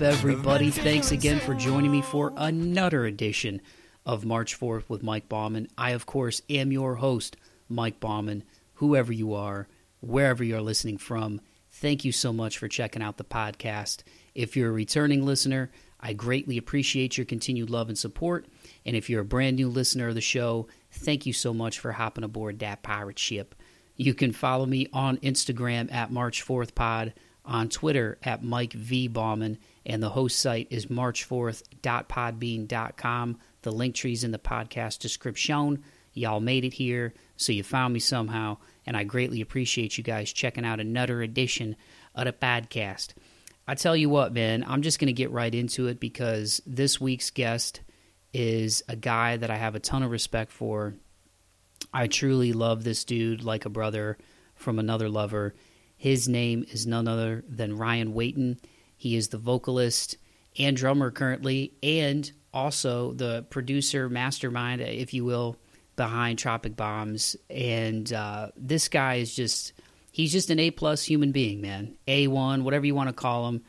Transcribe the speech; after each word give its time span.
Up, 0.00 0.06
everybody? 0.06 0.70
Thanks 0.70 1.12
again 1.12 1.40
for 1.40 1.52
joining 1.52 1.90
me 1.90 2.00
for 2.00 2.32
another 2.38 3.04
edition 3.04 3.60
of 4.06 4.24
March 4.24 4.54
Forth 4.54 4.88
with 4.88 5.02
Mike 5.02 5.28
Bauman. 5.28 5.68
I, 5.76 5.90
of 5.90 6.06
course, 6.06 6.40
am 6.48 6.72
your 6.72 6.94
host, 6.94 7.36
Mike 7.68 8.00
Bauman. 8.00 8.44
Whoever 8.76 9.12
you 9.12 9.34
are, 9.34 9.68
wherever 10.00 10.42
you're 10.42 10.62
listening 10.62 10.96
from, 10.96 11.42
thank 11.68 12.02
you 12.02 12.12
so 12.12 12.32
much 12.32 12.56
for 12.56 12.66
checking 12.66 13.02
out 13.02 13.18
the 13.18 13.24
podcast. 13.24 14.02
If 14.34 14.56
you're 14.56 14.70
a 14.70 14.72
returning 14.72 15.26
listener, 15.26 15.70
I 16.00 16.14
greatly 16.14 16.56
appreciate 16.56 17.18
your 17.18 17.26
continued 17.26 17.68
love 17.68 17.90
and 17.90 17.98
support. 17.98 18.46
And 18.86 18.96
if 18.96 19.10
you're 19.10 19.20
a 19.20 19.26
brand 19.26 19.56
new 19.56 19.68
listener 19.68 20.08
of 20.08 20.14
the 20.14 20.22
show, 20.22 20.66
thank 20.90 21.26
you 21.26 21.34
so 21.34 21.52
much 21.52 21.78
for 21.78 21.92
hopping 21.92 22.24
aboard 22.24 22.60
that 22.60 22.82
pirate 22.82 23.18
ship. 23.18 23.54
You 23.96 24.14
can 24.14 24.32
follow 24.32 24.64
me 24.64 24.86
on 24.94 25.18
Instagram 25.18 25.92
at 25.92 26.10
March 26.10 26.40
Forth 26.40 26.74
Pod, 26.74 27.12
on 27.44 27.68
Twitter 27.68 28.16
at 28.22 28.42
Mike 28.42 28.72
V. 28.72 29.08
Bauman, 29.08 29.58
and 29.86 30.02
the 30.02 30.10
host 30.10 30.38
site 30.38 30.68
is 30.70 30.86
march4th.podbean.com. 30.86 33.38
The 33.62 33.72
link 33.72 33.94
tree's 33.94 34.24
in 34.24 34.30
the 34.30 34.38
podcast 34.38 34.98
description. 34.98 35.82
Y'all 36.12 36.40
made 36.40 36.64
it 36.64 36.72
here, 36.72 37.14
so 37.36 37.52
you 37.52 37.62
found 37.62 37.94
me 37.94 38.00
somehow, 38.00 38.56
and 38.84 38.96
I 38.96 39.04
greatly 39.04 39.40
appreciate 39.40 39.96
you 39.96 40.04
guys 40.04 40.32
checking 40.32 40.64
out 40.64 40.80
another 40.80 41.22
edition 41.22 41.76
of 42.14 42.24
the 42.24 42.32
podcast. 42.32 43.14
I 43.68 43.74
tell 43.74 43.96
you 43.96 44.08
what, 44.08 44.32
man, 44.32 44.64
I'm 44.66 44.82
just 44.82 44.98
going 44.98 45.06
to 45.06 45.12
get 45.12 45.30
right 45.30 45.54
into 45.54 45.86
it 45.86 46.00
because 46.00 46.60
this 46.66 47.00
week's 47.00 47.30
guest 47.30 47.80
is 48.32 48.82
a 48.88 48.96
guy 48.96 49.36
that 49.36 49.50
I 49.50 49.56
have 49.56 49.76
a 49.76 49.80
ton 49.80 50.02
of 50.02 50.10
respect 50.10 50.50
for 50.50 50.94
I 51.92 52.06
truly 52.06 52.52
love 52.52 52.84
this 52.84 53.04
dude 53.04 53.42
like 53.42 53.64
a 53.64 53.70
brother 53.70 54.18
from 54.54 54.78
another 54.78 55.08
lover. 55.08 55.54
His 55.96 56.28
name 56.28 56.64
is 56.70 56.86
none 56.86 57.08
other 57.08 57.44
than 57.48 57.76
Ryan 57.76 58.14
Wayton. 58.14 58.60
He 59.00 59.16
is 59.16 59.28
the 59.28 59.38
vocalist 59.38 60.18
and 60.58 60.76
drummer 60.76 61.10
currently, 61.10 61.72
and 61.82 62.30
also 62.52 63.14
the 63.14 63.46
producer, 63.48 64.10
mastermind, 64.10 64.82
if 64.82 65.14
you 65.14 65.24
will, 65.24 65.56
behind 65.96 66.38
Tropic 66.38 66.76
Bombs. 66.76 67.34
And 67.48 68.12
uh, 68.12 68.48
this 68.58 68.88
guy 68.88 69.14
is 69.14 69.34
just, 69.34 69.72
he's 70.12 70.32
just 70.32 70.50
an 70.50 70.58
A 70.58 70.70
plus 70.70 71.02
human 71.02 71.32
being, 71.32 71.62
man. 71.62 71.96
A1, 72.06 72.62
whatever 72.62 72.84
you 72.84 72.94
want 72.94 73.08
to 73.08 73.14
call 73.14 73.48
him. 73.48 73.62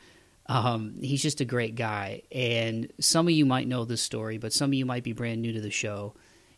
Um, 0.50 0.96
he's 1.00 1.22
just 1.22 1.40
a 1.40 1.46
great 1.46 1.76
guy. 1.76 2.24
And 2.30 2.92
some 3.00 3.26
of 3.26 3.32
you 3.32 3.46
might 3.46 3.66
know 3.66 3.86
this 3.86 4.02
story, 4.02 4.36
but 4.36 4.52
some 4.52 4.68
of 4.68 4.74
you 4.74 4.84
might 4.84 5.02
be 5.02 5.14
brand 5.14 5.40
new 5.40 5.54
to 5.54 5.62
the 5.62 5.70
show 5.70 6.12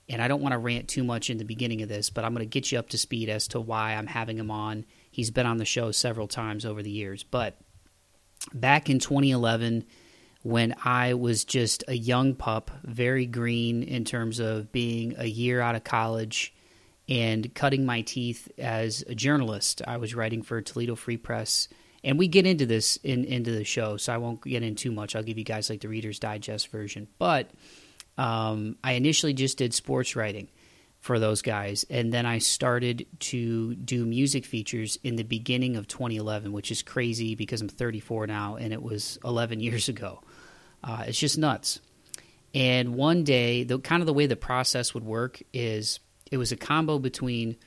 and 0.08 0.20
I 0.20 0.28
don't 0.28 0.42
want 0.42 0.52
to 0.52 0.58
rant 0.58 0.88
too 0.88 1.04
much 1.04 1.30
in 1.30 1.38
the 1.38 1.44
beginning 1.44 1.82
of 1.82 1.88
this, 1.88 2.10
but 2.10 2.24
I'm 2.24 2.34
going 2.34 2.46
to 2.46 2.50
get 2.50 2.70
you 2.70 2.78
up 2.78 2.90
to 2.90 2.98
speed 2.98 3.28
as 3.28 3.48
to 3.48 3.60
why 3.60 3.94
I'm 3.94 4.06
having 4.06 4.38
him 4.38 4.50
on. 4.50 4.84
He's 5.10 5.30
been 5.30 5.46
on 5.46 5.56
the 5.56 5.64
show 5.64 5.92
several 5.92 6.28
times 6.28 6.66
over 6.66 6.82
the 6.82 6.90
years, 6.90 7.22
but 7.22 7.56
back 8.52 8.90
in 8.90 8.98
2011, 8.98 9.84
when 10.42 10.74
I 10.84 11.14
was 11.14 11.44
just 11.44 11.84
a 11.88 11.94
young 11.94 12.34
pup, 12.34 12.70
very 12.84 13.26
green 13.26 13.82
in 13.82 14.04
terms 14.04 14.40
of 14.40 14.70
being 14.72 15.14
a 15.16 15.26
year 15.26 15.60
out 15.60 15.74
of 15.74 15.84
college 15.84 16.54
and 17.08 17.54
cutting 17.54 17.86
my 17.86 18.02
teeth 18.02 18.50
as 18.58 19.02
a 19.08 19.14
journalist, 19.14 19.82
I 19.86 19.96
was 19.96 20.14
writing 20.14 20.42
for 20.42 20.60
Toledo 20.60 20.94
Free 20.96 21.16
Press. 21.16 21.68
And 22.02 22.18
we 22.18 22.28
get 22.28 22.46
into 22.46 22.66
this 22.66 22.96
in 22.98 23.24
into 23.24 23.50
the 23.50 23.64
show, 23.64 23.96
so 23.96 24.12
I 24.12 24.18
won't 24.18 24.42
get 24.44 24.62
in 24.62 24.74
too 24.74 24.92
much. 24.92 25.16
I'll 25.16 25.22
give 25.22 25.38
you 25.38 25.44
guys 25.44 25.70
like 25.70 25.80
the 25.80 25.88
Reader's 25.88 26.18
Digest 26.18 26.68
version, 26.68 27.08
but 27.18 27.50
um, 28.18 28.76
I 28.84 28.92
initially 28.92 29.32
just 29.32 29.56
did 29.56 29.72
sports 29.72 30.14
writing 30.14 30.48
for 31.04 31.18
those 31.18 31.42
guys, 31.42 31.84
and 31.90 32.10
then 32.10 32.24
I 32.24 32.38
started 32.38 33.06
to 33.18 33.74
do 33.74 34.06
music 34.06 34.46
features 34.46 34.98
in 35.04 35.16
the 35.16 35.22
beginning 35.22 35.76
of 35.76 35.86
2011, 35.86 36.50
which 36.50 36.70
is 36.70 36.80
crazy 36.80 37.34
because 37.34 37.60
I'm 37.60 37.68
34 37.68 38.26
now, 38.26 38.56
and 38.56 38.72
it 38.72 38.82
was 38.82 39.18
11 39.22 39.60
years 39.60 39.90
ago. 39.90 40.22
Uh, 40.82 41.04
it's 41.06 41.18
just 41.18 41.36
nuts. 41.36 41.80
And 42.54 42.94
one 42.94 43.22
day, 43.22 43.64
the 43.64 43.80
kind 43.80 44.00
of 44.00 44.06
the 44.06 44.14
way 44.14 44.24
the 44.24 44.34
process 44.34 44.94
would 44.94 45.04
work 45.04 45.42
is 45.52 46.00
it 46.32 46.38
was 46.38 46.52
a 46.52 46.56
combo 46.56 46.98
between 46.98 47.58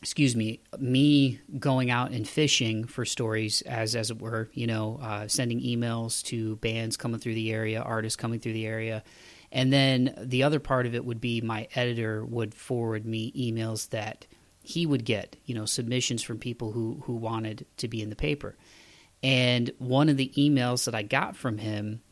excuse 0.00 0.34
me, 0.34 0.60
me 0.78 1.40
going 1.58 1.90
out 1.90 2.12
and 2.12 2.26
fishing 2.26 2.84
for 2.84 3.04
stories, 3.04 3.60
as 3.62 3.94
as 3.94 4.10
it 4.10 4.18
were, 4.18 4.48
you 4.54 4.66
know, 4.66 4.98
uh, 5.02 5.28
sending 5.28 5.60
emails 5.60 6.22
to 6.22 6.56
bands 6.56 6.96
coming 6.96 7.20
through 7.20 7.34
the 7.34 7.52
area, 7.52 7.82
artists 7.82 8.16
coming 8.16 8.40
through 8.40 8.54
the 8.54 8.66
area, 8.66 9.02
and 9.50 9.72
then 9.72 10.14
the 10.18 10.42
other 10.42 10.60
part 10.60 10.86
of 10.86 10.94
it 10.94 11.04
would 11.04 11.20
be 11.20 11.40
my 11.40 11.68
editor 11.74 12.24
would 12.24 12.54
forward 12.54 13.06
me 13.06 13.32
emails 13.32 13.90
that 13.90 14.26
he 14.62 14.84
would 14.84 15.04
get, 15.04 15.36
you 15.46 15.54
know, 15.54 15.64
submissions 15.64 16.22
from 16.22 16.38
people 16.38 16.72
who 16.72 17.02
who 17.04 17.14
wanted 17.14 17.66
to 17.78 17.88
be 17.88 18.02
in 18.02 18.10
the 18.10 18.16
paper, 18.16 18.56
and 19.22 19.70
one 19.78 20.08
of 20.08 20.16
the 20.16 20.32
emails 20.36 20.84
that 20.84 20.94
I 20.94 21.02
got 21.02 21.36
from 21.36 21.58
him 21.58 22.02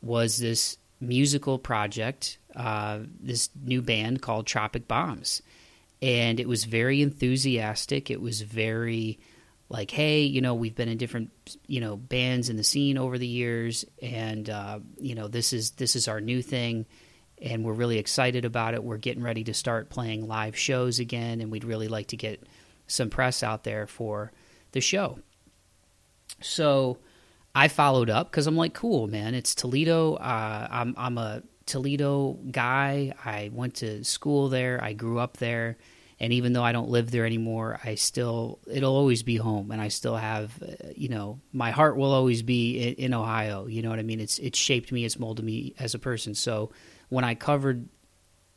was 0.00 0.38
this 0.38 0.78
musical 1.00 1.58
project, 1.58 2.38
uh, 2.54 3.00
this 3.20 3.50
new 3.62 3.82
band 3.82 4.22
called 4.22 4.46
Tropic 4.46 4.88
Bombs 4.88 5.42
and 6.02 6.38
it 6.38 6.48
was 6.48 6.64
very 6.64 7.00
enthusiastic. 7.02 8.10
It 8.10 8.20
was 8.20 8.42
very 8.42 9.18
like, 9.68 9.90
hey, 9.90 10.22
you 10.22 10.40
know, 10.40 10.54
we've 10.54 10.74
been 10.74 10.88
in 10.88 10.98
different, 10.98 11.30
you 11.66 11.80
know, 11.80 11.96
bands 11.96 12.48
in 12.48 12.56
the 12.56 12.64
scene 12.64 12.98
over 12.98 13.18
the 13.18 13.26
years, 13.26 13.84
and 14.00 14.48
uh, 14.48 14.78
you 14.98 15.14
know, 15.14 15.28
this 15.28 15.52
is 15.52 15.72
this 15.72 15.96
is 15.96 16.06
our 16.06 16.20
new 16.20 16.40
thing, 16.40 16.86
and 17.42 17.64
we're 17.64 17.72
really 17.72 17.98
excited 17.98 18.44
about 18.44 18.74
it. 18.74 18.84
We're 18.84 18.96
getting 18.98 19.22
ready 19.22 19.44
to 19.44 19.54
start 19.54 19.90
playing 19.90 20.28
live 20.28 20.56
shows 20.56 20.98
again, 21.00 21.40
and 21.40 21.50
we'd 21.50 21.64
really 21.64 21.88
like 21.88 22.08
to 22.08 22.16
get 22.16 22.46
some 22.86 23.10
press 23.10 23.42
out 23.42 23.64
there 23.64 23.86
for 23.86 24.32
the 24.72 24.80
show. 24.80 25.18
So 26.40 26.98
I 27.54 27.68
followed 27.68 28.10
up 28.10 28.30
because 28.30 28.46
I'm 28.46 28.56
like, 28.56 28.74
cool, 28.74 29.08
man. 29.08 29.34
It's 29.34 29.54
Toledo. 29.54 30.14
Uh, 30.14 30.68
I'm 30.70 30.94
I'm 30.96 31.18
a 31.18 31.42
Toledo 31.64 32.38
guy. 32.50 33.14
I 33.24 33.50
went 33.52 33.74
to 33.76 34.04
school 34.04 34.48
there. 34.48 34.78
I 34.82 34.92
grew 34.92 35.18
up 35.18 35.38
there. 35.38 35.76
And 36.18 36.32
even 36.32 36.54
though 36.54 36.62
I 36.62 36.72
don't 36.72 36.88
live 36.88 37.10
there 37.10 37.26
anymore, 37.26 37.78
I 37.84 37.96
still, 37.96 38.58
it'll 38.66 38.96
always 38.96 39.22
be 39.22 39.36
home. 39.36 39.70
And 39.70 39.82
I 39.82 39.88
still 39.88 40.16
have, 40.16 40.50
uh, 40.62 40.88
you 40.94 41.10
know, 41.10 41.40
my 41.52 41.70
heart 41.70 41.96
will 41.96 42.12
always 42.12 42.42
be 42.42 42.78
in, 42.78 42.94
in, 42.94 43.14
Ohio. 43.14 43.66
You 43.66 43.82
know 43.82 43.90
what 43.90 43.98
I 43.98 44.02
mean? 44.02 44.20
It's, 44.20 44.38
it's 44.38 44.58
shaped 44.58 44.90
me, 44.90 45.04
it's 45.04 45.18
molded 45.18 45.44
me 45.44 45.74
as 45.78 45.94
a 45.94 45.98
person. 45.98 46.34
So 46.34 46.70
when 47.10 47.24
I 47.24 47.34
covered 47.34 47.88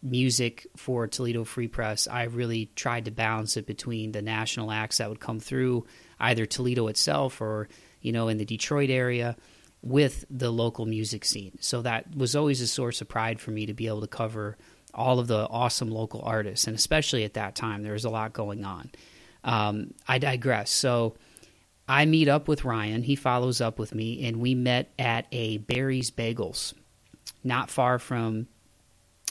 music 0.01 0.67
for 0.77 1.07
Toledo 1.07 1.43
Free 1.43 1.67
Press, 1.67 2.07
I 2.07 2.23
really 2.23 2.71
tried 2.75 3.05
to 3.05 3.11
balance 3.11 3.57
it 3.57 3.67
between 3.67 4.13
the 4.13 4.21
national 4.21 4.71
acts 4.71 4.99
that 4.99 5.09
would 5.09 5.19
come 5.19 5.41
through 5.41 5.85
either 6.19 6.45
Toledo 6.45 6.87
itself 6.87 7.41
or, 7.41 7.67
you 8.01 8.13
know, 8.13 8.29
in 8.29 8.37
the 8.37 8.45
Detroit 8.45 8.89
area 8.89 9.35
with 9.81 10.25
the 10.29 10.51
local 10.51 10.85
music 10.85 11.25
scene. 11.25 11.57
So 11.61 11.81
that 11.81 12.15
was 12.15 12.35
always 12.35 12.61
a 12.61 12.67
source 12.67 13.01
of 13.01 13.09
pride 13.09 13.39
for 13.39 13.51
me 13.51 13.65
to 13.65 13.73
be 13.73 13.87
able 13.87 14.01
to 14.01 14.07
cover 14.07 14.57
all 14.93 15.19
of 15.19 15.27
the 15.27 15.47
awesome 15.49 15.89
local 15.89 16.21
artists. 16.23 16.67
And 16.67 16.75
especially 16.75 17.23
at 17.23 17.33
that 17.35 17.55
time, 17.55 17.83
there 17.83 17.93
was 17.93 18.05
a 18.05 18.09
lot 18.09 18.33
going 18.33 18.65
on. 18.65 18.91
Um, 19.43 19.93
I 20.07 20.17
digress. 20.17 20.71
So 20.71 21.15
I 21.87 22.05
meet 22.05 22.27
up 22.27 22.47
with 22.47 22.65
Ryan. 22.65 23.03
He 23.03 23.15
follows 23.15 23.61
up 23.61 23.79
with 23.79 23.95
me, 23.95 24.25
and 24.27 24.37
we 24.37 24.53
met 24.53 24.91
at 24.99 25.25
a 25.31 25.57
Barry's 25.57 26.11
Bagels, 26.11 26.73
not 27.43 27.71
far 27.71 27.97
from 27.97 28.47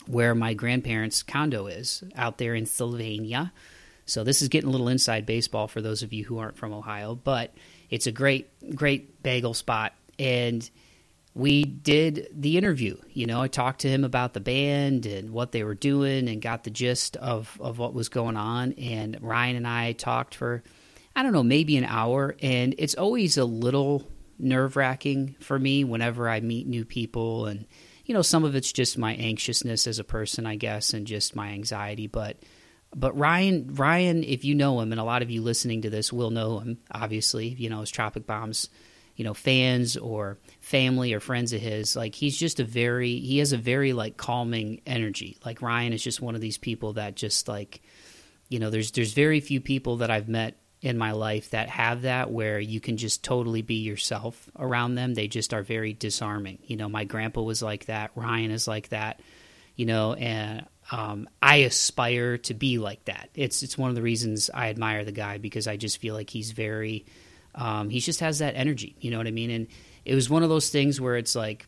where 0.06 0.34
my 0.34 0.55
grandparents' 0.55 1.22
condo 1.22 1.66
is 1.66 2.02
out 2.16 2.38
there 2.38 2.54
in 2.54 2.66
Sylvania. 2.66 3.52
So 4.06 4.25
this 4.25 4.40
is 4.40 4.49
getting 4.49 4.69
a 4.69 4.72
little 4.72 4.88
inside 4.88 5.26
baseball 5.26 5.69
for 5.69 5.82
those 5.82 6.02
of 6.02 6.12
you 6.12 6.25
who 6.25 6.38
aren't 6.38 6.56
from 6.56 6.72
Ohio, 6.72 7.14
but 7.14 7.54
it's 7.90 8.06
a 8.06 8.12
great, 8.12 8.49
great 8.75 9.22
bagel 9.22 9.52
spot 9.52 9.93
and 10.19 10.69
we 11.38 11.62
did 11.62 12.29
the 12.32 12.58
interview. 12.58 12.96
You 13.12 13.26
know, 13.26 13.40
I 13.40 13.46
talked 13.46 13.82
to 13.82 13.88
him 13.88 14.02
about 14.02 14.35
the 14.35 14.40
band 14.40 15.06
and 15.06 15.31
what 15.31 15.52
they 15.52 15.62
were 15.62 15.76
doing 15.76 16.29
and 16.29 16.43
got 16.43 16.64
the 16.64 16.70
gist 16.70 17.17
of, 17.17 17.56
of 17.61 17.79
what 17.79 17.94
was 17.94 18.08
going 18.08 18.37
on. 18.37 18.73
And 18.73 19.17
Ryan 19.23 19.55
and 19.55 19.67
I 19.67 19.93
talked 19.93 20.35
for, 20.35 20.64
I 21.14 21.23
don't 21.23 21.32
know, 21.32 21.44
maybe 21.44 21.76
an 21.76 21.85
hour. 21.85 22.35
And 22.43 22.75
it's 22.76 22.96
always 22.96 23.38
a 23.38 23.44
little 23.44 24.05
nerve 24.37 24.75
wracking 24.75 25.37
for 25.38 25.56
me 25.56 25.85
whenever 25.85 26.29
I 26.29 26.40
meet 26.40 26.67
new 26.67 26.85
people. 26.85 27.46
And, 27.46 27.69
you 28.05 28.14
know, 28.14 28.23
some 28.23 28.43
of 28.43 28.56
it's 28.56 28.73
just 28.73 28.99
my 28.99 29.14
anxiousness 29.14 29.87
as 29.87 30.00
a 30.00 30.05
person, 30.05 30.44
I 30.44 30.56
guess, 30.56 30.93
and 30.93 31.06
just 31.06 31.37
my 31.37 31.50
anxiety. 31.50 32.08
But, 32.08 32.38
but 32.93 33.17
Ryan, 33.17 33.75
Ryan, 33.75 34.25
if 34.25 34.44
you 34.44 34.56
know 34.56 34.81
him, 34.81 34.90
and 34.90 35.00
a 35.00 35.05
lot 35.05 35.23
of 35.23 35.31
you 35.31 35.43
listening 35.43 35.82
to 35.82 35.90
this 35.90 36.12
will 36.12 36.31
know 36.31 36.58
him, 36.58 36.79
obviously, 36.90 37.46
you 37.46 37.70
know, 37.70 37.82
as 37.82 37.90
Tropic 37.93 38.26
Bombs 38.26 38.70
you 39.19 39.25
know 39.25 39.35
fans 39.35 39.97
or 39.97 40.38
family 40.61 41.12
or 41.12 41.19
friends 41.19 41.53
of 41.53 41.61
his 41.61 41.97
like 41.97 42.15
he's 42.15 42.37
just 42.37 42.61
a 42.61 42.65
very 42.65 43.19
he 43.19 43.38
has 43.38 43.53
a 43.53 43.59
very 43.59 43.93
like 43.93 44.17
calming 44.17 44.81
energy. 44.87 45.37
Like 45.44 45.61
ryan 45.61 45.93
is 45.93 46.03
just 46.03 46.23
one 46.23 46.37
of 46.37 46.41
these 46.41 46.56
people 46.56 46.94
that 46.94 47.17
just 47.17 47.49
like 47.49 47.82
you 48.49 48.61
know 48.61 48.70
there's 48.70 48.93
there's 48.93 49.12
very 49.12 49.41
few 49.41 49.61
people 49.61 49.99
that 49.99 50.11
i've 50.11 50.29
met 50.29 50.56
in 50.81 50.97
my 50.97 51.11
life 51.11 51.50
that 51.50 51.69
have 51.69 52.03
that 52.03 52.31
where 52.31 52.61
you 52.61 52.81
can 52.81 52.97
just 52.97 53.25
totally 53.25 53.62
be 53.62 53.82
yourself 53.82 54.49
around 54.56 54.94
them. 54.94 55.12
They 55.15 55.26
just 55.26 55.53
are 55.53 55.64
very 55.64 55.93
disarming. 55.93 56.61
You 56.62 56.76
know 56.76 56.88
my 56.88 57.03
grandpa 57.03 57.43
was 57.43 57.61
like 57.61 57.87
that. 57.87 58.12
Ryan 58.14 58.53
is 58.53 58.69
like 58.69 58.91
that 58.91 59.21
you 59.75 59.85
know 59.85 60.14
and 60.14 60.64
um, 60.91 61.29
I 61.43 61.56
aspire 61.56 62.38
to 62.38 62.55
be 62.55 62.79
like 62.79 63.05
that. 63.06 63.31
It's 63.35 63.64
it's 63.64 63.76
one 63.76 63.91
of 63.91 63.97
the 63.97 64.03
reasons 64.03 64.49
I 64.55 64.69
admire 64.69 65.05
the 65.05 65.12
guy 65.12 65.38
because 65.38 65.67
I 65.67 65.76
just 65.76 65.99
feel 65.99 66.14
like 66.14 66.31
he's 66.31 66.53
very 66.53 67.05
um, 67.58 67.90
he 67.90 68.00
just 68.00 68.20
has 68.20 68.38
that 68.38 68.55
energy. 68.55 68.96
You 69.00 69.10
know 69.10 69.19
what 69.19 69.26
I 69.26 69.32
mean? 69.32 69.50
And 69.50 69.66
it 70.05 70.14
was 70.14 70.31
one 70.31 70.43
of 70.43 70.49
those 70.49 70.70
things 70.70 71.00
where 71.00 71.16
it's 71.16 71.34
like 71.34 71.66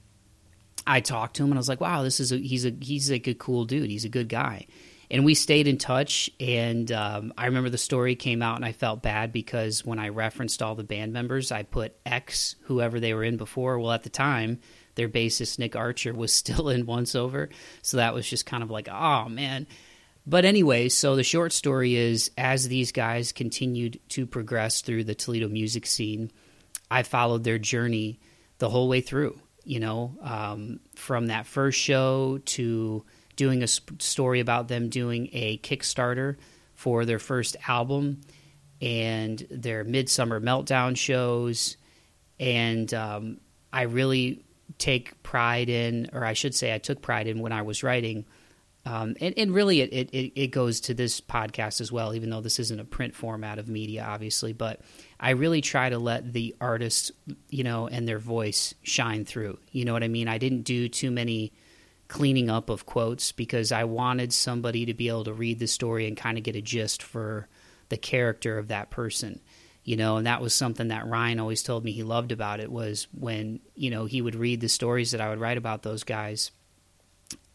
I 0.86 1.00
talked 1.00 1.36
to 1.36 1.42
him 1.42 1.50
and 1.50 1.58
I 1.58 1.60
was 1.60 1.68
like, 1.68 1.80
wow, 1.80 2.02
this 2.02 2.20
is 2.20 2.32
a 2.32 2.36
he's 2.38 2.64
a 2.64 2.72
he's 2.80 3.10
like 3.10 3.26
a 3.26 3.34
cool 3.34 3.64
dude. 3.64 3.90
He's 3.90 4.04
a 4.04 4.08
good 4.08 4.28
guy. 4.28 4.66
And 5.10 5.24
we 5.24 5.34
stayed 5.34 5.66
in 5.66 5.76
touch. 5.76 6.30
And 6.38 6.90
um, 6.92 7.32
I 7.36 7.46
remember 7.46 7.68
the 7.68 7.78
story 7.78 8.14
came 8.14 8.42
out, 8.42 8.54
and 8.54 8.64
I 8.64 8.70
felt 8.70 9.02
bad 9.02 9.32
because 9.32 9.84
when 9.84 9.98
I 9.98 10.10
referenced 10.10 10.62
all 10.62 10.76
the 10.76 10.84
band 10.84 11.12
members, 11.12 11.50
I 11.50 11.64
put 11.64 11.96
X, 12.06 12.54
whoever 12.62 13.00
they 13.00 13.12
were 13.12 13.24
in 13.24 13.36
before. 13.36 13.80
Well, 13.80 13.90
at 13.90 14.04
the 14.04 14.08
time, 14.08 14.60
their 14.94 15.08
bassist 15.08 15.58
Nick 15.58 15.74
Archer 15.74 16.14
was 16.14 16.32
still 16.40 16.68
in 16.68 16.86
Once 16.86 17.16
Over, 17.16 17.48
so 17.82 17.96
that 17.96 18.14
was 18.14 18.28
just 18.28 18.46
kind 18.46 18.62
of 18.62 18.70
like, 18.70 18.88
oh 18.88 19.28
man. 19.28 19.66
But 20.26 20.44
anyway, 20.44 20.88
so 20.88 21.16
the 21.16 21.22
short 21.22 21.52
story 21.52 21.96
is 21.96 22.30
as 22.36 22.68
these 22.68 22.92
guys 22.92 23.32
continued 23.32 24.00
to 24.10 24.26
progress 24.26 24.80
through 24.80 25.04
the 25.04 25.14
Toledo 25.14 25.48
music 25.48 25.86
scene, 25.86 26.30
I 26.90 27.02
followed 27.02 27.44
their 27.44 27.58
journey 27.58 28.20
the 28.58 28.68
whole 28.68 28.88
way 28.88 29.00
through 29.00 29.40
you 29.64 29.80
know, 29.80 30.16
um, 30.22 30.80
from 30.96 31.26
that 31.26 31.46
first 31.46 31.78
show 31.78 32.38
to 32.44 33.04
doing 33.36 33.62
a 33.62 33.66
sp- 33.70 34.00
story 34.00 34.40
about 34.40 34.68
them 34.68 34.88
doing 34.88 35.28
a 35.32 35.58
Kickstarter 35.58 36.36
for 36.74 37.04
their 37.04 37.18
first 37.18 37.56
album 37.68 38.20
and 38.80 39.46
their 39.50 39.84
Midsummer 39.84 40.40
Meltdown 40.40 40.96
shows. 40.96 41.76
And 42.38 42.92
um, 42.94 43.38
I 43.72 43.82
really 43.82 44.44
take 44.78 45.22
pride 45.22 45.68
in, 45.68 46.10
or 46.12 46.24
I 46.24 46.32
should 46.32 46.54
say, 46.54 46.74
I 46.74 46.78
took 46.78 47.02
pride 47.02 47.26
in 47.26 47.40
when 47.40 47.52
I 47.52 47.62
was 47.62 47.82
writing. 47.82 48.24
Um, 48.90 49.14
and, 49.20 49.34
and, 49.36 49.54
really, 49.54 49.82
it, 49.82 50.10
it, 50.12 50.32
it 50.34 50.46
goes 50.48 50.80
to 50.80 50.94
this 50.94 51.20
podcast 51.20 51.80
as 51.80 51.92
well, 51.92 52.12
even 52.12 52.28
though 52.28 52.40
this 52.40 52.58
isn't 52.58 52.80
a 52.80 52.84
print 52.84 53.14
format 53.14 53.60
of 53.60 53.68
media, 53.68 54.04
obviously. 54.04 54.52
But 54.52 54.80
I 55.20 55.30
really 55.30 55.60
try 55.60 55.90
to 55.90 55.98
let 55.98 56.32
the 56.32 56.56
artists, 56.60 57.12
you 57.50 57.62
know, 57.62 57.86
and 57.86 58.08
their 58.08 58.18
voice 58.18 58.74
shine 58.82 59.24
through. 59.24 59.60
You 59.70 59.84
know 59.84 59.92
what 59.92 60.02
I 60.02 60.08
mean? 60.08 60.26
I 60.26 60.38
didn't 60.38 60.62
do 60.62 60.88
too 60.88 61.12
many 61.12 61.52
cleaning 62.08 62.50
up 62.50 62.68
of 62.68 62.84
quotes 62.84 63.30
because 63.30 63.70
I 63.70 63.84
wanted 63.84 64.32
somebody 64.32 64.86
to 64.86 64.94
be 64.94 65.06
able 65.06 65.22
to 65.24 65.32
read 65.34 65.60
the 65.60 65.68
story 65.68 66.08
and 66.08 66.16
kind 66.16 66.36
of 66.36 66.42
get 66.42 66.56
a 66.56 66.60
gist 66.60 67.00
for 67.00 67.46
the 67.90 67.96
character 67.96 68.58
of 68.58 68.68
that 68.68 68.90
person. 68.90 69.40
You 69.84 69.98
know, 69.98 70.16
and 70.16 70.26
that 70.26 70.42
was 70.42 70.52
something 70.52 70.88
that 70.88 71.06
Ryan 71.06 71.38
always 71.38 71.62
told 71.62 71.84
me 71.84 71.92
he 71.92 72.02
loved 72.02 72.32
about 72.32 72.58
it 72.58 72.72
was 72.72 73.06
when, 73.12 73.60
you 73.76 73.90
know, 73.90 74.06
he 74.06 74.20
would 74.20 74.34
read 74.34 74.60
the 74.60 74.68
stories 74.68 75.12
that 75.12 75.20
I 75.20 75.30
would 75.30 75.38
write 75.38 75.58
about 75.58 75.84
those 75.84 76.02
guys. 76.02 76.50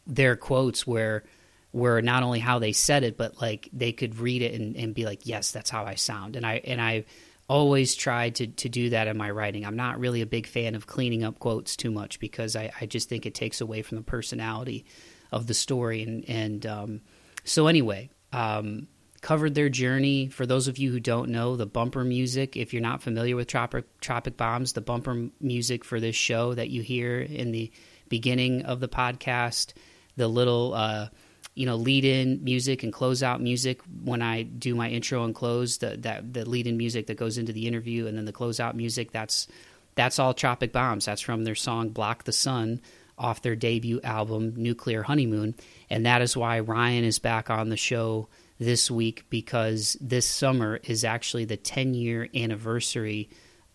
Their 0.08 0.36
quotes 0.36 0.86
were 0.86 1.24
were 1.72 2.02
not 2.02 2.24
only 2.24 2.40
how 2.40 2.60
they 2.60 2.72
said 2.72 3.04
it, 3.04 3.18
but 3.18 3.42
like 3.42 3.70
they 3.74 3.92
could 3.92 4.18
read 4.18 4.42
it 4.42 4.60
and, 4.60 4.78
and 4.78 4.96
be 4.96 5.06
like, 5.06 5.26
Yes, 5.26 5.52
that's 5.52 5.70
how 5.70 5.86
I 5.86 5.96
sound. 5.96 6.36
And 6.36 6.46
I 6.46 6.62
and 6.64 6.82
I 6.82 7.06
always 7.48 7.96
tried 7.96 8.36
to, 8.36 8.48
to 8.48 8.70
do 8.70 8.90
that 8.90 9.08
in 9.08 9.18
my 9.18 9.30
writing. 9.30 9.66
I'm 9.66 9.76
not 9.76 10.00
really 10.00 10.22
a 10.22 10.26
big 10.26 10.48
fan 10.48 10.76
of 10.76 10.88
cleaning 10.88 11.24
up 11.24 11.40
quotes 11.40 11.76
too 11.76 11.92
much 11.92 12.20
because 12.20 12.56
I, 12.56 12.72
I 12.80 12.86
just 12.86 13.08
think 13.08 13.26
it 13.26 13.36
takes 13.36 13.62
away 13.62 13.82
from 13.82 13.98
the 13.98 14.04
personality 14.04 14.86
of 15.32 15.48
the 15.48 15.54
story. 15.54 16.02
And, 16.04 16.28
and 16.28 16.66
um, 16.66 17.02
so, 17.44 17.68
anyway, 17.68 18.10
um, 18.32 18.88
covered 19.22 19.54
their 19.54 19.70
journey. 19.70 20.28
For 20.28 20.46
those 20.46 20.68
of 20.68 20.78
you 20.78 20.92
who 20.92 21.00
don't 21.00 21.30
know, 21.30 21.56
the 21.56 21.66
bumper 21.66 22.04
music, 22.04 22.58
if 22.58 22.74
you're 22.74 22.82
not 22.82 23.04
familiar 23.04 23.36
with 23.36 23.48
Tropic, 23.48 23.86
Tropic 24.00 24.38
Bombs, 24.38 24.74
the 24.74 24.82
bumper 24.82 25.30
music 25.40 25.84
for 25.84 26.00
this 26.00 26.16
show 26.16 26.54
that 26.54 26.70
you 26.70 26.82
hear 26.82 27.20
in 27.22 27.52
the 27.52 27.72
beginning 28.10 28.64
of 28.64 28.80
the 28.80 28.88
podcast, 28.88 29.74
the 30.16 30.28
little. 30.28 30.74
Uh, 30.74 31.08
you 31.56 31.66
know 31.66 31.78
lead 31.78 32.06
in 32.06 32.44
music 32.44 32.84
and 32.84 32.94
close 32.94 33.24
out 33.24 33.42
music 33.42 33.80
when 34.04 34.22
I 34.22 34.44
do 34.44 34.76
my 34.76 34.90
intro 34.90 35.24
and 35.24 35.34
close 35.34 35.78
the 35.78 35.98
that 36.02 36.34
the 36.34 36.48
lead 36.48 36.68
in 36.68 36.78
music 36.78 37.08
that 37.08 37.16
goes 37.16 37.38
into 37.38 37.54
the 37.54 37.66
interview 37.66 38.08
and 38.08 38.18
then 38.18 38.26
the 38.26 38.34
close 38.34 38.60
out 38.60 38.76
music 38.76 39.12
that's 39.12 39.48
that's 39.96 40.20
all 40.20 40.34
Tropic 40.34 40.74
Bombs 40.74 41.06
that's 41.06 41.22
from 41.22 41.46
their 41.46 41.56
song 41.56 41.90
Block 41.90 42.26
the 42.26 42.34
Sun 42.34 42.82
off 43.18 43.42
their 43.42 43.56
debut 43.56 44.02
album 44.04 44.54
Nuclear 44.58 45.02
Honeymoon 45.02 45.56
and 45.90 46.06
that 46.06 46.22
is 46.22 46.36
why 46.36 46.60
Ryan 46.60 47.06
is 47.06 47.20
back 47.20 47.50
on 47.50 47.70
the 47.70 47.78
show 47.78 48.28
this 48.60 48.92
week 48.92 49.26
because 49.30 49.98
this 50.02 50.26
summer 50.26 50.80
is 50.84 51.04
actually 51.06 51.46
the 51.46 51.58
10 51.58 51.94
year 51.94 52.28
anniversary 52.36 53.30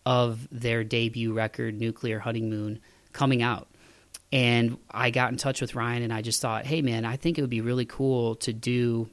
of 0.05 0.47
their 0.51 0.83
debut 0.83 1.33
record 1.33 1.79
Nuclear 1.79 2.19
Honeymoon 2.19 2.79
coming 3.11 3.41
out 3.41 3.67
and 4.31 4.77
I 4.89 5.09
got 5.09 5.31
in 5.31 5.37
touch 5.37 5.59
with 5.59 5.75
Ryan 5.75 6.03
and 6.03 6.13
I 6.13 6.21
just 6.21 6.41
thought, 6.41 6.65
hey, 6.65 6.81
man, 6.81 7.03
I 7.03 7.17
think 7.17 7.37
it 7.37 7.41
would 7.41 7.49
be 7.49 7.61
really 7.61 7.85
cool 7.85 8.35
to 8.35 8.53
do 8.53 9.09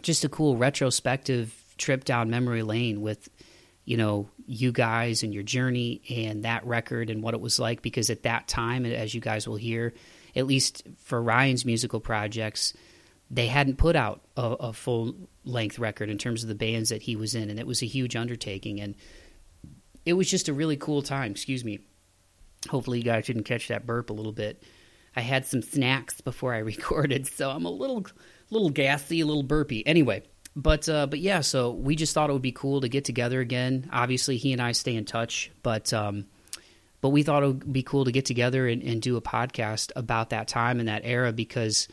just 0.00 0.24
a 0.24 0.28
cool 0.28 0.56
retrospective 0.56 1.54
trip 1.76 2.04
down 2.04 2.30
memory 2.30 2.62
lane 2.62 3.00
with, 3.00 3.28
you 3.84 3.96
know, 3.96 4.28
you 4.46 4.70
guys 4.70 5.24
and 5.24 5.34
your 5.34 5.42
journey 5.42 6.02
and 6.08 6.44
that 6.44 6.64
record 6.64 7.10
and 7.10 7.22
what 7.22 7.34
it 7.34 7.40
was 7.40 7.58
like. 7.58 7.82
Because 7.82 8.10
at 8.10 8.22
that 8.22 8.46
time, 8.46 8.86
as 8.86 9.12
you 9.12 9.20
guys 9.20 9.48
will 9.48 9.56
hear, 9.56 9.92
at 10.36 10.46
least 10.46 10.84
for 10.98 11.20
Ryan's 11.20 11.64
musical 11.64 11.98
projects, 11.98 12.74
they 13.28 13.48
hadn't 13.48 13.76
put 13.76 13.96
out 13.96 14.20
a, 14.36 14.42
a 14.42 14.72
full 14.72 15.16
length 15.44 15.80
record 15.80 16.10
in 16.10 16.18
terms 16.18 16.44
of 16.44 16.48
the 16.48 16.54
bands 16.54 16.90
that 16.90 17.02
he 17.02 17.16
was 17.16 17.34
in. 17.34 17.50
And 17.50 17.58
it 17.58 17.66
was 17.66 17.82
a 17.82 17.86
huge 17.86 18.14
undertaking. 18.14 18.80
And 18.80 18.94
it 20.06 20.12
was 20.12 20.30
just 20.30 20.48
a 20.48 20.52
really 20.52 20.76
cool 20.76 21.02
time. 21.02 21.32
Excuse 21.32 21.64
me 21.64 21.80
Hopefully, 22.68 22.98
you 22.98 23.04
guys 23.04 23.26
didn't 23.26 23.44
catch 23.44 23.68
that 23.68 23.86
burp 23.86 24.10
a 24.10 24.12
little 24.12 24.32
bit. 24.32 24.62
I 25.14 25.20
had 25.20 25.44
some 25.44 25.62
snacks 25.62 26.20
before 26.20 26.54
I 26.54 26.58
recorded, 26.72 27.26
so 27.26 27.50
I'm 27.50 27.64
a 27.64 27.70
little, 27.70 28.06
little 28.50 28.70
gassy, 28.70 29.20
a 29.20 29.26
little 29.26 29.42
burpy. 29.42 29.86
Anyway, 29.86 30.22
but 30.54 30.88
uh, 30.88 31.06
but 31.06 31.18
yeah, 31.18 31.40
so 31.40 31.70
we 31.72 31.96
just 31.96 32.14
thought 32.14 32.30
it 32.30 32.32
would 32.32 32.42
be 32.42 32.52
cool 32.52 32.80
to 32.82 32.88
get 32.88 33.04
together 33.04 33.40
again. 33.40 33.88
Obviously, 33.92 34.36
he 34.36 34.52
and 34.52 34.60
I 34.60 34.72
stay 34.72 34.94
in 34.94 35.04
touch, 35.04 35.50
but 35.62 35.92
um, 35.92 36.26
but 37.00 37.10
we 37.10 37.22
thought 37.22 37.42
it 37.42 37.46
would 37.46 37.72
be 37.72 37.82
cool 37.82 38.04
to 38.04 38.12
get 38.12 38.26
together 38.26 38.68
and, 38.68 38.82
and 38.82 39.02
do 39.02 39.16
a 39.16 39.22
podcast 39.22 39.90
about 39.96 40.30
that 40.30 40.48
time 40.48 40.78
and 40.78 40.88
that 40.88 41.02
era 41.04 41.32
because 41.32 41.88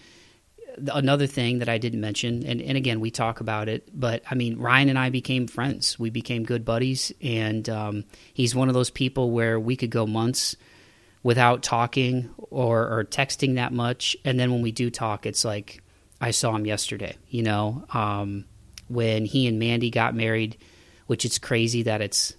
another 0.93 1.27
thing 1.27 1.60
that 1.60 1.70
I 1.70 1.77
didn't 1.77 2.01
mention, 2.01 2.46
and, 2.46 2.62
and 2.62 2.77
again, 2.77 3.00
we 3.00 3.12
talk 3.12 3.39
about 3.39 3.70
it, 3.70 3.89
but 3.93 4.24
I 4.29 4.36
mean, 4.36 4.60
Ryan 4.60 4.89
and 4.89 5.00
I 5.00 5.10
became 5.10 5.48
friends. 5.48 5.98
We 5.98 6.10
became 6.10 6.43
good 6.43 6.63
buddies, 6.63 7.12
and 7.22 7.67
um, 7.70 8.05
he's 8.34 8.55
one 8.55 8.67
of 8.67 8.74
those 8.74 8.89
people 8.89 9.32
where 9.32 9.60
we 9.60 9.75
could 9.75 9.89
go 9.89 10.05
months 10.05 10.55
without 11.23 11.63
talking 11.63 12.29
or, 12.38 12.99
or 12.99 13.03
texting 13.03 13.55
that 13.55 13.73
much. 13.73 14.15
And 14.23 14.39
then 14.39 14.51
when 14.51 14.61
we 14.61 14.71
do 14.71 14.89
talk, 14.89 15.25
it's 15.25 15.43
like 15.43 15.83
I 16.21 16.31
saw 16.31 16.55
him 16.55 16.65
yesterday, 16.65 17.17
you 17.27 17.43
know, 17.43 17.85
um, 17.93 18.45
when 18.88 19.25
he 19.25 19.47
and 19.47 19.59
Mandy 19.59 19.89
got 19.89 20.15
married, 20.15 20.57
which 21.07 21.25
it's 21.25 21.38
crazy 21.38 21.83
that 21.83 22.01
it's 22.01 22.33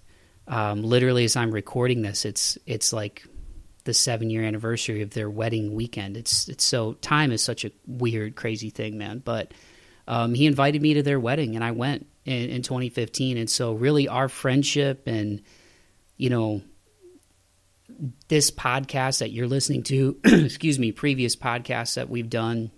um, 0.49 0.83
literally 0.83 1.25
as 1.25 1.37
I'm 1.37 1.53
recording 1.53 2.03
this, 2.03 2.25
it's, 2.25 2.59
it's 2.67 2.93
like 2.93 3.25
the 3.85 3.95
seven 3.95 4.31
year 4.31 4.43
anniversary 4.43 5.03
of 5.03 5.11
their 5.11 5.31
wedding 5.31 5.75
weekend. 5.75 6.17
It's 6.17 6.49
it's 6.49 6.65
so 6.65 6.95
time 6.95 7.33
is 7.33 7.43
such 7.43 7.65
a 7.65 7.73
weird, 7.87 8.37
crazy 8.37 8.71
thing, 8.71 8.99
man. 8.99 9.23
But 9.25 9.53
um, 10.07 10.35
he 10.35 10.47
invited 10.47 10.83
me 10.83 10.95
to 10.95 11.03
their 11.03 11.21
wedding, 11.21 11.55
and 11.55 11.65
I 11.65 11.71
went 11.73 12.07
in, 12.25 12.51
in 12.51 12.63
2015. 12.63 13.37
And 13.39 13.49
so, 13.49 13.73
really, 13.73 14.09
our 14.09 14.29
friendship 14.29 15.07
and 15.07 15.43
you 16.17 16.31
know 16.31 16.63
this 18.29 18.51
podcast 18.51 19.19
that 19.19 19.31
you're 19.31 19.49
listening 19.49 19.83
to, 19.85 20.19
excuse 20.25 20.79
me, 20.79 20.93
previous 20.93 21.37
podcasts 21.37 21.95
that 21.95 22.09
we've 22.09 22.31
done. 22.31 22.71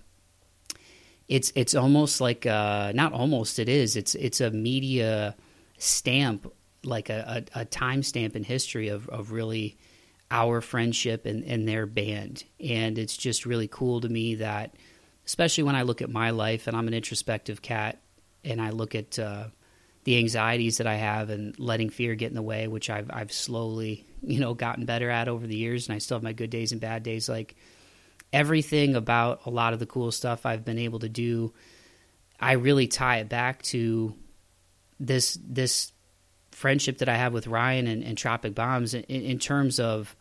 It's 1.28 1.52
it's 1.54 1.74
almost 1.74 2.20
like 2.20 2.44
uh, 2.46 2.92
not 2.94 3.12
almost 3.12 3.58
it 3.58 3.68
is. 3.68 3.96
It's 3.96 4.14
it's 4.14 4.40
a 4.40 4.50
media 4.50 5.36
stamp, 5.78 6.52
like 6.84 7.08
a, 7.10 7.44
a, 7.54 7.60
a 7.60 7.64
time 7.64 8.02
stamp 8.02 8.36
in 8.36 8.44
history 8.44 8.88
of 8.88 9.08
of 9.08 9.32
really 9.32 9.78
our 10.32 10.62
friendship 10.62 11.26
and, 11.26 11.44
and 11.44 11.68
their 11.68 11.86
band. 11.86 12.42
And 12.58 12.98
it's 12.98 13.16
just 13.16 13.44
really 13.44 13.68
cool 13.68 14.00
to 14.00 14.08
me 14.08 14.36
that, 14.36 14.74
especially 15.26 15.62
when 15.62 15.76
I 15.76 15.82
look 15.82 16.00
at 16.00 16.10
my 16.10 16.30
life 16.30 16.66
and 16.66 16.76
I'm 16.76 16.88
an 16.88 16.94
introspective 16.94 17.60
cat 17.60 18.00
and 18.42 18.60
I 18.60 18.70
look 18.70 18.94
at 18.94 19.18
uh, 19.18 19.48
the 20.04 20.16
anxieties 20.16 20.78
that 20.78 20.86
I 20.86 20.94
have 20.94 21.28
and 21.28 21.56
letting 21.58 21.90
fear 21.90 22.14
get 22.14 22.30
in 22.30 22.34
the 22.34 22.42
way, 22.42 22.66
which 22.66 22.88
I've, 22.88 23.10
I've 23.12 23.30
slowly, 23.30 24.06
you 24.22 24.40
know, 24.40 24.54
gotten 24.54 24.84
better 24.84 25.10
at 25.10 25.28
over 25.28 25.46
the 25.46 25.56
years. 25.56 25.88
And 25.88 25.94
I 25.94 25.98
still 25.98 26.16
have 26.16 26.22
my 26.22 26.32
good 26.32 26.50
days 26.50 26.72
and 26.72 26.80
bad 26.80 27.02
days. 27.02 27.28
Like 27.28 27.56
everything 28.32 28.94
about 28.96 29.42
a 29.46 29.50
lot 29.50 29.72
of 29.72 29.78
the 29.78 29.86
cool 29.86 30.10
stuff 30.10 30.46
I've 30.46 30.64
been 30.64 30.78
able 30.78 31.00
to 31.00 31.08
do, 31.08 31.52
I 32.40 32.52
really 32.52 32.86
tie 32.86 33.18
it 33.18 33.28
back 33.28 33.62
to 33.62 34.14
this, 34.98 35.38
this 35.44 35.92
friendship 36.50 36.98
that 36.98 37.08
I 37.08 37.16
have 37.16 37.32
with 37.32 37.46
Ryan 37.46 37.86
and, 37.86 38.02
and 38.04 38.16
Tropic 38.16 38.54
Bombs 38.54 38.94
in, 38.94 39.02
in 39.04 39.38
terms 39.38 39.80
of 39.80 40.14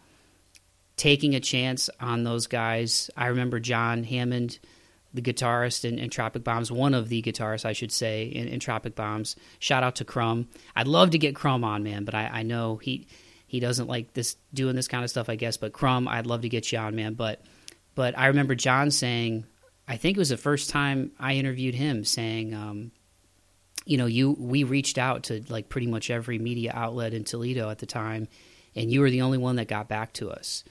taking 0.97 1.35
a 1.35 1.39
chance 1.39 1.89
on 1.99 2.23
those 2.23 2.47
guys. 2.47 3.09
I 3.15 3.27
remember 3.27 3.59
John 3.59 4.03
Hammond, 4.03 4.59
the 5.13 5.21
guitarist 5.21 5.85
in, 5.85 5.99
in 5.99 6.09
Tropic 6.09 6.43
Bombs, 6.43 6.71
one 6.71 6.93
of 6.93 7.09
the 7.09 7.21
guitarists, 7.21 7.65
I 7.65 7.73
should 7.73 7.91
say, 7.91 8.25
in, 8.25 8.47
in, 8.47 8.59
Tropic 8.59 8.95
Bombs. 8.95 9.35
Shout 9.59 9.83
out 9.83 9.95
to 9.95 10.05
Crumb. 10.05 10.47
I'd 10.75 10.87
love 10.87 11.11
to 11.11 11.17
get 11.17 11.35
Crumb 11.35 11.63
on, 11.63 11.83
man, 11.83 12.05
but 12.05 12.15
I, 12.15 12.27
I 12.27 12.43
know 12.43 12.77
he 12.77 13.07
he 13.51 13.59
doesn't 13.59 13.87
like 13.87 14.13
this 14.13 14.37
doing 14.53 14.75
this 14.75 14.87
kind 14.87 15.03
of 15.03 15.09
stuff, 15.09 15.29
I 15.29 15.35
guess. 15.35 15.57
But 15.57 15.73
Crumb, 15.73 16.07
I'd 16.07 16.25
love 16.25 16.41
to 16.41 16.49
get 16.49 16.71
you 16.71 16.79
on, 16.79 16.95
man. 16.95 17.13
But 17.13 17.41
but 17.95 18.17
I 18.17 18.27
remember 18.27 18.55
John 18.55 18.91
saying, 18.91 19.45
I 19.87 19.97
think 19.97 20.17
it 20.17 20.19
was 20.19 20.29
the 20.29 20.37
first 20.37 20.69
time 20.69 21.11
I 21.19 21.33
interviewed 21.33 21.75
him, 21.75 22.05
saying, 22.05 22.53
um, 22.53 22.91
you 23.85 23.97
know, 23.97 24.05
you 24.05 24.31
we 24.31 24.63
reached 24.63 24.97
out 24.97 25.23
to 25.23 25.43
like 25.49 25.69
pretty 25.69 25.87
much 25.87 26.09
every 26.09 26.39
media 26.39 26.71
outlet 26.73 27.13
in 27.13 27.23
Toledo 27.23 27.69
at 27.69 27.79
the 27.79 27.85
time 27.85 28.27
and 28.75 28.91
you 28.91 29.01
were 29.01 29.09
the 29.09 29.21
only 29.21 29.37
one 29.37 29.57
that 29.57 29.67
got 29.67 29.87
back 29.87 30.13
to 30.13 30.29
us 30.29 30.63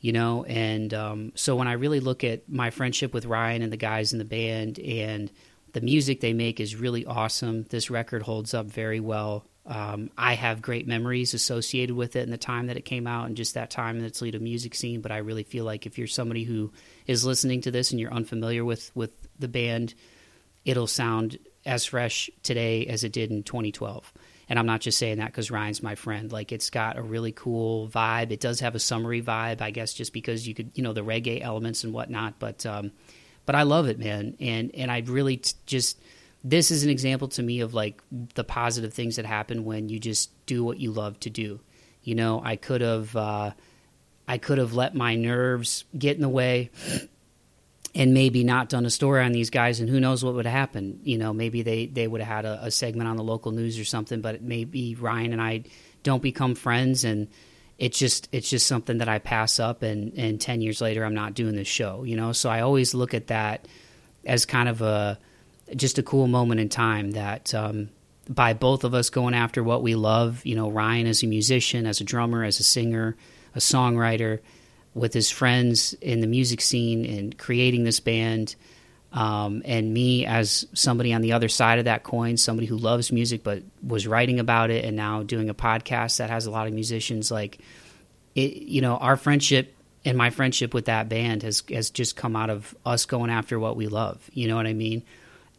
you 0.00 0.12
know 0.12 0.44
and 0.44 0.92
um, 0.94 1.32
so 1.34 1.56
when 1.56 1.68
i 1.68 1.72
really 1.72 2.00
look 2.00 2.24
at 2.24 2.48
my 2.48 2.70
friendship 2.70 3.12
with 3.14 3.26
ryan 3.26 3.62
and 3.62 3.72
the 3.72 3.76
guys 3.76 4.12
in 4.12 4.18
the 4.18 4.24
band 4.24 4.78
and 4.78 5.30
the 5.72 5.80
music 5.80 6.20
they 6.20 6.32
make 6.32 6.60
is 6.60 6.76
really 6.76 7.04
awesome 7.04 7.64
this 7.64 7.90
record 7.90 8.22
holds 8.22 8.54
up 8.54 8.66
very 8.66 9.00
well 9.00 9.44
um, 9.66 10.10
i 10.16 10.34
have 10.34 10.62
great 10.62 10.86
memories 10.86 11.34
associated 11.34 11.94
with 11.94 12.16
it 12.16 12.20
and 12.20 12.32
the 12.32 12.38
time 12.38 12.66
that 12.66 12.76
it 12.76 12.84
came 12.84 13.06
out 13.06 13.26
and 13.26 13.36
just 13.36 13.54
that 13.54 13.70
time 13.70 13.96
in 13.96 14.02
the 14.02 14.10
toledo 14.10 14.38
music 14.38 14.74
scene 14.74 15.00
but 15.00 15.12
i 15.12 15.18
really 15.18 15.42
feel 15.42 15.64
like 15.64 15.86
if 15.86 15.98
you're 15.98 16.06
somebody 16.06 16.44
who 16.44 16.72
is 17.06 17.24
listening 17.24 17.60
to 17.60 17.70
this 17.70 17.90
and 17.90 18.00
you're 18.00 18.12
unfamiliar 18.12 18.64
with 18.64 18.90
with 18.94 19.10
the 19.38 19.48
band 19.48 19.94
it'll 20.64 20.86
sound 20.86 21.38
as 21.64 21.84
fresh 21.84 22.30
today 22.42 22.86
as 22.86 23.04
it 23.04 23.12
did 23.12 23.30
in 23.30 23.42
2012 23.42 24.12
and 24.48 24.58
I'm 24.58 24.66
not 24.66 24.80
just 24.80 24.98
saying 24.98 25.18
that 25.18 25.26
because 25.26 25.50
Ryan's 25.50 25.82
my 25.82 25.96
friend. 25.96 26.30
Like 26.30 26.52
it's 26.52 26.70
got 26.70 26.96
a 26.96 27.02
really 27.02 27.32
cool 27.32 27.88
vibe. 27.88 28.30
It 28.30 28.40
does 28.40 28.60
have 28.60 28.74
a 28.74 28.78
summery 28.78 29.20
vibe, 29.20 29.60
I 29.60 29.70
guess, 29.70 29.92
just 29.92 30.12
because 30.12 30.46
you 30.46 30.54
could, 30.54 30.70
you 30.74 30.82
know, 30.84 30.92
the 30.92 31.02
reggae 31.02 31.42
elements 31.42 31.82
and 31.82 31.92
whatnot. 31.92 32.38
But, 32.38 32.64
um, 32.64 32.92
but 33.44 33.56
I 33.56 33.62
love 33.62 33.88
it, 33.88 33.98
man. 33.98 34.36
And 34.40 34.72
and 34.74 34.90
I 34.90 35.02
really 35.06 35.38
t- 35.38 35.54
just 35.66 35.98
this 36.44 36.70
is 36.70 36.84
an 36.84 36.90
example 36.90 37.28
to 37.28 37.42
me 37.42 37.60
of 37.60 37.74
like 37.74 38.00
the 38.34 38.44
positive 38.44 38.94
things 38.94 39.16
that 39.16 39.26
happen 39.26 39.64
when 39.64 39.88
you 39.88 39.98
just 39.98 40.30
do 40.46 40.64
what 40.64 40.78
you 40.78 40.92
love 40.92 41.18
to 41.20 41.30
do. 41.30 41.60
You 42.02 42.14
know, 42.14 42.40
I 42.44 42.56
could 42.56 42.82
have, 42.82 43.14
uh, 43.16 43.50
I 44.28 44.38
could 44.38 44.58
have 44.58 44.74
let 44.74 44.94
my 44.94 45.16
nerves 45.16 45.84
get 45.96 46.16
in 46.16 46.22
the 46.22 46.28
way 46.28 46.70
and 47.96 48.12
maybe 48.12 48.44
not 48.44 48.68
done 48.68 48.84
a 48.84 48.90
story 48.90 49.24
on 49.24 49.32
these 49.32 49.48
guys 49.48 49.80
and 49.80 49.88
who 49.88 49.98
knows 49.98 50.22
what 50.22 50.34
would 50.34 50.46
happen 50.46 51.00
you 51.02 51.16
know 51.16 51.32
maybe 51.32 51.62
they 51.62 51.86
they 51.86 52.06
would 52.06 52.20
have 52.20 52.28
had 52.28 52.44
a, 52.44 52.66
a, 52.66 52.70
segment 52.70 53.08
on 53.08 53.16
the 53.16 53.24
local 53.24 53.52
news 53.52 53.78
or 53.78 53.84
something 53.84 54.20
but 54.20 54.42
maybe 54.42 54.94
ryan 54.94 55.32
and 55.32 55.40
i 55.40 55.64
don't 56.02 56.22
become 56.22 56.54
friends 56.54 57.04
and 57.04 57.26
it's 57.78 57.98
just 57.98 58.28
it's 58.32 58.50
just 58.50 58.66
something 58.66 58.98
that 58.98 59.08
i 59.08 59.18
pass 59.18 59.58
up 59.58 59.82
and 59.82 60.12
and 60.18 60.40
10 60.40 60.60
years 60.60 60.80
later 60.80 61.04
i'm 61.04 61.14
not 61.14 61.34
doing 61.34 61.56
this 61.56 61.68
show 61.68 62.04
you 62.04 62.16
know 62.16 62.32
so 62.32 62.50
i 62.50 62.60
always 62.60 62.94
look 62.94 63.14
at 63.14 63.28
that 63.28 63.66
as 64.26 64.44
kind 64.44 64.68
of 64.68 64.82
a 64.82 65.18
just 65.74 65.98
a 65.98 66.02
cool 66.02 66.26
moment 66.26 66.60
in 66.60 66.68
time 66.68 67.12
that 67.12 67.54
um, 67.54 67.88
by 68.28 68.52
both 68.52 68.84
of 68.84 68.94
us 68.94 69.10
going 69.10 69.34
after 69.34 69.62
what 69.62 69.82
we 69.82 69.94
love 69.94 70.44
you 70.44 70.54
know 70.54 70.70
ryan 70.70 71.06
as 71.06 71.22
a 71.22 71.26
musician 71.26 71.86
as 71.86 72.00
a 72.00 72.04
drummer 72.04 72.44
as 72.44 72.60
a 72.60 72.62
singer 72.62 73.16
a 73.54 73.58
songwriter 73.58 74.40
with 74.96 75.12
his 75.12 75.30
friends 75.30 75.92
in 76.00 76.20
the 76.20 76.26
music 76.26 76.62
scene 76.62 77.04
and 77.04 77.36
creating 77.36 77.84
this 77.84 78.00
band. 78.00 78.56
Um, 79.12 79.62
and 79.64 79.94
me 79.94 80.26
as 80.26 80.66
somebody 80.72 81.12
on 81.12 81.20
the 81.20 81.32
other 81.32 81.48
side 81.48 81.78
of 81.78 81.84
that 81.84 82.02
coin, 82.02 82.36
somebody 82.36 82.66
who 82.66 82.76
loves 82.76 83.12
music 83.12 83.44
but 83.44 83.62
was 83.86 84.06
writing 84.06 84.40
about 84.40 84.70
it 84.70 84.84
and 84.84 84.96
now 84.96 85.22
doing 85.22 85.48
a 85.48 85.54
podcast 85.54 86.16
that 86.18 86.28
has 86.30 86.46
a 86.46 86.50
lot 86.50 86.66
of 86.66 86.72
musicians. 86.72 87.30
Like, 87.30 87.58
it, 88.34 88.56
you 88.56 88.80
know, 88.80 88.96
our 88.96 89.16
friendship 89.16 89.74
and 90.04 90.18
my 90.18 90.30
friendship 90.30 90.74
with 90.74 90.86
that 90.86 91.08
band 91.08 91.42
has 91.44 91.62
has 91.70 91.90
just 91.90 92.16
come 92.16 92.34
out 92.34 92.50
of 92.50 92.74
us 92.84 93.04
going 93.04 93.30
after 93.30 93.58
what 93.58 93.76
we 93.76 93.86
love. 93.86 94.28
You 94.32 94.48
know 94.48 94.56
what 94.56 94.66
I 94.66 94.74
mean? 94.74 95.02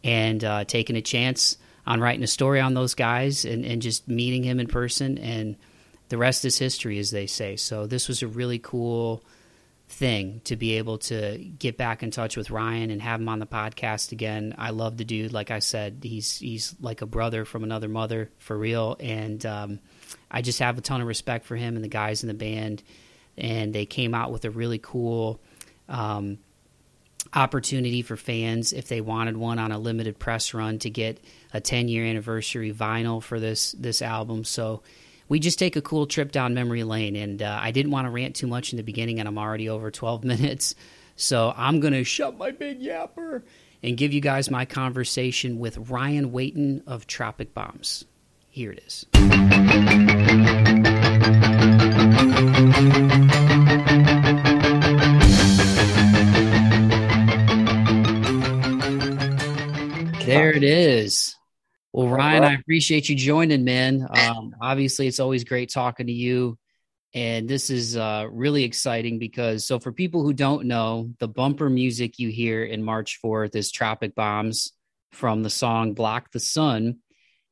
And 0.04 0.44
uh, 0.44 0.64
taking 0.64 0.96
a 0.96 1.02
chance 1.02 1.56
on 1.86 2.00
writing 2.00 2.22
a 2.22 2.28
story 2.28 2.60
on 2.60 2.74
those 2.74 2.94
guys 2.94 3.44
and, 3.44 3.64
and 3.64 3.82
just 3.82 4.08
meeting 4.08 4.44
him 4.44 4.60
in 4.60 4.66
person 4.66 5.18
and 5.18 5.56
the 6.08 6.18
rest 6.18 6.44
is 6.44 6.58
history, 6.58 6.98
as 6.98 7.10
they 7.10 7.26
say. 7.26 7.56
So 7.56 7.86
this 7.86 8.08
was 8.08 8.22
a 8.22 8.26
really 8.26 8.58
cool 8.58 9.22
thing 9.88 10.42
to 10.44 10.56
be 10.56 10.74
able 10.74 10.98
to 10.98 11.38
get 11.58 11.76
back 11.76 12.02
in 12.02 12.10
touch 12.10 12.36
with 12.36 12.50
Ryan 12.50 12.90
and 12.90 13.00
have 13.00 13.20
him 13.20 13.28
on 13.28 13.38
the 13.38 13.46
podcast 13.46 14.12
again. 14.12 14.54
I 14.58 14.70
love 14.70 14.96
the 14.96 15.04
dude. 15.04 15.32
Like 15.32 15.50
I 15.50 15.60
said, 15.60 16.00
he's 16.02 16.38
he's 16.38 16.74
like 16.80 17.02
a 17.02 17.06
brother 17.06 17.44
from 17.44 17.64
another 17.64 17.88
mother 17.88 18.30
for 18.38 18.56
real, 18.56 18.96
and 19.00 19.44
um, 19.46 19.80
I 20.30 20.42
just 20.42 20.58
have 20.58 20.78
a 20.78 20.82
ton 20.82 21.00
of 21.00 21.06
respect 21.06 21.46
for 21.46 21.56
him 21.56 21.74
and 21.74 21.84
the 21.84 21.88
guys 21.88 22.22
in 22.22 22.28
the 22.28 22.34
band. 22.34 22.82
And 23.36 23.72
they 23.72 23.86
came 23.86 24.14
out 24.14 24.32
with 24.32 24.44
a 24.44 24.50
really 24.50 24.78
cool. 24.78 25.40
Um, 25.88 26.38
opportunity 27.34 28.02
for 28.02 28.16
fans 28.16 28.72
if 28.72 28.88
they 28.88 29.00
wanted 29.00 29.36
one 29.36 29.58
on 29.58 29.72
a 29.72 29.78
limited 29.78 30.18
press 30.18 30.54
run 30.54 30.78
to 30.78 30.90
get 30.90 31.22
a 31.52 31.60
10 31.60 31.88
year 31.88 32.04
anniversary 32.04 32.72
vinyl 32.72 33.22
for 33.22 33.38
this 33.38 33.72
this 33.72 34.02
album 34.02 34.44
so 34.44 34.82
we 35.28 35.38
just 35.38 35.58
take 35.58 35.76
a 35.76 35.82
cool 35.82 36.06
trip 36.06 36.32
down 36.32 36.54
memory 36.54 36.84
lane. 36.84 37.16
And 37.16 37.42
uh, 37.42 37.58
I 37.60 37.70
didn't 37.70 37.92
want 37.92 38.06
to 38.06 38.10
rant 38.10 38.36
too 38.36 38.46
much 38.46 38.72
in 38.72 38.76
the 38.76 38.82
beginning, 38.82 39.18
and 39.20 39.28
I'm 39.28 39.38
already 39.38 39.68
over 39.68 39.90
12 39.90 40.24
minutes. 40.24 40.74
So 41.16 41.52
I'm 41.56 41.80
going 41.80 41.94
to 41.94 42.04
shut 42.04 42.38
my 42.38 42.50
big 42.50 42.80
yapper 42.80 43.42
and 43.82 43.96
give 43.96 44.12
you 44.12 44.20
guys 44.20 44.50
my 44.50 44.64
conversation 44.64 45.58
with 45.58 45.90
Ryan 45.90 46.32
Wayton 46.32 46.82
of 46.86 47.06
Tropic 47.06 47.54
Bombs. 47.54 48.04
Here 48.50 48.72
it 48.72 48.82
is. 48.84 49.06
There 60.28 60.52
it 60.52 60.64
is. 60.64 61.34
Well, 61.92 62.08
Ryan, 62.08 62.44
I 62.44 62.52
appreciate 62.54 63.08
you 63.08 63.16
joining, 63.16 63.64
man. 63.64 64.06
Um, 64.10 64.54
obviously, 64.60 65.06
it's 65.06 65.20
always 65.20 65.44
great 65.44 65.70
talking 65.70 66.06
to 66.06 66.12
you. 66.12 66.58
And 67.14 67.48
this 67.48 67.70
is 67.70 67.96
uh, 67.96 68.26
really 68.30 68.64
exciting 68.64 69.18
because, 69.18 69.66
so 69.66 69.78
for 69.78 69.90
people 69.90 70.22
who 70.22 70.34
don't 70.34 70.66
know, 70.66 71.10
the 71.18 71.28
bumper 71.28 71.70
music 71.70 72.18
you 72.18 72.28
hear 72.28 72.62
in 72.62 72.82
March 72.82 73.16
Forth 73.16 73.56
is 73.56 73.72
Tropic 73.72 74.14
Bombs 74.14 74.72
from 75.12 75.42
the 75.42 75.50
song 75.50 75.94
Block 75.94 76.30
the 76.30 76.40
Sun. 76.40 76.98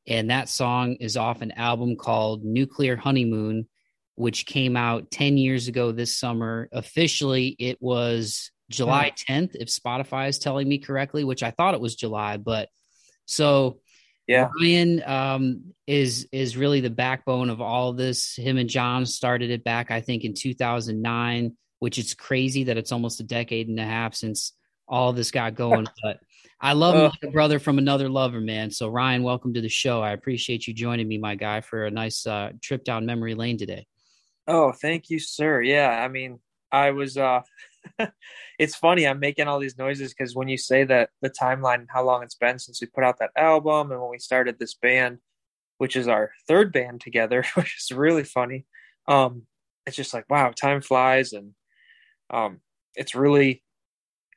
And 0.07 0.29
that 0.29 0.47
song 0.47 0.93
is 0.99 1.17
off 1.17 1.41
an 1.41 1.53
album 1.53 1.95
called 1.95 2.45
Nuclear 2.45 2.95
Honeymoon, 2.95 3.67
which 4.15 4.45
came 4.45 4.77
out 4.77 5.09
10 5.09 5.37
years 5.37 5.67
ago 5.67 5.91
this 5.91 6.15
summer. 6.15 6.69
Officially, 6.71 7.55
it 7.57 7.81
was 7.81 8.51
July 8.69 9.11
10th, 9.29 9.55
if 9.55 9.69
Spotify 9.69 10.27
is 10.27 10.39
telling 10.39 10.67
me 10.67 10.77
correctly, 10.77 11.23
which 11.23 11.43
I 11.43 11.51
thought 11.51 11.73
it 11.73 11.81
was 11.81 11.95
July. 11.95 12.37
But 12.37 12.69
so 13.25 13.79
yeah. 14.27 14.49
Ryan 14.59 15.03
um, 15.05 15.73
is 15.87 16.27
is 16.33 16.57
really 16.57 16.81
the 16.81 16.89
backbone 16.89 17.49
of 17.49 17.61
all 17.61 17.89
of 17.89 17.97
this. 17.97 18.35
Him 18.35 18.57
and 18.57 18.69
John 18.69 19.05
started 19.05 19.51
it 19.51 19.63
back, 19.63 19.89
I 19.89 20.01
think, 20.01 20.25
in 20.25 20.33
2009, 20.33 21.55
which 21.79 21.97
is 21.97 22.13
crazy 22.13 22.65
that 22.65 22.77
it's 22.77 22.91
almost 22.91 23.21
a 23.21 23.23
decade 23.23 23.69
and 23.69 23.79
a 23.79 23.85
half 23.85 24.15
since 24.15 24.53
all 24.87 25.13
this 25.13 25.31
got 25.31 25.55
going. 25.55 25.87
but 26.03 26.19
I 26.59 26.73
love 26.73 26.95
uh, 26.95 27.03
like 27.03 27.23
a 27.23 27.31
brother 27.31 27.59
from 27.59 27.77
another 27.77 28.09
lover, 28.09 28.41
man. 28.41 28.69
So 28.69 28.89
Ryan, 28.89 29.23
welcome 29.23 29.53
to 29.53 29.61
the 29.61 29.69
show. 29.69 30.01
I 30.01 30.11
appreciate 30.11 30.67
you 30.67 30.73
joining 30.73 31.07
me, 31.07 31.17
my 31.17 31.35
guy, 31.35 31.61
for 31.61 31.85
a 31.85 31.91
nice 31.91 32.27
uh, 32.27 32.51
trip 32.61 32.83
down 32.83 33.05
memory 33.05 33.33
lane 33.33 33.57
today. 33.57 33.87
Oh, 34.45 34.73
thank 34.73 35.09
you, 35.09 35.19
sir. 35.19 35.61
Yeah, 35.61 35.89
I 35.89 36.09
mean, 36.09 36.39
I 36.69 36.91
was 36.91 37.17
uh 37.17 37.41
it's 38.59 38.75
funny 38.75 39.07
i'm 39.07 39.19
making 39.19 39.47
all 39.47 39.59
these 39.59 39.77
noises 39.77 40.13
because 40.13 40.35
when 40.35 40.47
you 40.47 40.57
say 40.57 40.83
that 40.83 41.09
the 41.21 41.29
timeline 41.29 41.79
and 41.79 41.89
how 41.91 42.03
long 42.03 42.23
it's 42.23 42.35
been 42.35 42.59
since 42.59 42.81
we 42.81 42.87
put 42.87 43.03
out 43.03 43.19
that 43.19 43.31
album 43.35 43.91
and 43.91 44.01
when 44.01 44.11
we 44.11 44.19
started 44.19 44.57
this 44.59 44.73
band 44.73 45.19
which 45.77 45.95
is 45.95 46.07
our 46.07 46.31
third 46.47 46.71
band 46.71 47.01
together 47.01 47.43
which 47.55 47.77
is 47.77 47.95
really 47.95 48.23
funny 48.23 48.65
um 49.07 49.43
it's 49.85 49.95
just 49.95 50.13
like 50.13 50.29
wow 50.29 50.51
time 50.51 50.81
flies 50.81 51.33
and 51.33 51.53
um 52.29 52.59
it's 52.95 53.15
really 53.15 53.63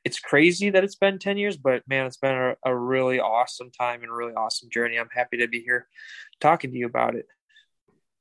it's 0.03 0.19
crazy 0.19 0.69
that 0.69 0.83
it's 0.83 0.95
been 0.95 1.19
10 1.19 1.37
years 1.37 1.57
but 1.57 1.83
man 1.87 2.05
it's 2.05 2.17
been 2.17 2.35
a, 2.35 2.55
a 2.65 2.75
really 2.75 3.19
awesome 3.19 3.71
time 3.71 4.01
and 4.01 4.11
a 4.11 4.15
really 4.15 4.33
awesome 4.33 4.69
journey. 4.71 4.97
I'm 4.97 5.09
happy 5.13 5.37
to 5.37 5.47
be 5.47 5.61
here 5.61 5.87
talking 6.39 6.71
to 6.71 6.77
you 6.77 6.85
about 6.85 7.15
it. 7.15 7.25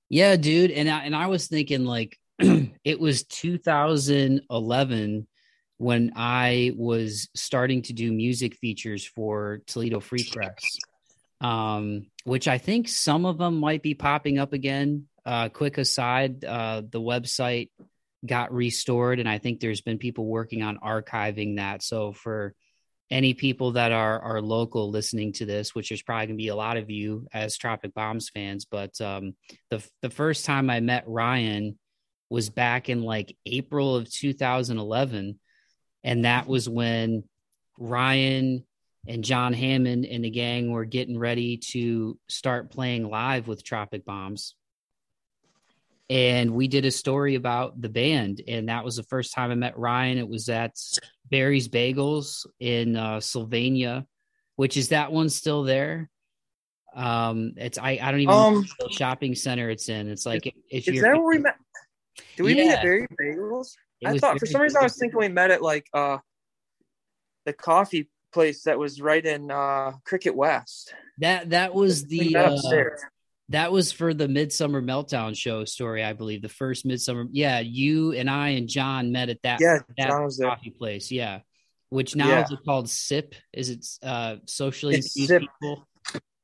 Yeah 0.09 0.37
dude 0.37 0.73
and 0.73 0.89
I, 0.89 1.05
and 1.05 1.15
I 1.15 1.27
was 1.29 1.47
thinking 1.47 1.85
like 1.85 2.19
it 2.85 2.99
was 2.99 3.25
2011 3.25 5.27
when 5.77 6.13
I 6.17 6.73
was 6.77 7.29
starting 7.35 7.83
to 7.83 7.93
do 7.93 8.13
music 8.13 8.57
features 8.57 9.05
for 9.05 9.61
Toledo 9.67 10.01
Free 10.01 10.27
Press, 10.31 10.79
um, 11.41 12.07
which 12.25 12.49
I 12.49 12.59
think 12.59 12.89
some 12.89 13.27
of 13.27 13.39
them 13.39 13.61
might 13.61 13.83
be 13.83 13.95
popping 13.95 14.39
up 14.39 14.53
again. 14.53 15.07
Uh, 15.25 15.49
quick 15.49 15.79
aside, 15.79 16.45
uh, 16.45 16.83
the 16.89 17.01
website 17.01 17.71
got 18.25 18.53
restored, 18.53 19.21
and 19.21 19.29
I 19.29 19.39
think 19.39 19.61
there's 19.61 19.83
been 19.83 19.99
people 19.99 20.27
working 20.27 20.63
on 20.63 20.79
archiving 20.79 21.57
that. 21.57 21.83
So 21.83 22.13
for 22.13 22.55
any 23.11 23.35
people 23.35 23.73
that 23.73 23.93
are 23.93 24.21
are 24.21 24.41
local 24.41 24.91
listening 24.91 25.33
to 25.35 25.45
this, 25.45 25.75
which 25.75 25.93
is 25.93 26.01
probably 26.01 26.29
gonna 26.29 26.37
be 26.37 26.49
a 26.49 26.57
lot 26.57 26.77
of 26.77 26.91
you 26.91 27.27
as 27.33 27.59
Tropic 27.59 27.93
Bombs 27.93 28.31
fans, 28.31 28.65
but 28.65 28.99
um, 29.01 29.35
the 29.71 29.85
the 30.01 30.11
first 30.11 30.45
time 30.45 30.71
I 30.71 30.81
met 30.81 31.05
Ryan 31.07 31.79
was 32.31 32.49
back 32.49 32.89
in 32.89 33.03
like 33.03 33.37
April 33.45 33.97
of 33.97 34.11
2011 34.11 35.39
and 36.05 36.25
that 36.25 36.47
was 36.47 36.69
when 36.69 37.25
Ryan 37.79 38.65
and 39.07 39.25
John 39.25 39.53
Hammond 39.53 40.05
and 40.05 40.25
the 40.25 40.31
gang 40.31 40.71
were 40.71 40.85
getting 40.85 41.19
ready 41.19 41.59
to 41.73 42.19
start 42.29 42.71
playing 42.71 43.09
live 43.09 43.49
with 43.49 43.65
Tropic 43.65 44.05
Bombs. 44.05 44.55
And 46.09 46.55
we 46.55 46.69
did 46.69 46.85
a 46.85 46.91
story 46.91 47.37
about 47.37 47.81
the 47.81 47.89
band, 47.89 48.43
and 48.49 48.69
that 48.69 48.85
was 48.85 48.97
the 48.97 49.05
first 49.05 49.33
time 49.33 49.53
I 49.53 49.55
met 49.55 49.79
Ryan. 49.79 50.19
It 50.19 50.29
was 50.29 50.49
at 50.49 50.75
Barry's 51.31 51.69
Bagels 51.69 52.47
in 52.59 52.97
uh, 52.97 53.21
Sylvania, 53.21 54.07
which 54.57 54.77
is 54.77 54.89
that 54.89 55.13
one 55.13 55.29
still 55.29 55.63
there? 55.63 56.11
Um, 56.97 57.53
it's 57.57 57.79
I, 57.79 58.01
I 58.03 58.11
don't 58.11 58.21
even 58.21 58.35
um, 58.35 58.55
know 58.55 58.65
the 58.81 58.93
shopping 58.93 59.37
center 59.37 59.71
it's 59.71 59.89
in. 59.89 60.09
It's 60.09 60.27
like 60.27 60.53
if 60.69 60.89
is 60.89 61.01
that 61.01 61.17
where 61.17 61.29
we 61.29 61.39
met? 61.39 61.55
Did 62.37 62.43
we 62.43 62.55
yeah. 62.55 62.65
meet 62.65 62.73
at 62.73 62.83
Barry 62.83 63.07
Bagels? 63.21 63.77
It 64.00 64.09
I 64.09 64.19
thought 64.19 64.39
for 64.39 64.47
some 64.47 64.62
reason 64.62 64.79
I 64.81 64.85
was 64.85 64.97
thinking 64.97 65.19
we 65.19 65.29
met 65.29 65.50
at 65.50 65.62
like 65.62 65.87
uh 65.93 66.19
the 67.45 67.53
coffee 67.53 68.09
place 68.33 68.65
that 68.65 68.79
was 68.79 69.00
right 69.00 69.25
in 69.25 69.50
uh 69.50 69.93
Cricket 70.05 70.35
West. 70.35 70.95
That 71.19 71.50
that 71.50 71.75
was 71.75 72.07
the 72.07 72.37
uh, 72.37 72.57
that 73.50 73.73
was 73.73 73.91
for 73.91 74.15
the 74.15 74.29
Midsummer 74.29 74.81
Meltdown 74.81 75.37
show 75.37 75.65
story, 75.65 76.05
I 76.05 76.12
believe. 76.12 76.41
The 76.41 76.49
first 76.49 76.87
Midsummer. 76.87 77.27
Yeah, 77.31 77.61
you 77.61 78.12
and 78.12 78.31
I 78.31 78.50
and 78.50 78.69
John 78.69 79.12
met 79.12 79.29
at 79.29 79.43
that, 79.43 79.61
yeah, 79.61 79.81
that 79.99 80.23
was 80.23 80.39
there. 80.39 80.49
coffee 80.49 80.71
place. 80.71 81.11
Yeah. 81.11 81.41
Which 81.89 82.15
now 82.15 82.29
yeah. 82.29 82.45
is 82.45 82.57
called 82.65 82.89
SIP? 82.89 83.35
Is 83.53 83.71
it 83.71 83.85
uh 84.03 84.37
socially 84.47 84.95
it's 84.95 85.17
infused 85.17 85.49
people? 85.61 85.89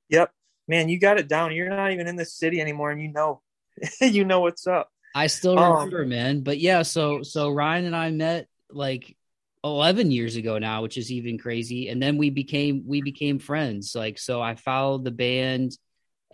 Yep. 0.09 0.33
Man, 0.67 0.89
you 0.89 0.99
got 0.99 1.19
it 1.21 1.29
down. 1.29 1.55
You're 1.55 1.71
not 1.71 1.93
even 1.93 2.09
in 2.09 2.17
the 2.17 2.25
city 2.25 2.61
anymore 2.61 2.91
and 2.91 3.01
you 3.01 3.13
know 3.13 3.41
you 4.01 4.25
know 4.25 4.41
what's 4.41 4.67
up. 4.67 4.91
I 5.17 5.29
still 5.29 5.59
um, 5.59 5.73
remember, 5.73 6.03
um, 6.03 6.09
man. 6.11 6.41
But 6.43 6.59
yeah, 6.59 6.83
so 6.83 7.23
so 7.23 7.51
Ryan 7.51 7.87
and 7.87 7.97
I 7.97 8.11
met 8.11 8.49
like 8.71 9.17
11 9.65 10.11
years 10.11 10.37
ago 10.37 10.59
now, 10.59 10.83
which 10.83 10.99
is 10.99 11.11
even 11.11 11.39
crazy. 11.39 11.89
And 11.89 12.03
then 12.03 12.19
we 12.19 12.29
became 12.29 12.85
we 12.87 13.01
became 13.01 13.39
friends. 13.39 13.95
Like 13.95 14.19
so 14.19 14.43
I 14.43 14.57
followed 14.57 15.05
the 15.05 15.11
band 15.11 15.73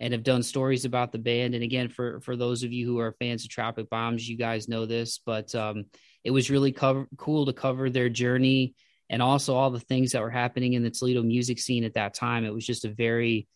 and 0.01 0.11
have 0.11 0.23
done 0.23 0.43
stories 0.43 0.83
about 0.83 1.13
the 1.13 1.17
band. 1.17 1.55
And 1.55 1.63
again, 1.63 1.87
for 1.87 2.19
for 2.19 2.35
those 2.35 2.63
of 2.63 2.73
you 2.73 2.85
who 2.85 2.99
are 2.99 3.15
fans 3.19 3.45
of 3.45 3.49
Tropic 3.49 3.89
Bombs, 3.89 4.27
you 4.27 4.37
guys 4.37 4.67
know 4.67 4.85
this, 4.85 5.17
but 5.25 5.55
um, 5.55 5.85
it 6.25 6.31
was 6.31 6.51
really 6.51 6.73
cover, 6.73 7.07
cool 7.15 7.45
to 7.45 7.53
cover 7.53 7.89
their 7.89 8.09
journey 8.09 8.75
and 9.09 9.21
also 9.21 9.55
all 9.55 9.71
the 9.71 9.79
things 9.79 10.11
that 10.11 10.21
were 10.21 10.29
happening 10.29 10.73
in 10.73 10.83
the 10.83 10.89
Toledo 10.89 11.23
music 11.23 11.57
scene 11.57 11.85
at 11.85 11.93
that 11.93 12.15
time. 12.15 12.43
It 12.43 12.53
was 12.53 12.65
just 12.65 12.83
a 12.83 12.89
very 12.89 13.47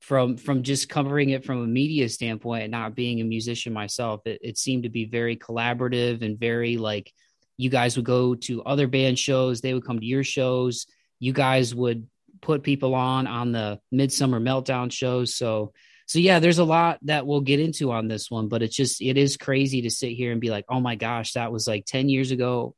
from 0.00 0.36
from 0.36 0.62
just 0.62 0.88
covering 0.88 1.30
it 1.30 1.44
from 1.44 1.62
a 1.62 1.66
media 1.66 2.08
standpoint 2.08 2.64
and 2.64 2.70
not 2.70 2.94
being 2.94 3.20
a 3.20 3.24
musician 3.24 3.72
myself, 3.72 4.26
it, 4.26 4.40
it 4.42 4.58
seemed 4.58 4.84
to 4.84 4.88
be 4.88 5.04
very 5.04 5.36
collaborative 5.36 6.22
and 6.22 6.38
very 6.38 6.76
like 6.76 7.12
you 7.56 7.70
guys 7.70 7.96
would 7.96 8.04
go 8.04 8.34
to 8.34 8.62
other 8.62 8.86
band 8.86 9.18
shows, 9.18 9.60
they 9.60 9.72
would 9.72 9.84
come 9.84 9.98
to 9.98 10.06
your 10.06 10.24
shows, 10.24 10.86
you 11.18 11.32
guys 11.32 11.74
would 11.74 12.06
put 12.42 12.62
people 12.62 12.94
on 12.94 13.26
on 13.26 13.52
the 13.52 13.80
midsummer 13.90 14.38
meltdown 14.38 14.92
shows 14.92 15.34
so 15.34 15.72
so 16.04 16.18
yeah 16.18 16.38
there's 16.38 16.58
a 16.58 16.64
lot 16.64 16.98
that 17.02 17.26
we'll 17.26 17.40
get 17.40 17.58
into 17.58 17.90
on 17.90 18.08
this 18.08 18.30
one 18.30 18.46
but 18.46 18.62
it's 18.62 18.76
just 18.76 19.00
it 19.00 19.16
is 19.16 19.38
crazy 19.38 19.80
to 19.80 19.90
sit 19.90 20.10
here 20.10 20.32
and 20.32 20.40
be 20.40 20.50
like 20.50 20.66
oh 20.68 20.78
my 20.78 20.96
gosh 20.96 21.32
that 21.32 21.50
was 21.50 21.66
like 21.66 21.86
10 21.86 22.10
years 22.10 22.32
ago 22.32 22.74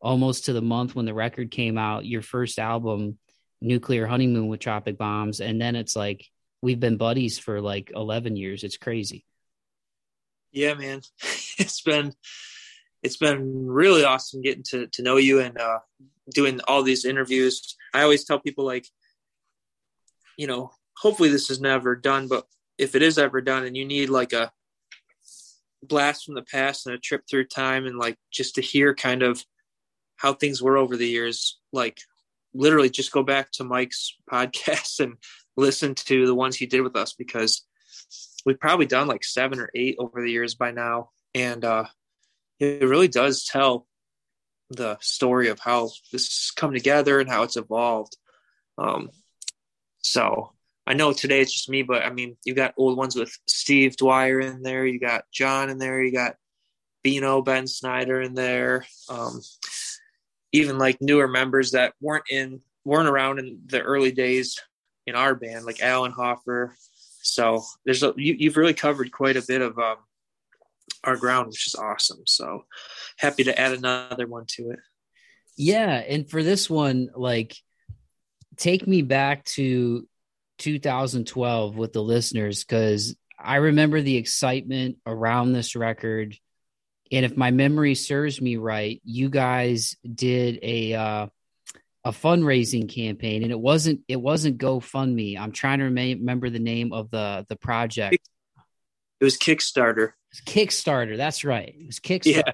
almost 0.00 0.44
to 0.44 0.52
the 0.52 0.62
month 0.62 0.94
when 0.94 1.06
the 1.06 1.14
record 1.14 1.50
came 1.50 1.78
out 1.78 2.04
your 2.04 2.20
first 2.22 2.58
album 2.58 3.18
nuclear 3.60 4.06
honeymoon 4.06 4.48
with 4.48 4.60
tropic 4.60 4.98
bombs. 4.98 5.40
And 5.40 5.60
then 5.60 5.76
it's 5.76 5.96
like 5.96 6.26
we've 6.62 6.80
been 6.80 6.96
buddies 6.96 7.38
for 7.38 7.60
like 7.60 7.92
11 7.94 8.36
years. 8.36 8.64
It's 8.64 8.76
crazy. 8.76 9.24
Yeah 10.52 10.74
man. 10.74 11.02
It's 11.60 11.80
been 11.80 12.12
it's 13.02 13.16
been 13.16 13.66
really 13.66 14.04
awesome 14.04 14.42
getting 14.42 14.62
to, 14.70 14.86
to 14.86 15.02
know 15.02 15.16
you 15.16 15.40
and 15.40 15.58
uh, 15.58 15.80
doing 16.32 16.60
all 16.68 16.84
these 16.84 17.04
interviews. 17.04 17.76
I 17.92 18.02
always 18.02 18.24
tell 18.24 18.38
people 18.38 18.64
like 18.64 18.86
you 20.36 20.46
know, 20.46 20.70
hopefully 20.96 21.28
this 21.28 21.50
is 21.50 21.60
never 21.60 21.96
done, 21.96 22.28
but 22.28 22.46
if 22.78 22.94
it 22.94 23.02
is 23.02 23.18
ever 23.18 23.40
done 23.40 23.64
and 23.64 23.76
you 23.76 23.84
need 23.84 24.08
like 24.08 24.32
a 24.32 24.52
blast 25.82 26.24
from 26.24 26.34
the 26.34 26.42
past 26.42 26.86
and 26.86 26.94
a 26.94 26.98
trip 26.98 27.22
through 27.28 27.46
time 27.46 27.86
and 27.86 27.98
like 27.98 28.16
just 28.32 28.54
to 28.54 28.60
hear 28.60 28.94
kind 28.94 29.22
of 29.22 29.44
how 30.16 30.32
things 30.32 30.62
were 30.62 30.76
over 30.76 30.96
the 30.96 31.08
years, 31.08 31.58
like 31.72 31.98
literally 32.54 32.88
just 32.88 33.12
go 33.12 33.22
back 33.22 33.50
to 33.52 33.64
Mike's 33.64 34.16
podcast 34.30 35.00
and 35.00 35.14
listen 35.58 35.94
to 35.94 36.24
the 36.24 36.34
ones 36.34 36.56
he 36.56 36.66
did 36.66 36.82
with 36.82 36.96
us 36.96 37.12
because 37.12 37.66
we've 38.46 38.60
probably 38.60 38.86
done 38.86 39.08
like 39.08 39.24
seven 39.24 39.58
or 39.58 39.70
eight 39.74 39.96
over 39.98 40.22
the 40.22 40.30
years 40.30 40.54
by 40.54 40.70
now. 40.70 41.10
And 41.34 41.64
uh, 41.64 41.84
it 42.60 42.88
really 42.88 43.08
does 43.08 43.44
tell 43.44 43.86
the 44.70 44.96
story 45.00 45.48
of 45.48 45.58
how 45.58 45.90
this 46.12 46.26
has 46.26 46.52
come 46.54 46.72
together 46.72 47.18
and 47.20 47.28
how 47.28 47.42
it's 47.42 47.56
evolved. 47.56 48.16
Um, 48.78 49.10
so 50.00 50.52
I 50.86 50.94
know 50.94 51.12
today 51.12 51.40
it's 51.40 51.52
just 51.52 51.68
me, 51.68 51.82
but 51.82 52.04
I 52.04 52.10
mean, 52.10 52.36
you 52.44 52.54
got 52.54 52.74
old 52.76 52.96
ones 52.96 53.16
with 53.16 53.36
Steve 53.46 53.96
Dwyer 53.96 54.40
in 54.40 54.62
there, 54.62 54.86
you 54.86 55.00
got 55.00 55.24
John 55.32 55.70
in 55.70 55.78
there, 55.78 56.02
you 56.02 56.12
got 56.12 56.36
Bino, 57.02 57.42
Ben 57.42 57.66
Snyder 57.66 58.20
in 58.20 58.34
there, 58.34 58.86
um, 59.08 59.40
even 60.52 60.78
like 60.78 60.98
newer 61.00 61.26
members 61.26 61.72
that 61.72 61.94
weren't 62.00 62.24
in 62.30 62.60
weren't 62.84 63.08
around 63.08 63.38
in 63.38 63.60
the 63.66 63.82
early 63.82 64.12
days 64.12 64.58
in 65.08 65.14
our 65.14 65.34
band, 65.34 65.64
like 65.64 65.80
Alan 65.80 66.12
Hoffer. 66.12 66.74
So 67.22 67.62
there's 67.84 68.02
a 68.02 68.12
you, 68.16 68.48
have 68.48 68.56
really 68.56 68.74
covered 68.74 69.10
quite 69.10 69.36
a 69.36 69.44
bit 69.46 69.60
of 69.60 69.78
um, 69.78 69.96
our 71.04 71.16
ground, 71.16 71.48
which 71.48 71.66
is 71.66 71.74
awesome. 71.74 72.22
So 72.26 72.64
happy 73.16 73.44
to 73.44 73.58
add 73.58 73.72
another 73.72 74.26
one 74.26 74.44
to 74.56 74.70
it. 74.70 74.78
Yeah, 75.56 75.94
and 75.94 76.30
for 76.30 76.42
this 76.42 76.70
one, 76.70 77.08
like 77.14 77.56
take 78.56 78.86
me 78.86 79.02
back 79.02 79.44
to 79.44 80.06
2012 80.58 81.76
with 81.76 81.92
the 81.92 82.02
listeners 82.02 82.64
because 82.64 83.16
I 83.38 83.56
remember 83.56 84.00
the 84.00 84.16
excitement 84.16 84.98
around 85.06 85.52
this 85.52 85.76
record. 85.76 86.36
And 87.10 87.24
if 87.24 87.36
my 87.36 87.50
memory 87.50 87.94
serves 87.94 88.40
me 88.40 88.56
right, 88.56 89.00
you 89.04 89.30
guys 89.30 89.96
did 90.02 90.58
a 90.62 90.94
uh, 90.94 91.26
a 92.08 92.10
fundraising 92.10 92.88
campaign, 92.88 93.42
and 93.42 93.52
it 93.52 93.60
wasn't 93.60 94.00
it 94.08 94.16
wasn't 94.16 94.56
GoFundMe. 94.56 95.38
I'm 95.38 95.52
trying 95.52 95.80
to 95.80 95.84
remember 95.84 96.48
the 96.48 96.58
name 96.58 96.94
of 96.94 97.10
the 97.10 97.44
the 97.50 97.56
project. 97.56 98.26
It 99.20 99.24
was 99.24 99.36
Kickstarter. 99.36 100.08
It 100.08 100.14
was 100.30 100.40
Kickstarter. 100.46 101.18
That's 101.18 101.44
right. 101.44 101.74
It 101.78 101.86
was 101.86 102.00
Kickstarter. 102.00 102.44
Yeah. 102.46 102.52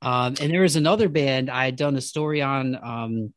Um, 0.00 0.36
and 0.40 0.52
there 0.52 0.62
was 0.62 0.76
another 0.76 1.08
band 1.08 1.50
I 1.50 1.64
had 1.64 1.74
done 1.74 1.96
a 1.96 2.00
story 2.00 2.40
on 2.40 2.78
um, 2.80 3.34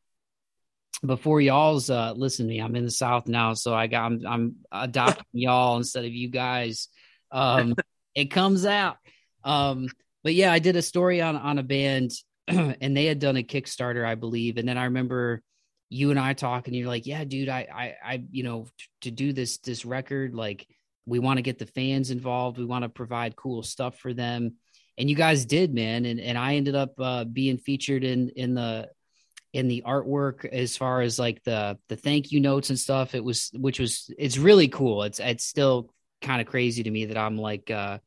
before 1.04 1.42
y'all's 1.42 1.90
uh 1.90 2.14
listen 2.16 2.46
to 2.46 2.54
me 2.54 2.60
i'm 2.60 2.76
in 2.76 2.86
the 2.86 2.92
south 2.92 3.28
now 3.28 3.56
so 3.56 3.74
i 3.74 3.88
got 3.88 4.06
i'm, 4.06 4.22
I'm 4.24 4.56
adopting 4.72 5.26
y'all 5.34 5.78
instead 5.78 6.06
of 6.06 6.12
you 6.12 6.30
guys 6.30 6.90
um 7.32 7.74
it 8.14 8.26
comes 8.26 8.68
out 8.68 8.98
um 9.44 9.88
but 10.24 10.36
yeah 10.36 10.52
i 10.52 10.60
did 10.60 10.76
a 10.76 10.82
story 10.84 11.20
on 11.20 11.36
on 11.36 11.58
a 11.58 11.64
band 11.64 12.12
and 12.48 12.96
they 12.96 13.06
had 13.06 13.20
done 13.20 13.38
a 13.38 13.44
kickstarter 13.44 14.06
i 14.06 14.16
believe. 14.16 14.58
And 14.58 14.68
then 14.68 14.78
i 14.78 14.86
remember 14.86 15.42
you 15.90 16.10
and 16.10 16.20
i 16.20 16.34
talking 16.34 16.74
you're 16.74 16.88
like 16.88 17.06
yeah 17.06 17.24
dude 17.26 17.50
i 17.50 17.68
i, 17.74 18.14
I 18.14 18.24
you 18.32 18.44
know 18.44 18.68
t- 18.78 18.86
to 19.02 19.12
do 19.12 19.34
this 19.34 19.58
this 19.58 19.84
record 19.84 20.34
like 20.34 20.66
we 21.06 21.20
want 21.20 21.38
to 21.38 21.42
get 21.42 21.60
the 21.60 21.66
fans 21.66 22.12
involved. 22.12 22.58
We 22.58 22.66
want 22.66 22.84
to 22.84 22.90
provide 22.90 23.36
cool 23.36 23.64
stuff 23.64 23.98
for 23.98 24.14
them. 24.14 24.56
And 24.98 25.10
you 25.10 25.16
guys 25.16 25.46
did 25.46 25.74
man. 25.74 26.06
And 26.06 26.20
and 26.20 26.38
i 26.38 26.56
ended 26.56 26.76
up 26.76 26.94
uh 27.00 27.26
being 27.26 27.58
featured 27.58 28.04
in 28.04 28.30
in 28.30 28.54
the 28.54 28.90
in 29.54 29.68
the 29.68 29.84
artwork 29.86 30.46
as 30.46 30.78
far 30.78 31.02
as 31.02 31.20
like 31.20 31.44
the 31.44 31.78
the 31.90 31.96
thank 31.96 32.32
you 32.32 32.40
notes 32.40 32.70
and 32.70 32.80
stuff. 32.80 33.16
It 33.16 33.24
was 33.24 33.52
which 33.54 33.80
was 33.80 34.14
it's 34.18 34.38
really 34.38 34.68
cool. 34.68 35.04
It's 35.04 35.20
it's 35.20 35.44
still 35.44 35.92
kind 36.22 36.40
of 36.40 36.48
crazy 36.48 36.84
to 36.84 36.92
me 36.92 37.06
that 37.06 37.18
i'm 37.18 37.38
like 37.38 37.70
uh 37.72 37.98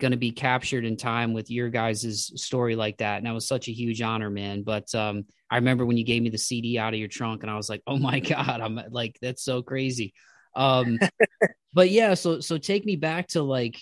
going 0.00 0.10
to 0.10 0.16
be 0.16 0.32
captured 0.32 0.84
in 0.84 0.96
time 0.96 1.32
with 1.32 1.50
your 1.50 1.68
guys' 1.68 2.32
story 2.34 2.74
like 2.74 2.98
that 2.98 3.18
and 3.18 3.26
that 3.26 3.34
was 3.34 3.46
such 3.46 3.68
a 3.68 3.72
huge 3.72 4.02
honor 4.02 4.30
man 4.30 4.62
but 4.62 4.92
um 4.94 5.24
i 5.50 5.56
remember 5.56 5.86
when 5.86 5.96
you 5.96 6.04
gave 6.04 6.22
me 6.22 6.30
the 6.30 6.38
cd 6.38 6.78
out 6.78 6.92
of 6.92 6.98
your 6.98 7.08
trunk 7.08 7.42
and 7.42 7.50
i 7.50 7.56
was 7.56 7.68
like 7.68 7.82
oh 7.86 7.98
my 7.98 8.18
god 8.20 8.60
i'm 8.60 8.80
like 8.90 9.18
that's 9.22 9.42
so 9.42 9.62
crazy 9.62 10.12
um 10.56 10.98
but 11.72 11.90
yeah 11.90 12.14
so 12.14 12.40
so 12.40 12.58
take 12.58 12.84
me 12.84 12.96
back 12.96 13.28
to 13.28 13.42
like 13.42 13.78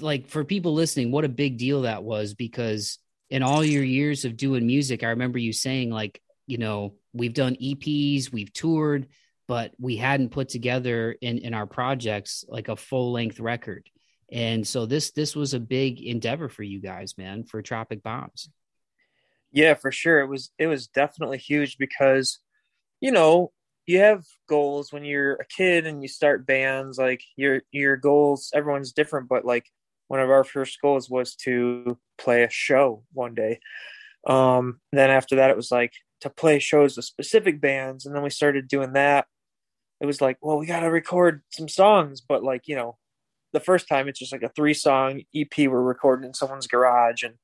like 0.00 0.28
for 0.28 0.44
people 0.44 0.72
listening 0.72 1.10
what 1.10 1.24
a 1.24 1.28
big 1.28 1.58
deal 1.58 1.82
that 1.82 2.04
was 2.04 2.34
because 2.34 2.98
in 3.30 3.44
all 3.44 3.64
your 3.64 3.84
years 3.84 4.24
of 4.24 4.36
doing 4.36 4.66
music, 4.66 5.02
I 5.02 5.10
remember 5.10 5.38
you 5.38 5.52
saying 5.52 5.90
like, 5.90 6.20
you 6.46 6.58
know, 6.58 6.94
we've 7.12 7.32
done 7.32 7.56
EPs, 7.56 8.32
we've 8.32 8.52
toured, 8.52 9.06
but 9.46 9.72
we 9.78 9.96
hadn't 9.96 10.30
put 10.30 10.48
together 10.48 11.12
in 11.20 11.38
in 11.38 11.54
our 11.54 11.66
projects 11.66 12.44
like 12.48 12.68
a 12.68 12.76
full 12.76 13.12
length 13.12 13.40
record. 13.40 13.88
And 14.32 14.66
so 14.66 14.86
this 14.86 15.10
this 15.10 15.34
was 15.34 15.54
a 15.54 15.60
big 15.60 16.00
endeavor 16.00 16.48
for 16.48 16.62
you 16.62 16.80
guys, 16.80 17.18
man, 17.18 17.44
for 17.44 17.62
Tropic 17.62 18.02
Bombs. 18.02 18.48
Yeah, 19.52 19.74
for 19.74 19.90
sure. 19.90 20.20
It 20.20 20.28
was 20.28 20.50
it 20.58 20.66
was 20.66 20.86
definitely 20.86 21.38
huge 21.38 21.78
because 21.78 22.38
you 23.00 23.12
know, 23.12 23.52
you 23.86 24.00
have 24.00 24.24
goals 24.48 24.92
when 24.92 25.04
you're 25.04 25.34
a 25.34 25.44
kid 25.44 25.86
and 25.86 26.02
you 26.02 26.08
start 26.08 26.46
bands 26.46 26.98
like 26.98 27.22
your 27.36 27.62
your 27.72 27.96
goals 27.96 28.50
everyone's 28.54 28.92
different 28.92 29.28
but 29.28 29.44
like 29.44 29.64
one 30.10 30.20
of 30.20 30.28
our 30.28 30.42
first 30.42 30.80
goals 30.82 31.08
was 31.08 31.36
to 31.36 31.96
play 32.18 32.42
a 32.42 32.50
show 32.50 33.04
one 33.12 33.32
day. 33.32 33.60
Um, 34.26 34.80
then 34.92 35.08
after 35.08 35.36
that, 35.36 35.50
it 35.50 35.56
was 35.56 35.70
like 35.70 35.92
to 36.22 36.28
play 36.28 36.58
shows 36.58 36.96
with 36.96 37.04
specific 37.04 37.60
bands, 37.60 38.06
and 38.06 38.14
then 38.14 38.24
we 38.24 38.30
started 38.30 38.66
doing 38.66 38.94
that. 38.94 39.26
It 40.00 40.06
was 40.06 40.20
like, 40.20 40.38
well, 40.42 40.58
we 40.58 40.66
got 40.66 40.80
to 40.80 40.90
record 40.90 41.42
some 41.50 41.68
songs, 41.68 42.20
but 42.20 42.42
like 42.42 42.66
you 42.66 42.74
know, 42.74 42.98
the 43.52 43.60
first 43.60 43.88
time 43.88 44.08
it's 44.08 44.18
just 44.18 44.32
like 44.32 44.42
a 44.42 44.50
three 44.50 44.74
song 44.74 45.22
EP 45.34 45.56
we're 45.58 45.82
recording 45.82 46.26
in 46.26 46.34
someone's 46.34 46.66
garage, 46.66 47.22
and 47.22 47.34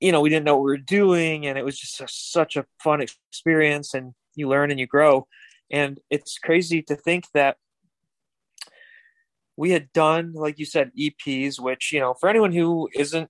you 0.00 0.12
know, 0.12 0.20
we 0.20 0.30
didn't 0.30 0.46
know 0.46 0.56
what 0.56 0.64
we 0.64 0.70
were 0.72 0.78
doing, 0.78 1.46
and 1.46 1.58
it 1.58 1.64
was 1.64 1.78
just 1.78 2.00
a, 2.00 2.08
such 2.08 2.56
a 2.56 2.64
fun 2.82 3.00
experience, 3.00 3.94
and 3.94 4.14
you 4.34 4.48
learn 4.48 4.70
and 4.70 4.80
you 4.80 4.86
grow. 4.86 5.26
And 5.70 6.00
it's 6.10 6.38
crazy 6.38 6.82
to 6.82 6.96
think 6.96 7.26
that 7.34 7.56
we 9.56 9.70
had 9.70 9.92
done, 9.92 10.32
like 10.32 10.58
you 10.58 10.64
said, 10.64 10.90
EPs, 10.98 11.60
which, 11.60 11.92
you 11.92 12.00
know, 12.00 12.14
for 12.14 12.28
anyone 12.28 12.52
who 12.52 12.88
isn't 12.94 13.28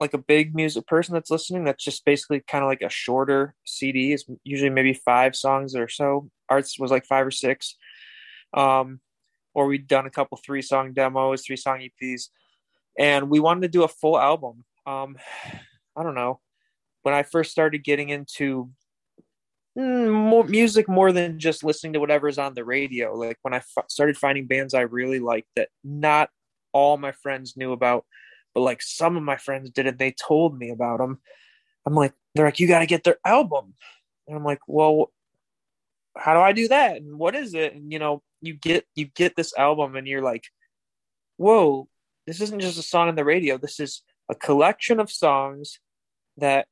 like 0.00 0.12
a 0.12 0.18
big 0.18 0.54
music 0.54 0.86
person 0.86 1.14
that's 1.14 1.30
listening, 1.30 1.64
that's 1.64 1.84
just 1.84 2.04
basically 2.04 2.42
kind 2.46 2.64
of 2.64 2.68
like 2.68 2.82
a 2.82 2.90
shorter 2.90 3.54
CD. 3.64 4.12
Is 4.12 4.24
usually 4.42 4.70
maybe 4.70 4.92
five 4.92 5.36
songs 5.36 5.76
or 5.76 5.88
so. 5.88 6.28
Arts 6.48 6.78
was 6.78 6.90
like 6.90 7.06
five 7.06 7.26
or 7.26 7.30
six. 7.30 7.76
Um, 8.52 9.00
or 9.54 9.66
we'd 9.66 9.86
done 9.86 10.06
a 10.06 10.10
couple 10.10 10.36
three 10.44 10.62
song 10.62 10.92
demos, 10.92 11.42
three 11.42 11.56
song 11.56 11.80
EPs, 11.80 12.28
and 12.98 13.30
we 13.30 13.40
wanted 13.40 13.62
to 13.62 13.68
do 13.68 13.84
a 13.84 13.88
full 13.88 14.18
album. 14.18 14.64
Um, 14.86 15.16
I 15.96 16.02
don't 16.02 16.14
know. 16.14 16.40
When 17.02 17.14
I 17.14 17.22
first 17.22 17.50
started 17.50 17.84
getting 17.84 18.08
into 18.08 18.70
mm, 19.78 20.10
more 20.10 20.44
music 20.44 20.88
more 20.88 21.12
than 21.12 21.38
just 21.38 21.64
listening 21.64 21.92
to 21.94 22.00
whatever's 22.00 22.38
on 22.38 22.54
the 22.54 22.64
radio, 22.64 23.14
like 23.14 23.38
when 23.42 23.54
I 23.54 23.58
f- 23.58 23.88
started 23.88 24.16
finding 24.16 24.46
bands 24.46 24.74
I 24.74 24.82
really 24.82 25.20
liked 25.20 25.48
that 25.56 25.68
not 25.82 26.30
all 26.72 26.96
my 26.96 27.12
friends 27.12 27.56
knew 27.56 27.72
about, 27.72 28.04
but 28.54 28.62
like 28.62 28.82
some 28.82 29.16
of 29.16 29.22
my 29.22 29.36
friends 29.36 29.70
did 29.70 29.86
it, 29.86 29.98
they 29.98 30.12
told 30.12 30.58
me 30.58 30.70
about 30.70 30.98
them. 30.98 31.20
I'm 31.86 31.94
like, 31.94 32.14
they're 32.34 32.46
like, 32.46 32.60
you 32.60 32.66
got 32.66 32.80
to 32.80 32.86
get 32.86 33.04
their 33.04 33.18
album. 33.24 33.74
And 34.26 34.36
I'm 34.36 34.44
like, 34.44 34.60
well, 34.66 35.12
how 36.16 36.34
do 36.34 36.40
I 36.40 36.52
do 36.52 36.68
that? 36.68 36.96
And 36.96 37.18
what 37.18 37.34
is 37.34 37.54
it? 37.54 37.74
And 37.74 37.92
you 37.92 37.98
know, 37.98 38.22
you 38.46 38.54
get 38.54 38.86
you 38.94 39.06
get 39.06 39.36
this 39.36 39.56
album 39.56 39.96
and 39.96 40.06
you're 40.06 40.22
like, 40.22 40.44
whoa, 41.36 41.88
this 42.26 42.40
isn't 42.40 42.60
just 42.60 42.78
a 42.78 42.82
song 42.82 43.08
on 43.08 43.14
the 43.14 43.24
radio. 43.24 43.58
This 43.58 43.80
is 43.80 44.02
a 44.28 44.34
collection 44.34 45.00
of 45.00 45.10
songs 45.10 45.78
that 46.36 46.66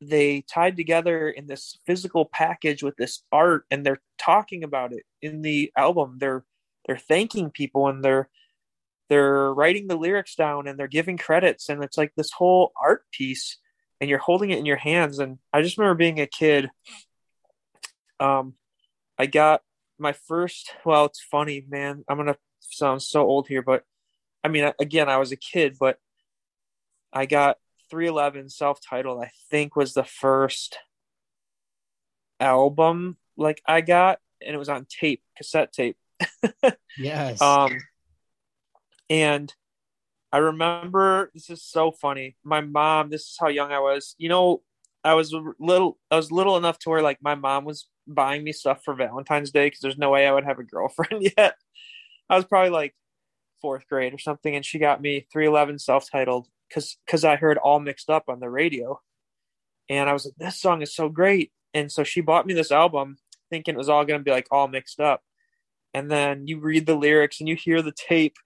they 0.00 0.42
tied 0.42 0.76
together 0.76 1.28
in 1.28 1.46
this 1.46 1.78
physical 1.86 2.26
package 2.26 2.82
with 2.82 2.96
this 2.96 3.22
art 3.32 3.64
and 3.70 3.84
they're 3.84 4.02
talking 4.18 4.64
about 4.64 4.92
it 4.92 5.04
in 5.22 5.42
the 5.42 5.72
album. 5.76 6.16
They're 6.18 6.44
they're 6.86 6.96
thanking 6.98 7.50
people 7.50 7.88
and 7.88 8.04
they're 8.04 8.28
they're 9.08 9.52
writing 9.52 9.86
the 9.86 9.96
lyrics 9.96 10.34
down 10.34 10.66
and 10.66 10.78
they're 10.78 10.88
giving 10.88 11.16
credits 11.16 11.68
and 11.68 11.82
it's 11.82 11.98
like 11.98 12.12
this 12.16 12.30
whole 12.32 12.72
art 12.80 13.04
piece 13.12 13.58
and 14.00 14.10
you're 14.10 14.18
holding 14.18 14.50
it 14.50 14.58
in 14.58 14.66
your 14.66 14.76
hands 14.76 15.18
and 15.18 15.38
i 15.52 15.62
just 15.62 15.78
remember 15.78 15.96
being 15.96 16.20
a 16.20 16.26
kid 16.26 16.70
um 18.18 18.54
i 19.18 19.26
got 19.26 19.62
my 19.98 20.12
first 20.12 20.72
well 20.84 21.04
it's 21.06 21.20
funny 21.20 21.64
man 21.68 22.04
i'm 22.08 22.16
gonna 22.16 22.36
sound 22.60 23.02
so 23.02 23.22
old 23.22 23.46
here 23.46 23.62
but 23.62 23.84
i 24.42 24.48
mean 24.48 24.72
again 24.80 25.08
i 25.08 25.16
was 25.16 25.32
a 25.32 25.36
kid 25.36 25.76
but 25.78 25.98
i 27.12 27.26
got 27.26 27.56
311 27.90 28.48
self-titled 28.48 29.22
i 29.22 29.30
think 29.50 29.76
was 29.76 29.94
the 29.94 30.04
first 30.04 30.78
album 32.40 33.16
like 33.36 33.62
i 33.66 33.80
got 33.80 34.18
and 34.44 34.54
it 34.54 34.58
was 34.58 34.68
on 34.68 34.86
tape 34.88 35.22
cassette 35.36 35.72
tape. 35.72 35.96
Yes. 36.96 37.42
Um 37.42 37.76
and 39.10 39.52
i 40.32 40.38
remember 40.38 41.30
this 41.34 41.50
is 41.50 41.62
so 41.62 41.90
funny 41.90 42.36
my 42.44 42.60
mom 42.60 43.10
this 43.10 43.22
is 43.22 43.36
how 43.38 43.48
young 43.48 43.70
i 43.72 43.80
was 43.80 44.14
you 44.16 44.28
know 44.28 44.62
i 45.04 45.14
was 45.14 45.34
little 45.58 45.98
i 46.10 46.16
was 46.16 46.32
little 46.32 46.56
enough 46.56 46.78
to 46.78 46.90
where 46.90 47.02
like 47.02 47.18
my 47.22 47.34
mom 47.34 47.64
was 47.64 47.86
buying 48.06 48.44
me 48.44 48.52
stuff 48.52 48.82
for 48.84 48.94
Valentine's 48.94 49.50
Day 49.50 49.66
because 49.66 49.80
there's 49.80 49.98
no 49.98 50.10
way 50.10 50.26
I 50.26 50.32
would 50.32 50.44
have 50.44 50.58
a 50.58 50.64
girlfriend 50.64 51.30
yet. 51.36 51.56
I 52.28 52.36
was 52.36 52.44
probably 52.44 52.70
like 52.70 52.94
fourth 53.60 53.86
grade 53.88 54.14
or 54.14 54.18
something, 54.18 54.54
and 54.54 54.64
she 54.64 54.78
got 54.78 55.00
me 55.00 55.26
311 55.32 55.78
self 55.78 56.10
titled 56.10 56.48
because 56.68 56.96
because 57.04 57.24
I 57.24 57.36
heard 57.36 57.58
all 57.58 57.80
mixed 57.80 58.10
up 58.10 58.24
on 58.28 58.40
the 58.40 58.50
radio, 58.50 59.00
and 59.88 60.08
I 60.08 60.12
was 60.12 60.24
like, 60.24 60.34
this 60.38 60.60
song 60.60 60.82
is 60.82 60.94
so 60.94 61.08
great, 61.08 61.52
and 61.72 61.90
so 61.90 62.04
she 62.04 62.20
bought 62.20 62.46
me 62.46 62.54
this 62.54 62.72
album 62.72 63.18
thinking 63.50 63.74
it 63.74 63.78
was 63.78 63.88
all 63.88 64.04
going 64.04 64.20
to 64.20 64.24
be 64.24 64.30
like 64.30 64.48
all 64.50 64.68
mixed 64.68 65.00
up, 65.00 65.22
and 65.92 66.10
then 66.10 66.46
you 66.46 66.60
read 66.60 66.86
the 66.86 66.96
lyrics 66.96 67.40
and 67.40 67.48
you 67.48 67.56
hear 67.56 67.82
the 67.82 67.92
tape, 67.92 68.36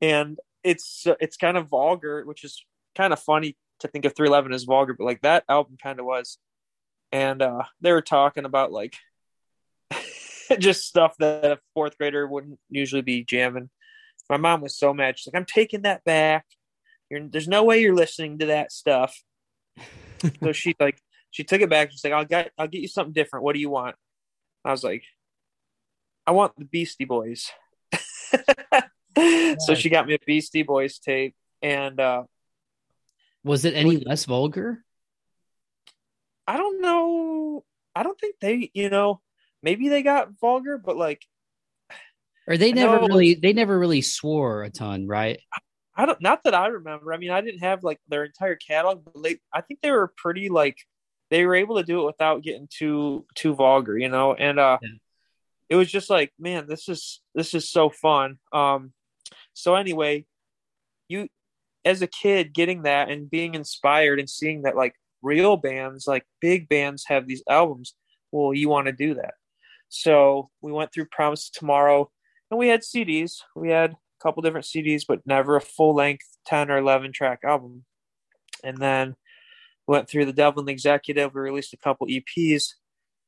and 0.00 0.38
it's 0.62 1.06
it's 1.20 1.36
kind 1.36 1.56
of 1.56 1.68
vulgar, 1.68 2.24
which 2.24 2.44
is 2.44 2.64
kind 2.96 3.12
of 3.12 3.20
funny 3.20 3.56
to 3.80 3.88
think 3.88 4.04
of 4.04 4.14
311 4.14 4.52
as 4.52 4.64
vulgar, 4.64 4.94
but 4.94 5.04
like 5.04 5.22
that 5.22 5.44
album 5.48 5.76
kind 5.82 5.98
of 5.98 6.06
was 6.06 6.38
and 7.14 7.42
uh, 7.42 7.62
they 7.80 7.92
were 7.92 8.02
talking 8.02 8.44
about 8.44 8.72
like 8.72 8.96
just 10.58 10.82
stuff 10.82 11.14
that 11.20 11.44
a 11.44 11.58
fourth 11.72 11.96
grader 11.96 12.26
wouldn't 12.26 12.58
usually 12.68 13.02
be 13.02 13.22
jamming. 13.22 13.70
My 14.28 14.36
mom 14.36 14.62
was 14.62 14.76
so 14.76 14.92
mad. 14.92 15.16
She's 15.16 15.32
like, 15.32 15.38
"I'm 15.38 15.46
taking 15.46 15.82
that 15.82 16.02
back. 16.02 16.44
You're, 17.08 17.28
there's 17.28 17.46
no 17.46 17.62
way 17.62 17.80
you're 17.80 17.94
listening 17.94 18.40
to 18.40 18.46
that 18.46 18.72
stuff." 18.72 19.16
so 20.42 20.50
she 20.50 20.74
like 20.80 20.98
she 21.30 21.44
took 21.44 21.60
it 21.60 21.70
back. 21.70 21.92
She's 21.92 22.02
like, 22.02 22.12
"I'll 22.12 22.24
get 22.24 22.50
I'll 22.58 22.66
get 22.66 22.80
you 22.80 22.88
something 22.88 23.12
different. 23.12 23.44
What 23.44 23.54
do 23.54 23.60
you 23.60 23.70
want?" 23.70 23.94
I 24.64 24.72
was 24.72 24.82
like, 24.82 25.04
"I 26.26 26.32
want 26.32 26.56
the 26.58 26.64
Beastie 26.64 27.04
Boys." 27.04 27.48
so 29.60 29.74
she 29.76 29.88
got 29.88 30.08
me 30.08 30.14
a 30.14 30.18
Beastie 30.26 30.64
Boys 30.64 30.98
tape, 30.98 31.36
and 31.62 32.00
uh, 32.00 32.24
was 33.44 33.64
it 33.64 33.74
any 33.74 33.98
less 33.98 34.24
vulgar? 34.24 34.82
I 36.46 36.56
don't 36.56 36.80
know. 36.80 37.64
I 37.94 38.02
don't 38.02 38.18
think 38.18 38.36
they, 38.40 38.70
you 38.74 38.90
know, 38.90 39.20
maybe 39.62 39.88
they 39.88 40.02
got 40.02 40.38
vulgar, 40.40 40.78
but 40.78 40.96
like, 40.96 41.22
or 42.46 42.56
they 42.56 42.72
never 42.72 42.98
really, 42.98 43.34
they 43.34 43.52
never 43.52 43.78
really 43.78 44.02
swore 44.02 44.64
a 44.64 44.70
ton, 44.70 45.06
right? 45.06 45.40
I 45.96 46.06
don't, 46.06 46.20
not 46.20 46.44
that 46.44 46.54
I 46.54 46.66
remember. 46.66 47.14
I 47.14 47.18
mean, 47.18 47.30
I 47.30 47.40
didn't 47.40 47.60
have 47.60 47.84
like 47.84 48.00
their 48.08 48.24
entire 48.24 48.56
catalog, 48.56 49.04
but 49.04 49.22
they, 49.22 49.38
I 49.52 49.60
think 49.60 49.80
they 49.80 49.90
were 49.90 50.12
pretty 50.16 50.48
like, 50.48 50.76
they 51.30 51.46
were 51.46 51.54
able 51.54 51.76
to 51.76 51.84
do 51.84 52.02
it 52.02 52.06
without 52.06 52.42
getting 52.42 52.68
too, 52.70 53.26
too 53.34 53.54
vulgar, 53.54 53.96
you 53.96 54.08
know? 54.08 54.34
And, 54.34 54.58
uh, 54.58 54.78
yeah. 54.82 54.88
it 55.70 55.76
was 55.76 55.90
just 55.90 56.10
like, 56.10 56.32
man, 56.38 56.66
this 56.68 56.88
is, 56.88 57.20
this 57.34 57.54
is 57.54 57.70
so 57.70 57.88
fun. 57.88 58.38
Um, 58.52 58.92
so 59.54 59.76
anyway, 59.76 60.26
you, 61.08 61.28
as 61.84 62.02
a 62.02 62.06
kid 62.06 62.54
getting 62.54 62.82
that 62.82 63.10
and 63.10 63.30
being 63.30 63.54
inspired 63.54 64.18
and 64.18 64.28
seeing 64.28 64.62
that 64.62 64.76
like 64.76 64.94
real 65.22 65.56
bands, 65.56 66.06
like 66.06 66.24
big 66.40 66.68
bands, 66.68 67.04
have 67.08 67.26
these 67.26 67.42
albums. 67.48 67.94
Well, 68.32 68.54
you 68.54 68.68
want 68.68 68.86
to 68.86 68.92
do 68.92 69.14
that. 69.14 69.34
So 69.88 70.50
we 70.60 70.72
went 70.72 70.92
through 70.92 71.06
Promise 71.06 71.50
Tomorrow 71.50 72.10
and 72.50 72.58
we 72.58 72.68
had 72.68 72.82
CDs. 72.82 73.36
We 73.54 73.70
had 73.70 73.92
a 73.92 73.96
couple 74.22 74.42
different 74.42 74.66
CDs, 74.66 75.02
but 75.06 75.26
never 75.26 75.56
a 75.56 75.60
full 75.60 75.94
length 75.94 76.26
10 76.46 76.70
or 76.70 76.78
11 76.78 77.12
track 77.12 77.40
album. 77.44 77.84
And 78.62 78.78
then 78.78 79.16
went 79.86 80.08
through 80.08 80.24
the 80.24 80.32
Devil 80.32 80.60
and 80.60 80.68
the 80.68 80.72
Executive. 80.72 81.34
We 81.34 81.40
released 81.42 81.74
a 81.74 81.78
couple 81.78 82.06
EPs. 82.06 82.74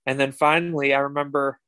And 0.06 0.18
then 0.18 0.32
finally, 0.32 0.94
I 0.94 1.00
remember. 1.00 1.60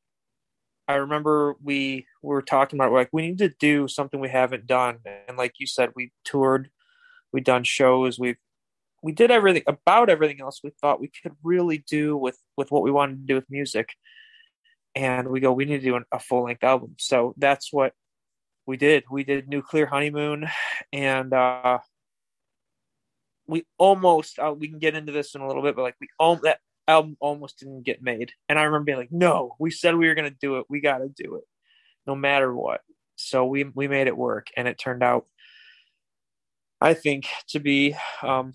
I 0.87 0.94
remember 0.94 1.55
we 1.62 2.07
were 2.22 2.40
talking 2.40 2.79
about 2.79 2.92
like 2.92 3.11
we 3.12 3.20
need 3.20 3.38
to 3.38 3.51
do 3.61 3.88
something 3.88 4.20
we 4.20 4.31
haven't 4.31 4.66
done, 4.66 5.01
and 5.29 5.37
like 5.37 5.53
you 5.59 5.66
said, 5.66 5.90
we 5.94 6.12
toured, 6.24 6.70
we've 7.33 7.45
done 7.45 7.64
shows, 7.64 8.19
we've 8.19 8.37
we 9.03 9.12
did 9.12 9.31
everything 9.31 9.62
about 9.67 10.11
everything 10.11 10.41
else 10.41 10.61
we 10.62 10.71
thought 10.81 11.01
we 11.01 11.11
could 11.23 11.33
really 11.43 11.79
do 11.79 12.17
with 12.17 12.38
with 12.57 12.71
what 12.71 12.83
we 12.83 12.91
wanted 12.91 13.21
to 13.21 13.27
do 13.27 13.35
with 13.35 13.51
music. 13.51 13.91
And 14.95 15.29
we 15.29 15.41
go 15.41 15.53
we 15.53 15.64
need 15.64 15.81
to 15.83 15.91
do 15.91 16.01
a 16.12 16.19
full 16.19 16.45
length 16.45 16.64
album. 16.64 16.97
So 16.99 17.35
that's 17.37 17.73
what 17.73 17.93
we 18.67 18.77
did. 18.77 19.05
We 19.11 19.25
did 19.25 19.49
nuclear 19.49 19.87
honeymoon 19.87 20.49
and 20.93 21.33
uh 21.33 21.79
we 23.47 23.64
almost 23.79 24.38
uh, 24.38 24.55
we 24.57 24.69
can 24.69 24.79
get 24.79 24.95
into 24.95 25.12
this 25.12 25.35
in 25.35 25.41
a 25.41 25.47
little 25.47 25.62
bit 25.62 25.75
but 25.75 25.83
like 25.83 25.97
we 26.01 26.09
all 26.19 26.37
that 26.37 26.59
album 26.87 27.17
almost 27.21 27.59
didn't 27.61 27.83
get 27.85 28.03
made. 28.03 28.33
And 28.49 28.59
i 28.59 28.64
remember 28.64 28.85
being 28.85 28.99
like 28.99 29.12
no 29.12 29.55
we 29.59 29.71
said 29.71 29.95
we 29.95 30.09
were 30.09 30.14
going 30.14 30.31
to 30.31 30.38
do 30.41 30.59
it. 30.59 30.67
We 30.69 30.81
got 30.81 30.99
to 30.99 31.09
do 31.09 31.37
it 31.37 31.45
no 32.07 32.14
matter 32.17 32.53
what. 32.55 32.81
So 33.17 33.47
we 33.47 33.64
we 33.64 33.88
made 33.88 34.07
it 34.09 34.17
work 34.17 34.49
and 34.57 34.67
it 34.67 34.79
turned 34.79 35.03
out 35.03 35.27
i 36.81 36.95
think 36.95 37.27
to 37.49 37.61
be 37.61 37.95
um 38.23 38.53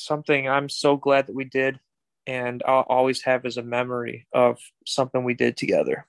something 0.00 0.48
I'm 0.48 0.68
so 0.68 0.96
glad 0.96 1.26
that 1.26 1.34
we 1.34 1.44
did, 1.44 1.80
and 2.26 2.62
I'll 2.66 2.86
always 2.88 3.22
have 3.22 3.44
as 3.44 3.56
a 3.56 3.62
memory 3.62 4.26
of 4.32 4.58
something 4.86 5.24
we 5.24 5.34
did 5.34 5.56
together. 5.56 6.06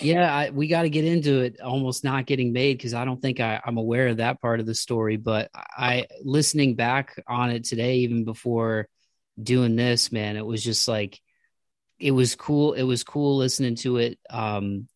Yeah, 0.00 0.32
I, 0.32 0.50
we 0.50 0.68
got 0.68 0.82
to 0.82 0.90
get 0.90 1.04
into 1.04 1.40
it 1.40 1.60
almost 1.60 2.04
not 2.04 2.26
getting 2.26 2.52
made 2.52 2.78
because 2.78 2.94
I 2.94 3.04
don't 3.04 3.20
think 3.20 3.40
I, 3.40 3.60
I'm 3.64 3.76
aware 3.76 4.08
of 4.08 4.18
that 4.18 4.40
part 4.40 4.60
of 4.60 4.66
the 4.66 4.74
story. 4.74 5.16
But 5.16 5.50
I, 5.54 6.06
listening 6.22 6.76
back 6.76 7.20
on 7.26 7.50
it 7.50 7.64
today, 7.64 7.96
even 7.98 8.24
before 8.24 8.88
doing 9.42 9.74
this, 9.74 10.12
man, 10.12 10.36
it 10.36 10.46
was 10.46 10.62
just 10.62 10.86
like, 10.86 11.20
it 11.98 12.12
was 12.12 12.36
cool. 12.36 12.74
It 12.74 12.84
was 12.84 13.02
cool 13.02 13.36
listening 13.36 13.74
to 13.76 13.96
it. 13.96 14.18
Um, 14.30 14.88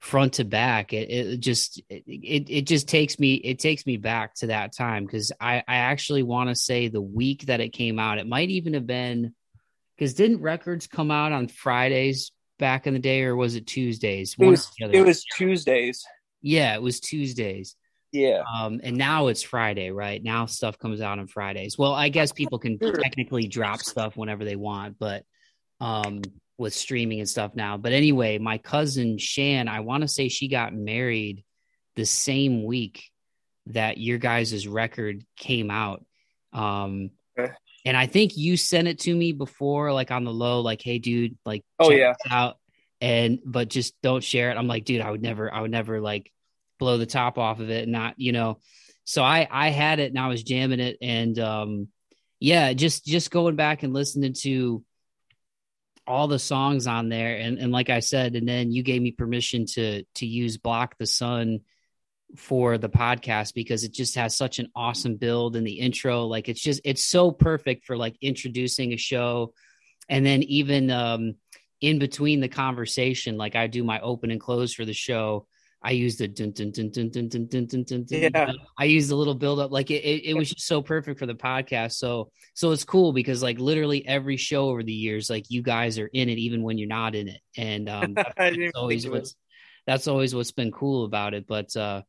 front 0.00 0.34
to 0.34 0.44
back 0.44 0.92
it, 0.92 1.10
it 1.10 1.40
just 1.40 1.82
it, 1.90 2.04
it 2.48 2.62
just 2.62 2.88
takes 2.88 3.18
me 3.18 3.34
it 3.34 3.58
takes 3.58 3.84
me 3.84 3.96
back 3.96 4.32
to 4.32 4.46
that 4.46 4.72
time 4.72 5.04
because 5.04 5.32
i 5.40 5.56
i 5.66 5.76
actually 5.76 6.22
want 6.22 6.48
to 6.48 6.54
say 6.54 6.86
the 6.86 7.00
week 7.00 7.46
that 7.46 7.60
it 7.60 7.70
came 7.70 7.98
out 7.98 8.18
it 8.18 8.26
might 8.26 8.48
even 8.48 8.74
have 8.74 8.86
been 8.86 9.34
because 9.96 10.14
didn't 10.14 10.40
records 10.40 10.86
come 10.86 11.10
out 11.10 11.32
on 11.32 11.48
fridays 11.48 12.30
back 12.58 12.86
in 12.86 12.94
the 12.94 13.00
day 13.00 13.22
or 13.22 13.36
was 13.36 13.54
it 13.54 13.66
tuesdays? 13.66 14.36
It 14.38 14.44
was, 14.44 14.70
it 14.80 15.04
was 15.04 15.24
tuesdays. 15.24 16.04
Yeah 16.42 16.74
it 16.74 16.82
was 16.82 17.00
tuesdays. 17.00 17.76
Yeah. 18.12 18.42
Um 18.52 18.80
and 18.82 18.96
now 18.96 19.28
it's 19.28 19.42
friday 19.42 19.90
right? 19.90 20.22
Now 20.22 20.46
stuff 20.46 20.78
comes 20.78 21.00
out 21.00 21.18
on 21.18 21.26
fridays. 21.26 21.78
Well 21.78 21.94
i 21.94 22.08
guess 22.08 22.32
people 22.32 22.58
can 22.58 22.78
technically 22.78 23.46
drop 23.46 23.80
stuff 23.80 24.16
whenever 24.16 24.44
they 24.44 24.56
want 24.56 24.98
but 24.98 25.24
um 25.80 26.22
with 26.58 26.74
streaming 26.74 27.20
and 27.20 27.28
stuff 27.28 27.54
now. 27.54 27.76
But 27.76 27.92
anyway, 27.92 28.38
my 28.38 28.58
cousin 28.58 29.16
Shan, 29.16 29.68
I 29.68 29.80
want 29.80 30.02
to 30.02 30.08
say 30.08 30.28
she 30.28 30.48
got 30.48 30.74
married 30.74 31.44
the 31.94 32.04
same 32.04 32.64
week 32.64 33.04
that 33.66 33.98
your 33.98 34.18
guys' 34.18 34.66
record 34.66 35.24
came 35.36 35.70
out. 35.70 36.04
Um, 36.52 37.10
okay. 37.38 37.52
and 37.84 37.96
I 37.96 38.06
think 38.06 38.36
you 38.36 38.56
sent 38.56 38.88
it 38.88 39.00
to 39.00 39.14
me 39.14 39.32
before, 39.32 39.92
like 39.92 40.10
on 40.10 40.24
the 40.24 40.32
low, 40.32 40.60
like, 40.60 40.82
hey, 40.82 40.98
dude, 40.98 41.38
like, 41.46 41.64
oh 41.78 41.90
yeah, 41.90 42.14
out, 42.28 42.56
and 43.00 43.38
but 43.44 43.68
just 43.68 43.94
don't 44.02 44.24
share 44.24 44.50
it. 44.50 44.56
I'm 44.56 44.66
like, 44.66 44.84
dude, 44.84 45.00
I 45.00 45.10
would 45.10 45.22
never, 45.22 45.52
I 45.52 45.60
would 45.60 45.70
never 45.70 46.00
like 46.00 46.32
blow 46.78 46.98
the 46.98 47.06
top 47.06 47.38
off 47.38 47.60
of 47.60 47.70
it, 47.70 47.84
and 47.84 47.92
not, 47.92 48.14
you 48.16 48.32
know. 48.32 48.58
So 49.04 49.22
I 49.22 49.46
I 49.50 49.68
had 49.68 50.00
it 50.00 50.10
and 50.10 50.18
I 50.18 50.28
was 50.28 50.42
jamming 50.42 50.80
it, 50.80 50.96
and 51.00 51.38
um, 51.38 51.88
yeah, 52.40 52.72
just 52.72 53.04
just 53.04 53.30
going 53.30 53.56
back 53.56 53.82
and 53.82 53.92
listening 53.92 54.32
to 54.40 54.82
all 56.08 56.28
the 56.28 56.38
songs 56.38 56.86
on 56.86 57.08
there. 57.08 57.36
And 57.36 57.58
and 57.58 57.72
like 57.72 57.90
I 57.90 58.00
said 58.00 58.34
and 58.34 58.48
then 58.48 58.72
you 58.72 58.82
gave 58.82 59.02
me 59.02 59.12
permission 59.12 59.66
to 59.74 60.04
to 60.16 60.26
use 60.26 60.56
Block 60.56 60.96
the 60.98 61.06
Sun 61.06 61.60
for 62.36 62.76
the 62.76 62.90
podcast 62.90 63.54
because 63.54 63.84
it 63.84 63.92
just 63.92 64.16
has 64.16 64.36
such 64.36 64.58
an 64.58 64.68
awesome 64.74 65.16
build 65.16 65.56
in 65.56 65.64
the 65.64 65.80
intro. 65.80 66.24
Like 66.24 66.48
it's 66.48 66.60
just 66.60 66.80
it's 66.84 67.04
so 67.04 67.30
perfect 67.30 67.86
for 67.86 67.96
like 67.96 68.16
introducing 68.20 68.92
a 68.92 68.96
show 68.96 69.52
and 70.08 70.24
then 70.24 70.42
even 70.44 70.90
um 70.90 71.34
in 71.80 71.98
between 71.98 72.40
the 72.40 72.48
conversation 72.48 73.36
like 73.36 73.54
I 73.54 73.66
do 73.68 73.84
my 73.84 74.00
open 74.00 74.30
and 74.30 74.40
close 74.40 74.74
for 74.74 74.84
the 74.84 74.92
show 74.92 75.46
I 75.82 75.92
used 75.92 76.18
the 76.18 76.26
dun, 76.26 76.50
dun, 76.50 76.72
dun, 76.72 76.90
dun, 76.90 77.08
dun, 77.08 77.28
dun, 77.28 77.46
dun, 77.46 77.66
dun, 77.66 77.84
dun, 77.84 78.04
yeah. 78.10 78.52
I 78.76 78.84
used 78.84 79.12
a 79.12 79.16
little 79.16 79.36
build 79.36 79.60
up. 79.60 79.70
Like 79.70 79.90
it, 79.92 80.02
it, 80.02 80.24
it, 80.30 80.34
was 80.34 80.50
just 80.50 80.66
so 80.66 80.82
perfect 80.82 81.20
for 81.20 81.26
the 81.26 81.34
podcast. 81.34 81.92
So, 81.92 82.30
so 82.54 82.72
it's 82.72 82.84
cool 82.84 83.12
because 83.12 83.42
like 83.44 83.60
literally 83.60 84.06
every 84.06 84.36
show 84.36 84.70
over 84.70 84.82
the 84.82 84.92
years, 84.92 85.30
like 85.30 85.44
you 85.50 85.62
guys 85.62 85.98
are 86.00 86.08
in 86.08 86.28
it, 86.28 86.38
even 86.38 86.62
when 86.62 86.78
you're 86.78 86.88
not 86.88 87.14
in 87.14 87.28
it. 87.28 87.40
And 87.56 87.88
um, 87.88 88.14
that's 88.36 88.72
always 88.74 89.08
what's, 89.08 89.36
that's 89.86 90.08
always 90.08 90.34
what's 90.34 90.50
been 90.50 90.72
cool 90.72 91.04
about 91.04 91.34
it. 91.34 91.46
But, 91.46 91.74
uh, 91.76 92.02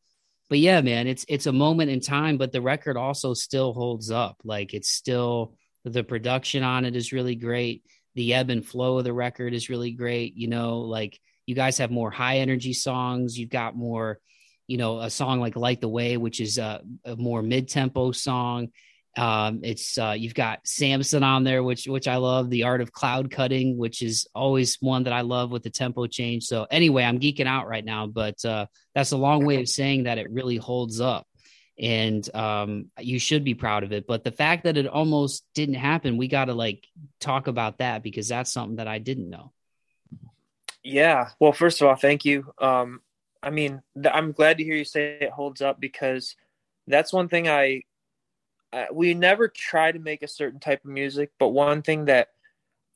but 0.49 0.57
yeah, 0.57 0.81
man, 0.81 1.05
it's, 1.05 1.25
it's 1.29 1.45
a 1.45 1.51
moment 1.51 1.91
in 1.91 1.99
time, 1.99 2.39
but 2.39 2.51
the 2.51 2.61
record 2.61 2.97
also 2.97 3.35
still 3.35 3.73
holds 3.73 4.09
up. 4.09 4.37
Like 4.43 4.73
it's 4.73 4.89
still, 4.89 5.53
the 5.85 6.03
production 6.03 6.63
on 6.63 6.85
it 6.85 6.95
is 6.95 7.13
really 7.13 7.35
great. 7.35 7.83
The 8.15 8.33
ebb 8.33 8.49
and 8.49 8.65
flow 8.65 8.97
of 8.97 9.03
the 9.03 9.13
record 9.13 9.53
is 9.53 9.69
really 9.69 9.91
great. 9.91 10.35
You 10.35 10.47
know, 10.47 10.79
like, 10.79 11.19
you 11.49 11.55
guys 11.55 11.79
have 11.79 11.89
more 11.89 12.11
high 12.11 12.37
energy 12.37 12.73
songs. 12.73 13.35
You've 13.35 13.49
got 13.49 13.75
more, 13.75 14.19
you 14.67 14.77
know, 14.77 14.99
a 14.99 15.09
song 15.09 15.39
like 15.39 15.55
Light 15.55 15.81
the 15.81 15.89
Way, 15.89 16.15
which 16.15 16.39
is 16.39 16.59
a, 16.59 16.83
a 17.03 17.15
more 17.15 17.41
mid 17.41 17.67
tempo 17.67 18.11
song. 18.11 18.67
Um, 19.17 19.61
it's 19.63 19.97
uh, 19.97 20.15
you've 20.15 20.35
got 20.35 20.59
Samson 20.67 21.23
on 21.23 21.43
there, 21.43 21.63
which 21.63 21.87
which 21.87 22.07
I 22.07 22.17
love. 22.17 22.51
The 22.51 22.65
Art 22.65 22.81
of 22.81 22.91
Cloud 22.91 23.31
Cutting, 23.31 23.79
which 23.79 24.03
is 24.03 24.27
always 24.35 24.77
one 24.79 25.05
that 25.05 25.13
I 25.13 25.21
love 25.21 25.49
with 25.49 25.63
the 25.63 25.71
tempo 25.71 26.05
change. 26.05 26.43
So 26.43 26.67
anyway, 26.69 27.03
I'm 27.03 27.19
geeking 27.19 27.47
out 27.47 27.67
right 27.67 27.83
now, 27.83 28.05
but 28.05 28.45
uh, 28.45 28.67
that's 28.93 29.11
a 29.11 29.17
long 29.17 29.43
way 29.43 29.59
of 29.59 29.67
saying 29.67 30.03
that 30.03 30.19
it 30.19 30.29
really 30.29 30.57
holds 30.57 31.01
up, 31.01 31.25
and 31.79 32.23
um, 32.35 32.91
you 32.99 33.17
should 33.17 33.43
be 33.43 33.55
proud 33.55 33.83
of 33.83 33.91
it. 33.91 34.05
But 34.05 34.23
the 34.23 34.31
fact 34.31 34.65
that 34.65 34.77
it 34.77 34.85
almost 34.85 35.43
didn't 35.55 35.75
happen, 35.75 36.17
we 36.17 36.27
got 36.27 36.45
to 36.45 36.53
like 36.53 36.85
talk 37.19 37.47
about 37.47 37.79
that 37.79 38.03
because 38.03 38.27
that's 38.27 38.53
something 38.53 38.75
that 38.75 38.87
I 38.87 38.99
didn't 38.99 39.31
know. 39.31 39.51
Yeah. 40.83 41.29
Well, 41.39 41.51
first 41.53 41.81
of 41.81 41.87
all, 41.87 41.95
thank 41.95 42.25
you. 42.25 42.53
Um, 42.59 43.01
I 43.43 43.49
mean, 43.49 43.81
th- 43.95 44.13
I'm 44.13 44.31
glad 44.31 44.57
to 44.57 44.63
hear 44.63 44.75
you 44.75 44.85
say 44.85 45.17
it 45.21 45.31
holds 45.31 45.61
up 45.61 45.79
because 45.79 46.35
that's 46.87 47.13
one 47.13 47.27
thing 47.29 47.47
I, 47.47 47.83
I, 48.73 48.87
we 48.93 49.13
never 49.13 49.47
try 49.47 49.91
to 49.91 49.99
make 49.99 50.23
a 50.23 50.27
certain 50.27 50.59
type 50.59 50.85
of 50.85 50.91
music, 50.91 51.31
but 51.39 51.49
one 51.49 51.81
thing 51.81 52.05
that 52.05 52.29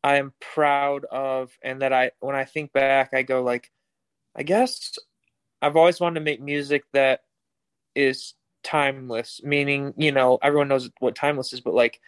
I 0.04 0.18
am 0.18 0.34
proud 0.42 1.06
of 1.06 1.58
and 1.64 1.82
that 1.82 1.94
I 1.94 2.12
when 2.22 2.36
I 2.36 2.46
think 2.46 2.74
back 2.74 3.12
I 3.14 3.24
go 3.24 3.44
like 3.44 3.72
I 4.36 4.44
guess 4.44 4.98
I've 5.62 5.78
always 5.78 6.00
wanted 6.00 6.16
to 6.20 6.26
make 6.26 6.42
music 6.42 6.86
that 6.94 7.22
is 7.96 8.34
timeless, 8.64 9.42
meaning, 9.44 9.94
you 9.98 10.12
know, 10.12 10.40
everyone 10.42 10.68
knows 10.68 10.90
what 11.00 11.16
timeless 11.16 11.54
is, 11.54 11.62
but 11.62 11.74
like 11.74 12.00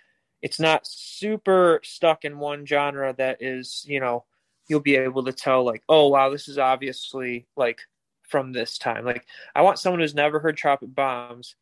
it's 0.41 0.59
not 0.59 0.87
super 0.87 1.81
stuck 1.83 2.25
in 2.25 2.39
one 2.39 2.65
genre 2.65 3.13
that 3.17 3.41
is, 3.41 3.85
you 3.87 3.99
know, 3.99 4.25
you'll 4.67 4.79
be 4.79 4.95
able 4.95 5.23
to 5.23 5.33
tell 5.33 5.63
like 5.63 5.83
oh 5.89 6.07
wow 6.07 6.29
this 6.29 6.47
is 6.47 6.57
obviously 6.57 7.45
like 7.55 7.81
from 8.23 8.51
this 8.51 8.77
time. 8.77 9.05
Like 9.05 9.25
i 9.53 9.61
want 9.61 9.79
someone 9.79 9.99
who's 9.99 10.15
never 10.15 10.39
heard 10.39 10.57
tropic 10.57 10.93
bombs 10.93 11.55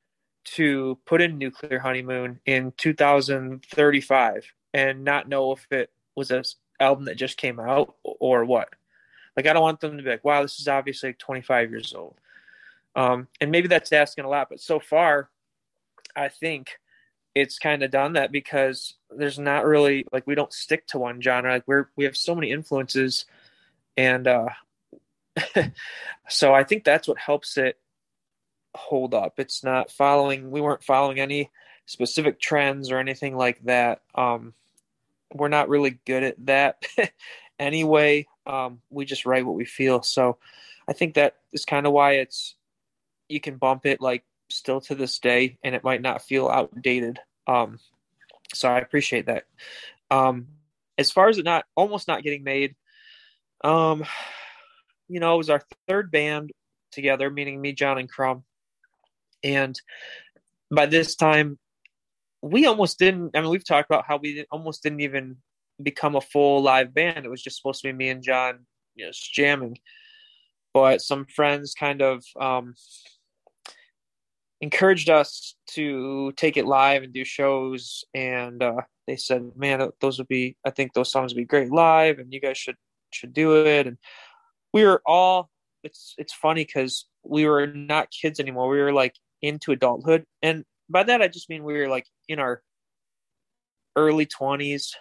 to 0.46 0.98
put 1.06 1.22
in 1.22 1.38
nuclear 1.38 1.80
honeymoon 1.80 2.40
in 2.46 2.74
2035 2.78 4.46
and 4.74 5.04
not 5.04 5.30
know 5.30 5.54
if 5.54 5.66
it 5.72 5.90
was 6.16 6.32
an 6.32 6.44
album 6.80 7.06
that 7.06 7.16
just 7.16 7.38
came 7.38 7.60
out 7.60 7.96
or 8.04 8.46
what. 8.46 8.70
Like 9.36 9.48
i 9.48 9.54
don't 9.54 9.62
want 9.64 9.80
them 9.80 9.98
to 9.98 10.04
be 10.04 10.10
like 10.10 10.24
wow 10.24 10.42
this 10.42 10.60
is 10.60 10.68
obviously 10.68 11.10
like 11.10 11.20
25 11.20 11.70
years 11.70 11.94
old. 11.94 12.16
Um, 12.96 13.28
and 13.42 13.50
maybe 13.52 13.68
that's 13.68 13.92
asking 13.92 14.26
a 14.26 14.30
lot 14.30 14.50
but 14.50 14.60
so 14.60 14.80
far 14.80 15.30
i 16.16 16.30
think 16.30 16.78
it's 17.36 17.58
kind 17.58 17.84
of 17.84 17.92
done 17.92 18.14
that 18.14 18.32
because 18.32 18.96
there's 19.10 19.40
not 19.40 19.66
really 19.66 20.06
like 20.12 20.28
we 20.28 20.36
don't 20.36 20.54
stick 20.54 20.86
to 20.88 21.00
one 21.00 21.22
genre. 21.22 21.52
Like 21.52 21.68
we're 21.68 21.88
we 21.96 22.06
have 22.06 22.18
so 22.18 22.36
many 22.36 22.52
influences 22.52 23.26
and 23.98 24.28
uh 24.28 24.50
so 26.30 26.54
i 26.54 26.64
think 26.64 26.84
that's 26.84 27.08
what 27.08 27.18
helps 27.18 27.58
it 27.58 27.80
hold 28.76 29.14
up. 29.14 29.40
It's 29.40 29.64
not 29.64 29.92
following 29.92 30.52
we 30.52 30.62
weren't 30.62 30.84
following 30.84 31.20
any 31.20 31.52
specific 31.86 32.40
trends 32.40 32.92
or 32.92 32.98
anything 32.98 33.36
like 33.36 33.64
that. 33.66 34.02
Um 34.16 34.54
we're 35.34 35.48
not 35.48 35.70
really 35.70 36.00
good 36.06 36.24
at 36.24 36.46
that 36.46 36.84
anyway. 37.60 38.28
Um 38.46 38.82
we 38.90 39.06
just 39.06 39.26
write 39.26 39.46
what 39.46 39.56
we 39.56 39.66
feel. 39.66 40.02
So 40.04 40.38
i 40.88 40.94
think 40.94 41.14
that 41.16 41.38
is 41.52 41.66
kind 41.66 41.88
of 41.88 41.94
why 41.94 42.14
it's 42.14 42.56
you 43.30 43.40
can 43.40 43.58
bump 43.58 43.86
it 43.86 44.02
like 44.02 44.24
still 44.54 44.82
to 44.82 44.96
this 44.96 45.20
day 45.20 45.58
and 45.64 45.76
it 45.76 45.84
might 45.84 46.02
not 46.02 46.24
feel 46.24 46.48
outdated. 46.48 47.20
Um 47.48 47.80
so 48.54 48.70
i 48.70 48.80
appreciate 48.80 49.28
that. 49.28 49.46
Um 50.12 50.48
as 50.98 51.12
far 51.12 51.30
as 51.30 51.38
it 51.38 51.46
not 51.46 51.66
almost 51.76 52.08
not 52.08 52.24
getting 52.24 52.44
made 52.44 52.76
um 53.64 54.04
you 55.08 55.20
know 55.20 55.34
it 55.34 55.38
was 55.38 55.50
our 55.50 55.62
third 55.88 56.12
band 56.12 56.52
together 56.92 57.30
meaning 57.30 57.60
me 57.60 57.74
john 57.74 57.98
and 57.98 58.10
crumb. 58.10 58.44
And 59.44 59.80
by 60.72 60.86
this 60.86 61.16
time 61.16 61.58
we 62.42 62.66
almost 62.66 63.00
didn't 63.00 63.36
i 63.36 63.42
mean 63.42 63.50
we've 63.50 63.66
talked 63.66 63.90
about 63.90 64.06
how 64.08 64.18
we 64.18 64.46
almost 64.52 64.84
didn't 64.84 65.02
even 65.02 65.38
become 65.82 66.16
a 66.16 66.22
full 66.22 66.62
live 66.62 66.94
band. 66.94 67.26
It 67.26 67.30
was 67.30 67.42
just 67.42 67.58
supposed 67.58 67.82
to 67.82 67.88
be 67.88 67.94
me 67.94 68.10
and 68.10 68.24
john 68.24 68.66
you 68.96 69.06
know 69.06 69.12
jamming. 69.14 69.78
But 70.74 71.02
some 71.02 71.26
friends 71.26 71.74
kind 71.74 72.02
of 72.02 72.24
um 72.40 72.76
encouraged 74.64 75.10
us 75.10 75.56
to 75.68 76.32
take 76.38 76.56
it 76.58 76.66
live 76.66 77.04
and 77.04 77.14
do 77.14 77.26
shows. 77.26 78.04
And 78.16 78.64
uh, 78.64 78.82
they 79.08 79.18
said 79.18 79.52
man 79.58 79.90
those 80.00 80.18
would 80.18 80.30
be 80.30 80.56
i 80.66 80.70
think 80.70 80.94
those 80.94 81.12
songs 81.12 81.34
would 81.34 81.42
be 81.42 81.46
great 81.46 81.70
live 81.70 82.20
and 82.20 82.32
you 82.32 82.40
guys 82.40 82.58
should 82.58 82.78
should 83.12 83.34
do 83.34 83.66
it. 83.66 83.86
And 83.86 83.98
we 84.74 84.84
were 84.84 85.02
all 85.06 85.50
it's 85.84 86.16
it's 86.18 86.34
funny 86.34 86.64
because 86.64 87.06
we 87.24 87.46
were 87.46 87.68
not 87.68 88.10
kids 88.10 88.40
anymore. 88.40 88.70
We 88.70 88.80
were 88.80 88.94
like 88.94 89.16
into 89.42 89.72
adulthood. 89.72 90.26
And 90.42 90.64
by 90.90 91.04
that 91.04 91.22
i 91.22 91.28
just 91.28 91.50
mean 91.50 91.64
we 91.64 91.74
were 91.74 91.88
like 91.88 92.06
in 92.28 92.40
our 92.40 92.62
early 93.96 94.26
20s 94.26 94.92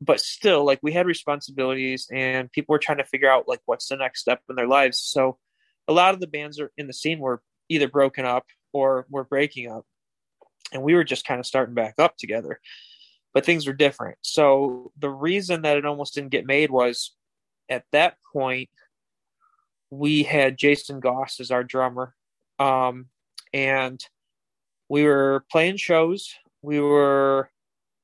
but 0.00 0.20
still 0.20 0.64
like 0.64 0.78
we 0.82 0.92
had 0.92 1.06
responsibilities 1.06 2.06
and 2.12 2.50
people 2.52 2.72
were 2.72 2.78
trying 2.78 2.98
to 2.98 3.04
figure 3.04 3.30
out 3.30 3.48
like 3.48 3.60
what's 3.66 3.88
the 3.88 3.96
next 3.96 4.20
step 4.20 4.40
in 4.48 4.54
their 4.54 4.68
lives. 4.68 5.00
So 5.00 5.38
a 5.88 5.92
lot 5.92 6.14
of 6.14 6.20
the 6.20 6.28
bands 6.28 6.60
are 6.60 6.70
in 6.76 6.86
the 6.86 6.92
scene 6.92 7.18
were 7.18 7.42
either 7.68 7.88
broken 7.88 8.24
up 8.24 8.46
or 8.72 9.06
we 9.10 9.18
were 9.18 9.24
breaking 9.24 9.70
up. 9.70 9.84
And 10.72 10.82
we 10.82 10.94
were 10.94 11.04
just 11.04 11.24
kind 11.24 11.40
of 11.40 11.46
starting 11.46 11.74
back 11.74 11.94
up 11.98 12.16
together. 12.18 12.60
But 13.32 13.44
things 13.44 13.66
were 13.66 13.72
different. 13.72 14.18
So 14.22 14.92
the 14.98 15.10
reason 15.10 15.62
that 15.62 15.76
it 15.76 15.86
almost 15.86 16.14
didn't 16.14 16.30
get 16.30 16.46
made 16.46 16.70
was 16.70 17.14
at 17.68 17.84
that 17.92 18.16
point, 18.32 18.68
we 19.90 20.22
had 20.22 20.58
Jason 20.58 21.00
Goss 21.00 21.40
as 21.40 21.50
our 21.50 21.64
drummer. 21.64 22.14
Um, 22.58 23.06
and 23.52 24.02
we 24.88 25.04
were 25.04 25.44
playing 25.50 25.76
shows. 25.76 26.34
We 26.62 26.80
were 26.80 27.50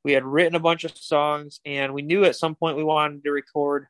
we 0.04 0.12
had 0.12 0.24
written 0.24 0.54
a 0.54 0.60
bunch 0.60 0.84
of 0.84 0.96
songs 0.96 1.60
and 1.64 1.94
we 1.94 2.02
knew 2.02 2.24
at 2.24 2.36
some 2.36 2.54
point 2.54 2.76
we 2.76 2.84
wanted 2.84 3.24
to 3.24 3.30
record, 3.30 3.86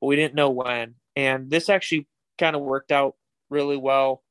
but 0.00 0.06
we 0.06 0.16
didn't 0.16 0.34
know 0.34 0.50
when. 0.50 0.94
And 1.14 1.50
this 1.50 1.68
actually 1.68 2.08
kind 2.38 2.56
of 2.56 2.62
worked 2.62 2.90
out 2.90 3.16
really 3.50 3.76
well 3.76 4.22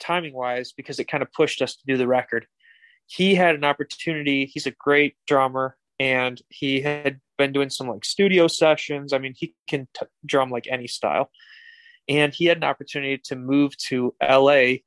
timing 0.00 0.34
wise 0.34 0.72
because 0.72 0.98
it 0.98 1.04
kind 1.04 1.22
of 1.22 1.32
pushed 1.32 1.62
us 1.62 1.76
to 1.76 1.86
do 1.86 1.96
the 1.96 2.06
record. 2.06 2.46
He 3.06 3.34
had 3.34 3.54
an 3.54 3.64
opportunity. 3.64 4.46
He's 4.46 4.66
a 4.66 4.72
great 4.72 5.16
drummer 5.26 5.76
and 5.98 6.40
he 6.48 6.80
had 6.80 7.20
been 7.36 7.52
doing 7.52 7.70
some 7.70 7.88
like 7.88 8.04
studio 8.04 8.48
sessions. 8.48 9.12
I 9.12 9.18
mean, 9.18 9.34
he 9.36 9.54
can 9.68 9.86
t- 9.94 10.06
drum 10.24 10.50
like 10.50 10.66
any 10.68 10.86
style. 10.86 11.30
And 12.08 12.34
he 12.34 12.46
had 12.46 12.56
an 12.56 12.64
opportunity 12.64 13.18
to 13.24 13.36
move 13.36 13.76
to 13.88 14.14
LA 14.22 14.78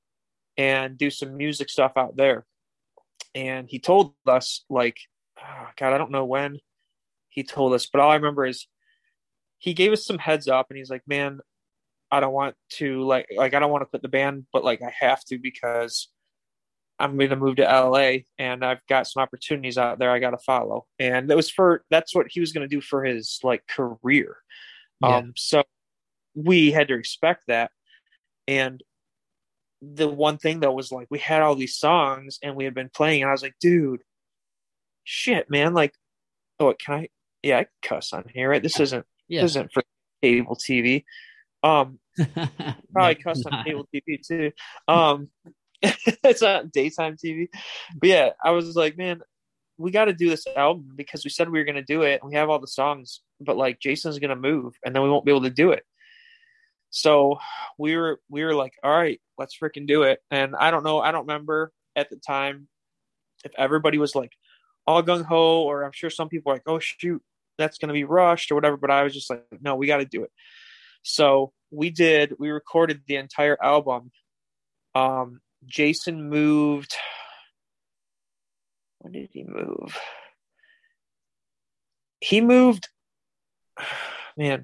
and 0.58 0.98
do 0.98 1.10
some 1.10 1.38
music 1.38 1.70
stuff 1.70 1.94
out 1.96 2.18
there. 2.18 2.46
And 3.36 3.68
he 3.70 3.80
told 3.80 4.14
us, 4.28 4.64
like, 4.70 4.98
oh, 5.40 5.68
God, 5.78 5.94
I 5.94 5.98
don't 5.98 6.12
know 6.12 6.26
when 6.26 6.60
he 7.30 7.44
told 7.44 7.74
us, 7.74 7.88
but 7.92 8.02
all 8.02 8.12
I 8.12 8.16
remember 8.16 8.46
is 8.46 8.68
he 9.58 9.74
gave 9.74 9.92
us 9.92 10.06
some 10.06 10.18
heads 10.18 10.48
up 10.48 10.68
and 10.70 10.78
he's 10.78 10.90
like, 10.90 11.04
man, 11.08 11.40
I 12.14 12.20
don't 12.20 12.32
want 12.32 12.56
to 12.74 13.02
like 13.02 13.28
like 13.36 13.56
I 13.56 13.60
don't 13.60 13.72
want 13.72 13.82
to 13.82 13.88
quit 13.88 14.04
the 14.04 14.08
band, 14.08 14.46
but 14.54 14.64
like 14.64 14.84
I 14.84 14.94
have 15.00 15.24
to 15.26 15.40
because 15.40 16.10
I'm 17.00 17.18
going 17.18 17.32
to 17.32 17.36
move 17.36 17.56
to 17.56 17.64
LA 17.64 18.18
and 18.38 18.64
I've 18.64 18.86
got 18.88 19.08
some 19.08 19.24
opportunities 19.24 19.80
out 19.80 19.98
there 19.98 20.12
I 20.12 20.20
got 20.20 20.30
to 20.30 20.38
follow. 20.38 20.86
And 21.00 21.28
that 21.30 21.36
was 21.36 21.50
for 21.50 21.84
that's 21.90 22.14
what 22.14 22.28
he 22.30 22.40
was 22.40 22.54
going 22.54 22.70
to 22.70 22.74
do 22.74 22.82
for 22.82 23.04
his 23.04 23.40
like 23.42 23.66
career. 23.68 24.38
Yeah. 25.02 25.18
Um 25.18 25.34
so 25.36 25.64
we 26.36 26.72
had 26.72 26.90
to 26.90 26.96
respect 26.96 27.46
that. 27.48 27.72
And 28.48 28.84
the 29.82 30.08
one 30.08 30.38
thing 30.38 30.60
though 30.60 30.72
was 30.72 30.92
like 30.92 31.08
we 31.10 31.18
had 31.18 31.42
all 31.42 31.56
these 31.56 31.78
songs 31.78 32.38
and 32.44 32.56
we 32.56 32.64
had 32.64 32.76
been 32.76 32.92
playing 32.94 33.24
and 33.24 33.30
I 33.30 33.34
was 33.34 33.42
like, 33.42 33.56
dude, 33.60 34.04
shit, 35.04 35.50
man, 35.50 35.74
like 35.74 35.96
oh, 36.60 36.76
can 36.80 36.94
I 36.94 37.08
yeah, 37.42 37.58
I 37.58 37.66
cuss 37.82 38.14
on 38.14 38.26
here, 38.32 38.52
right? 38.52 38.62
This 38.62 38.80
isn't 38.80 39.06
yeah. 39.28 39.42
this 39.42 39.54
isn't 39.54 39.74
for 39.74 39.82
cable 40.22 40.56
TV. 40.56 41.06
Um 41.64 42.00
probably 42.94 43.16
cuss 43.16 43.44
on 43.46 43.64
cable 43.64 43.88
TV 43.94 44.20
too. 44.26 44.52
Um 44.88 45.30
it's 45.84 46.42
not 46.42 46.72
daytime 46.72 47.18
TV. 47.18 47.48
But 47.96 48.10
yeah, 48.10 48.30
I 48.44 48.52
was 48.52 48.76
like, 48.76 48.98
man, 48.98 49.22
we 49.78 49.92
got 49.92 50.06
to 50.06 50.14
do 50.14 50.30
this 50.30 50.46
album 50.56 50.92
because 50.96 51.24
we 51.24 51.30
said 51.30 51.50
we 51.50 51.60
were 51.60 51.66
going 51.66 51.76
to 51.76 51.82
do 51.82 52.04
it. 52.04 52.24
we 52.24 52.36
have 52.36 52.50
all 52.50 52.60
the 52.60 52.68
songs, 52.68 53.22
but 53.42 53.58
like 53.58 53.80
Jason's 53.80 54.20
going 54.20 54.30
to 54.30 54.36
move 54.36 54.76
and 54.86 54.96
then 54.96 55.04
we 55.04 55.10
won't 55.10 55.26
be 55.26 55.32
able 55.32 55.42
to 55.42 55.50
do 55.50 55.72
it. 55.72 55.84
So 56.90 57.40
we 57.78 57.98
were 57.98 58.20
we 58.30 58.44
were 58.44 58.54
like, 58.54 58.74
all 58.84 58.92
right, 58.92 59.20
let's 59.38 59.58
freaking 59.58 59.88
do 59.88 60.04
it. 60.04 60.20
And 60.30 60.56
I 60.56 60.70
don't 60.70 60.84
know, 60.84 61.00
I 61.00 61.12
don't 61.12 61.28
remember 61.28 61.72
at 61.96 62.10
the 62.10 62.18
time 62.18 62.68
if 63.44 63.52
everybody 63.58 63.98
was 63.98 64.16
like 64.16 64.32
all 64.86 65.02
gung 65.02 65.26
ho, 65.26 65.64
or 65.64 65.84
I'm 65.84 65.92
sure 65.92 66.10
some 66.10 66.30
people 66.30 66.52
were 66.52 66.56
like, 66.56 66.68
oh 66.68 66.80
shoot, 66.80 67.22
that's 67.58 67.80
going 67.80 67.88
to 67.88 67.94
be 67.94 68.04
rushed 68.04 68.52
or 68.52 68.56
whatever. 68.56 68.78
But 68.78 68.92
I 68.92 69.04
was 69.04 69.14
just 69.14 69.30
like, 69.30 69.44
no, 69.60 69.76
we 69.76 69.88
got 69.88 69.98
to 69.98 70.06
do 70.06 70.24
it. 70.24 70.32
So 71.04 71.54
we 71.72 71.90
did. 71.90 72.34
We 72.40 72.50
recorded 72.50 73.02
the 73.08 73.18
entire 73.18 73.58
album. 73.62 74.12
Um, 74.96 75.42
Jason 75.66 76.30
moved. 76.30 76.96
When 79.00 79.14
did 79.14 79.30
he 79.32 79.44
move? 79.44 79.98
He 82.22 82.42
moved. 82.42 82.90
Man, 84.38 84.64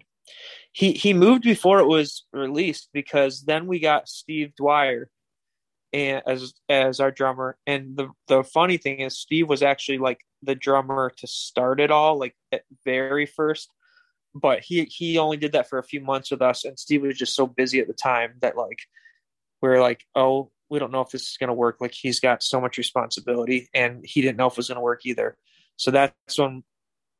he 0.71 0.93
he 0.93 1.13
moved 1.13 1.43
before 1.43 1.79
it 1.79 1.87
was 1.87 2.25
released 2.33 2.89
because 2.93 3.43
then 3.43 3.67
we 3.67 3.79
got 3.79 4.09
Steve 4.09 4.55
Dwyer 4.55 5.09
and 5.93 6.21
as 6.25 6.53
as 6.69 6.99
our 6.99 7.11
drummer. 7.11 7.57
And 7.67 7.97
the 7.97 8.09
the 8.27 8.43
funny 8.43 8.77
thing 8.77 9.01
is, 9.01 9.19
Steve 9.19 9.49
was 9.49 9.61
actually 9.61 9.97
like 9.97 10.19
the 10.41 10.55
drummer 10.55 11.11
to 11.17 11.27
start 11.27 11.79
it 11.79 11.91
all, 11.91 12.17
like 12.17 12.35
at 12.51 12.63
very 12.85 13.25
first. 13.25 13.69
But 14.35 14.61
he 14.61 14.83
he 14.83 15.17
only 15.17 15.37
did 15.37 15.53
that 15.53 15.69
for 15.69 15.79
a 15.79 15.83
few 15.83 16.01
months 16.01 16.31
with 16.31 16.41
us, 16.41 16.65
and 16.65 16.77
Steve 16.77 17.01
was 17.01 17.17
just 17.17 17.35
so 17.35 17.47
busy 17.47 17.79
at 17.79 17.87
the 17.87 17.93
time 17.93 18.33
that 18.41 18.55
like 18.55 18.79
we 19.61 19.69
are 19.69 19.81
like, 19.81 20.03
oh, 20.15 20.51
we 20.69 20.79
don't 20.79 20.91
know 20.91 21.01
if 21.01 21.09
this 21.09 21.23
is 21.23 21.37
going 21.37 21.47
to 21.47 21.53
work. 21.53 21.77
Like 21.81 21.93
he's 21.93 22.19
got 22.19 22.43
so 22.43 22.61
much 22.61 22.77
responsibility, 22.77 23.69
and 23.73 24.05
he 24.05 24.21
didn't 24.21 24.37
know 24.37 24.47
if 24.47 24.53
it 24.53 24.57
was 24.57 24.67
going 24.67 24.77
to 24.77 24.81
work 24.81 25.05
either. 25.05 25.35
So 25.77 25.91
that's 25.91 26.37
when 26.37 26.63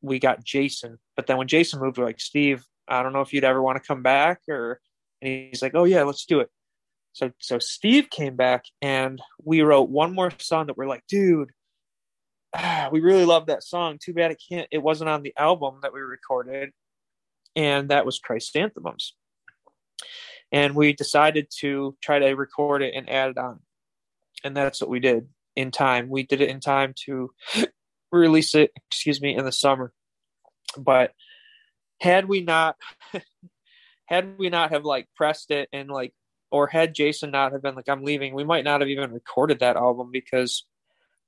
we 0.02 0.20
got 0.20 0.44
Jason. 0.44 1.00
But 1.16 1.28
then 1.28 1.38
when 1.38 1.48
Jason 1.48 1.80
moved, 1.80 1.98
we're 1.98 2.06
like, 2.06 2.22
Steve, 2.22 2.64
I 2.88 3.04
don't 3.04 3.14
know 3.14 3.22
if 3.22 3.34
you'd 3.34 3.44
ever 3.44 3.62
want 3.62 3.82
to 3.82 3.88
come 3.88 4.04
back, 4.04 4.42
or 4.48 4.80
and 5.22 5.50
he's 5.50 5.62
like, 5.62 5.74
oh 5.76 5.86
yeah, 5.86 6.04
let's 6.04 6.26
do 6.26 6.40
it. 6.40 6.50
So 7.14 7.32
so 7.40 7.60
Steve 7.60 8.10
came 8.10 8.36
back, 8.36 8.66
and 8.82 9.22
we 9.44 9.62
wrote 9.62 9.90
one 9.90 10.14
more 10.14 10.32
song 10.40 10.68
that 10.68 10.78
we're 10.78 10.88
like, 10.88 11.04
dude. 11.08 11.52
We 12.92 13.02
really 13.02 13.26
love 13.26 13.46
that 13.46 13.64
song. 13.64 14.00
Too 14.04 14.14
bad 14.14 14.32
it 14.32 14.42
can't. 14.50 14.68
It 14.72 14.80
wasn't 14.80 15.12
on 15.12 15.22
the 15.22 15.34
album 15.38 15.76
that 15.84 15.94
we 15.94 16.00
recorded, 16.00 16.72
and 17.56 17.90
that 17.90 18.06
was 18.06 18.20
chrysanthemums. 18.20 19.16
And 20.52 20.76
we 20.76 20.94
decided 20.94 21.48
to 21.60 21.96
try 22.02 22.20
to 22.20 22.34
record 22.34 22.82
it 22.82 22.94
and 22.96 23.10
add 23.10 23.32
it 23.32 23.38
on. 23.38 23.60
And 24.44 24.56
that's 24.56 24.82
what 24.82 24.90
we 24.90 25.00
did 25.00 25.28
in 25.56 25.72
time. 25.72 26.10
We 26.10 26.24
did 26.24 26.42
it 26.42 26.50
in 26.50 26.60
time 26.60 26.94
to 27.06 27.32
release 28.12 28.56
it 28.56 28.72
excuse 28.90 29.22
me 29.22 29.36
in 29.36 29.46
the 29.46 29.52
summer. 29.52 29.94
But 30.78 31.14
had 32.00 32.28
we 32.28 32.42
not 32.42 32.76
had 34.06 34.38
we 34.38 34.50
not 34.50 34.72
have 34.72 34.86
like 34.86 35.08
pressed 35.16 35.52
it 35.52 35.70
and 35.72 35.90
like 35.90 36.14
or 36.52 36.68
had 36.68 36.96
jason 36.96 37.32
not 37.32 37.52
have 37.52 37.62
been 37.62 37.76
like 37.76 37.90
i'm 37.90 38.04
leaving 38.04 38.34
we 38.34 38.44
might 38.44 38.64
not 38.64 38.82
have 38.82 38.90
even 38.90 39.12
recorded 39.12 39.60
that 39.60 39.76
album 39.76 40.10
because 40.12 40.66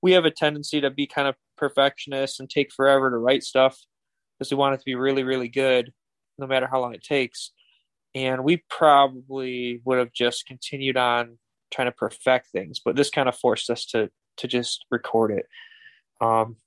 we 0.01 0.13
have 0.13 0.25
a 0.25 0.31
tendency 0.31 0.81
to 0.81 0.89
be 0.89 1.05
kind 1.05 1.27
of 1.27 1.35
perfectionists 1.57 2.39
and 2.39 2.49
take 2.49 2.71
forever 2.71 3.09
to 3.09 3.17
write 3.17 3.43
stuff 3.43 3.77
because 4.37 4.51
we 4.51 4.57
want 4.57 4.73
it 4.73 4.77
to 4.77 4.85
be 4.85 4.95
really 4.95 5.23
really 5.23 5.47
good 5.47 5.93
no 6.37 6.47
matter 6.47 6.67
how 6.67 6.81
long 6.81 6.93
it 6.93 7.03
takes. 7.03 7.51
And 8.13 8.43
we 8.43 8.63
probably 8.69 9.81
would 9.85 9.97
have 9.97 10.11
just 10.11 10.45
continued 10.45 10.97
on 10.97 11.37
trying 11.71 11.87
to 11.87 11.93
perfect 11.93 12.47
things 12.47 12.81
but 12.83 12.97
this 12.97 13.09
kind 13.09 13.29
of 13.29 13.37
forced 13.37 13.69
us 13.69 13.85
to 13.85 14.09
to 14.37 14.47
just 14.47 14.85
record 14.91 15.31
it. 15.31 15.45
Um 16.19 16.57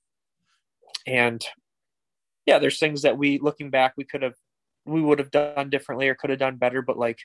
and 1.07 1.45
yeah 2.45 2.57
there's 2.59 2.79
things 2.79 3.03
that 3.03 3.17
we 3.17 3.39
looking 3.39 3.69
back 3.69 3.93
we 3.95 4.03
could 4.03 4.23
have 4.23 4.35
we 4.85 5.01
would 5.01 5.19
have 5.19 5.31
done 5.31 5.69
differently 5.69 6.09
or 6.09 6.15
could 6.15 6.31
have 6.31 6.39
done 6.39 6.57
better 6.57 6.81
but 6.81 6.97
like 6.97 7.19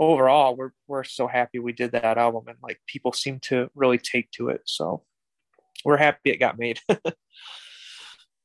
overall 0.00 0.56
we're 0.56 0.70
we're 0.88 1.04
so 1.04 1.28
happy 1.28 1.58
we 1.58 1.72
did 1.72 1.92
that 1.92 2.18
album 2.18 2.44
and 2.48 2.56
like 2.62 2.80
people 2.86 3.12
seem 3.12 3.38
to 3.38 3.70
really 3.74 3.98
take 3.98 4.30
to 4.32 4.48
it. 4.48 4.62
So 4.64 5.04
we're 5.84 5.98
happy 5.98 6.30
it 6.30 6.40
got 6.40 6.58
made 6.58 6.80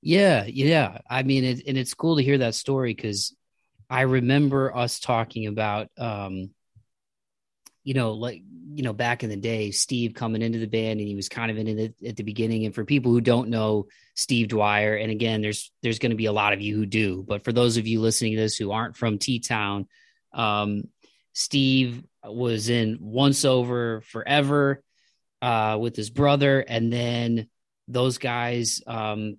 yeah 0.05 0.45
yeah 0.45 0.99
i 1.09 1.23
mean 1.23 1.43
it, 1.43 1.67
and 1.67 1.77
it's 1.77 1.93
cool 1.93 2.15
to 2.15 2.23
hear 2.23 2.37
that 2.37 2.55
story 2.55 2.93
because 2.93 3.35
I 3.89 4.01
remember 4.01 4.75
us 4.75 4.99
talking 4.99 5.47
about, 5.47 5.89
um, 5.97 6.49
you 7.83 7.93
know, 7.93 8.13
like 8.13 8.41
you 8.73 8.83
know, 8.83 8.93
back 8.93 9.23
in 9.23 9.29
the 9.29 9.37
day, 9.37 9.71
Steve 9.71 10.15
coming 10.15 10.41
into 10.41 10.57
the 10.57 10.65
band, 10.65 10.99
and 10.99 11.07
he 11.07 11.15
was 11.15 11.29
kind 11.29 11.51
of 11.51 11.57
in 11.57 11.67
it 11.67 11.95
at 12.05 12.15
the 12.15 12.23
beginning. 12.23 12.65
And 12.65 12.73
for 12.73 12.83
people 12.83 13.11
who 13.11 13.21
don't 13.21 13.49
know 13.49 13.85
Steve 14.15 14.47
Dwyer, 14.47 14.95
and 14.95 15.11
again, 15.11 15.41
there's 15.41 15.71
there's 15.83 15.99
going 15.99 16.09
to 16.09 16.15
be 16.15 16.25
a 16.25 16.31
lot 16.31 16.53
of 16.53 16.61
you 16.61 16.75
who 16.75 16.85
do, 16.85 17.23
but 17.27 17.43
for 17.43 17.53
those 17.53 17.77
of 17.77 17.85
you 17.85 18.01
listening 18.01 18.35
to 18.35 18.41
this 18.41 18.57
who 18.57 18.71
aren't 18.71 18.97
from 18.97 19.19
T 19.19 19.39
Town, 19.39 19.87
um, 20.33 20.85
Steve 21.33 22.03
was 22.23 22.69
in 22.69 22.97
Once 22.99 23.45
Over 23.45 24.01
Forever 24.01 24.83
uh, 25.43 25.77
with 25.79 25.95
his 25.95 26.09
brother, 26.09 26.59
and 26.59 26.91
then 26.91 27.47
those 27.87 28.17
guys 28.17 28.81
um, 28.87 29.37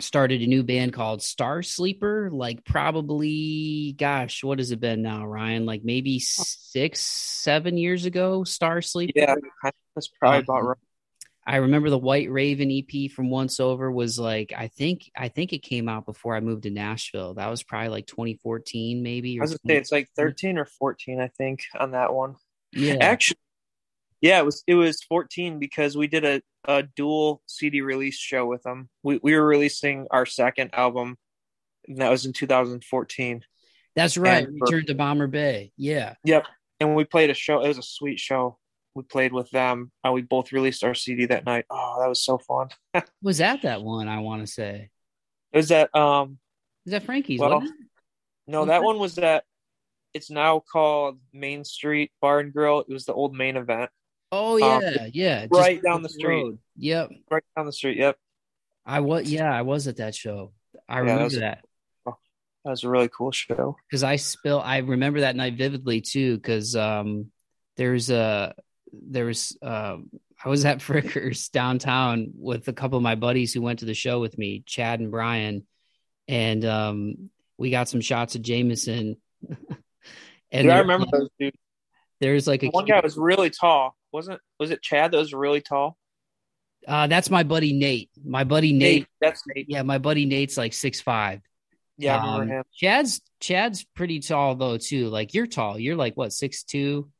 started 0.00 0.42
a 0.42 0.46
new 0.46 0.62
band 0.62 0.92
called 0.92 1.22
Star 1.22 1.62
Sleeper, 1.62 2.30
like 2.32 2.64
probably, 2.64 3.94
gosh, 3.96 4.44
what 4.44 4.58
has 4.58 4.70
it 4.70 4.80
been 4.80 5.02
now, 5.02 5.26
Ryan? 5.26 5.66
Like 5.66 5.84
maybe 5.84 6.16
oh. 6.16 6.44
six, 6.44 7.00
seven 7.00 7.76
years 7.76 8.04
ago, 8.04 8.44
Star 8.44 8.82
Sleeper. 8.82 9.12
Yeah, 9.16 9.34
that's 9.94 10.08
probably 10.20 10.40
about 10.40 10.64
right. 10.64 10.78
I 11.48 11.56
remember 11.56 11.88
the 11.88 11.98
White 11.98 12.30
Raven 12.30 12.70
EP 12.70 13.10
from 13.10 13.30
Once 13.30 13.58
Over 13.58 13.90
was 13.90 14.18
like 14.18 14.52
I 14.54 14.68
think 14.68 15.10
I 15.16 15.28
think 15.28 15.54
it 15.54 15.62
came 15.62 15.88
out 15.88 16.04
before 16.04 16.36
I 16.36 16.40
moved 16.40 16.64
to 16.64 16.70
Nashville. 16.70 17.34
That 17.34 17.48
was 17.48 17.62
probably 17.62 17.88
like 17.88 18.06
2014, 18.06 19.02
maybe. 19.02 19.40
I 19.40 19.42
was 19.42 19.52
gonna 19.52 19.74
say 19.74 19.78
it's 19.78 19.90
like 19.90 20.10
13 20.14 20.58
or 20.58 20.66
14, 20.66 21.22
I 21.22 21.28
think, 21.28 21.60
on 21.78 21.92
that 21.92 22.12
one. 22.12 22.36
Yeah, 22.72 22.98
actually, 23.00 23.38
yeah, 24.20 24.38
it 24.38 24.44
was 24.44 24.64
it 24.66 24.74
was 24.74 25.02
14 25.02 25.58
because 25.58 25.96
we 25.96 26.06
did 26.06 26.24
a, 26.24 26.42
a 26.64 26.82
dual 26.82 27.42
CD 27.46 27.80
release 27.80 28.18
show 28.18 28.46
with 28.46 28.62
them. 28.62 28.88
We 29.02 29.20
we 29.22 29.34
were 29.34 29.46
releasing 29.46 30.06
our 30.10 30.26
second 30.26 30.70
album, 30.72 31.16
and 31.86 31.98
that 31.98 32.10
was 32.10 32.26
in 32.26 32.32
2014. 32.32 33.44
That's 33.98 34.16
right. 34.16 34.46
And 34.46 34.60
Return 34.60 34.86
to 34.86 34.94
Bomber 34.94 35.26
Bay. 35.26 35.72
Yeah. 35.76 36.14
Yep. 36.24 36.46
And 36.78 36.94
we 36.94 37.04
played 37.04 37.30
a 37.30 37.34
show. 37.34 37.64
It 37.64 37.68
was 37.68 37.78
a 37.78 37.82
sweet 37.82 38.20
show. 38.20 38.56
We 38.94 39.02
played 39.02 39.32
with 39.32 39.50
them. 39.50 39.90
And 40.04 40.14
we 40.14 40.22
both 40.22 40.52
released 40.52 40.84
our 40.84 40.94
CD 40.94 41.26
that 41.26 41.44
night. 41.44 41.64
Oh, 41.68 41.96
that 42.00 42.08
was 42.08 42.22
so 42.22 42.38
fun. 42.38 42.68
was 43.22 43.38
that 43.38 43.62
that 43.62 43.82
one? 43.82 44.06
I 44.06 44.20
want 44.20 44.46
to 44.46 44.46
say. 44.46 44.90
It 45.52 45.56
was 45.56 45.68
that 45.68 45.94
um. 45.96 46.38
Is 46.86 46.92
that 46.92 47.02
Frankie's? 47.02 47.40
Well, 47.40 47.66
no, 48.46 48.66
that 48.66 48.84
one 48.84 48.98
was 48.98 49.16
that. 49.16 49.44
It's 50.14 50.30
now 50.30 50.60
called 50.60 51.18
Main 51.32 51.64
Street 51.64 52.12
Bar 52.22 52.38
and 52.40 52.52
Grill. 52.52 52.80
It 52.80 52.88
was 52.88 53.04
the 53.04 53.12
old 53.12 53.34
main 53.34 53.56
event. 53.56 53.90
Oh 54.30 54.56
yeah, 54.56 54.76
um, 54.76 55.10
yeah, 55.12 55.46
right 55.50 55.82
down 55.82 56.02
the 56.02 56.08
street. 56.08 56.42
Road. 56.42 56.58
Yep, 56.76 57.10
right 57.30 57.42
down 57.56 57.66
the 57.66 57.72
street. 57.72 57.96
Yep. 57.96 58.18
I 58.84 59.00
was 59.00 59.30
yeah, 59.30 59.52
I 59.52 59.62
was 59.62 59.86
at 59.86 59.98
that 59.98 60.14
show. 60.14 60.52
I 60.88 60.96
yeah, 60.96 61.00
remember 61.00 61.22
that. 61.22 61.24
Was, 61.24 61.38
that. 61.38 61.64
Oh, 62.06 62.16
that 62.64 62.70
was 62.70 62.84
a 62.84 62.88
really 62.88 63.08
cool 63.08 63.30
show. 63.32 63.76
Because 63.88 64.02
I 64.02 64.16
spill, 64.16 64.60
I 64.60 64.78
remember 64.78 65.20
that 65.20 65.36
night 65.36 65.56
vividly 65.56 66.00
too. 66.00 66.36
Because 66.36 66.74
um, 66.74 67.30
there's 67.76 68.10
a 68.10 68.54
there 68.92 69.26
was 69.26 69.56
um, 69.62 70.10
I 70.42 70.48
was 70.48 70.64
at 70.64 70.78
Frickers 70.86 71.50
downtown 71.50 72.28
with 72.34 72.68
a 72.68 72.72
couple 72.72 72.96
of 72.96 73.02
my 73.02 73.14
buddies 73.14 73.52
who 73.52 73.62
went 73.62 73.80
to 73.80 73.86
the 73.86 73.94
show 73.94 74.20
with 74.20 74.38
me, 74.38 74.62
Chad 74.66 75.00
and 75.00 75.10
Brian, 75.10 75.66
and 76.26 76.64
um, 76.64 77.30
we 77.58 77.70
got 77.70 77.88
some 77.88 78.00
shots 78.00 78.34
of 78.34 78.42
Jameson. 78.42 79.16
and 80.50 80.64
Dude, 80.64 80.70
I 80.70 80.78
remember 80.78 81.06
those 81.10 81.28
dudes. 81.38 81.56
There's 82.20 82.46
like 82.46 82.62
a 82.62 82.68
one 82.68 82.86
guy 82.86 83.00
was 83.00 83.16
really 83.16 83.50
tall 83.50 83.97
wasn't 84.12 84.40
was 84.58 84.70
it 84.70 84.82
Chad 84.82 85.12
that 85.12 85.18
was 85.18 85.32
really 85.34 85.60
tall? 85.60 85.96
Uh, 86.86 87.06
that's 87.06 87.30
my 87.30 87.42
buddy 87.42 87.72
Nate. 87.72 88.10
My 88.24 88.44
buddy 88.44 88.72
Nate. 88.72 89.00
Nate 89.02 89.08
that's 89.20 89.42
Nate. 89.54 89.66
Yeah, 89.68 89.82
my 89.82 89.98
buddy 89.98 90.26
Nate's 90.26 90.56
like 90.56 90.72
six 90.72 91.00
five. 91.00 91.40
Yeah, 91.96 92.22
Um. 92.22 92.62
Chad's 92.72 93.20
Chad's 93.40 93.84
pretty 93.96 94.20
tall 94.20 94.54
though 94.54 94.78
too. 94.78 95.08
Like 95.08 95.34
you're 95.34 95.46
tall. 95.46 95.78
You're 95.78 95.96
like 95.96 96.16
what 96.16 96.32
six 96.32 96.62
two, 96.62 97.10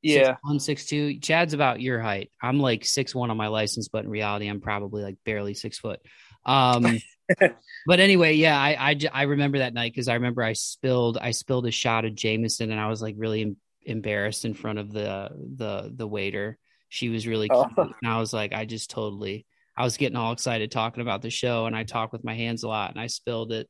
Yeah, 0.00 0.28
six 0.28 0.38
one, 0.42 0.60
six 0.60 0.86
two. 0.86 1.18
Chad's 1.18 1.54
about 1.54 1.80
your 1.80 2.00
height. 2.00 2.30
I'm 2.40 2.60
like 2.60 2.84
six 2.84 3.14
one 3.14 3.30
on 3.30 3.36
my 3.36 3.48
license, 3.48 3.88
but 3.88 4.04
in 4.04 4.10
reality, 4.10 4.46
I'm 4.46 4.60
probably 4.60 5.02
like 5.02 5.16
barely 5.24 5.54
six 5.54 5.78
foot. 5.78 6.00
Um, 6.46 7.00
but 7.86 8.00
anyway, 8.00 8.34
yeah, 8.34 8.56
I 8.56 8.96
I 9.12 9.22
remember 9.22 9.58
that 9.58 9.74
night 9.74 9.92
because 9.92 10.08
I 10.08 10.14
remember 10.14 10.42
I 10.42 10.52
spilled 10.52 11.18
I 11.20 11.32
spilled 11.32 11.66
a 11.66 11.72
shot 11.72 12.04
of 12.04 12.14
Jameson 12.14 12.70
and 12.70 12.80
I 12.80 12.88
was 12.88 13.02
like 13.02 13.16
really 13.18 13.56
embarrassed 13.88 14.44
in 14.44 14.54
front 14.54 14.78
of 14.78 14.92
the 14.92 15.30
the 15.56 15.92
the 15.94 16.06
waiter. 16.06 16.58
She 16.88 17.08
was 17.08 17.26
really 17.26 17.48
Oh. 17.50 17.66
cute, 17.66 17.92
and 18.02 18.10
I 18.10 18.18
was 18.18 18.32
like, 18.32 18.52
I 18.52 18.64
just 18.64 18.90
totally. 18.90 19.46
I 19.76 19.84
was 19.84 19.96
getting 19.96 20.16
all 20.16 20.32
excited 20.32 20.70
talking 20.70 21.02
about 21.02 21.22
the 21.22 21.30
show, 21.30 21.66
and 21.66 21.76
I 21.76 21.84
talk 21.84 22.12
with 22.12 22.24
my 22.24 22.34
hands 22.34 22.62
a 22.64 22.68
lot, 22.68 22.90
and 22.90 23.00
I 23.00 23.06
spilled 23.06 23.52
it, 23.52 23.68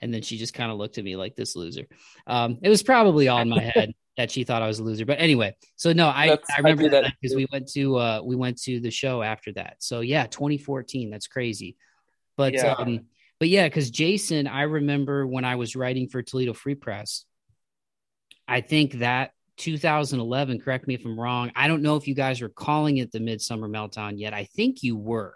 and 0.00 0.12
then 0.14 0.22
she 0.22 0.36
just 0.38 0.54
kind 0.54 0.70
of 0.70 0.78
looked 0.78 0.98
at 0.98 1.04
me 1.04 1.16
like 1.16 1.34
this 1.34 1.56
loser. 1.56 1.86
Um, 2.26 2.58
it 2.62 2.68
was 2.68 2.82
probably 2.82 3.28
all 3.28 3.40
in 3.40 3.48
my 3.48 3.60
head 3.74 3.92
that 4.16 4.30
she 4.30 4.44
thought 4.44 4.62
I 4.62 4.66
was 4.66 4.78
a 4.80 4.84
loser, 4.84 5.04
but 5.06 5.20
anyway. 5.20 5.54
So 5.76 5.92
no, 5.92 6.08
I 6.08 6.28
That's- 6.28 6.46
I 6.50 6.54
I 6.56 6.58
remember 6.58 6.88
that 6.90 7.02
that 7.04 7.14
because 7.20 7.34
we 7.36 7.46
went 7.52 7.68
to 7.72 7.96
uh 7.96 8.20
we 8.24 8.36
went 8.36 8.60
to 8.62 8.80
the 8.80 8.90
show 8.90 9.22
after 9.22 9.52
that. 9.54 9.76
So 9.80 10.00
yeah, 10.00 10.26
2014. 10.26 11.10
That's 11.10 11.26
crazy. 11.26 11.76
But 12.36 12.54
Yeah. 12.54 12.74
um, 12.78 13.06
but 13.40 13.48
yeah, 13.48 13.66
because 13.68 13.90
Jason, 13.90 14.46
I 14.48 14.62
remember 14.62 15.26
when 15.26 15.44
I 15.44 15.54
was 15.56 15.74
writing 15.76 16.08
for 16.08 16.22
Toledo 16.22 16.52
Free 16.52 16.74
Press, 16.74 17.24
I 18.46 18.60
think 18.60 18.94
that 18.94 19.32
2011, 19.58 20.60
correct 20.60 20.86
me 20.86 20.94
if 20.94 21.04
I'm 21.04 21.18
wrong. 21.18 21.52
I 21.54 21.68
don't 21.68 21.82
know 21.82 21.96
if 21.96 22.08
you 22.08 22.14
guys 22.14 22.40
were 22.40 22.48
calling 22.48 22.98
it 22.98 23.12
the 23.12 23.20
Midsummer 23.20 23.68
Meltdown 23.68 24.18
yet. 24.18 24.32
I 24.32 24.44
think 24.44 24.82
you 24.82 24.96
were. 24.96 25.34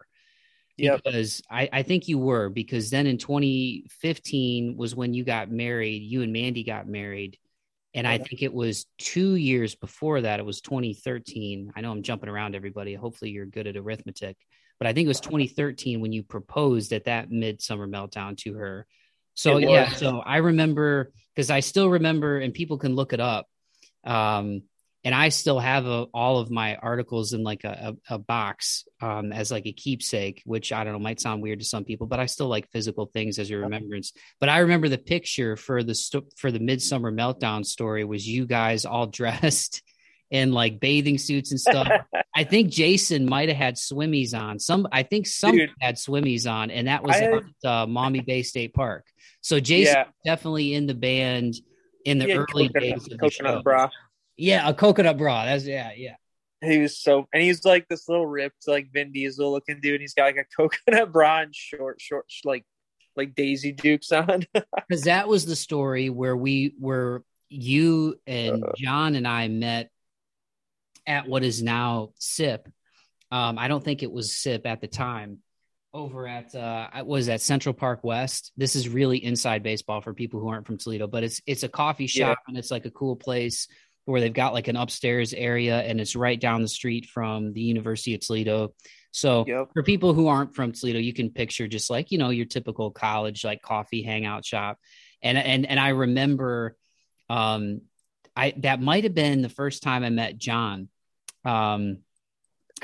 Yep. 0.78 1.02
Because 1.04 1.42
I, 1.50 1.68
I 1.72 1.82
think 1.82 2.08
you 2.08 2.18
were, 2.18 2.48
because 2.48 2.88
then 2.88 3.06
in 3.06 3.18
2015 3.18 4.76
was 4.76 4.96
when 4.96 5.12
you 5.12 5.22
got 5.22 5.50
married. 5.50 6.02
You 6.02 6.22
and 6.22 6.32
Mandy 6.32 6.64
got 6.64 6.88
married. 6.88 7.36
And 7.94 8.06
I 8.06 8.16
think 8.16 8.42
it 8.42 8.54
was 8.54 8.86
two 8.96 9.34
years 9.34 9.74
before 9.74 10.22
that. 10.22 10.40
It 10.40 10.46
was 10.46 10.62
2013. 10.62 11.72
I 11.76 11.80
know 11.82 11.92
I'm 11.92 12.02
jumping 12.02 12.30
around 12.30 12.54
everybody. 12.54 12.94
Hopefully 12.94 13.30
you're 13.30 13.44
good 13.44 13.66
at 13.66 13.76
arithmetic. 13.76 14.38
But 14.78 14.86
I 14.86 14.94
think 14.94 15.04
it 15.04 15.08
was 15.08 15.20
2013 15.20 16.00
when 16.00 16.12
you 16.12 16.22
proposed 16.22 16.92
at 16.94 17.04
that 17.04 17.30
midsummer 17.30 17.86
meltdown 17.86 18.36
to 18.38 18.54
her. 18.54 18.86
So 19.34 19.58
yeah, 19.58 19.90
so 19.90 20.20
I 20.20 20.38
remember 20.38 21.12
because 21.34 21.50
I 21.50 21.60
still 21.60 21.88
remember, 21.88 22.38
and 22.38 22.52
people 22.52 22.78
can 22.78 22.94
look 22.94 23.12
it 23.12 23.20
up. 23.20 23.46
Um, 24.04 24.62
and 25.04 25.14
I 25.16 25.30
still 25.30 25.58
have 25.58 25.84
a, 25.84 26.06
all 26.14 26.38
of 26.38 26.48
my 26.48 26.76
articles 26.76 27.32
in 27.32 27.42
like 27.42 27.64
a, 27.64 27.96
a, 28.08 28.14
a 28.14 28.18
box 28.18 28.84
um, 29.00 29.32
as 29.32 29.50
like 29.50 29.66
a 29.66 29.72
keepsake, 29.72 30.42
which 30.44 30.72
I 30.72 30.84
don't 30.84 30.92
know 30.92 30.98
might 31.00 31.20
sound 31.20 31.42
weird 31.42 31.58
to 31.58 31.64
some 31.64 31.82
people, 31.84 32.06
but 32.06 32.20
I 32.20 32.26
still 32.26 32.46
like 32.46 32.70
physical 32.70 33.06
things 33.06 33.40
as 33.40 33.50
a 33.50 33.56
remembrance. 33.56 34.12
But 34.38 34.48
I 34.48 34.58
remember 34.58 34.88
the 34.88 34.98
picture 34.98 35.56
for 35.56 35.82
the 35.82 35.94
sto- 35.96 36.26
for 36.36 36.52
the 36.52 36.60
midsummer 36.60 37.10
meltdown 37.10 37.66
story 37.66 38.04
was 38.04 38.26
you 38.28 38.46
guys 38.46 38.84
all 38.84 39.06
dressed 39.08 39.82
in 40.30 40.52
like 40.52 40.78
bathing 40.78 41.18
suits 41.18 41.50
and 41.50 41.60
stuff. 41.60 41.88
I 42.34 42.44
think 42.44 42.70
Jason 42.70 43.26
might 43.28 43.48
have 43.48 43.58
had 43.58 43.74
swimmies 43.74 44.38
on. 44.40 44.60
Some 44.60 44.86
I 44.92 45.02
think 45.02 45.26
some 45.26 45.56
Dude. 45.56 45.70
had 45.80 45.96
swimmies 45.96 46.48
on, 46.50 46.70
and 46.70 46.86
that 46.86 47.02
was 47.02 47.16
had- 47.16 47.32
at 47.64 47.68
uh, 47.68 47.86
Maumee 47.88 48.20
Bay 48.20 48.44
State 48.44 48.72
Park. 48.72 49.04
So 49.40 49.58
Jason 49.58 49.94
Yeah. 49.96 50.04
definitely 50.24 50.74
in 50.74 50.86
the 50.86 50.94
band 50.94 51.54
in 52.04 52.18
the 52.18 52.32
early 52.32 52.68
coconut, 52.68 52.82
days 52.82 53.04
of 53.04 53.10
the 53.10 53.18
coconut 53.18 53.54
show. 53.58 53.62
bra. 53.62 53.90
Yeah, 54.36 54.68
a 54.68 54.74
coconut 54.74 55.18
bra. 55.18 55.44
That's 55.44 55.64
yeah, 55.64 55.90
yeah. 55.96 56.16
He 56.62 56.78
was 56.78 56.98
so, 56.98 57.26
and 57.32 57.42
he's 57.42 57.64
like 57.64 57.88
this 57.88 58.08
little 58.08 58.26
ripped, 58.26 58.68
like 58.68 58.92
Vin 58.92 59.12
Diesel 59.12 59.50
looking 59.50 59.80
dude. 59.80 60.00
He's 60.00 60.14
got 60.14 60.24
like 60.24 60.36
a 60.36 60.44
coconut 60.56 61.12
bra 61.12 61.40
and 61.40 61.54
short, 61.54 62.00
short, 62.00 62.26
like 62.44 62.64
like 63.16 63.34
Daisy 63.34 63.72
Dukes 63.72 64.12
on. 64.12 64.44
Because 64.88 65.04
that 65.04 65.28
was 65.28 65.44
the 65.46 65.56
story 65.56 66.08
where 66.10 66.36
we 66.36 66.74
were 66.78 67.24
you 67.48 68.16
and 68.26 68.64
Uh. 68.64 68.72
John 68.76 69.14
and 69.14 69.26
I 69.26 69.48
met 69.48 69.90
at 71.06 71.28
what 71.28 71.42
is 71.42 71.62
now 71.62 72.12
SIP. 72.18 72.68
Um, 73.30 73.58
I 73.58 73.68
don't 73.68 73.82
think 73.82 74.02
it 74.02 74.12
was 74.12 74.36
SIP 74.36 74.66
at 74.66 74.80
the 74.80 74.86
time. 74.88 75.38
Over 75.94 76.26
at 76.26 76.54
uh, 76.54 76.88
I 76.90 77.02
was 77.02 77.28
at 77.28 77.42
Central 77.42 77.74
Park 77.74 78.00
West. 78.02 78.52
This 78.56 78.76
is 78.76 78.88
really 78.88 79.22
inside 79.22 79.62
baseball 79.62 80.00
for 80.00 80.14
people 80.14 80.40
who 80.40 80.48
aren't 80.48 80.66
from 80.66 80.78
Toledo, 80.78 81.06
but 81.06 81.22
it's 81.22 81.42
it's 81.46 81.64
a 81.64 81.68
coffee 81.68 82.04
Yeah. 82.04 82.28
shop 82.30 82.38
and 82.48 82.56
it's 82.56 82.70
like 82.70 82.86
a 82.86 82.90
cool 82.90 83.14
place 83.14 83.68
where 84.06 84.18
they've 84.20 84.32
got 84.32 84.54
like 84.54 84.68
an 84.68 84.76
upstairs 84.76 85.34
area 85.34 85.80
and 85.82 86.00
it's 86.00 86.16
right 86.16 86.40
down 86.40 86.62
the 86.62 86.68
street 86.68 87.06
from 87.06 87.52
the 87.52 87.60
University 87.60 88.14
of 88.14 88.20
Toledo. 88.20 88.72
So 89.10 89.44
Yep. 89.46 89.68
for 89.74 89.82
people 89.82 90.14
who 90.14 90.28
aren't 90.28 90.54
from 90.54 90.72
Toledo, 90.72 90.98
you 90.98 91.12
can 91.12 91.28
picture 91.30 91.68
just 91.68 91.90
like 91.90 92.10
you 92.10 92.16
know 92.16 92.30
your 92.30 92.46
typical 92.46 92.90
college 92.90 93.44
like 93.44 93.60
coffee 93.60 94.02
hangout 94.02 94.46
shop, 94.46 94.78
and 95.20 95.36
and 95.36 95.66
and 95.66 95.78
I 95.78 95.90
remember, 95.90 96.74
um, 97.28 97.82
I 98.34 98.54
that 98.58 98.80
might 98.80 99.04
have 99.04 99.14
been 99.14 99.42
the 99.42 99.50
first 99.50 99.82
time 99.82 100.04
I 100.04 100.10
met 100.10 100.38
John, 100.38 100.88
um, 101.44 101.98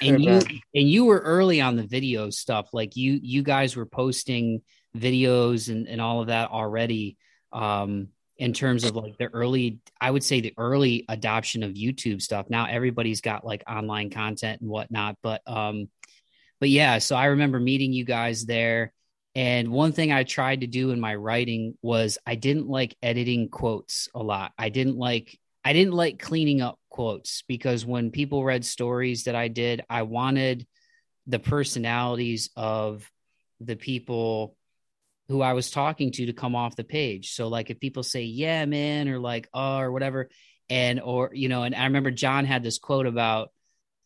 and 0.03 0.22
you 0.22 0.38
been. 0.38 0.61
and 0.74 0.90
you 0.90 1.05
were 1.05 1.18
early 1.18 1.61
on 1.61 1.76
the 1.76 1.86
video 1.86 2.30
stuff. 2.30 2.68
Like 2.72 2.96
you 2.96 3.18
you 3.22 3.42
guys 3.42 3.76
were 3.76 3.86
posting 3.86 4.62
videos 4.96 5.68
and 5.68 5.88
and 5.88 6.01
all 6.01 6.20
of 6.20 6.28
that 6.28 6.51
already. 6.51 7.16
Um, 7.53 8.09
in 8.36 8.53
terms 8.53 8.84
of 8.84 8.94
like 8.94 9.18
the 9.18 9.26
early, 9.26 9.80
I 10.01 10.11
would 10.11 10.22
say 10.22 10.40
the 10.40 10.55
early 10.57 11.05
adoption 11.09 11.64
of 11.64 11.72
YouTube 11.72 12.22
stuff. 12.22 12.46
Now 12.49 12.66
everybody's 12.66 13.20
got 13.20 13.44
like 13.44 13.64
online 13.68 14.11
content 14.11 14.61
and 14.61 14.70
whatnot, 14.70 15.16
but 15.22 15.42
um, 15.46 15.88
but 16.61 16.68
yeah, 16.68 16.99
so 16.99 17.16
I 17.16 17.26
remember 17.26 17.59
meeting 17.59 17.92
you 17.92 18.05
guys 18.05 18.46
there. 18.46 18.92
And 19.34 19.70
one 19.70 19.92
thing 19.92 20.12
I 20.12 20.24
tried 20.24 20.62
to 20.62 20.66
do 20.66 20.90
in 20.90 21.01
my 21.01 21.14
writing 21.14 21.76
was 21.82 22.18
I 22.26 22.34
didn't 22.34 22.68
like 22.68 22.96
editing 23.03 23.49
quotes 23.49 24.09
a 24.14 24.22
lot. 24.22 24.53
I 24.59 24.68
didn't 24.68 24.96
like 24.96 25.38
I 25.68 25.74
didn't 25.74 25.92
like 25.92 26.18
cleaning 26.18 26.62
up 26.62 26.78
quotes 26.88 27.42
because 27.46 27.84
when 27.84 28.10
people 28.10 28.42
read 28.42 28.64
stories 28.64 29.24
that 29.24 29.34
I 29.34 29.48
did, 29.48 29.82
I 29.90 30.00
wanted 30.04 30.66
the 31.26 31.38
personalities 31.38 32.48
of 32.56 33.06
the 33.60 33.76
people 33.76 34.56
who 35.28 35.42
I 35.42 35.52
was 35.52 35.70
talking 35.70 36.10
to 36.12 36.24
to 36.24 36.32
come 36.32 36.56
off 36.56 36.74
the 36.74 36.84
page. 36.84 37.32
So 37.32 37.48
like 37.48 37.68
if 37.68 37.80
people 37.80 38.02
say 38.02 38.22
yeah 38.22 38.64
man 38.64 39.10
or 39.10 39.18
like 39.18 39.46
oh 39.52 39.76
or 39.76 39.92
whatever 39.92 40.30
and 40.70 41.02
or 41.02 41.32
you 41.34 41.50
know 41.50 41.64
and 41.64 41.74
I 41.74 41.84
remember 41.84 42.12
John 42.12 42.46
had 42.46 42.62
this 42.62 42.78
quote 42.78 43.04
about 43.04 43.50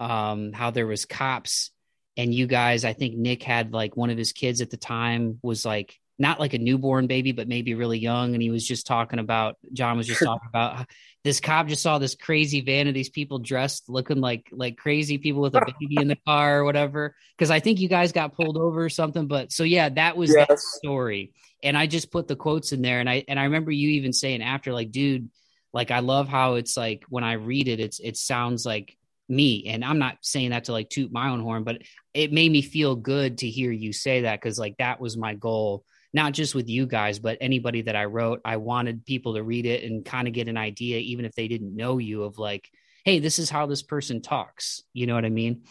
um 0.01 0.53
how 0.53 0.73
there 0.73 0.89
was 0.89 1.05
cops 1.05 1.71
and 2.17 2.35
you 2.35 2.47
guys 2.47 2.85
i 2.85 2.93
think 2.93 3.15
nick 3.15 3.43
had 3.43 3.73
like 3.73 3.97
one 3.97 4.11
of 4.11 4.19
his 4.19 4.33
kids 4.33 4.61
at 4.61 4.71
the 4.71 4.77
time 4.77 5.39
was 5.43 5.65
like 5.65 5.99
not 6.19 6.39
like 6.39 6.55
a 6.55 6.59
newborn 6.59 7.07
baby 7.07 7.33
but 7.33 7.49
maybe 7.49 7.75
really 7.75 7.99
young. 7.99 8.35
And 8.35 8.43
he 8.43 8.51
was 8.51 8.67
just 8.67 8.87
talking 8.87 9.19
about 9.19 9.57
john 9.73 9.97
was 9.97 10.07
just 10.07 10.23
talking 10.23 10.49
about 10.49 10.87
this 11.25 11.41
cop 11.41 11.69
just 11.69 11.83
saw 11.83 11.99
this 11.99 12.15
crazy 12.15 12.61
van 12.61 12.89
of 12.89 12.95
these 12.95 13.09
people 13.09 13.39
dressed 13.39 13.89
looking 13.89 14.21
like 14.21 14.49
like 14.53 14.77
crazy 14.77 15.19
people 15.19 15.41
with 15.41 15.55
a 15.55 15.61
baby 15.81 16.01
in 16.01 16.09
the 16.09 16.19
car 16.27 16.61
or 16.61 16.65
whatever. 16.65 17.15
Because 17.37 17.51
i 17.51 17.61
think 17.61 17.81
you 17.81 17.89
guys 17.89 18.13
got 18.13 18.35
pulled 18.35 18.57
over 18.57 18.85
or 18.85 18.89
something 18.89 19.27
but 19.27 19.53
so 19.53 19.63
yeah 19.65 19.89
that 19.91 20.17
was 20.17 20.31
that 20.31 20.49
Yes. 20.51 20.65
story. 20.79 21.33
And 21.63 21.77
i 21.77 21.87
just 21.87 22.11
put 22.11 22.27
the 22.29 22.37
quotes 22.37 22.73
in 22.73 22.83
there 22.83 23.01
and 23.01 23.09
i 23.09 23.25
and 23.29 23.39
i 23.39 23.45
remember 23.45 23.71
you 23.71 23.91
even 23.91 24.13
saying 24.13 24.43
after 24.43 24.73
like 24.73 24.91
dude 24.91 25.31
like 25.73 25.91
i 25.91 26.01
love 26.01 26.29
how 26.29 26.55
it's 26.55 26.77
like 26.77 27.05
when 27.09 27.25
i 27.25 27.35
read 27.35 27.69
it 27.69 27.81
it's 27.81 28.01
it 28.01 28.17
sounds 28.17 28.67
like 28.67 28.97
me. 29.29 29.67
And 29.69 29.85
i'm 29.85 29.99
not 29.99 30.19
saying 30.23 30.51
that 30.51 30.65
to 30.65 30.73
like 30.73 30.91
toot 30.91 31.13
my 31.13 31.31
own 31.31 31.41
horn 31.41 31.63
but 31.65 31.83
it 32.13 32.33
made 32.33 32.51
me 32.51 32.63
feel 32.63 32.97
good 32.97 33.39
to 33.39 33.49
hear 33.49 33.71
you 33.71 33.93
say 33.93 34.23
that 34.23 34.41
because 34.41 34.59
like 34.59 34.77
that 34.79 35.01
was 35.01 35.17
my 35.17 35.35
goal 35.35 35.85
not 36.13 36.33
just 36.33 36.55
with 36.55 36.69
you 36.69 36.87
guys 36.87 37.19
but 37.19 37.39
anybody 37.41 37.83
that 37.83 37.97
i 37.97 38.05
wrote 38.05 38.41
i 38.45 38.57
wanted 38.57 39.05
people 39.07 39.35
to 39.35 39.43
read 39.43 39.67
it 39.67 39.85
and 39.85 40.05
kind 40.05 40.29
of 40.29 40.35
get 40.35 40.49
an 40.49 40.57
idea 40.57 40.99
even 40.99 41.25
if 41.25 41.35
they 41.35 41.49
didn't 41.49 41.75
know 41.75 41.99
you 41.99 42.23
of 42.23 42.39
like 42.39 42.69
hey 43.05 43.19
this 43.19 43.39
is 43.39 43.51
how 43.51 43.67
this 43.67 43.83
person 43.83 44.21
talks 44.23 44.83
you 44.93 45.07
know 45.07 45.15
what 45.15 45.25
i 45.25 45.31
mean 45.31 45.63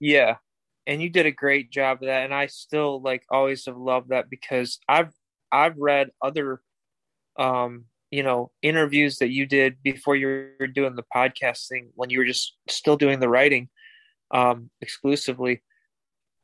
Yeah. 0.00 0.36
And 0.86 1.00
you 1.02 1.10
did 1.10 1.26
a 1.26 1.30
great 1.30 1.70
job 1.70 1.98
of 2.02 2.06
that. 2.06 2.24
And 2.24 2.34
I 2.34 2.46
still 2.46 3.00
like 3.02 3.22
always 3.30 3.66
have 3.66 3.76
loved 3.76 4.08
that 4.08 4.30
because 4.30 4.78
I've 4.88 5.12
I've 5.52 5.76
read 5.76 6.10
other 6.22 6.60
um, 7.38 7.84
you 8.10 8.22
know, 8.22 8.50
interviews 8.62 9.18
that 9.18 9.30
you 9.30 9.46
did 9.46 9.76
before 9.82 10.16
you 10.16 10.48
were 10.58 10.66
doing 10.66 10.96
the 10.96 11.04
podcast 11.14 11.68
thing 11.68 11.90
when 11.94 12.10
you 12.10 12.18
were 12.18 12.24
just 12.24 12.56
still 12.68 12.96
doing 12.96 13.20
the 13.20 13.28
writing 13.28 13.68
um 14.32 14.70
exclusively. 14.80 15.62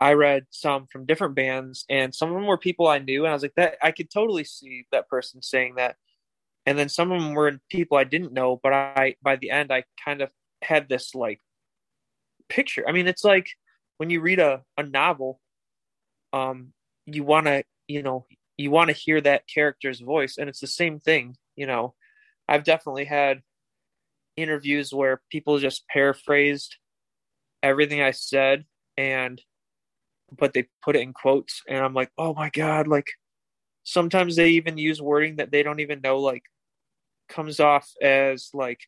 I 0.00 0.12
read 0.12 0.46
some 0.50 0.86
from 0.86 1.06
different 1.06 1.34
bands 1.34 1.84
and 1.88 2.14
some 2.14 2.28
of 2.28 2.34
them 2.34 2.46
were 2.46 2.58
people 2.58 2.86
I 2.86 2.98
knew 2.98 3.24
and 3.24 3.30
I 3.30 3.34
was 3.34 3.42
like 3.42 3.54
that 3.56 3.76
I 3.82 3.92
could 3.92 4.10
totally 4.10 4.44
see 4.44 4.86
that 4.92 5.08
person 5.08 5.42
saying 5.42 5.76
that. 5.76 5.96
And 6.66 6.78
then 6.78 6.88
some 6.88 7.12
of 7.12 7.22
them 7.22 7.34
were 7.34 7.58
people 7.70 7.96
I 7.96 8.04
didn't 8.04 8.32
know, 8.32 8.60
but 8.62 8.72
I 8.72 9.16
by 9.22 9.36
the 9.36 9.50
end 9.50 9.72
I 9.72 9.84
kind 10.04 10.20
of 10.20 10.30
had 10.62 10.88
this 10.88 11.14
like 11.14 11.40
picture. 12.48 12.84
I 12.86 12.92
mean, 12.92 13.06
it's 13.06 13.24
like 13.24 13.48
when 13.98 14.10
you 14.10 14.20
read 14.20 14.38
a, 14.38 14.62
a 14.76 14.82
novel, 14.82 15.40
um, 16.32 16.72
you 17.06 17.24
want 17.24 17.46
to, 17.46 17.64
you 17.88 18.02
know, 18.02 18.26
you 18.56 18.70
want 18.70 18.88
to 18.88 18.96
hear 18.96 19.20
that 19.20 19.48
character's 19.52 20.00
voice. 20.00 20.36
And 20.38 20.48
it's 20.48 20.60
the 20.60 20.66
same 20.66 20.98
thing, 20.98 21.36
you 21.54 21.66
know. 21.66 21.94
I've 22.48 22.64
definitely 22.64 23.04
had 23.04 23.42
interviews 24.36 24.92
where 24.92 25.20
people 25.30 25.58
just 25.58 25.88
paraphrased 25.88 26.76
everything 27.62 28.02
I 28.02 28.12
said 28.12 28.64
and 28.96 29.40
but 30.38 30.52
they 30.52 30.68
put 30.82 30.96
it 30.96 31.02
in 31.02 31.12
quotes 31.12 31.62
and 31.68 31.84
I'm 31.84 31.94
like, 31.94 32.10
"Oh 32.18 32.34
my 32.34 32.50
god, 32.50 32.88
like 32.88 33.08
sometimes 33.84 34.36
they 34.36 34.50
even 34.50 34.78
use 34.78 35.00
wording 35.00 35.36
that 35.36 35.52
they 35.52 35.62
don't 35.62 35.80
even 35.80 36.00
know 36.00 36.18
like 36.18 36.42
comes 37.28 37.60
off 37.60 37.90
as 38.02 38.50
like 38.52 38.80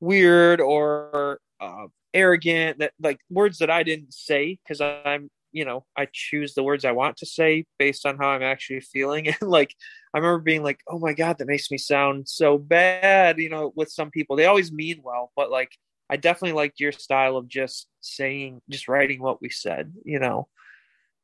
weird 0.00 0.60
or 0.60 1.40
uh, 1.60 1.86
arrogant 2.14 2.78
that 2.78 2.92
like 3.00 3.18
words 3.30 3.58
that 3.58 3.70
I 3.70 3.82
didn't 3.82 4.12
say 4.14 4.58
because 4.62 4.80
I'm 4.80 5.30
you 5.52 5.64
know 5.64 5.86
I 5.96 6.06
choose 6.12 6.54
the 6.54 6.62
words 6.62 6.84
I 6.84 6.92
want 6.92 7.16
to 7.18 7.26
say 7.26 7.64
based 7.78 8.06
on 8.06 8.18
how 8.18 8.28
I'm 8.28 8.42
actually 8.42 8.80
feeling 8.80 9.28
and 9.40 9.42
like 9.42 9.74
I 10.14 10.18
remember 10.18 10.40
being 10.40 10.62
like 10.62 10.80
oh 10.86 10.98
my 10.98 11.14
god 11.14 11.38
that 11.38 11.48
makes 11.48 11.70
me 11.70 11.78
sound 11.78 12.28
so 12.28 12.58
bad 12.58 13.38
you 13.38 13.48
know 13.48 13.72
with 13.74 13.90
some 13.90 14.10
people. 14.10 14.36
They 14.36 14.46
always 14.46 14.72
mean 14.72 15.00
well 15.02 15.32
but 15.36 15.50
like 15.50 15.72
I 16.10 16.16
definitely 16.16 16.56
liked 16.56 16.80
your 16.80 16.92
style 16.92 17.36
of 17.36 17.48
just 17.48 17.88
saying 18.00 18.62
just 18.68 18.88
writing 18.88 19.20
what 19.20 19.42
we 19.42 19.50
said 19.50 19.92
you 20.04 20.18
know 20.18 20.48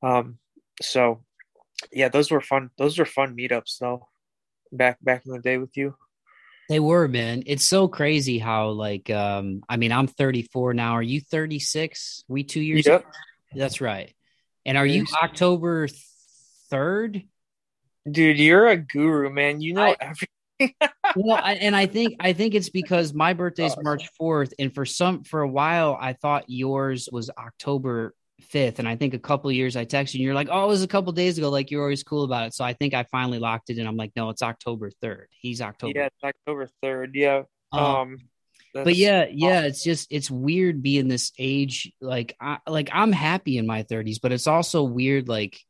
um 0.03 0.39
so 0.83 1.23
yeah 1.93 2.09
those 2.09 2.31
were 2.31 2.41
fun 2.41 2.71
those 2.79 2.99
were 2.99 3.05
fun 3.05 3.37
meetups 3.37 3.79
though 3.79 4.09
back 4.73 4.99
back 5.03 5.25
in 5.27 5.33
the 5.33 5.39
day 5.39 5.59
with 5.59 5.77
you 5.77 5.95
they 6.69 6.81
were, 6.81 7.09
man. 7.09 7.43
It's 7.47 7.65
so 7.65 7.89
crazy 7.89 8.39
how 8.39 8.71
like 8.71 9.11
um 9.11 9.63
I 9.69 9.77
mean, 9.77 9.93
I'm 9.93 10.07
34 10.07 10.75
now. 10.75 10.93
Are 10.93 11.03
you 11.03 11.21
36? 11.21 12.25
We 12.29 12.45
2 12.45 12.61
years 12.61 12.87
Yep. 12.87 13.05
That's 13.55 13.81
right. 13.81 14.15
And 14.65 14.79
are 14.79 14.87
you 14.87 15.05
October 15.23 15.89
3rd? 16.73 17.27
Dude, 18.11 18.39
you're 18.39 18.67
a 18.69 18.77
guru, 18.77 19.31
man. 19.31 19.61
You 19.61 19.75
know 19.75 19.95
I-. 20.01 20.15
well, 21.17 21.41
I, 21.43 21.55
and 21.55 21.75
I 21.75 21.87
think 21.87 22.17
I 22.21 22.33
think 22.33 22.55
it's 22.55 22.71
because 22.71 23.13
my 23.13 23.33
birthday 23.33 23.67
is 23.67 23.77
March 23.83 24.09
4th 24.21 24.53
and 24.59 24.75
for 24.75 24.85
some 24.85 25.25
for 25.25 25.41
a 25.41 25.49
while 25.49 25.97
I 26.01 26.13
thought 26.13 26.45
yours 26.49 27.09
was 27.11 27.31
October 27.37 28.15
5th 28.53 28.79
and 28.79 28.89
I 28.89 28.97
think 28.97 29.15
a 29.15 29.19
couple 29.19 29.51
of 29.51 29.57
years 29.57 29.77
I 29.77 29.85
texted 29.85 30.15
you 30.15 30.25
you're 30.25 30.35
like, 30.35 30.49
"Oh, 30.51 30.65
it 30.65 30.69
was 30.69 30.83
a 30.83 30.89
couple 30.89 31.13
days 31.13 31.39
ago 31.39 31.51
like 31.51 31.71
you're 31.71 31.83
always 31.83 32.03
cool 32.03 32.25
about 32.25 32.47
it." 32.47 32.55
So 32.55 32.65
I 32.65 32.73
think 32.73 32.95
I 32.95 33.05
finally 33.05 33.39
locked 33.39 33.71
it 33.71 33.79
in. 33.79 33.87
I'm 33.87 33.97
like, 33.97 34.13
"No, 34.17 34.31
it's 34.31 34.43
October 34.43 34.91
3rd. 35.03 35.27
He's 35.31 35.61
October." 35.61 35.93
yeah, 35.97 36.07
it's 36.07 36.25
October 36.25 36.69
3rd. 36.83 37.11
Yeah. 37.15 37.43
Um, 37.73 37.83
Um, 37.83 38.19
but 38.75 38.97
yeah 38.97 39.27
yeah 39.31 39.61
it's 39.63 39.85
just 39.85 40.09
it's 40.11 40.31
weird 40.31 40.83
being 40.83 41.07
this 41.07 41.31
age 41.39 41.93
like 42.01 42.35
i 42.41 42.59
like 42.67 42.91
i'm 42.93 43.13
happy 43.13 43.57
in 43.57 43.67
my 43.67 43.85
30s 43.85 44.19
but 44.21 44.33
it's 44.33 44.49
also 44.49 44.83
weird 44.83 45.29
like 45.29 45.61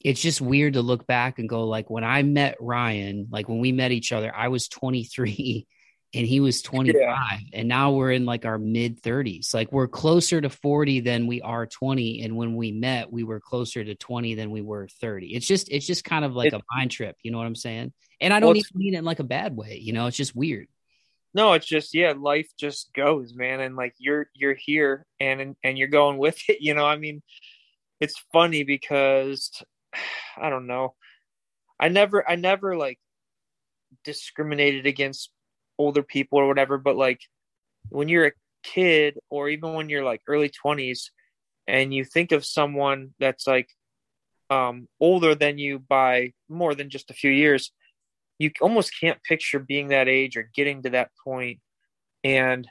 it's 0.00 0.20
just 0.20 0.40
weird 0.40 0.74
to 0.74 0.82
look 0.82 1.06
back 1.06 1.38
and 1.38 1.48
go 1.48 1.64
like 1.64 1.90
when 1.90 2.04
i 2.04 2.22
met 2.22 2.56
ryan 2.60 3.28
like 3.30 3.48
when 3.48 3.58
we 3.58 3.72
met 3.72 3.92
each 3.92 4.12
other 4.12 4.34
i 4.34 4.48
was 4.48 4.68
23 4.68 5.66
and 6.14 6.26
he 6.26 6.40
was 6.40 6.60
25 6.62 7.38
and 7.52 7.68
now 7.68 7.92
we're 7.92 8.10
in 8.10 8.24
like 8.24 8.44
our 8.44 8.58
mid 8.58 9.00
30s 9.02 9.54
like 9.54 9.70
we're 9.70 9.86
closer 9.86 10.40
to 10.40 10.50
40 10.50 11.00
than 11.00 11.26
we 11.28 11.40
are 11.40 11.66
20 11.66 12.22
and 12.22 12.36
when 12.36 12.56
we 12.56 12.72
met 12.72 13.12
we 13.12 13.22
were 13.22 13.38
closer 13.38 13.84
to 13.84 13.94
20 13.94 14.34
than 14.34 14.50
we 14.50 14.60
were 14.60 14.88
30 15.00 15.34
it's 15.34 15.46
just 15.46 15.70
it's 15.70 15.86
just 15.86 16.02
kind 16.02 16.24
of 16.24 16.34
like 16.34 16.48
It- 16.52 16.54
a 16.54 16.60
mind 16.74 16.90
trip 16.90 17.16
you 17.22 17.30
know 17.30 17.38
what 17.38 17.46
i'm 17.46 17.54
saying? 17.54 17.92
And 18.20 18.34
i 18.34 18.40
don't 18.40 18.48
Well, 18.48 18.56
even 18.56 18.70
mean 18.74 18.94
it 18.94 18.98
in 18.98 19.04
like 19.04 19.20
a 19.20 19.24
bad 19.24 19.56
way 19.56 19.78
you 19.80 19.92
know 19.92 20.06
it's 20.06 20.16
just 20.16 20.34
weird. 20.34 20.66
No, 21.32 21.52
it's 21.52 21.66
just 21.66 21.94
yeah, 21.94 22.12
life 22.18 22.50
just 22.58 22.92
goes, 22.92 23.34
man, 23.34 23.60
and 23.60 23.76
like 23.76 23.94
you're 23.98 24.28
you're 24.34 24.54
here 24.54 25.06
and, 25.20 25.54
and 25.62 25.78
you're 25.78 25.86
going 25.86 26.18
with 26.18 26.36
it. 26.48 26.56
You 26.60 26.74
know, 26.74 26.84
I 26.84 26.96
mean, 26.96 27.22
it's 28.00 28.18
funny 28.32 28.64
because 28.64 29.62
I 30.36 30.50
don't 30.50 30.66
know. 30.66 30.94
I 31.78 31.88
never 31.88 32.28
I 32.28 32.36
never 32.36 32.76
like 32.76 32.98
discriminated 34.04 34.86
against 34.86 35.30
older 35.78 36.02
people 36.02 36.38
or 36.38 36.46
whatever, 36.46 36.78
but 36.78 36.96
like 36.96 37.20
when 37.88 38.08
you're 38.08 38.26
a 38.26 38.32
kid 38.62 39.18
or 39.30 39.48
even 39.48 39.72
when 39.72 39.88
you're 39.88 40.04
like 40.04 40.20
early 40.26 40.50
20s 40.50 41.10
and 41.66 41.94
you 41.94 42.04
think 42.04 42.32
of 42.32 42.44
someone 42.44 43.14
that's 43.18 43.46
like 43.46 43.68
um 44.50 44.88
older 45.00 45.34
than 45.34 45.58
you 45.58 45.78
by 45.78 46.32
more 46.48 46.74
than 46.74 46.90
just 46.90 47.10
a 47.10 47.14
few 47.14 47.30
years, 47.30 47.72
you 48.38 48.50
almost 48.60 48.92
can't 49.00 49.22
picture 49.22 49.58
being 49.58 49.88
that 49.88 50.08
age 50.08 50.36
or 50.36 50.50
getting 50.54 50.82
to 50.82 50.90
that 50.90 51.10
point. 51.24 51.60
And 52.22 52.68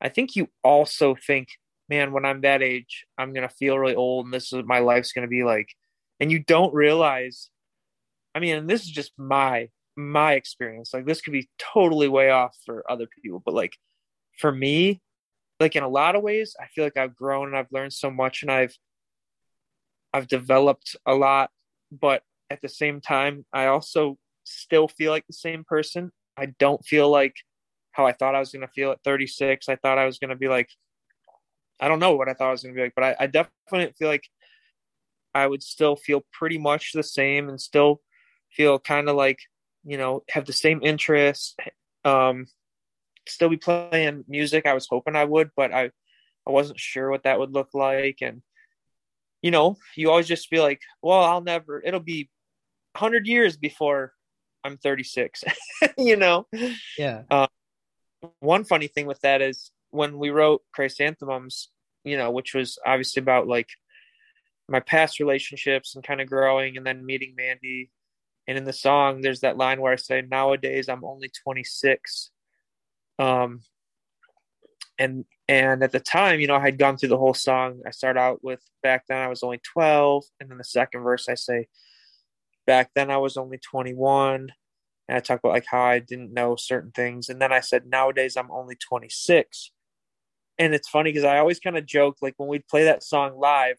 I 0.00 0.08
think 0.08 0.36
you 0.36 0.48
also 0.62 1.16
think, 1.16 1.48
man, 1.88 2.12
when 2.12 2.24
I'm 2.24 2.42
that 2.42 2.62
age, 2.62 3.06
I'm 3.18 3.32
gonna 3.32 3.48
feel 3.48 3.78
really 3.78 3.96
old 3.96 4.26
and 4.26 4.34
this 4.34 4.52
is 4.52 4.62
my 4.64 4.78
life's 4.78 5.12
gonna 5.12 5.28
be 5.28 5.42
like. 5.42 5.68
And 6.22 6.30
you 6.30 6.38
don't 6.38 6.72
realize 6.72 7.50
I 8.34 8.40
mean, 8.40 8.56
and 8.56 8.70
this 8.70 8.82
is 8.82 8.90
just 8.90 9.12
my 9.18 9.68
my 9.96 10.34
experience. 10.34 10.94
Like 10.94 11.04
this 11.04 11.20
could 11.20 11.32
be 11.32 11.50
totally 11.58 12.08
way 12.08 12.30
off 12.30 12.56
for 12.64 12.90
other 12.90 13.06
people, 13.22 13.42
but 13.44 13.54
like 13.54 13.76
for 14.38 14.50
me, 14.50 15.02
like 15.60 15.76
in 15.76 15.82
a 15.82 15.88
lot 15.88 16.16
of 16.16 16.22
ways, 16.22 16.56
I 16.58 16.66
feel 16.66 16.84
like 16.84 16.96
I've 16.96 17.14
grown 17.14 17.48
and 17.48 17.56
I've 17.56 17.70
learned 17.70 17.92
so 17.92 18.10
much 18.10 18.42
and 18.42 18.50
I've 18.50 18.74
I've 20.14 20.28
developed 20.28 20.96
a 21.06 21.14
lot, 21.14 21.50
but 21.90 22.22
at 22.50 22.60
the 22.62 22.68
same 22.68 23.00
time, 23.00 23.44
I 23.52 23.66
also 23.66 24.18
still 24.44 24.88
feel 24.88 25.10
like 25.10 25.26
the 25.26 25.32
same 25.32 25.64
person. 25.64 26.12
I 26.36 26.46
don't 26.58 26.84
feel 26.84 27.10
like 27.10 27.34
how 27.92 28.06
I 28.06 28.12
thought 28.12 28.34
I 28.34 28.40
was 28.40 28.52
going 28.52 28.66
to 28.66 28.72
feel 28.72 28.90
at 28.90 29.02
36. 29.04 29.68
I 29.68 29.76
thought 29.76 29.98
I 29.98 30.04
was 30.04 30.18
going 30.18 30.30
to 30.30 30.36
be 30.36 30.48
like, 30.48 30.68
I 31.80 31.88
don't 31.88 31.98
know 31.98 32.14
what 32.14 32.28
I 32.28 32.34
thought 32.34 32.48
I 32.48 32.52
was 32.52 32.62
going 32.62 32.74
to 32.74 32.78
be 32.78 32.82
like, 32.84 32.94
but 32.94 33.04
I, 33.04 33.16
I 33.20 33.26
definitely 33.26 33.94
feel 33.98 34.08
like 34.08 34.24
I 35.34 35.46
would 35.46 35.62
still 35.62 35.96
feel 35.96 36.22
pretty 36.32 36.58
much 36.58 36.92
the 36.92 37.02
same 37.02 37.48
and 37.48 37.60
still 37.60 38.00
feel 38.50 38.78
kind 38.78 39.08
of 39.08 39.16
like, 39.16 39.38
you 39.84 39.96
know, 39.96 40.22
have 40.30 40.44
the 40.44 40.52
same 40.52 40.80
interests, 40.82 41.56
um, 42.04 42.46
still 43.28 43.48
be 43.48 43.56
playing 43.56 44.24
music. 44.28 44.66
I 44.66 44.74
was 44.74 44.86
hoping 44.88 45.16
I 45.16 45.24
would, 45.24 45.50
but 45.56 45.72
I, 45.72 45.90
I 46.46 46.50
wasn't 46.50 46.80
sure 46.80 47.10
what 47.10 47.24
that 47.24 47.38
would 47.38 47.52
look 47.52 47.70
like. 47.72 48.18
And, 48.20 48.42
you 49.40 49.50
know, 49.50 49.76
you 49.96 50.10
always 50.10 50.28
just 50.28 50.48
feel 50.48 50.62
like, 50.62 50.80
well, 51.02 51.22
I'll 51.22 51.40
never, 51.40 51.82
it'll 51.84 52.00
be 52.00 52.28
100 52.94 53.26
years 53.26 53.56
before 53.56 54.12
I'm 54.64 54.76
36, 54.76 55.44
you 55.98 56.16
know? 56.16 56.46
yeah 56.98 57.22
One 58.40 58.64
funny 58.64 58.86
thing 58.86 59.06
with 59.06 59.20
that 59.22 59.42
is 59.42 59.72
when 59.90 60.18
we 60.18 60.30
wrote 60.30 60.62
Chrysanthemums, 60.72 61.68
you 62.04 62.16
know, 62.16 62.30
which 62.30 62.54
was 62.54 62.78
obviously 62.84 63.20
about 63.20 63.46
like 63.46 63.68
my 64.72 64.80
past 64.80 65.20
relationships 65.20 65.94
and 65.94 66.02
kind 66.02 66.20
of 66.20 66.28
growing 66.28 66.76
and 66.76 66.86
then 66.86 67.06
meeting 67.06 67.34
Mandy. 67.36 67.90
And 68.48 68.58
in 68.58 68.64
the 68.64 68.72
song, 68.72 69.20
there's 69.20 69.40
that 69.40 69.58
line 69.58 69.80
where 69.80 69.92
I 69.92 69.96
say, 69.96 70.22
nowadays 70.22 70.88
I'm 70.88 71.04
only 71.04 71.30
26. 71.44 72.30
Um, 73.18 73.60
and, 74.98 75.24
and 75.46 75.84
at 75.84 75.92
the 75.92 76.00
time, 76.00 76.40
you 76.40 76.46
know, 76.46 76.56
I 76.56 76.60
had 76.60 76.78
gone 76.78 76.96
through 76.96 77.10
the 77.10 77.18
whole 77.18 77.34
song. 77.34 77.82
I 77.86 77.90
start 77.90 78.16
out 78.16 78.42
with 78.42 78.60
back 78.82 79.04
then 79.08 79.18
I 79.18 79.28
was 79.28 79.42
only 79.42 79.60
12. 79.62 80.24
And 80.40 80.50
then 80.50 80.58
the 80.58 80.64
second 80.64 81.02
verse, 81.02 81.28
I 81.28 81.34
say, 81.34 81.68
back 82.66 82.90
then 82.94 83.10
I 83.10 83.18
was 83.18 83.36
only 83.36 83.58
21 83.58 84.48
and 85.08 85.16
I 85.16 85.20
talk 85.20 85.40
about 85.40 85.52
like 85.52 85.66
how 85.68 85.82
I 85.82 85.98
didn't 85.98 86.32
know 86.32 86.56
certain 86.56 86.92
things. 86.92 87.28
And 87.28 87.40
then 87.40 87.52
I 87.52 87.60
said, 87.60 87.86
nowadays 87.86 88.36
I'm 88.36 88.50
only 88.50 88.76
26. 88.76 89.70
And 90.58 90.74
it's 90.74 90.88
funny 90.88 91.10
because 91.10 91.24
I 91.24 91.38
always 91.38 91.60
kind 91.60 91.76
of 91.76 91.86
joke 91.86 92.16
like 92.22 92.34
when 92.38 92.48
we'd 92.48 92.68
play 92.68 92.84
that 92.84 93.02
song 93.02 93.38
live 93.38 93.76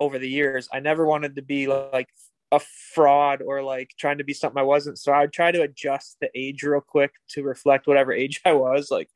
over 0.00 0.18
the 0.18 0.28
years, 0.28 0.68
I 0.72 0.80
never 0.80 1.04
wanted 1.04 1.36
to 1.36 1.42
be 1.42 1.66
like 1.66 2.08
a 2.50 2.60
fraud 2.94 3.42
or 3.42 3.62
like 3.62 3.90
trying 3.98 4.18
to 4.18 4.24
be 4.24 4.32
something 4.32 4.58
I 4.58 4.64
wasn't. 4.64 4.98
So 4.98 5.12
I 5.12 5.20
would 5.20 5.32
try 5.32 5.52
to 5.52 5.62
adjust 5.62 6.16
the 6.20 6.30
age 6.34 6.62
real 6.62 6.80
quick 6.80 7.12
to 7.30 7.42
reflect 7.42 7.86
whatever 7.86 8.12
age 8.12 8.40
I 8.44 8.52
was, 8.52 8.90
like 8.90 9.08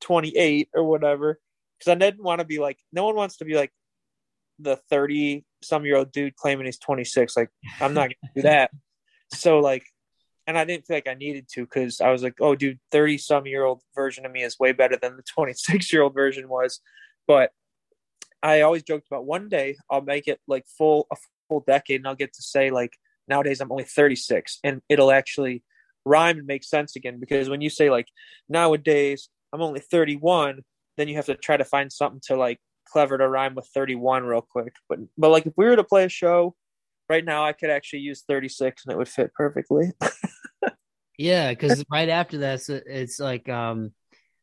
28 0.00 0.68
or 0.74 0.84
whatever. 0.84 1.40
Because 1.78 1.90
I 1.90 1.94
didn't 1.94 2.24
want 2.24 2.40
to 2.40 2.46
be 2.46 2.58
like, 2.58 2.78
no 2.92 3.04
one 3.04 3.16
wants 3.16 3.36
to 3.38 3.44
be 3.44 3.54
like 3.54 3.70
the 4.58 4.76
30 4.88 5.44
some 5.62 5.84
year 5.84 5.96
old 5.96 6.12
dude 6.12 6.36
claiming 6.36 6.66
he's 6.66 6.78
26. 6.78 7.36
Like, 7.36 7.50
I'm 7.80 7.94
not 7.94 8.04
going 8.04 8.16
to 8.24 8.30
do 8.36 8.42
that. 8.42 8.70
So, 9.32 9.58
like, 9.58 9.84
and 10.46 10.56
I 10.56 10.64
didn't 10.64 10.86
feel 10.86 10.96
like 10.96 11.08
I 11.08 11.14
needed 11.14 11.48
to 11.54 11.62
because 11.62 12.00
I 12.00 12.10
was 12.10 12.22
like, 12.22 12.34
oh, 12.40 12.54
dude, 12.54 12.78
30 12.92 13.18
some 13.18 13.46
year 13.46 13.64
old 13.64 13.82
version 13.94 14.24
of 14.24 14.32
me 14.32 14.42
is 14.42 14.58
way 14.58 14.72
better 14.72 14.96
than 14.96 15.16
the 15.16 15.22
26 15.22 15.92
year 15.92 16.02
old 16.02 16.14
version 16.14 16.48
was. 16.48 16.80
But 17.26 17.50
I 18.42 18.60
always 18.62 18.82
joked 18.82 19.06
about 19.10 19.26
one 19.26 19.48
day 19.48 19.76
I'll 19.90 20.02
make 20.02 20.28
it 20.28 20.40
like 20.46 20.64
full 20.78 21.06
a 21.12 21.16
full 21.48 21.64
decade 21.66 22.00
and 22.00 22.08
I'll 22.08 22.14
get 22.14 22.32
to 22.34 22.42
say 22.42 22.70
like 22.70 22.92
nowadays 23.28 23.60
I'm 23.60 23.72
only 23.72 23.84
36 23.84 24.58
and 24.64 24.80
it'll 24.88 25.10
actually 25.10 25.62
rhyme 26.04 26.38
and 26.38 26.46
make 26.46 26.64
sense 26.64 26.96
again 26.96 27.18
because 27.18 27.48
when 27.48 27.60
you 27.60 27.70
say 27.70 27.90
like 27.90 28.08
nowadays 28.48 29.28
I'm 29.52 29.62
only 29.62 29.80
31 29.80 30.60
then 30.96 31.08
you 31.08 31.16
have 31.16 31.26
to 31.26 31.34
try 31.34 31.56
to 31.56 31.64
find 31.64 31.92
something 31.92 32.20
to 32.26 32.36
like 32.36 32.58
clever 32.88 33.18
to 33.18 33.28
rhyme 33.28 33.54
with 33.54 33.68
31 33.74 34.24
real 34.24 34.40
quick. 34.40 34.74
But 34.88 35.00
but 35.18 35.30
like 35.30 35.46
if 35.46 35.54
we 35.56 35.64
were 35.64 35.76
to 35.76 35.84
play 35.84 36.04
a 36.04 36.08
show 36.08 36.54
right 37.08 37.24
now 37.24 37.44
I 37.44 37.52
could 37.52 37.70
actually 37.70 38.00
use 38.00 38.24
36 38.28 38.84
and 38.84 38.92
it 38.92 38.98
would 38.98 39.08
fit 39.08 39.32
perfectly. 39.34 39.92
Yeah, 41.18 41.50
because 41.50 41.84
right 41.90 42.08
after 42.08 42.38
that, 42.38 42.54
it's, 42.54 42.68
it's 42.68 43.20
like 43.20 43.48
um, 43.48 43.92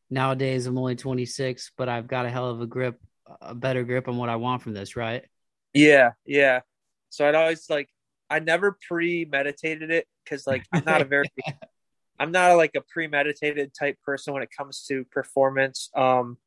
nowadays 0.10 0.66
I'm 0.66 0.78
only 0.78 0.96
26, 0.96 1.72
but 1.78 1.90
I've 1.90 2.08
got 2.08 2.26
a 2.26 2.30
hell 2.30 2.50
of 2.50 2.62
a 2.62 2.68
grip, 2.68 3.00
a 3.42 3.56
better 3.56 3.84
grip 3.84 4.08
on 4.08 4.18
what 4.18 4.30
I 4.30 4.36
want 4.36 4.62
from 4.62 4.74
this, 4.74 4.96
right? 4.96 5.26
Yeah, 5.74 6.12
yeah. 6.26 6.62
So 7.10 7.28
I'd 7.28 7.36
always 7.36 7.70
like 7.70 7.90
I 8.30 8.40
never 8.40 8.78
premeditated 8.88 9.92
it 9.92 10.08
because 10.24 10.48
like 10.48 10.64
I'm 10.72 10.86
not 10.86 11.02
a 11.02 11.06
very 11.06 11.30
I'm 12.20 12.32
not 12.32 12.56
like 12.56 12.72
a 12.76 12.82
premeditated 12.82 13.74
type 13.78 13.98
person 14.06 14.34
when 14.34 14.44
it 14.44 14.50
comes 14.56 14.86
to 14.88 15.06
performance. 15.06 15.90
Um 15.96 16.38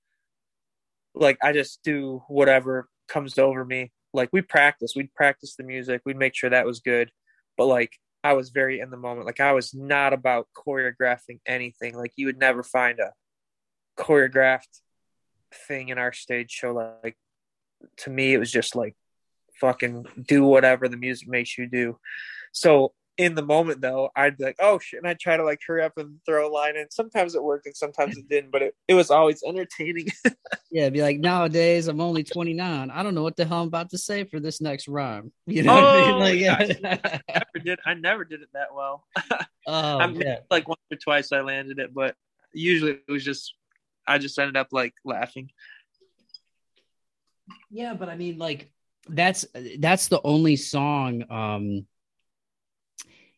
like 1.14 1.38
I 1.42 1.52
just 1.52 1.82
do 1.82 2.22
whatever 2.28 2.88
comes 3.08 3.38
over 3.38 3.64
me. 3.64 3.92
Like 4.12 4.30
we 4.32 4.42
practice, 4.42 4.94
we'd 4.96 5.14
practice 5.14 5.56
the 5.56 5.64
music, 5.64 6.02
we'd 6.04 6.16
make 6.16 6.34
sure 6.34 6.50
that 6.50 6.66
was 6.66 6.80
good. 6.80 7.10
But 7.56 7.66
like 7.66 7.92
I 8.24 8.32
was 8.32 8.50
very 8.50 8.80
in 8.80 8.90
the 8.90 8.96
moment. 8.96 9.26
Like 9.26 9.40
I 9.40 9.52
was 9.52 9.72
not 9.72 10.12
about 10.12 10.48
choreographing 10.56 11.40
anything. 11.46 11.96
Like 11.96 12.12
you 12.16 12.26
would 12.26 12.38
never 12.38 12.62
find 12.62 12.98
a 12.98 13.12
choreographed 13.96 14.80
thing 15.56 15.88
in 15.88 15.98
our 15.98 16.12
stage 16.12 16.50
show. 16.50 16.72
Like 16.72 17.16
to 17.98 18.10
me, 18.10 18.34
it 18.34 18.38
was 18.38 18.52
just 18.52 18.76
like 18.76 18.94
fucking 19.60 20.06
do 20.26 20.44
whatever 20.44 20.88
the 20.88 20.96
music 20.96 21.28
makes 21.28 21.56
you 21.56 21.66
do. 21.66 21.98
So 22.52 22.92
in 23.18 23.34
the 23.34 23.42
moment 23.42 23.80
though, 23.80 24.10
I'd 24.14 24.36
be 24.36 24.44
like, 24.44 24.56
oh 24.60 24.78
shit, 24.78 24.98
and 24.98 25.08
I'd 25.08 25.18
try 25.18 25.36
to 25.36 25.44
like 25.44 25.60
hurry 25.66 25.82
up 25.82 25.92
and 25.96 26.18
throw 26.26 26.48
a 26.48 26.52
line 26.52 26.76
and 26.76 26.92
Sometimes 26.92 27.34
it 27.34 27.42
worked 27.42 27.66
and 27.66 27.76
sometimes 27.76 28.16
it 28.18 28.28
didn't, 28.28 28.50
but 28.50 28.62
it, 28.62 28.74
it 28.88 28.94
was 28.94 29.10
always 29.10 29.42
entertaining. 29.42 30.08
yeah, 30.70 30.90
be 30.90 31.02
like, 31.02 31.18
nowadays 31.18 31.88
I'm 31.88 32.00
only 32.00 32.24
29. 32.24 32.90
I 32.90 33.02
don't 33.02 33.14
know 33.14 33.22
what 33.22 33.36
the 33.36 33.46
hell 33.46 33.62
I'm 33.62 33.68
about 33.68 33.90
to 33.90 33.98
say 33.98 34.24
for 34.24 34.40
this 34.40 34.60
next 34.60 34.88
rhyme. 34.88 35.32
You 35.46 35.62
know 35.62 35.78
oh, 35.78 35.86
I 35.86 36.00
mean? 36.00 36.14
Oh, 36.14 36.18
like, 36.18 36.38
yeah. 36.38 37.18
I 37.30 37.32
never 37.32 37.64
did 37.64 37.78
I 37.86 37.94
never 37.94 38.24
did 38.24 38.42
it 38.42 38.48
that 38.52 38.74
well. 38.74 39.04
oh, 39.66 39.98
I 39.98 40.06
mean, 40.06 40.20
yeah. 40.20 40.38
like 40.50 40.68
once 40.68 40.80
or 40.90 40.98
twice 40.98 41.32
I 41.32 41.40
landed 41.40 41.78
it, 41.78 41.94
but 41.94 42.14
usually 42.52 42.92
it 42.92 43.10
was 43.10 43.24
just 43.24 43.54
I 44.06 44.18
just 44.18 44.38
ended 44.38 44.56
up 44.56 44.68
like 44.72 44.94
laughing. 45.04 45.50
Yeah, 47.70 47.94
but 47.94 48.08
I 48.08 48.16
mean 48.16 48.38
like 48.38 48.70
that's 49.08 49.46
that's 49.78 50.08
the 50.08 50.20
only 50.24 50.56
song 50.56 51.24
um 51.30 51.86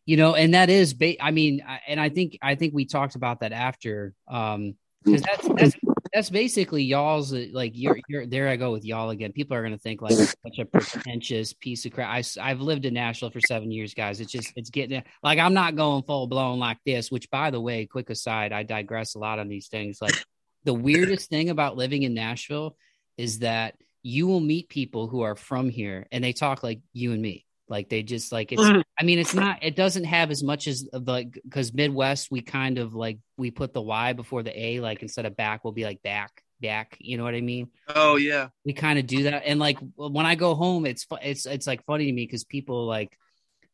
you 0.07 0.17
know 0.17 0.35
and 0.35 0.55
that 0.55 0.71
is 0.71 0.95
ba- 0.95 1.23
i 1.23 1.31
mean 1.31 1.63
and 1.87 2.01
i 2.01 2.09
think 2.09 2.39
i 2.41 2.55
think 2.55 2.73
we 2.73 2.87
talked 2.87 3.17
about 3.17 3.41
that 3.41 3.53
after 3.53 4.15
um 4.29 4.75
because 5.05 5.23
that's 5.23 5.49
that's 5.49 5.77
that's 6.13 6.31
basically 6.31 6.83
y'all's 6.83 7.33
like 7.53 7.73
you're 7.75 7.99
you're 8.09 8.27
there 8.27 8.49
i 8.49 8.57
go 8.57 8.73
with 8.73 8.85
y'all 8.85 9.11
again. 9.11 9.33
People 9.33 9.57
are 9.57 9.63
gonna 9.63 9.79
think 9.79 10.03
like 10.03 10.13
such 10.13 10.59
a 10.59 10.65
pretentious 10.65 11.53
piece 11.53 11.85
of 11.85 11.93
crap. 11.93 12.09
I, 12.09 12.23
i've 12.43 12.61
lived 12.61 12.85
in 12.85 12.95
nashville 12.95 13.31
for 13.31 13.41
seven 13.41 13.71
years 13.71 13.95
guys. 13.95 14.21
It's 14.21 14.33
just 14.33 14.53
it's 14.57 14.71
getting 14.71 15.03
like 15.23 15.39
i'm 15.39 15.55
not 15.55 15.77
going 15.77 16.03
full 16.03 16.27
blown 16.27 16.59
like 16.59 16.79
this 16.85 17.11
which 17.11 17.31
by 17.31 17.51
the 17.51 17.61
way 17.61 17.87
quick 17.87 18.11
aside 18.11 18.53
i 18.53 18.63
digress 18.63 19.15
a 19.15 19.19
lot 19.19 19.39
on 19.39 19.49
these 19.49 19.69
things. 19.69 20.01
Like 20.01 20.17
the 20.69 20.75
weirdest 20.75 21.29
thing 21.31 21.51
about 21.51 21.77
living 21.77 22.03
in 22.03 22.15
nashville 22.15 22.77
is 23.17 23.41
that 23.41 23.75
you 24.03 24.27
will 24.27 24.41
meet 24.41 24.69
people 24.69 25.09
who 25.09 25.23
are 25.23 25.37
from 25.37 25.69
here 25.69 26.07
and 26.13 26.23
they 26.23 26.33
talk 26.33 26.63
like 26.63 26.81
you 26.93 27.13
and 27.13 27.21
me. 27.21 27.45
Like 27.69 27.91
they 27.91 28.03
just 28.03 28.33
like 28.33 28.51
it's 28.51 28.63
mm-hmm. 28.63 28.81
I 28.99 29.05
mean 29.05 29.19
it's 29.19 29.35
not 29.35 29.59
it 29.63 29.77
doesn't 29.77 30.05
have 30.05 30.31
as 30.31 30.43
much 30.43 30.67
as 30.67 30.89
like 30.91 31.39
because 31.45 31.75
Midwest 31.75 32.31
we 32.31 32.41
kind 32.41 32.79
of 32.79 32.95
like 32.95 33.19
we 33.37 33.51
put 33.51 33.75
the 33.75 33.83
Y 33.83 34.15
before 34.15 34.43
the 34.43 34.59
A 34.59 34.81
like 34.81 35.03
instead 35.03 35.27
of 35.27 35.37
back 35.37 35.65
we'll 35.65 35.75
be 35.75 35.85
like 35.85 36.03
back 36.03 36.43
back 36.63 36.97
you 36.99 37.19
know 37.19 37.25
what 37.25 37.35
I 37.35 37.43
mean? 37.43 37.69
Oh 37.95 38.17
yeah. 38.17 38.49
We 38.65 38.73
kind 38.73 38.99
of 38.99 39.07
do 39.07 39.25
that. 39.25 39.43
And 39.45 39.61
like 39.61 39.79
when 39.97 40.25
I 40.25 40.35
go 40.35 40.55
home 40.55 40.87
it's 40.87 41.07
it's 41.21 41.45
it's 41.45 41.67
like 41.67 41.85
funny 41.85 42.07
to 42.07 42.13
me 42.13 42.25
because 42.25 42.45
people 42.45 42.87
like 42.87 43.19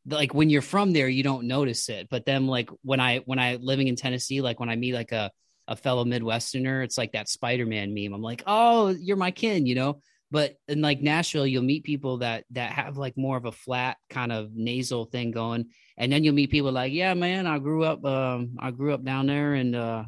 like 0.06 0.34
when 0.34 0.50
you're 0.50 0.60
from 0.60 0.92
there 0.92 1.08
you 1.08 1.22
don't 1.22 1.46
notice 1.46 1.88
it. 1.88 2.08
But 2.10 2.26
then 2.26 2.48
like 2.48 2.70
when 2.82 2.98
I 2.98 3.18
when 3.18 3.38
I 3.38 3.56
living 3.60 3.86
in 3.86 3.94
Tennessee 3.94 4.40
like 4.40 4.58
when 4.58 4.70
I 4.70 4.74
meet 4.74 4.94
like 4.94 5.12
a 5.12 5.30
a 5.68 5.76
fellow 5.76 6.04
Midwesterner 6.04 6.84
it's 6.84 6.98
like 6.98 7.12
that 7.12 7.28
Spider-Man 7.28 7.94
meme 7.94 8.12
I'm 8.12 8.22
like 8.22 8.42
oh 8.46 8.88
you're 8.88 9.16
my 9.16 9.30
kin 9.30 9.66
you 9.66 9.74
know 9.74 10.00
but 10.34 10.56
in 10.66 10.80
like 10.80 11.00
Nashville, 11.00 11.46
you'll 11.46 11.62
meet 11.62 11.84
people 11.84 12.18
that 12.18 12.44
that 12.50 12.72
have 12.72 12.96
like 12.96 13.16
more 13.16 13.36
of 13.36 13.44
a 13.44 13.52
flat 13.52 13.98
kind 14.10 14.32
of 14.32 14.50
nasal 14.52 15.04
thing 15.04 15.30
going, 15.30 15.66
and 15.96 16.10
then 16.10 16.24
you'll 16.24 16.34
meet 16.34 16.50
people 16.50 16.72
like, 16.72 16.92
yeah, 16.92 17.14
man, 17.14 17.46
I 17.46 17.60
grew 17.60 17.84
up, 17.84 18.04
um, 18.04 18.56
I 18.58 18.72
grew 18.72 18.92
up 18.92 19.04
down 19.04 19.26
there, 19.26 19.54
and 19.54 19.76
uh, 19.76 20.02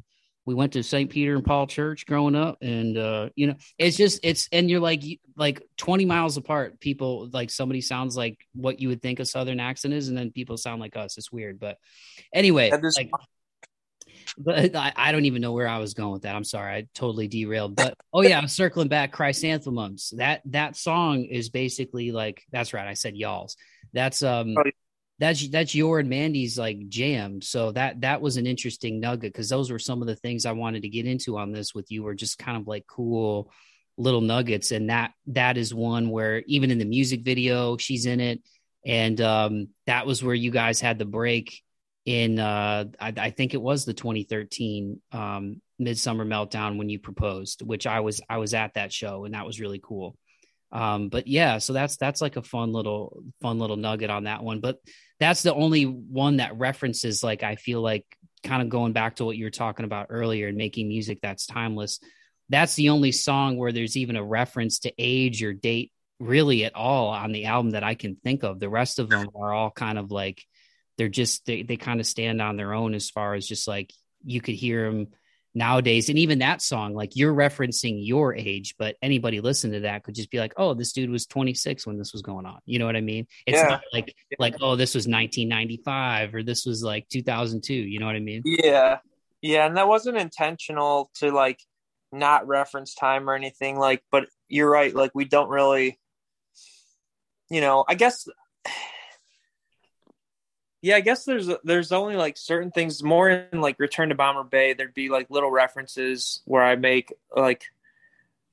we 0.45 0.53
went 0.53 0.73
to 0.73 0.83
St. 0.83 1.09
Peter 1.11 1.37
and 1.37 1.45
Paul 1.45 1.69
Church 1.69 2.07
growing 2.07 2.35
up, 2.35 2.59
and 2.61 2.99
uh, 2.99 3.29
you 3.37 3.47
know, 3.47 3.55
it's 3.79 3.97
just 3.97 4.19
it's 4.25 4.49
and 4.51 4.69
you're 4.69 4.81
like 4.81 5.05
like 5.37 5.63
20 5.77 6.07
miles 6.07 6.37
apart. 6.37 6.81
People 6.81 7.29
like 7.33 7.51
somebody 7.51 7.81
sounds 7.81 8.17
like 8.17 8.37
what 8.53 8.81
you 8.81 8.89
would 8.89 9.03
think 9.03 9.21
a 9.21 9.25
Southern 9.25 9.61
accent 9.61 9.95
is, 9.95 10.09
and 10.09 10.19
then 10.19 10.33
people 10.33 10.57
sound 10.57 10.81
like 10.81 10.97
us. 10.97 11.19
It's 11.19 11.31
weird, 11.31 11.61
but 11.61 11.79
anyway, 12.35 12.73
like 12.97 13.11
but 14.39 14.75
I, 14.75 14.93
I, 14.97 15.13
don't 15.13 15.25
even 15.25 15.43
know 15.43 15.53
where 15.53 15.69
I 15.69 15.79
was 15.79 15.95
going 15.95 16.13
with 16.13 16.23
that. 16.23 16.35
I'm 16.35 16.45
sorry, 16.45 16.73
I 16.75 16.87
totally 16.95 17.29
derailed. 17.29 17.77
But 17.77 17.95
oh 18.13 18.23
yeah, 18.23 18.39
I'm 18.39 18.49
circling 18.49 18.89
back. 18.89 19.13
Chrysanthemums. 19.13 20.15
That 20.17 20.43
that 20.47 20.77
song 20.77 21.25
is 21.25 21.49
basically 21.49 22.13
like 22.13 22.43
that's 22.53 22.73
right. 22.73 22.87
I 22.87 22.95
said 22.95 23.17
y'all's. 23.17 23.57
That's 23.93 24.23
um. 24.23 24.55
Oh, 24.59 24.63
that's 25.19 25.49
that's 25.49 25.75
your 25.75 25.99
and 25.99 26.11
Mandy's 26.11 26.59
like 26.59 26.89
jam. 26.89 27.41
So 27.41 27.73
that 27.73 28.03
that 28.03 28.21
was 28.21 28.37
an 28.37 28.47
interesting 28.47 29.01
nugget 29.01 29.33
because 29.33 29.49
those 29.49 29.71
were 29.71 29.79
some 29.79 30.03
of 30.03 30.09
the 30.09 30.17
things 30.17 30.45
I 30.45 30.53
wanted 30.53 30.83
to 30.83 30.89
get 30.89 31.07
into 31.07 31.39
on 31.39 31.53
this 31.53 31.75
with 31.75 31.91
you. 31.91 32.03
Were 32.03 32.15
just 32.15 32.39
kind 32.39 32.59
of 32.59 32.67
like 32.67 32.87
cool 32.87 33.51
little 33.97 34.21
nuggets, 34.21 34.73
and 34.73 34.91
that 34.91 35.13
that 35.29 35.57
is 35.57 35.73
one 35.73 36.11
where 36.11 36.43
even 36.47 36.71
in 36.71 36.79
the 36.79 36.85
music 36.85 37.23
video 37.23 37.79
she's 37.79 38.05
in 38.05 38.21
it, 38.21 38.43
and 38.85 39.19
um, 39.23 39.69
that 39.87 40.07
was 40.07 40.23
where 40.23 40.35
you 40.35 40.51
guys 40.51 40.81
had 40.81 40.99
the 40.99 41.07
break 41.07 41.63
in 42.07 42.39
uh, 42.39 42.85
I, 43.01 43.13
I, 43.19 43.31
think 43.31 43.53
it 43.53 43.61
was 43.61 43.85
the 43.85 43.93
2013 43.93 45.01
um, 45.11 45.61
Midsummer 45.79 46.25
Meltdown 46.25 46.79
when 46.79 46.89
you 46.89 47.01
proposed, 47.01 47.63
which 47.63 47.87
I 47.87 48.01
was 48.01 48.21
I 48.31 48.39
was 48.39 48.55
at 48.55 48.75
that 48.75 48.93
show 48.93 49.25
and 49.25 49.35
that 49.35 49.45
was 49.45 49.61
really 49.61 49.81
cool. 49.83 50.17
Um, 50.71 51.09
but 51.09 51.27
yeah, 51.27 51.59
so 51.59 51.73
that's 51.73 51.97
that's 51.97 52.23
like 52.23 52.37
a 52.37 52.43
fun 52.43 52.73
little 52.73 53.25
fun 53.43 53.59
little 53.59 53.77
nugget 53.77 54.09
on 54.09 54.25
that 54.25 54.45
one. 54.45 54.61
But 54.61 54.79
that's 55.19 55.43
the 55.43 55.53
only 55.53 55.83
one 55.83 56.37
that 56.37 56.57
references 56.57 57.25
like 57.25 57.43
I 57.43 57.57
feel 57.57 57.83
like 57.83 58.05
kind 58.45 58.63
of 58.63 58.69
going 58.69 58.93
back 58.93 59.17
to 59.17 59.25
what 59.25 59.37
you 59.37 59.45
were 59.45 59.51
talking 59.51 59.85
about 59.85 60.07
earlier 60.11 60.47
and 60.47 60.57
making 60.57 60.87
music 60.87 61.19
that's 61.21 61.47
timeless. 61.47 61.99
That's 62.51 62.77
the 62.77 62.91
only 62.91 63.11
song 63.11 63.57
where 63.57 63.73
there's 63.73 63.97
even 63.97 64.15
a 64.15 64.25
reference 64.25 64.81
to 64.81 64.93
age 64.97 65.43
or 65.43 65.53
date 65.53 65.91
really 66.21 66.65
at 66.65 66.77
all 66.77 67.09
on 67.09 67.33
the 67.33 67.47
album 67.47 67.73
that 67.73 67.83
I 67.83 67.95
can 67.95 68.15
think 68.15 68.45
of. 68.45 68.61
The 68.61 68.69
rest 68.69 69.01
of 69.01 69.11
them 69.11 69.29
are 69.35 69.53
all 69.53 69.73
kind 69.73 69.99
of 69.99 70.13
like 70.13 70.45
they're 70.99 71.09
just 71.09 71.45
they, 71.47 71.63
they 71.63 71.77
kind 71.77 72.01
of 72.01 72.07
stand 72.07 72.41
on 72.41 72.57
their 72.57 72.73
own 72.73 72.95
as 72.95 73.11
far 73.11 73.35
as 73.35 73.47
just 73.47 73.69
like 73.69 73.93
you 74.25 74.41
could 74.41 74.55
hear 74.55 74.91
them 74.91 75.09
nowadays. 75.55 76.09
And 76.09 76.19
even 76.19 76.41
that 76.41 76.61
song 76.63 76.95
like 76.95 77.17
you're 77.17 77.35
referencing 77.35 78.07
your 78.07 78.35
age 78.35 78.75
but 78.79 78.97
anybody 79.01 79.41
listen 79.41 79.73
to 79.73 79.81
that 79.81 80.05
could 80.05 80.15
just 80.15 80.31
be 80.31 80.39
like 80.39 80.53
oh 80.57 80.75
this 80.75 80.93
dude 80.93 81.11
was 81.11 81.27
26 81.27 81.87
when 81.87 81.99
this 81.99 82.13
was 82.13 82.23
going 82.23 82.47
on. 82.47 82.61
You 82.67 82.79
know 82.79 82.87
what 82.87 82.97
i 82.97 83.01
mean? 83.01 83.27
It's 83.47 83.59
yeah. 83.59 83.69
not 83.69 83.83
like 83.93 84.15
like 84.39 84.57
oh 84.61 84.77
this 84.77 84.95
was 84.95 85.07
1995 85.07 86.35
or 86.35 86.43
this 86.43 86.67
was 86.67 86.83
like 86.83 87.09
2002 87.09 87.73
you 87.73 87.99
know 87.99 88.07
what 88.07 88.17
i 88.17 88.21
mean? 88.21 88.43
Yeah. 88.45 88.99
Yeah 89.43 89.67
and 89.67 89.77
that 89.77 89.89
wasn't 89.89 90.19
intentional 90.19 91.11
to 91.17 91.31
like 91.31 91.61
not 92.13 92.47
reference 92.47 92.95
time 92.95 93.29
or 93.29 93.35
anything 93.35 93.79
like 93.79 94.03
but 94.11 94.27
you're 94.49 94.71
right 94.71 94.95
like 94.95 95.11
we 95.15 95.25
don't 95.25 95.49
really 95.49 95.99
you 97.51 97.61
know 97.61 97.85
i 97.89 97.95
guess 97.95 98.29
yeah, 100.87 100.95
I 100.95 101.01
guess 101.01 101.25
there's 101.25 101.51
there's 101.65 101.91
only 101.91 102.15
like 102.15 102.37
certain 102.37 102.71
things 102.71 103.03
more 103.03 103.29
in 103.29 103.61
like 103.61 103.81
Return 103.81 104.11
to 104.11 104.15
Bomber 104.15 104.45
Bay. 104.45 104.73
There'd 104.73 104.95
be 104.95 105.09
like 105.09 105.29
little 105.31 105.51
references 105.51 106.43
where 106.45 106.63
I 106.63 106.77
make 106.77 107.13
like 107.35 107.65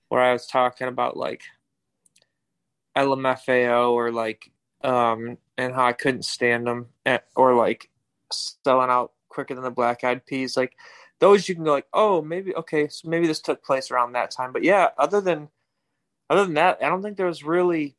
where 0.10 0.20
I 0.20 0.34
was 0.34 0.48
talking 0.48 0.88
about 0.88 1.16
like 1.16 1.44
LMFAO 2.98 3.92
or 3.92 4.12
like 4.12 4.50
um 4.84 5.38
and 5.60 5.76
how 5.76 5.86
I 5.86 5.94
couldn't 5.94 6.26
stand 6.26 6.66
them 6.66 6.88
eh, 7.06 7.20
or 7.36 7.54
like 7.54 7.92
selling 8.32 8.90
out 8.90 9.12
quicker 9.30 9.54
than 9.54 9.64
the 9.64 9.70
Black 9.70 10.04
Eyed 10.04 10.26
Peas. 10.26 10.58
Like 10.58 10.76
those, 11.20 11.48
you 11.48 11.54
can 11.54 11.66
go 11.66 11.72
like, 11.72 11.88
oh, 11.94 12.24
maybe 12.24 12.56
okay, 12.56 12.88
so 12.88 13.10
maybe 13.10 13.28
this 13.28 13.42
took 13.42 13.64
place 13.64 13.92
around 13.92 14.14
that 14.14 14.32
time. 14.32 14.54
But 14.54 14.64
yeah, 14.64 14.88
other 14.98 15.22
than 15.22 15.50
other 16.32 16.46
than 16.46 16.56
that, 16.56 16.80
I 16.82 16.90
don't 16.90 17.04
think 17.04 17.16
there 17.16 17.28
was 17.28 17.44
really 17.44 17.96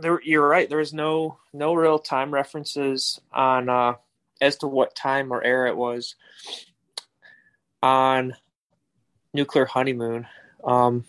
there 0.00 0.20
you're 0.22 0.46
right 0.46 0.68
there 0.68 0.78
was 0.78 0.92
no 0.92 1.38
no 1.52 1.74
real 1.74 1.98
time 1.98 2.32
references 2.32 3.20
on 3.32 3.68
uh 3.68 3.94
as 4.40 4.56
to 4.56 4.66
what 4.66 4.94
time 4.94 5.32
or 5.32 5.42
era 5.42 5.70
it 5.70 5.76
was 5.76 6.14
on 7.82 8.34
nuclear 9.32 9.64
honeymoon 9.64 10.26
um 10.64 11.04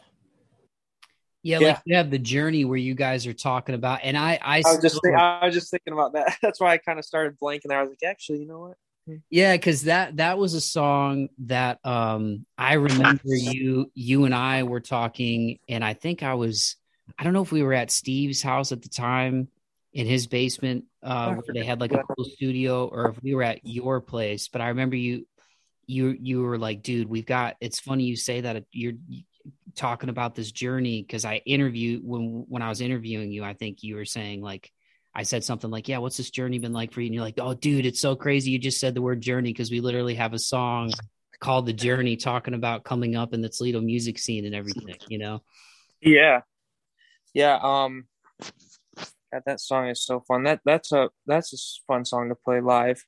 yeah, 1.44 1.60
yeah, 1.60 1.68
like 1.68 1.82
you 1.86 1.96
have 1.96 2.12
the 2.12 2.20
journey 2.20 2.66
where 2.66 2.78
you 2.78 2.94
guys 2.94 3.26
are 3.26 3.34
talking 3.34 3.74
about, 3.74 4.02
and 4.04 4.18
I, 4.18 4.38
I, 4.44 4.58
I 4.66 4.72
was 4.74 4.82
just, 4.82 5.00
think, 5.02 5.16
I 5.16 5.46
was 5.46 5.54
just 5.54 5.72
thinking 5.72 5.94
about 5.94 6.12
that. 6.12 6.36
That's 6.42 6.60
why 6.60 6.74
I 6.74 6.78
kind 6.78 7.00
of 7.00 7.06
started 7.06 7.40
blanking 7.40 7.68
there. 7.68 7.80
I 7.80 7.84
was 7.84 7.92
like, 7.92 8.04
actually, 8.04 8.40
you 8.40 8.48
know 8.48 8.60
what? 8.60 9.22
Yeah, 9.30 9.56
because 9.56 9.84
that 9.84 10.18
that 10.18 10.38
was 10.38 10.56
a 10.56 10.60
song 10.62 11.30
that 11.46 11.80
um 11.86 12.46
I 12.58 12.74
remember 12.74 13.22
you 13.24 13.90
you 13.94 14.26
and 14.26 14.36
I 14.36 14.64
were 14.64 14.82
talking, 14.82 15.60
and 15.70 15.86
I 15.86 15.94
think 15.94 16.22
I 16.22 16.34
was 16.34 16.76
I 17.18 17.24
don't 17.24 17.34
know 17.34 17.42
if 17.42 17.52
we 17.52 17.64
were 17.64 17.74
at 17.74 17.92
Steve's 17.92 18.42
house 18.42 18.72
at 18.72 18.82
the 18.82 18.90
time 18.90 19.48
in 19.94 20.06
his 20.06 20.28
basement 20.28 20.86
uh, 21.04 21.34
where 21.34 21.54
they 21.54 21.66
had 21.66 21.82
like 21.82 21.94
a 21.94 22.04
cool 22.04 22.26
studio, 22.26 22.86
or 22.88 23.10
if 23.10 23.22
we 23.24 23.34
were 23.34 23.44
at 23.44 23.66
your 23.66 24.02
place. 24.02 24.48
But 24.48 24.62
I 24.62 24.70
remember 24.70 24.96
you, 24.96 25.26
you, 25.86 26.16
you 26.20 26.42
were 26.42 26.58
like, 26.58 26.84
"Dude, 26.84 27.10
we've 27.10 27.26
got." 27.26 27.56
It's 27.62 27.80
funny 27.80 28.04
you 28.04 28.16
say 28.16 28.42
that 28.42 28.66
you're 28.72 28.94
talking 29.76 30.10
about 30.10 30.36
this 30.36 30.52
journey 30.52 31.02
because 31.02 31.26
I 31.26 31.42
interviewed 31.46 32.02
when 32.04 32.46
when 32.48 32.62
I 32.62 32.70
was 32.70 32.82
interviewing 32.82 33.32
you. 33.32 33.44
I 33.44 33.54
think 33.54 33.84
you 33.84 33.96
were 33.96 34.06
saying 34.06 34.42
like. 34.42 34.72
I 35.16 35.24
said 35.24 35.44
something 35.44 35.72
like, 35.72 35.88
"Yeah, 35.88 35.98
what's 35.98 36.18
this 36.18 36.30
journey 36.30 36.60
been 36.60 36.74
like 36.74 36.92
for 36.92 37.02
you?" 37.02 37.08
And 37.08 37.16
you're 37.16 37.24
like, 37.24 37.40
"Oh, 37.40 37.56
dude, 37.56 37.88
it's 37.88 38.00
so 38.00 38.16
crazy. 38.16 38.52
You 38.52 38.60
just 38.60 38.80
said 38.80 38.94
the 38.94 39.02
word 39.02 39.20
journey 39.20 39.52
because 39.52 39.72
we 39.72 39.80
literally 39.80 40.14
have 40.14 40.34
a 40.34 40.40
song 40.40 40.92
called 41.40 41.66
The 41.66 41.74
Journey 41.74 42.18
talking 42.18 42.54
about 42.54 42.84
coming 42.84 43.16
up 43.16 43.34
in 43.34 43.42
the 43.42 43.50
Toledo 43.50 43.82
music 43.82 44.20
scene 44.20 44.46
and 44.46 44.54
everything, 44.54 44.96
you 45.08 45.18
know?" 45.18 45.42
Yeah, 46.02 46.42
yeah 47.38 47.60
um 47.62 48.06
God, 49.32 49.44
that 49.46 49.60
song 49.60 49.88
is 49.90 50.04
so 50.04 50.22
fun. 50.22 50.44
That 50.44 50.62
that's 50.66 50.92
a 50.92 51.10
that's 51.26 51.54
a 51.54 51.58
fun 51.86 52.06
song 52.06 52.30
to 52.30 52.36
play 52.36 52.62
live. 52.62 53.04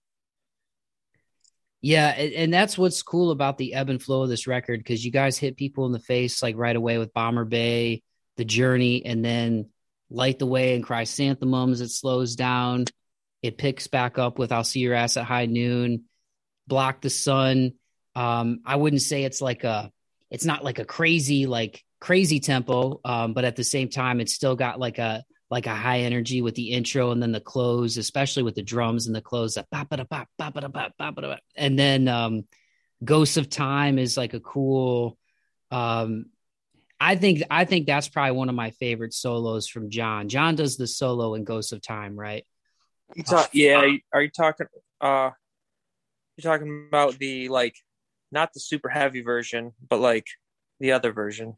Yeah, 1.82 2.10
and 2.10 2.54
that's 2.54 2.78
what's 2.78 3.02
cool 3.04 3.32
about 3.32 3.58
the 3.58 3.74
ebb 3.74 3.90
and 3.90 4.04
flow 4.04 4.24
of 4.24 4.30
this 4.30 4.48
record 4.48 4.82
because 4.82 5.04
you 5.04 5.12
guys 5.12 5.38
hit 5.38 5.56
people 5.56 5.86
in 5.86 5.94
the 5.94 6.00
face 6.00 6.44
like 6.44 6.58
right 6.58 6.76
away 6.76 6.98
with 6.98 7.14
Bomber 7.14 7.46
Bay, 7.46 8.04
The 8.36 8.44
Journey, 8.44 9.06
and 9.06 9.24
then 9.24 9.70
Light 10.10 10.40
the 10.40 10.46
Way 10.46 10.76
and 10.76 10.84
Chrysanthemums. 10.84 11.80
It 11.80 11.90
slows 11.90 12.36
down. 12.36 12.86
It 13.42 13.58
picks 13.58 13.88
back 13.88 14.18
up 14.18 14.38
with 14.38 14.52
I'll 14.52 14.66
See 14.66 14.82
Your 14.82 14.94
Ass 14.94 15.16
at 15.16 15.24
High 15.24 15.46
Noon, 15.46 16.04
Block 16.68 17.00
the 17.00 17.10
Sun. 17.10 17.76
Um, 18.14 18.60
I 18.66 18.76
wouldn't 18.76 19.02
say 19.02 19.24
it's 19.24 19.42
like 19.42 19.64
a, 19.64 19.90
it's 20.30 20.44
not 20.44 20.66
like 20.66 20.80
a 20.80 20.86
crazy 20.86 21.46
like 21.46 21.86
crazy 22.00 22.39
tempo, 22.39 23.00
um, 23.04 23.34
but 23.34 23.45
at 23.45 23.56
the 23.56 23.64
same 23.64 23.89
time, 23.89 24.20
it's 24.20 24.34
still 24.34 24.56
got 24.56 24.80
like 24.80 24.97
a 24.97 25.24
like 25.50 25.66
a 25.66 25.76
high 25.76 26.02
energy 26.02 26.41
with 26.41 26.56
the 26.56 26.72
intro 26.72 27.12
and 27.12 27.22
then 27.22 27.32
the 27.32 27.39
close, 27.39 27.97
especially 27.97 28.43
with 28.43 28.56
the 28.56 28.62
drums 28.62 29.08
and 29.08 29.16
the 29.16 29.22
close. 29.22 29.58
And 31.56 31.80
then 31.80 32.08
um, 32.08 32.45
Ghosts 33.04 33.38
of 33.38 33.50
Time 33.50 33.97
is 33.97 34.16
like 34.16 34.34
a 34.34 34.39
cool. 34.39 35.18
Um, 35.72 36.26
I 37.00 37.16
think 37.16 37.43
I 37.50 37.66
think 37.66 37.88
that's 37.88 38.10
probably 38.10 38.38
one 38.38 38.50
of 38.50 38.56
my 38.56 38.72
favorite 38.72 39.14
solos 39.14 39.68
from 39.68 39.89
John. 39.89 40.30
John 40.30 40.56
does 40.56 40.78
the 40.78 40.88
solo 40.88 41.34
in 41.34 41.45
Ghosts 41.45 41.72
of 41.72 41.82
Time, 41.82 42.20
right? 42.20 42.45
You 43.16 43.24
talk, 43.24 43.50
yeah. 43.54 43.91
Are 44.14 44.22
you 44.22 44.30
talking? 44.30 44.68
Uh, 45.02 45.32
you're 46.38 46.52
talking 46.52 46.88
about 46.89 47.18
the 47.18 47.47
like, 47.50 47.76
not 48.32 48.54
the 48.54 48.60
super 48.60 48.89
heavy 48.89 49.22
version, 49.22 49.72
but 49.88 50.00
like 50.00 50.28
the 50.80 50.91
other 50.91 51.12
version. 51.12 51.56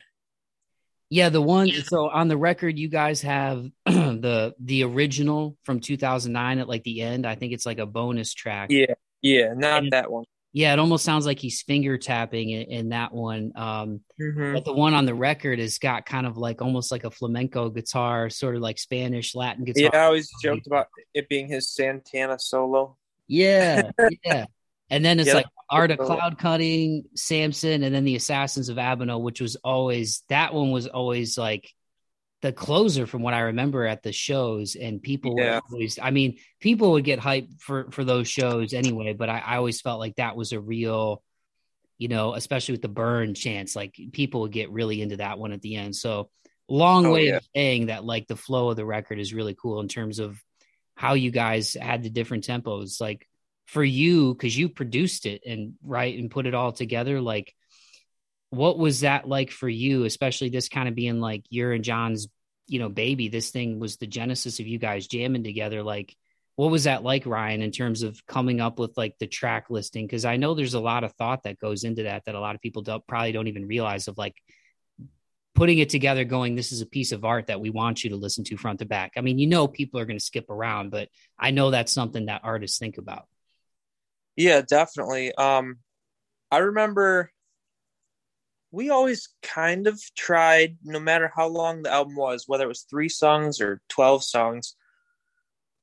Yeah, 1.11 1.27
the 1.27 1.41
one. 1.41 1.69
So 1.69 2.09
on 2.09 2.29
the 2.29 2.37
record, 2.37 2.79
you 2.79 2.87
guys 2.87 3.21
have 3.23 3.65
the 3.85 4.55
the 4.61 4.83
original 4.85 5.57
from 5.65 5.81
2009 5.81 6.59
at 6.59 6.69
like 6.69 6.83
the 6.83 7.01
end. 7.01 7.27
I 7.27 7.35
think 7.35 7.51
it's 7.51 7.65
like 7.65 7.79
a 7.79 7.85
bonus 7.85 8.33
track. 8.33 8.69
Yeah, 8.71 8.93
yeah, 9.21 9.53
not 9.53 9.83
and 9.83 9.91
that 9.91 10.09
one. 10.09 10.23
Yeah, 10.53 10.71
it 10.71 10.79
almost 10.79 11.03
sounds 11.03 11.25
like 11.25 11.37
he's 11.37 11.61
finger 11.63 11.97
tapping 11.97 12.51
in, 12.51 12.61
in 12.63 12.89
that 12.89 13.13
one. 13.13 13.51
Um, 13.57 13.99
mm-hmm. 14.21 14.53
But 14.53 14.63
the 14.63 14.71
one 14.71 14.93
on 14.93 15.05
the 15.05 15.13
record 15.13 15.59
has 15.59 15.79
got 15.79 16.05
kind 16.05 16.25
of 16.25 16.37
like 16.37 16.61
almost 16.61 16.93
like 16.93 17.03
a 17.03 17.11
flamenco 17.11 17.69
guitar, 17.69 18.29
sort 18.29 18.55
of 18.55 18.61
like 18.61 18.79
Spanish 18.79 19.35
Latin 19.35 19.65
guitar. 19.65 19.89
Yeah, 19.93 20.01
I 20.03 20.05
always 20.05 20.29
joked 20.41 20.65
about 20.65 20.87
it 21.13 21.27
being 21.27 21.49
his 21.49 21.69
Santana 21.69 22.39
solo. 22.39 22.95
Yeah, 23.27 23.91
yeah. 24.25 24.45
And 24.89 25.03
then 25.03 25.19
it's 25.19 25.27
yeah, 25.27 25.35
like 25.35 25.45
Art 25.71 25.91
of 25.91 25.99
Cloud 25.99 26.37
Cutting, 26.37 27.05
Samson, 27.15 27.83
and 27.83 27.95
then 27.95 28.03
the 28.03 28.17
Assassins 28.17 28.67
of 28.67 28.75
Abino, 28.75 29.21
which 29.21 29.39
was 29.39 29.55
always 29.55 30.23
that 30.27 30.53
one 30.53 30.71
was 30.71 30.85
always 30.85 31.37
like 31.37 31.71
the 32.41 32.51
closer 32.51 33.07
from 33.07 33.21
what 33.21 33.33
I 33.33 33.41
remember 33.41 33.85
at 33.85 34.03
the 34.03 34.11
shows. 34.11 34.75
And 34.75 35.01
people 35.01 35.35
yeah. 35.37 35.61
always, 35.71 35.97
I 35.97 36.11
mean, 36.11 36.39
people 36.59 36.91
would 36.91 37.05
get 37.05 37.19
hyped 37.19 37.61
for 37.61 37.89
for 37.91 38.03
those 38.03 38.27
shows 38.27 38.73
anyway, 38.73 39.13
but 39.13 39.29
I, 39.29 39.39
I 39.39 39.55
always 39.57 39.79
felt 39.79 39.99
like 39.99 40.17
that 40.17 40.35
was 40.35 40.51
a 40.51 40.59
real, 40.59 41.23
you 41.97 42.09
know, 42.09 42.33
especially 42.33 42.73
with 42.73 42.81
the 42.81 42.89
burn 42.89 43.33
chance, 43.33 43.73
like 43.73 43.95
people 44.11 44.41
would 44.41 44.51
get 44.51 44.71
really 44.71 45.01
into 45.01 45.17
that 45.17 45.39
one 45.39 45.53
at 45.53 45.61
the 45.61 45.77
end. 45.77 45.95
So 45.95 46.29
long 46.67 47.05
oh, 47.05 47.13
way 47.13 47.27
yeah. 47.27 47.37
of 47.37 47.47
saying 47.55 47.85
that 47.85 48.03
like 48.03 48.27
the 48.27 48.35
flow 48.35 48.71
of 48.71 48.75
the 48.75 48.85
record 48.85 49.19
is 49.19 49.33
really 49.33 49.55
cool 49.55 49.79
in 49.79 49.87
terms 49.87 50.19
of 50.19 50.37
how 50.95 51.13
you 51.13 51.31
guys 51.31 51.75
had 51.75 52.03
the 52.03 52.09
different 52.09 52.45
tempos. 52.45 52.99
Like 52.99 53.25
for 53.71 53.83
you 53.85 54.33
because 54.33 54.57
you 54.57 54.67
produced 54.67 55.25
it 55.25 55.43
and 55.45 55.75
right 55.81 56.19
and 56.19 56.29
put 56.29 56.45
it 56.45 56.53
all 56.53 56.73
together 56.73 57.21
like 57.21 57.55
what 58.49 58.77
was 58.77 58.99
that 58.99 59.29
like 59.29 59.49
for 59.49 59.69
you 59.69 60.03
especially 60.03 60.49
this 60.49 60.67
kind 60.67 60.89
of 60.89 60.93
being 60.93 61.21
like 61.21 61.45
your 61.49 61.71
and 61.71 61.85
john's 61.85 62.27
you 62.67 62.79
know 62.79 62.89
baby 62.89 63.29
this 63.29 63.49
thing 63.49 63.79
was 63.79 63.95
the 63.95 64.07
genesis 64.07 64.59
of 64.59 64.67
you 64.67 64.77
guys 64.77 65.07
jamming 65.07 65.45
together 65.45 65.83
like 65.83 66.13
what 66.57 66.69
was 66.69 66.83
that 66.83 67.01
like 67.01 67.25
ryan 67.25 67.61
in 67.61 67.71
terms 67.71 68.03
of 68.03 68.25
coming 68.25 68.59
up 68.59 68.77
with 68.77 68.97
like 68.97 69.17
the 69.19 69.25
track 69.25 69.69
listing? 69.69 70.05
Because 70.05 70.25
i 70.25 70.35
know 70.35 70.53
there's 70.53 70.73
a 70.73 70.79
lot 70.81 71.05
of 71.05 71.13
thought 71.13 71.43
that 71.43 71.57
goes 71.57 71.85
into 71.85 72.03
that 72.03 72.25
that 72.25 72.35
a 72.35 72.41
lot 72.41 72.55
of 72.55 72.61
people 72.61 72.81
don't 72.81 73.07
probably 73.07 73.31
don't 73.31 73.47
even 73.47 73.67
realize 73.69 74.09
of 74.09 74.17
like 74.17 74.35
putting 75.55 75.79
it 75.79 75.89
together 75.89 76.25
going 76.25 76.55
this 76.55 76.73
is 76.73 76.81
a 76.81 76.85
piece 76.85 77.13
of 77.13 77.23
art 77.23 77.47
that 77.47 77.61
we 77.61 77.69
want 77.69 78.03
you 78.03 78.09
to 78.09 78.17
listen 78.17 78.43
to 78.43 78.57
front 78.57 78.79
to 78.79 78.85
back. 78.85 79.13
I 79.15 79.21
mean 79.21 79.39
you 79.39 79.47
know 79.47 79.69
people 79.69 80.01
are 80.01 80.05
going 80.05 80.19
to 80.19 80.25
skip 80.25 80.49
around 80.49 80.91
but 80.91 81.07
i 81.39 81.51
know 81.51 81.71
that's 81.71 81.93
something 81.93 82.25
that 82.25 82.41
artists 82.43 82.77
think 82.77 82.97
about 82.97 83.27
yeah, 84.41 84.61
definitely. 84.61 85.33
Um, 85.35 85.77
I 86.49 86.57
remember 86.57 87.31
we 88.71 88.89
always 88.89 89.29
kind 89.43 89.85
of 89.85 90.01
tried, 90.15 90.77
no 90.83 90.99
matter 90.99 91.31
how 91.35 91.47
long 91.47 91.83
the 91.83 91.91
album 91.91 92.15
was, 92.15 92.45
whether 92.47 92.63
it 92.63 92.69
was 92.69 92.85
three 92.89 93.09
songs 93.09 93.61
or 93.61 93.81
12 93.89 94.23
songs, 94.23 94.75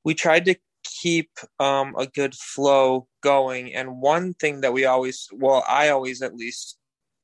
we 0.03 0.13
tried 0.13 0.45
to 0.45 0.55
keep 0.83 1.29
um, 1.59 1.95
a 1.97 2.07
good 2.07 2.35
flow 2.35 3.07
going. 3.21 3.73
And 3.73 4.01
one 4.01 4.33
thing 4.33 4.61
that 4.61 4.73
we 4.73 4.85
always, 4.85 5.27
well, 5.31 5.63
I 5.67 5.89
always 5.89 6.21
at 6.21 6.35
least 6.35 6.77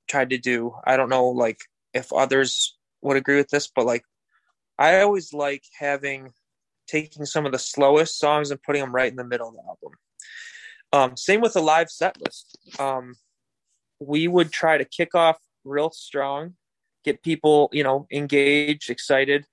tried 0.07 0.29
to 0.29 0.37
do, 0.37 0.75
I 0.85 0.95
don't 0.97 1.09
know, 1.09 1.27
like 1.27 1.57
if 1.93 2.13
others 2.13 2.77
would 3.01 3.17
agree 3.17 3.37
with 3.37 3.49
this, 3.49 3.67
but 3.67 3.85
like 3.85 4.03
I 4.77 5.01
always 5.01 5.33
like 5.33 5.63
having 5.77 6.31
taking 6.87 7.25
some 7.25 7.45
of 7.45 7.51
the 7.51 7.59
slowest 7.59 8.19
songs 8.19 8.51
and 8.51 8.61
putting 8.61 8.81
them 8.81 8.93
right 8.93 9.09
in 9.09 9.15
the 9.15 9.23
middle 9.23 9.49
of 9.49 9.55
the 9.55 9.61
album. 9.61 9.91
Um, 10.95 11.17
same 11.17 11.41
with 11.41 11.53
the 11.53 11.61
live 11.61 11.89
set 11.89 12.15
list. 12.21 12.57
Um, 12.79 13.15
we 13.99 14.29
would 14.29 14.49
try 14.49 14.77
to 14.77 14.85
kick 14.85 15.13
off 15.13 15.37
real 15.65 15.91
strong, 15.91 16.53
get 17.03 17.21
people, 17.21 17.69
you 17.73 17.83
know, 17.83 18.07
engaged, 18.13 18.89
excited, 18.89 19.45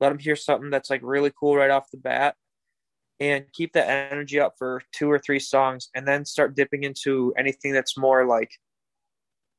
let 0.00 0.08
them 0.08 0.18
hear 0.18 0.34
something 0.34 0.70
that's 0.70 0.90
like 0.90 1.00
really 1.04 1.30
cool 1.38 1.54
right 1.54 1.70
off 1.70 1.92
the 1.92 1.98
bat, 1.98 2.34
and 3.20 3.44
keep 3.52 3.74
that 3.74 3.88
energy 4.12 4.40
up 4.40 4.54
for 4.58 4.82
two 4.90 5.08
or 5.08 5.20
three 5.20 5.38
songs, 5.38 5.88
and 5.94 6.06
then 6.06 6.24
start 6.24 6.56
dipping 6.56 6.82
into 6.82 7.32
anything 7.38 7.72
that's 7.72 7.96
more 7.96 8.26
like 8.26 8.50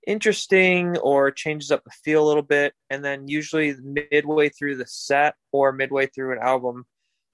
interesting 0.06 0.98
or 0.98 1.32
changes 1.32 1.72
up 1.72 1.86
the 1.86 1.92
feel 2.04 2.22
a 2.22 2.28
little 2.28 2.44
bit. 2.44 2.74
And 2.90 3.04
then 3.04 3.30
usually 3.30 3.76
midway 4.12 4.50
through 4.50 4.76
the 4.76 4.88
set 4.88 5.36
or 5.54 5.72
midway 5.72 6.08
through 6.08 6.34
an 6.34 6.40
album, 6.42 6.86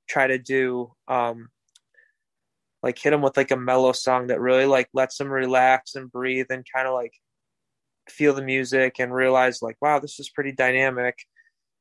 try 0.07 0.27
to 0.27 0.37
do 0.37 0.93
um, 1.07 1.49
like 2.85 2.99
hit 2.99 3.09
them 3.09 3.23
with 3.23 3.35
like 3.35 3.49
a 3.49 3.57
mellow 3.57 3.91
song 3.91 4.27
that 4.27 4.39
really 4.39 4.67
like 4.67 4.87
lets 4.93 5.17
them 5.17 5.27
relax 5.27 5.95
and 5.95 6.11
breathe 6.11 6.45
and 6.51 6.63
kind 6.71 6.87
of 6.87 6.93
like 6.93 7.13
feel 8.07 8.35
the 8.35 8.43
music 8.43 8.97
and 8.99 9.11
realize 9.11 9.63
like 9.63 9.75
wow 9.81 9.97
this 9.97 10.19
is 10.19 10.29
pretty 10.29 10.51
dynamic. 10.51 11.17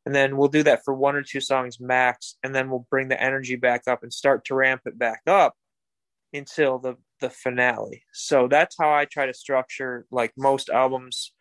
And 0.07 0.15
then 0.15 0.37
we'll 0.37 0.49
do 0.49 0.63
that 0.65 0.85
for 0.85 0.93
one 0.93 1.15
or 1.15 1.23
two 1.23 1.41
songs 1.41 1.79
max 1.79 2.37
and 2.43 2.55
then 2.55 2.71
we'll 2.71 2.87
bring 2.91 3.09
the 3.09 3.23
energy 3.23 3.55
back 3.55 3.83
up 3.87 4.03
and 4.03 4.13
start 4.13 4.47
to 4.47 4.55
ramp 4.55 4.83
it 4.87 4.99
back 4.99 5.21
up 5.27 5.55
until 6.33 6.79
the 6.79 6.97
the 7.21 7.29
finale. 7.29 8.03
So 8.15 8.49
that's 8.49 8.77
how 8.81 8.91
i 8.91 9.05
try 9.05 9.27
to 9.27 9.35
structure 9.35 10.07
like 10.11 10.33
most 10.39 10.71
albums 10.71 11.33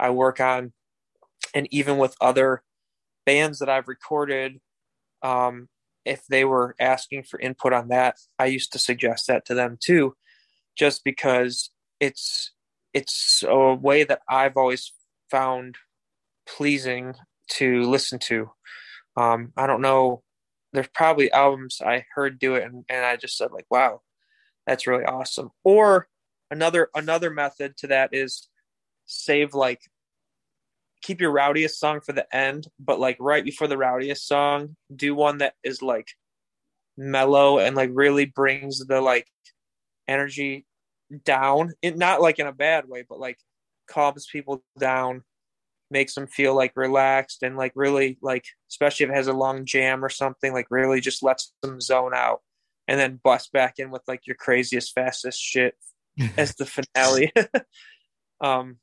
i 0.00 0.10
work 0.10 0.40
on. 0.40 0.72
And 1.54 1.68
even 1.70 1.98
with 1.98 2.16
other 2.20 2.64
bands 3.24 3.60
that 3.60 3.68
i've 3.68 3.86
recorded 3.86 4.60
um, 5.22 5.68
if 6.04 6.26
they 6.28 6.44
were 6.44 6.74
asking 6.80 7.24
for 7.24 7.40
input 7.40 7.72
on 7.72 7.88
that, 7.88 8.16
I 8.38 8.46
used 8.46 8.72
to 8.72 8.78
suggest 8.78 9.26
that 9.26 9.46
to 9.46 9.54
them 9.54 9.78
too, 9.80 10.16
just 10.76 11.04
because 11.04 11.70
it's 12.00 12.52
it's 12.92 13.42
a 13.46 13.74
way 13.74 14.04
that 14.04 14.22
I've 14.28 14.56
always 14.56 14.92
found 15.30 15.76
pleasing 16.46 17.14
to 17.50 17.82
listen 17.82 18.18
to. 18.20 18.50
Um, 19.16 19.52
I 19.56 19.66
don't 19.66 19.82
know. 19.82 20.22
There's 20.72 20.88
probably 20.88 21.30
albums 21.32 21.80
I 21.84 22.04
heard 22.14 22.38
do 22.38 22.54
it, 22.56 22.64
and, 22.64 22.84
and 22.88 23.04
I 23.04 23.16
just 23.16 23.36
said 23.36 23.52
like, 23.52 23.66
"Wow, 23.70 24.02
that's 24.66 24.86
really 24.86 25.04
awesome." 25.04 25.50
Or 25.64 26.08
another 26.50 26.88
another 26.94 27.30
method 27.30 27.76
to 27.78 27.88
that 27.88 28.10
is 28.12 28.48
save 29.06 29.54
like 29.54 29.80
keep 31.04 31.20
your 31.20 31.30
rowdiest 31.30 31.78
song 31.78 32.00
for 32.00 32.12
the 32.12 32.34
end, 32.34 32.66
but 32.80 32.98
like 32.98 33.18
right 33.20 33.44
before 33.44 33.68
the 33.68 33.76
rowdiest 33.76 34.26
song, 34.26 34.74
do 34.94 35.14
one 35.14 35.38
that 35.38 35.52
is 35.62 35.82
like 35.82 36.08
mellow 36.96 37.58
and 37.58 37.76
like 37.76 37.90
really 37.92 38.24
brings 38.24 38.78
the 38.78 39.02
like 39.02 39.28
energy 40.08 40.64
down. 41.24 41.72
It 41.82 41.98
not 41.98 42.22
like 42.22 42.38
in 42.38 42.46
a 42.46 42.52
bad 42.52 42.88
way, 42.88 43.04
but 43.06 43.20
like 43.20 43.38
calms 43.86 44.26
people 44.26 44.64
down, 44.78 45.24
makes 45.90 46.14
them 46.14 46.26
feel 46.26 46.56
like 46.56 46.72
relaxed 46.74 47.42
and 47.42 47.56
like 47.58 47.72
really 47.74 48.18
like 48.22 48.46
especially 48.70 49.04
if 49.04 49.10
it 49.10 49.16
has 49.16 49.28
a 49.28 49.34
long 49.34 49.66
jam 49.66 50.02
or 50.02 50.08
something, 50.08 50.54
like 50.54 50.66
really 50.70 51.00
just 51.02 51.22
lets 51.22 51.52
them 51.62 51.82
zone 51.82 52.12
out 52.14 52.40
and 52.88 52.98
then 52.98 53.20
bust 53.22 53.52
back 53.52 53.74
in 53.76 53.90
with 53.90 54.02
like 54.08 54.26
your 54.26 54.36
craziest, 54.36 54.94
fastest 54.94 55.38
shit 55.38 55.76
as 56.38 56.54
the 56.54 56.64
finale. 56.64 57.30
um 58.40 58.78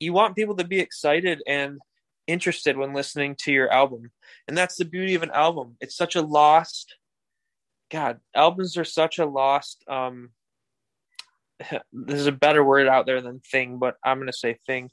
you 0.00 0.12
want 0.12 0.34
people 0.34 0.56
to 0.56 0.64
be 0.64 0.80
excited 0.80 1.42
and 1.46 1.78
interested 2.26 2.76
when 2.76 2.94
listening 2.94 3.36
to 3.36 3.52
your 3.52 3.70
album. 3.70 4.10
And 4.48 4.56
that's 4.56 4.76
the 4.76 4.84
beauty 4.84 5.14
of 5.14 5.22
an 5.22 5.30
album. 5.32 5.76
It's 5.80 5.96
such 5.96 6.16
a 6.16 6.22
lost 6.22 6.96
God, 7.90 8.20
albums 8.36 8.76
are 8.76 8.84
such 8.84 9.18
a 9.18 9.26
lost 9.26 9.84
um 9.88 10.30
there's 11.92 12.26
a 12.26 12.32
better 12.32 12.64
word 12.64 12.88
out 12.88 13.04
there 13.04 13.20
than 13.20 13.40
thing, 13.40 13.78
but 13.78 13.96
I'm 14.02 14.18
going 14.18 14.28
to 14.28 14.32
say 14.32 14.56
thing. 14.66 14.90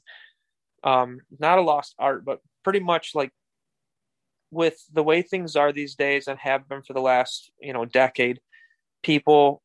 Um 0.84 1.20
not 1.38 1.58
a 1.58 1.62
lost 1.62 1.94
art, 1.98 2.24
but 2.24 2.40
pretty 2.64 2.80
much 2.80 3.12
like 3.14 3.32
with 4.50 4.78
the 4.92 5.02
way 5.02 5.22
things 5.22 5.56
are 5.56 5.72
these 5.72 5.94
days 5.94 6.26
and 6.26 6.38
have 6.38 6.68
been 6.68 6.82
for 6.82 6.92
the 6.92 7.00
last 7.00 7.50
you 7.60 7.72
know 7.72 7.84
decade 7.84 8.40
people 9.02 9.62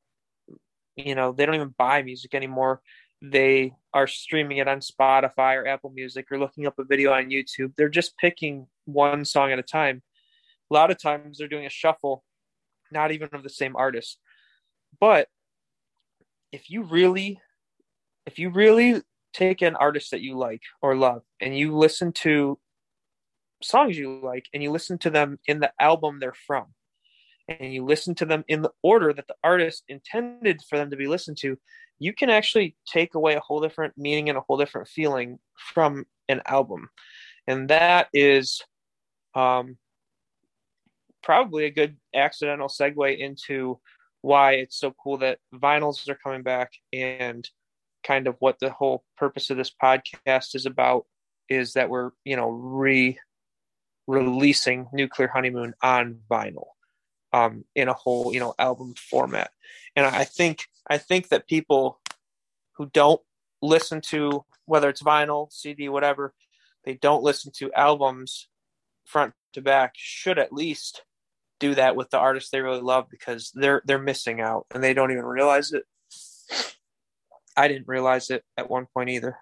you 0.95 1.15
know 1.15 1.31
they 1.31 1.45
don't 1.45 1.55
even 1.55 1.73
buy 1.77 2.01
music 2.03 2.35
anymore 2.35 2.81
they 3.23 3.73
are 3.93 4.05
streaming 4.05 4.57
it 4.57 4.67
on 4.67 4.79
spotify 4.79 5.55
or 5.55 5.65
apple 5.65 5.89
music 5.91 6.27
or 6.29 6.37
looking 6.37 6.67
up 6.67 6.77
a 6.77 6.83
video 6.83 7.13
on 7.13 7.29
youtube. 7.29 7.73
They're 7.77 7.89
just 7.89 8.17
picking 8.17 8.67
one 8.85 9.23
song 9.23 9.51
at 9.51 9.59
a 9.59 9.63
time. 9.63 10.03
A 10.69 10.73
lot 10.73 10.91
of 10.91 11.01
times 11.01 11.37
they're 11.37 11.47
doing 11.47 11.65
a 11.65 11.69
shuffle 11.69 12.23
not 12.93 13.11
even 13.11 13.29
of 13.33 13.43
the 13.43 13.49
same 13.49 13.75
artist. 13.75 14.19
But 14.99 15.27
if 16.51 16.69
you 16.69 16.83
really 16.83 17.41
if 18.25 18.39
you 18.39 18.49
really 18.49 19.01
take 19.33 19.61
an 19.61 19.75
artist 19.75 20.11
that 20.11 20.21
you 20.21 20.37
like 20.37 20.61
or 20.81 20.95
love 20.95 21.23
and 21.41 21.57
you 21.57 21.75
listen 21.75 22.11
to 22.13 22.59
songs 23.61 23.97
you 23.97 24.21
like 24.23 24.45
and 24.53 24.61
you 24.61 24.71
listen 24.71 24.97
to 24.99 25.09
them 25.09 25.39
in 25.47 25.59
the 25.59 25.71
album 25.79 26.19
they're 26.19 26.35
from 26.45 26.67
and 27.47 27.73
you 27.73 27.83
listen 27.83 28.13
to 28.13 28.25
them 28.25 28.43
in 28.47 28.61
the 28.61 28.71
order 28.83 29.11
that 29.11 29.27
the 29.27 29.35
artist 29.43 29.83
intended 29.87 30.61
for 30.69 30.77
them 30.77 30.91
to 30.91 30.95
be 30.95 31.07
listened 31.07 31.37
to 31.37 31.57
you 32.03 32.11
can 32.11 32.29
actually 32.29 32.75
take 32.85 33.15
away 33.15 33.35
a 33.35 33.39
whole 33.39 33.61
different 33.61 33.93
meaning 33.97 34.27
and 34.27 34.37
a 34.37 34.41
whole 34.41 34.57
different 34.57 34.89
feeling 34.89 35.39
from 35.73 36.05
an 36.27 36.41
album. 36.45 36.89
And 37.47 37.69
that 37.69 38.09
is 38.13 38.61
um, 39.35 39.77
probably 41.21 41.63
a 41.63 41.71
good 41.71 41.95
accidental 42.13 42.67
segue 42.67 43.17
into 43.17 43.79
why 44.21 44.55
it's 44.55 44.77
so 44.77 44.93
cool 45.01 45.17
that 45.19 45.39
vinyls 45.55 46.09
are 46.09 46.19
coming 46.21 46.43
back 46.43 46.71
and 46.91 47.49
kind 48.03 48.27
of 48.27 48.35
what 48.39 48.59
the 48.59 48.69
whole 48.69 49.05
purpose 49.17 49.49
of 49.49 49.55
this 49.55 49.71
podcast 49.81 50.55
is 50.55 50.65
about 50.65 51.05
is 51.47 51.71
that 51.73 51.89
we're 51.89 52.11
you 52.25 52.35
know 52.35 52.49
re 52.49 53.17
releasing 54.07 54.87
nuclear 54.91 55.29
honeymoon 55.29 55.73
on 55.81 56.19
vinyl 56.29 56.67
um, 57.33 57.65
in 57.75 57.87
a 57.87 57.93
whole 57.93 58.33
you 58.33 58.39
know 58.39 58.53
album 58.59 58.93
format 58.95 59.51
and 59.95 60.05
i 60.05 60.23
think 60.23 60.67
i 60.87 60.97
think 60.97 61.29
that 61.29 61.47
people 61.47 61.99
who 62.73 62.85
don't 62.87 63.21
listen 63.61 64.01
to 64.01 64.43
whether 64.65 64.89
it's 64.89 65.03
vinyl 65.03 65.51
cd 65.51 65.89
whatever 65.89 66.33
they 66.85 66.93
don't 66.93 67.23
listen 67.23 67.51
to 67.55 67.71
albums 67.73 68.47
front 69.05 69.33
to 69.53 69.61
back 69.61 69.93
should 69.95 70.39
at 70.39 70.53
least 70.53 71.03
do 71.59 71.75
that 71.75 71.95
with 71.95 72.09
the 72.09 72.17
artists 72.17 72.49
they 72.49 72.61
really 72.61 72.81
love 72.81 73.07
because 73.09 73.51
they're 73.53 73.81
they're 73.85 73.99
missing 73.99 74.41
out 74.41 74.65
and 74.73 74.83
they 74.83 74.93
don't 74.93 75.11
even 75.11 75.25
realize 75.25 75.71
it 75.71 75.83
I 77.55 77.67
didn't 77.67 77.87
realize 77.87 78.29
it 78.29 78.43
at 78.57 78.69
one 78.69 78.87
point 78.93 79.09
either. 79.09 79.37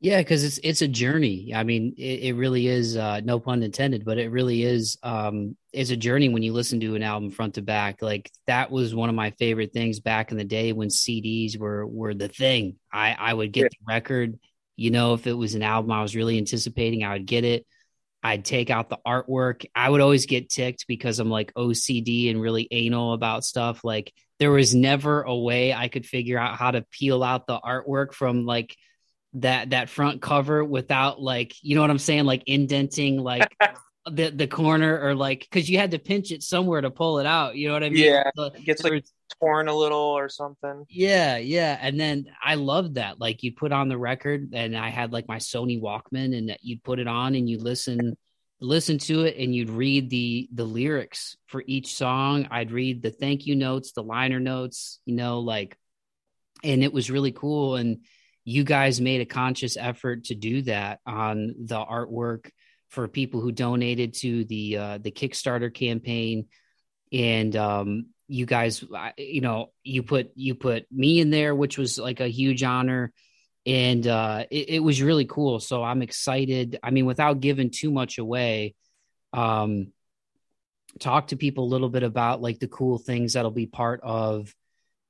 Yeah, 0.00 0.18
because 0.18 0.44
it's 0.44 0.58
it's 0.62 0.82
a 0.82 0.88
journey. 0.88 1.52
I 1.54 1.64
mean, 1.64 1.94
it, 1.96 2.20
it 2.24 2.32
really 2.34 2.66
is. 2.66 2.96
Uh, 2.98 3.20
no 3.24 3.40
pun 3.40 3.62
intended, 3.62 4.04
but 4.04 4.18
it 4.18 4.30
really 4.30 4.62
is. 4.62 4.98
Um, 5.02 5.56
it's 5.72 5.90
a 5.90 5.96
journey 5.96 6.28
when 6.28 6.42
you 6.42 6.52
listen 6.52 6.80
to 6.80 6.96
an 6.96 7.02
album 7.02 7.30
front 7.30 7.54
to 7.54 7.62
back. 7.62 8.02
Like 8.02 8.30
that 8.46 8.70
was 8.70 8.94
one 8.94 9.08
of 9.08 9.14
my 9.14 9.30
favorite 9.38 9.72
things 9.72 10.00
back 10.00 10.32
in 10.32 10.36
the 10.36 10.44
day 10.44 10.72
when 10.72 10.88
CDs 10.88 11.58
were 11.58 11.86
were 11.86 12.12
the 12.12 12.28
thing. 12.28 12.76
I 12.92 13.16
I 13.18 13.32
would 13.32 13.52
get 13.52 13.62
yeah. 13.62 13.68
the 13.70 13.94
record. 13.94 14.38
You 14.76 14.90
know, 14.90 15.14
if 15.14 15.26
it 15.26 15.32
was 15.32 15.54
an 15.54 15.62
album 15.62 15.90
I 15.92 16.02
was 16.02 16.14
really 16.14 16.36
anticipating, 16.36 17.02
I 17.02 17.14
would 17.14 17.26
get 17.26 17.44
it. 17.44 17.66
I'd 18.22 18.44
take 18.44 18.68
out 18.68 18.90
the 18.90 18.98
artwork. 19.06 19.64
I 19.74 19.88
would 19.88 20.02
always 20.02 20.26
get 20.26 20.50
ticked 20.50 20.86
because 20.88 21.20
I'm 21.20 21.30
like 21.30 21.54
OCD 21.54 22.30
and 22.30 22.40
really 22.40 22.68
anal 22.70 23.14
about 23.14 23.44
stuff. 23.44 23.82
Like 23.82 24.12
there 24.40 24.50
was 24.50 24.74
never 24.74 25.22
a 25.22 25.34
way 25.34 25.72
I 25.72 25.88
could 25.88 26.04
figure 26.04 26.38
out 26.38 26.56
how 26.56 26.72
to 26.72 26.84
peel 26.90 27.22
out 27.22 27.46
the 27.46 27.58
artwork 27.58 28.12
from 28.12 28.44
like 28.44 28.76
that 29.34 29.70
that 29.70 29.90
front 29.90 30.22
cover 30.22 30.64
without 30.64 31.20
like 31.20 31.54
you 31.62 31.74
know 31.74 31.80
what 31.82 31.90
I'm 31.90 31.98
saying 31.98 32.24
like 32.24 32.42
indenting 32.46 33.18
like 33.18 33.54
the 34.10 34.30
the 34.30 34.46
corner 34.46 35.00
or 35.00 35.14
like 35.14 35.40
because 35.40 35.68
you 35.68 35.78
had 35.78 35.90
to 35.90 35.98
pinch 35.98 36.30
it 36.30 36.42
somewhere 36.42 36.80
to 36.80 36.90
pull 36.90 37.18
it 37.18 37.26
out. 37.26 37.56
You 37.56 37.68
know 37.68 37.74
what 37.74 37.84
I 37.84 37.90
mean? 37.90 38.04
Yeah, 38.04 38.30
so 38.36 38.44
it 38.44 38.64
gets 38.64 38.82
like 38.84 38.92
was, 38.92 39.12
torn 39.40 39.68
a 39.68 39.74
little 39.74 39.98
or 39.98 40.28
something. 40.28 40.84
Yeah, 40.88 41.36
yeah. 41.38 41.76
And 41.80 41.98
then 41.98 42.26
I 42.42 42.54
loved 42.54 42.94
that. 42.94 43.20
Like 43.20 43.42
you 43.42 43.52
put 43.52 43.72
on 43.72 43.88
the 43.88 43.98
record, 43.98 44.50
and 44.54 44.76
I 44.76 44.90
had 44.90 45.12
like 45.12 45.28
my 45.28 45.38
Sony 45.38 45.80
Walkman, 45.80 46.36
and 46.36 46.56
you'd 46.62 46.84
put 46.84 46.98
it 46.98 47.08
on 47.08 47.34
and 47.34 47.48
you 47.48 47.58
listen 47.58 48.16
listen 48.60 48.96
to 48.96 49.24
it 49.24 49.36
and 49.36 49.54
you'd 49.54 49.68
read 49.68 50.08
the 50.08 50.48
the 50.54 50.64
lyrics 50.64 51.36
for 51.46 51.62
each 51.66 51.94
song 51.94 52.48
i'd 52.50 52.72
read 52.72 53.02
the 53.02 53.10
thank 53.10 53.44
you 53.44 53.54
notes 53.54 53.92
the 53.92 54.02
liner 54.02 54.40
notes 54.40 54.98
you 55.04 55.14
know 55.14 55.40
like 55.40 55.76
and 56.64 56.82
it 56.82 56.90
was 56.90 57.10
really 57.10 57.32
cool 57.32 57.76
and 57.76 57.98
you 58.46 58.62
guys 58.62 59.00
made 59.00 59.20
a 59.20 59.26
conscious 59.26 59.76
effort 59.76 60.24
to 60.24 60.34
do 60.34 60.62
that 60.62 61.00
on 61.04 61.54
the 61.58 61.76
artwork 61.76 62.48
for 62.88 63.08
people 63.08 63.40
who 63.40 63.50
donated 63.50 64.14
to 64.14 64.44
the 64.44 64.76
uh, 64.78 64.98
the 64.98 65.10
kickstarter 65.10 65.74
campaign 65.74 66.46
and 67.12 67.54
um 67.56 68.06
you 68.28 68.46
guys 68.46 68.82
you 69.18 69.40
know 69.40 69.72
you 69.82 70.02
put 70.02 70.30
you 70.36 70.54
put 70.54 70.86
me 70.90 71.20
in 71.20 71.30
there 71.30 71.54
which 71.54 71.76
was 71.76 71.98
like 71.98 72.20
a 72.20 72.28
huge 72.28 72.62
honor 72.62 73.12
and 73.66 74.06
uh, 74.06 74.44
it, 74.48 74.68
it, 74.70 74.78
was 74.78 75.02
really 75.02 75.24
cool. 75.24 75.58
So 75.58 75.82
I'm 75.82 76.00
excited. 76.00 76.78
I 76.84 76.92
mean, 76.92 77.04
without 77.04 77.40
giving 77.40 77.70
too 77.70 77.90
much 77.90 78.18
away, 78.18 78.76
um, 79.32 79.88
talk 81.00 81.28
to 81.28 81.36
people 81.36 81.64
a 81.64 81.72
little 81.72 81.88
bit 81.88 82.04
about 82.04 82.40
like 82.40 82.60
the 82.60 82.68
cool 82.68 82.96
things 82.96 83.32
that'll 83.32 83.50
be 83.50 83.66
part 83.66 84.00
of 84.04 84.54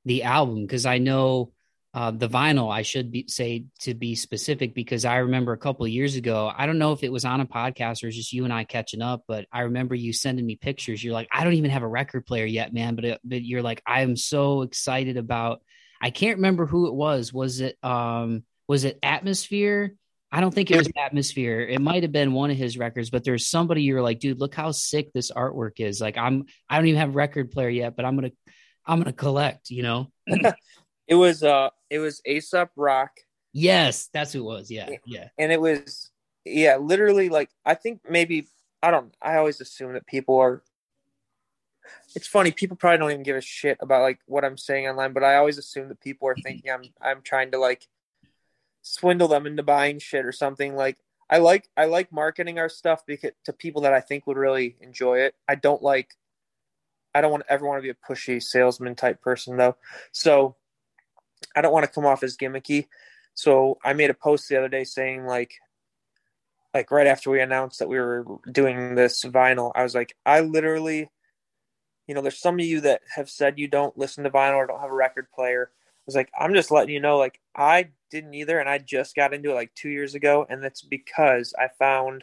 the 0.06 0.22
album 0.22 0.62
because 0.62 0.86
I 0.86 0.98
know 0.98 1.52
uh, 1.96 2.10
the 2.10 2.28
vinyl. 2.28 2.70
I 2.70 2.82
should 2.82 3.10
be, 3.10 3.24
say 3.26 3.64
to 3.80 3.94
be 3.94 4.14
specific 4.14 4.74
because 4.74 5.06
I 5.06 5.16
remember 5.16 5.54
a 5.54 5.58
couple 5.58 5.88
years 5.88 6.14
ago. 6.14 6.52
I 6.54 6.66
don't 6.66 6.78
know 6.78 6.92
if 6.92 7.02
it 7.02 7.10
was 7.10 7.24
on 7.24 7.40
a 7.40 7.46
podcast 7.46 8.04
or 8.04 8.10
just 8.10 8.34
you 8.34 8.44
and 8.44 8.52
I 8.52 8.64
catching 8.64 9.00
up, 9.00 9.24
but 9.26 9.46
I 9.50 9.62
remember 9.62 9.94
you 9.94 10.12
sending 10.12 10.44
me 10.44 10.56
pictures. 10.56 11.02
You're 11.02 11.14
like, 11.14 11.28
I 11.32 11.42
don't 11.42 11.54
even 11.54 11.70
have 11.70 11.82
a 11.82 11.88
record 11.88 12.26
player 12.26 12.44
yet, 12.44 12.74
man. 12.74 12.96
But 12.96 13.04
it, 13.06 13.20
but 13.24 13.42
you're 13.42 13.62
like, 13.62 13.82
I 13.86 14.02
am 14.02 14.14
so 14.14 14.60
excited 14.60 15.16
about 15.16 15.62
I 16.02 16.10
can't 16.10 16.36
remember 16.36 16.66
who 16.66 16.86
it 16.88 16.94
was. 16.94 17.32
Was 17.32 17.60
it 17.60 17.82
um 17.82 18.44
was 18.68 18.84
it 18.84 18.98
Atmosphere? 19.02 19.94
I 20.30 20.42
don't 20.42 20.52
think 20.52 20.70
it 20.70 20.76
was 20.76 20.90
Atmosphere. 20.98 21.62
It 21.62 21.80
might 21.80 22.02
have 22.02 22.12
been 22.12 22.34
one 22.34 22.50
of 22.50 22.58
his 22.58 22.76
records, 22.76 23.08
but 23.08 23.24
there's 23.24 23.46
somebody 23.46 23.84
you're 23.84 24.02
like, 24.02 24.20
dude, 24.20 24.38
look 24.38 24.54
how 24.54 24.70
sick 24.70 25.14
this 25.14 25.30
artwork 25.30 25.80
is. 25.80 25.98
Like 25.98 26.18
I'm 26.18 26.44
I 26.68 26.76
don't 26.76 26.88
even 26.88 27.00
have 27.00 27.16
record 27.16 27.52
player 27.52 27.70
yet, 27.70 27.96
but 27.96 28.04
I'm 28.04 28.16
gonna 28.16 28.32
I'm 28.84 28.98
gonna 28.98 29.14
collect, 29.14 29.70
you 29.70 29.82
know. 29.82 30.12
it 31.06 31.14
was 31.14 31.42
uh 31.42 31.70
it 31.90 31.98
was 31.98 32.20
Aesop 32.26 32.70
Rock. 32.76 33.12
Yes, 33.52 34.08
that's 34.12 34.32
who 34.32 34.40
it 34.40 34.54
was. 34.54 34.70
Yeah. 34.70 34.90
Yeah. 35.06 35.28
And 35.38 35.50
it 35.52 35.60
was 35.60 36.10
yeah, 36.44 36.76
literally 36.76 37.28
like 37.28 37.50
I 37.64 37.74
think 37.74 38.00
maybe 38.08 38.48
I 38.82 38.90
don't 38.90 39.14
I 39.20 39.36
always 39.36 39.60
assume 39.60 39.94
that 39.94 40.06
people 40.06 40.38
are 40.38 40.62
it's 42.14 42.26
funny 42.26 42.50
people 42.50 42.76
probably 42.76 42.98
don't 42.98 43.10
even 43.10 43.22
give 43.22 43.36
a 43.36 43.40
shit 43.40 43.78
about 43.80 44.02
like 44.02 44.18
what 44.26 44.44
i'm 44.44 44.56
saying 44.56 44.88
online 44.88 45.12
but 45.12 45.24
i 45.24 45.36
always 45.36 45.58
assume 45.58 45.88
that 45.88 46.00
people 46.00 46.28
are 46.28 46.36
thinking 46.42 46.70
i'm 46.70 46.82
i'm 47.00 47.22
trying 47.22 47.50
to 47.50 47.58
like 47.58 47.86
swindle 48.82 49.28
them 49.28 49.46
into 49.46 49.62
buying 49.62 49.98
shit 49.98 50.24
or 50.24 50.32
something 50.32 50.74
like 50.74 50.96
i 51.30 51.38
like 51.38 51.68
i 51.76 51.84
like 51.84 52.12
marketing 52.12 52.58
our 52.58 52.68
stuff 52.68 53.04
because 53.06 53.32
to 53.44 53.52
people 53.52 53.82
that 53.82 53.92
i 53.92 54.00
think 54.00 54.26
would 54.26 54.36
really 54.36 54.76
enjoy 54.80 55.18
it 55.18 55.34
i 55.48 55.54
don't 55.54 55.82
like 55.82 56.14
i 57.14 57.20
don't 57.20 57.30
want 57.30 57.44
ever 57.48 57.66
want 57.66 57.78
to 57.78 57.82
be 57.82 57.90
a 57.90 58.12
pushy 58.12 58.42
salesman 58.42 58.94
type 58.94 59.20
person 59.20 59.56
though 59.56 59.76
so 60.12 60.56
i 61.54 61.60
don't 61.60 61.72
want 61.72 61.84
to 61.84 61.92
come 61.92 62.06
off 62.06 62.22
as 62.22 62.36
gimmicky 62.36 62.86
so 63.34 63.78
i 63.84 63.92
made 63.92 64.10
a 64.10 64.14
post 64.14 64.48
the 64.48 64.56
other 64.56 64.68
day 64.68 64.84
saying 64.84 65.24
like 65.24 65.54
like 66.74 66.90
right 66.90 67.06
after 67.06 67.30
we 67.30 67.40
announced 67.40 67.78
that 67.78 67.88
we 67.88 67.98
were 67.98 68.24
doing 68.50 68.94
this 68.94 69.24
vinyl 69.24 69.72
i 69.74 69.82
was 69.82 69.94
like 69.94 70.14
i 70.24 70.40
literally 70.40 71.10
you 72.06 72.14
know, 72.14 72.22
there's 72.22 72.38
some 72.38 72.58
of 72.58 72.64
you 72.64 72.80
that 72.82 73.02
have 73.14 73.28
said 73.28 73.58
you 73.58 73.68
don't 73.68 73.98
listen 73.98 74.24
to 74.24 74.30
vinyl 74.30 74.56
or 74.56 74.66
don't 74.66 74.80
have 74.80 74.90
a 74.90 74.94
record 74.94 75.30
player. 75.32 75.70
I 75.72 76.02
was 76.06 76.14
like, 76.14 76.30
I'm 76.38 76.54
just 76.54 76.70
letting 76.70 76.94
you 76.94 77.00
know, 77.00 77.18
like, 77.18 77.40
I 77.56 77.88
didn't 78.10 78.34
either, 78.34 78.60
and 78.60 78.68
I 78.68 78.78
just 78.78 79.16
got 79.16 79.34
into 79.34 79.50
it 79.50 79.54
like 79.54 79.74
two 79.74 79.88
years 79.88 80.14
ago, 80.14 80.46
and 80.48 80.62
that's 80.62 80.82
because 80.82 81.52
I 81.58 81.68
found 81.78 82.22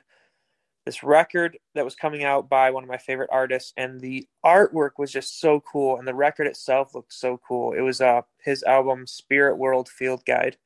this 0.86 1.04
record 1.04 1.58
that 1.76 1.86
was 1.86 1.96
coming 1.96 2.24
out 2.24 2.50
by 2.50 2.72
one 2.72 2.84
of 2.84 2.90
my 2.90 2.98
favorite 2.98 3.30
artists, 3.32 3.74
and 3.78 4.02
the 4.02 4.28
artwork 4.46 4.92
was 4.98 5.12
just 5.12 5.40
so 5.40 5.62
cool, 5.62 5.98
and 5.98 6.08
the 6.08 6.16
record 6.16 6.48
itself 6.48 6.94
looked 6.96 7.14
so 7.14 7.40
cool. 7.48 7.74
It 7.74 7.82
was 7.82 8.02
uh 8.02 8.22
his 8.44 8.64
album 8.64 9.08
Spirit 9.08 9.58
World 9.58 9.90
Field 9.90 10.24
Guide, 10.26 10.58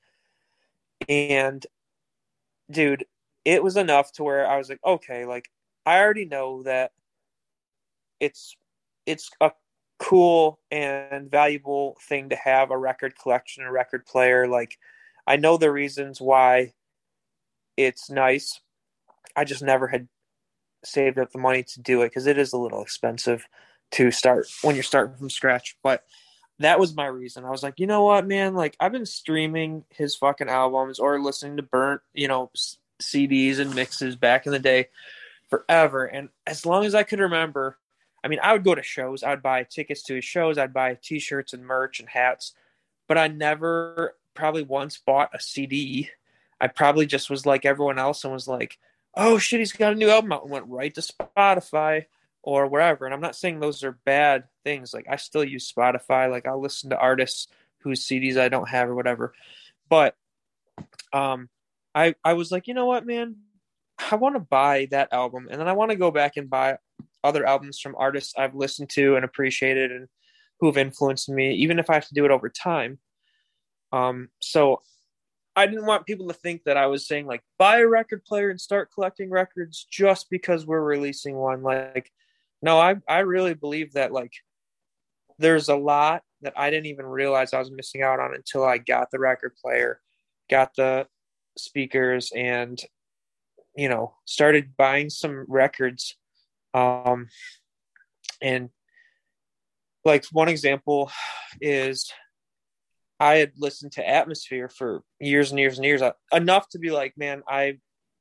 and 1.09 1.65
dude, 2.71 3.05
it 3.45 3.63
was 3.63 3.77
enough 3.77 4.11
to 4.13 4.23
where 4.23 4.47
I 4.47 4.57
was 4.57 4.69
like, 4.69 4.79
okay, 4.85 5.25
like 5.25 5.49
I 5.85 5.99
already 5.99 6.25
know 6.25 6.63
that 6.63 6.91
it's 8.19 8.55
it's 9.05 9.29
a 9.41 9.51
cool 9.99 10.59
and 10.71 11.29
valuable 11.31 11.97
thing 12.07 12.29
to 12.29 12.35
have 12.35 12.71
a 12.71 12.77
record 12.77 13.17
collection, 13.17 13.63
a 13.63 13.71
record 13.71 14.05
player. 14.05 14.47
Like, 14.47 14.77
I 15.25 15.37
know 15.37 15.57
the 15.57 15.71
reasons 15.71 16.21
why 16.21 16.73
it's 17.77 18.09
nice. 18.09 18.59
I 19.37 19.45
just 19.45 19.61
never 19.61 19.87
had 19.87 20.07
saved 20.83 21.19
up 21.19 21.31
the 21.31 21.39
money 21.39 21.63
to 21.63 21.81
do 21.81 22.01
it 22.01 22.09
because 22.09 22.27
it 22.27 22.37
is 22.37 22.53
a 22.53 22.57
little 22.57 22.81
expensive 22.81 23.47
to 23.91 24.11
start 24.11 24.47
when 24.63 24.75
you're 24.75 24.83
starting 24.83 25.15
from 25.15 25.29
scratch. 25.29 25.77
But 25.83 26.03
that 26.59 26.79
was 26.79 26.95
my 26.95 27.05
reason. 27.05 27.45
I 27.45 27.51
was 27.51 27.63
like, 27.63 27.79
you 27.79 27.87
know 27.87 28.03
what, 28.03 28.27
man? 28.27 28.55
Like, 28.55 28.75
I've 28.79 28.91
been 28.91 29.05
streaming 29.05 29.85
his 29.89 30.15
fucking 30.15 30.49
albums 30.49 30.99
or 30.99 31.21
listening 31.21 31.57
to 31.57 31.63
burnt, 31.63 32.01
you 32.13 32.27
know, 32.27 32.51
CDs 33.01 33.59
and 33.59 33.75
mixes 33.75 34.15
back 34.15 34.45
in 34.45 34.51
the 34.51 34.59
day 34.59 34.87
forever. 35.49 36.05
And 36.05 36.29
as 36.45 36.65
long 36.65 36.83
as 36.83 36.95
I 36.95 37.03
could 37.03 37.19
remember, 37.19 37.77
I 38.23 38.27
mean, 38.27 38.39
I 38.41 38.53
would 38.53 38.63
go 38.63 38.75
to 38.75 38.83
shows. 38.83 39.23
I'd 39.23 39.43
buy 39.43 39.63
tickets 39.63 40.03
to 40.03 40.15
his 40.15 40.25
shows. 40.25 40.57
I'd 40.57 40.73
buy 40.73 40.97
T-shirts 41.01 41.53
and 41.53 41.65
merch 41.65 41.99
and 41.99 42.09
hats, 42.09 42.53
but 43.07 43.17
I 43.17 43.27
never 43.27 44.15
probably 44.33 44.63
once 44.63 44.97
bought 44.97 45.29
a 45.33 45.39
CD. 45.39 46.09
I 46.59 46.67
probably 46.67 47.05
just 47.05 47.29
was 47.29 47.45
like 47.45 47.65
everyone 47.65 47.99
else 47.99 48.23
and 48.23 48.33
was 48.33 48.47
like, 48.47 48.79
"Oh 49.17 49.37
shit, 49.37 49.59
he's 49.59 49.71
got 49.73 49.93
a 49.93 49.95
new 49.95 50.09
album 50.09 50.31
out," 50.31 50.43
and 50.43 50.51
went 50.51 50.67
right 50.67 50.93
to 50.95 51.01
Spotify 51.01 52.05
or 52.43 52.67
wherever. 52.67 53.05
And 53.05 53.13
I'm 53.13 53.21
not 53.21 53.35
saying 53.35 53.59
those 53.59 53.83
are 53.83 53.99
bad 54.05 54.45
things. 54.63 54.93
Like 54.93 55.07
I 55.09 55.17
still 55.17 55.43
use 55.43 55.71
Spotify. 55.71 56.31
Like 56.31 56.47
I'll 56.47 56.61
listen 56.61 56.91
to 56.91 56.97
artists 56.97 57.47
whose 57.79 58.05
CDs 58.05 58.37
I 58.37 58.49
don't 58.49 58.69
have 58.69 58.89
or 58.89 58.95
whatever. 58.95 59.33
But 59.89 60.15
um, 61.11 61.49
I 61.95 62.15
I 62.23 62.33
was 62.33 62.51
like, 62.51 62.67
you 62.67 62.73
know 62.73 62.85
what, 62.85 63.05
man, 63.05 63.37
I 64.11 64.15
want 64.15 64.35
to 64.35 64.39
buy 64.39 64.87
that 64.91 65.11
album, 65.11 65.47
and 65.49 65.59
then 65.59 65.67
I 65.67 65.73
want 65.73 65.91
to 65.91 65.97
go 65.97 66.11
back 66.11 66.37
and 66.37 66.49
buy 66.49 66.77
other 67.23 67.45
albums 67.45 67.79
from 67.79 67.95
artists 67.97 68.33
I've 68.37 68.55
listened 68.55 68.89
to 68.91 69.15
and 69.15 69.25
appreciated 69.25 69.91
and 69.91 70.07
who 70.59 70.67
have 70.67 70.77
influenced 70.77 71.29
me, 71.29 71.53
even 71.55 71.79
if 71.79 71.89
I 71.89 71.95
have 71.95 72.07
to 72.07 72.13
do 72.13 72.25
it 72.25 72.31
over 72.31 72.49
time. 72.49 72.99
Um, 73.91 74.29
so 74.39 74.81
I 75.57 75.65
didn't 75.65 75.87
want 75.87 76.05
people 76.05 76.27
to 76.27 76.35
think 76.35 76.63
that 76.65 76.77
I 76.77 76.85
was 76.85 77.07
saying 77.07 77.25
like 77.25 77.41
buy 77.57 77.79
a 77.79 77.87
record 77.87 78.23
player 78.23 78.51
and 78.51 78.61
start 78.61 78.91
collecting 78.93 79.31
records 79.31 79.87
just 79.89 80.29
because 80.29 80.67
we're 80.67 80.83
releasing 80.83 81.35
one. 81.35 81.63
Like, 81.63 82.11
no, 82.61 82.79
I 82.79 82.97
I 83.09 83.19
really 83.19 83.55
believe 83.55 83.93
that 83.93 84.11
like 84.11 84.31
there's 85.39 85.67
a 85.67 85.75
lot 85.75 86.21
that 86.41 86.53
I 86.55 86.69
didn't 86.69 86.85
even 86.85 87.07
realize 87.07 87.53
I 87.53 87.59
was 87.59 87.71
missing 87.71 88.03
out 88.03 88.19
on 88.19 88.35
until 88.35 88.63
I 88.63 88.77
got 88.77 89.09
the 89.09 89.17
record 89.17 89.55
player, 89.59 89.99
got 90.47 90.75
the 90.75 91.07
speakers, 91.57 92.31
and 92.35 92.79
you 93.75 93.89
know 93.89 94.13
started 94.25 94.77
buying 94.77 95.09
some 95.09 95.45
records 95.47 96.17
um 96.73 97.27
and 98.41 98.69
like 100.03 100.25
one 100.31 100.49
example 100.49 101.11
is 101.61 102.11
i 103.19 103.35
had 103.35 103.51
listened 103.57 103.91
to 103.91 104.07
atmosphere 104.07 104.69
for 104.69 105.03
years 105.19 105.51
and 105.51 105.59
years 105.59 105.77
and 105.77 105.85
years 105.85 106.01
uh, 106.01 106.11
enough 106.33 106.67
to 106.69 106.79
be 106.79 106.91
like 106.91 107.13
man 107.17 107.41
i 107.47 107.77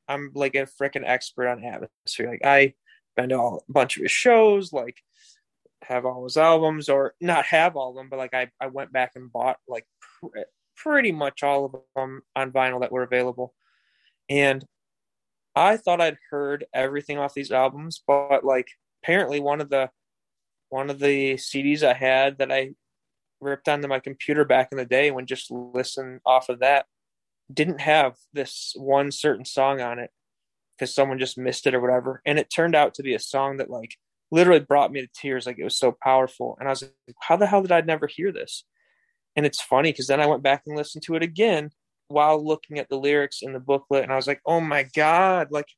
i'm 0.08 0.30
like 0.34 0.54
a 0.54 0.66
freaking 0.80 1.04
expert 1.04 1.48
on 1.48 1.64
atmosphere. 1.64 2.30
Like 2.30 2.44
i 2.44 2.74
been 3.16 3.30
to 3.30 3.36
all, 3.36 3.64
a 3.68 3.72
bunch 3.72 3.96
of 3.96 4.02
his 4.02 4.12
shows 4.12 4.72
like 4.72 4.96
have 5.82 6.04
all 6.04 6.24
his 6.24 6.36
albums 6.36 6.88
or 6.88 7.14
not 7.20 7.44
have 7.46 7.76
all 7.76 7.90
of 7.90 7.96
them 7.96 8.08
but 8.08 8.18
like 8.18 8.34
i, 8.34 8.48
I 8.60 8.66
went 8.66 8.92
back 8.92 9.12
and 9.14 9.32
bought 9.32 9.58
like 9.68 9.86
pr- 10.20 10.40
pretty 10.76 11.12
much 11.12 11.42
all 11.42 11.64
of 11.64 11.74
them 11.96 12.22
on 12.36 12.52
vinyl 12.52 12.80
that 12.80 12.92
were 12.92 13.02
available. 13.02 13.54
And 14.28 14.64
I 15.54 15.76
thought 15.78 16.00
I'd 16.00 16.18
heard 16.30 16.66
everything 16.74 17.18
off 17.18 17.34
these 17.34 17.50
albums, 17.50 18.02
but 18.06 18.44
like 18.44 18.68
apparently 19.02 19.40
one 19.40 19.60
of 19.60 19.70
the 19.70 19.90
one 20.68 20.90
of 20.90 20.98
the 20.98 21.34
CDs 21.34 21.82
I 21.82 21.94
had 21.94 22.38
that 22.38 22.52
I 22.52 22.74
ripped 23.40 23.68
onto 23.68 23.88
my 23.88 24.00
computer 24.00 24.44
back 24.44 24.68
in 24.72 24.78
the 24.78 24.84
day 24.84 25.10
when 25.10 25.26
just 25.26 25.50
listen 25.50 26.20
off 26.24 26.48
of 26.48 26.60
that 26.60 26.86
didn't 27.52 27.80
have 27.80 28.16
this 28.32 28.74
one 28.76 29.12
certain 29.12 29.44
song 29.44 29.80
on 29.80 29.98
it 29.98 30.10
because 30.76 30.94
someone 30.94 31.18
just 31.18 31.38
missed 31.38 31.66
it 31.66 31.74
or 31.74 31.80
whatever. 31.80 32.20
And 32.26 32.38
it 32.38 32.50
turned 32.50 32.74
out 32.74 32.94
to 32.94 33.02
be 33.02 33.14
a 33.14 33.18
song 33.18 33.58
that 33.58 33.70
like 33.70 33.96
literally 34.30 34.60
brought 34.60 34.92
me 34.92 35.00
to 35.00 35.08
tears. 35.14 35.46
Like 35.46 35.58
it 35.58 35.64
was 35.64 35.78
so 35.78 35.96
powerful. 36.02 36.56
And 36.58 36.68
I 36.68 36.72
was 36.72 36.82
like, 36.82 37.16
how 37.20 37.36
the 37.36 37.46
hell 37.46 37.62
did 37.62 37.72
I 37.72 37.80
never 37.80 38.06
hear 38.06 38.32
this? 38.32 38.64
And 39.36 39.46
it's 39.46 39.60
funny 39.60 39.92
because 39.92 40.06
then 40.06 40.20
I 40.20 40.26
went 40.26 40.42
back 40.42 40.62
and 40.66 40.76
listened 40.76 41.04
to 41.04 41.14
it 41.14 41.22
again 41.22 41.70
while 42.08 42.44
looking 42.44 42.78
at 42.78 42.88
the 42.88 42.98
lyrics 42.98 43.42
in 43.42 43.52
the 43.52 43.60
booklet 43.60 44.02
and 44.02 44.12
I 44.12 44.16
was 44.16 44.26
like, 44.26 44.40
"Oh 44.46 44.60
my 44.60 44.84
god, 44.94 45.48
like 45.50 45.68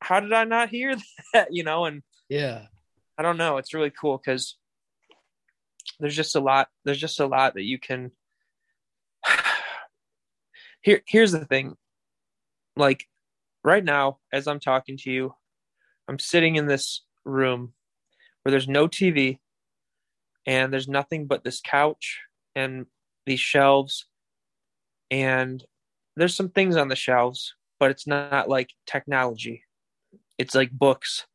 how 0.00 0.20
did 0.20 0.32
I 0.32 0.44
not 0.44 0.68
hear 0.68 0.96
that?" 1.32 1.48
you 1.50 1.64
know, 1.64 1.86
and 1.86 2.02
yeah. 2.28 2.66
I 3.16 3.22
don't 3.22 3.38
know, 3.38 3.56
it's 3.56 3.72
really 3.72 3.90
cool 3.90 4.18
cuz 4.18 4.58
there's 6.00 6.16
just 6.16 6.36
a 6.36 6.40
lot 6.40 6.68
there's 6.84 7.00
just 7.00 7.20
a 7.20 7.26
lot 7.26 7.54
that 7.54 7.64
you 7.64 7.78
can 7.78 8.10
Here 10.82 11.02
here's 11.06 11.32
the 11.32 11.44
thing. 11.44 11.76
Like 12.76 13.06
right 13.62 13.84
now 13.84 14.18
as 14.32 14.46
I'm 14.46 14.60
talking 14.60 14.96
to 14.98 15.10
you, 15.10 15.34
I'm 16.08 16.18
sitting 16.18 16.56
in 16.56 16.66
this 16.66 17.02
room 17.24 17.72
where 18.42 18.50
there's 18.50 18.68
no 18.68 18.88
TV 18.88 19.38
and 20.46 20.72
there's 20.72 20.88
nothing 20.88 21.26
but 21.26 21.44
this 21.44 21.60
couch 21.60 22.20
and 22.56 22.86
these 23.26 23.40
shelves 23.40 24.06
and 25.10 25.64
there's 26.16 26.34
some 26.34 26.48
things 26.48 26.76
on 26.76 26.88
the 26.88 26.96
shelves, 26.96 27.54
but 27.78 27.90
it's 27.90 28.06
not 28.06 28.48
like 28.48 28.70
technology. 28.86 29.64
It's 30.38 30.54
like 30.54 30.70
books 30.70 31.26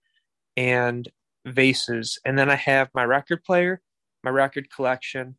and 0.56 1.08
vases. 1.46 2.20
And 2.26 2.38
then 2.38 2.50
I 2.50 2.56
have 2.56 2.90
my 2.94 3.04
record 3.06 3.44
player, 3.44 3.82
my 4.24 4.30
record 4.30 4.70
collection, 4.70 5.38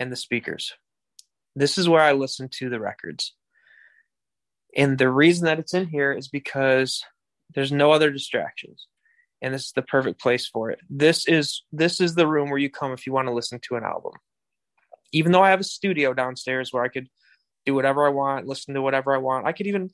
and 0.00 0.12
the 0.12 0.16
speakers. 0.16 0.72
This 1.56 1.78
is 1.78 1.88
where 1.88 2.02
I 2.02 2.12
listen 2.12 2.48
to 2.58 2.68
the 2.68 2.80
records. 2.80 3.34
And 4.76 4.98
the 4.98 5.10
reason 5.10 5.46
that 5.46 5.58
it's 5.58 5.74
in 5.74 5.86
here 5.86 6.12
is 6.12 6.28
because 6.28 7.04
there's 7.54 7.72
no 7.72 7.90
other 7.90 8.10
distractions. 8.10 8.86
And 9.40 9.54
this 9.54 9.66
is 9.66 9.72
the 9.72 9.82
perfect 9.82 10.20
place 10.20 10.46
for 10.46 10.70
it. 10.70 10.80
This 10.90 11.26
is 11.26 11.62
this 11.72 12.00
is 12.00 12.14
the 12.14 12.26
room 12.26 12.50
where 12.50 12.58
you 12.58 12.70
come 12.70 12.92
if 12.92 13.06
you 13.06 13.12
want 13.12 13.28
to 13.28 13.34
listen 13.34 13.60
to 13.68 13.76
an 13.76 13.84
album 13.84 14.12
even 15.12 15.32
though 15.32 15.42
I 15.42 15.50
have 15.50 15.60
a 15.60 15.64
studio 15.64 16.12
downstairs 16.14 16.72
where 16.72 16.82
I 16.82 16.88
could 16.88 17.08
do 17.66 17.74
whatever 17.74 18.06
I 18.06 18.10
want, 18.10 18.46
listen 18.46 18.74
to 18.74 18.82
whatever 18.82 19.14
I 19.14 19.18
want, 19.18 19.46
I 19.46 19.52
could 19.52 19.66
even 19.66 19.90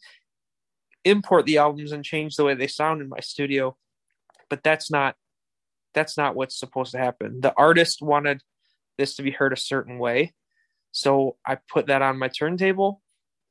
import 1.05 1.47
the 1.47 1.59
albums 1.59 1.93
and 1.93 2.05
change 2.05 2.37
the 2.37 2.45
way 2.45 2.55
they 2.55 2.67
sound 2.67 3.01
in 3.01 3.09
my 3.09 3.21
studio. 3.21 3.77
But 4.51 4.63
that's 4.63 4.91
not 4.91 5.17
that's 5.95 6.17
not 6.17 6.35
what's 6.35 6.59
supposed 6.59 6.93
to 6.93 6.99
happen. 6.99 7.41
The 7.41 7.55
artist 7.57 8.03
wanted 8.03 8.43
this 8.99 9.17
to 9.17 9.23
be 9.23 9.31
heard 9.31 9.53
a 9.53 9.57
certain 9.57 9.99
way. 9.99 10.35
So 10.93 11.37
I 11.47 11.59
put 11.69 11.87
that 11.87 12.03
on 12.03 12.19
my 12.19 12.29
turntable 12.29 13.01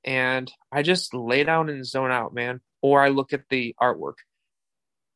and 0.03 0.51
I 0.71 0.81
just 0.81 1.13
lay 1.13 1.43
down 1.43 1.69
and 1.69 1.85
zone 1.85 2.11
out, 2.11 2.33
man. 2.33 2.61
Or 2.81 3.01
I 3.01 3.09
look 3.09 3.33
at 3.33 3.43
the 3.49 3.75
artwork. 3.81 4.15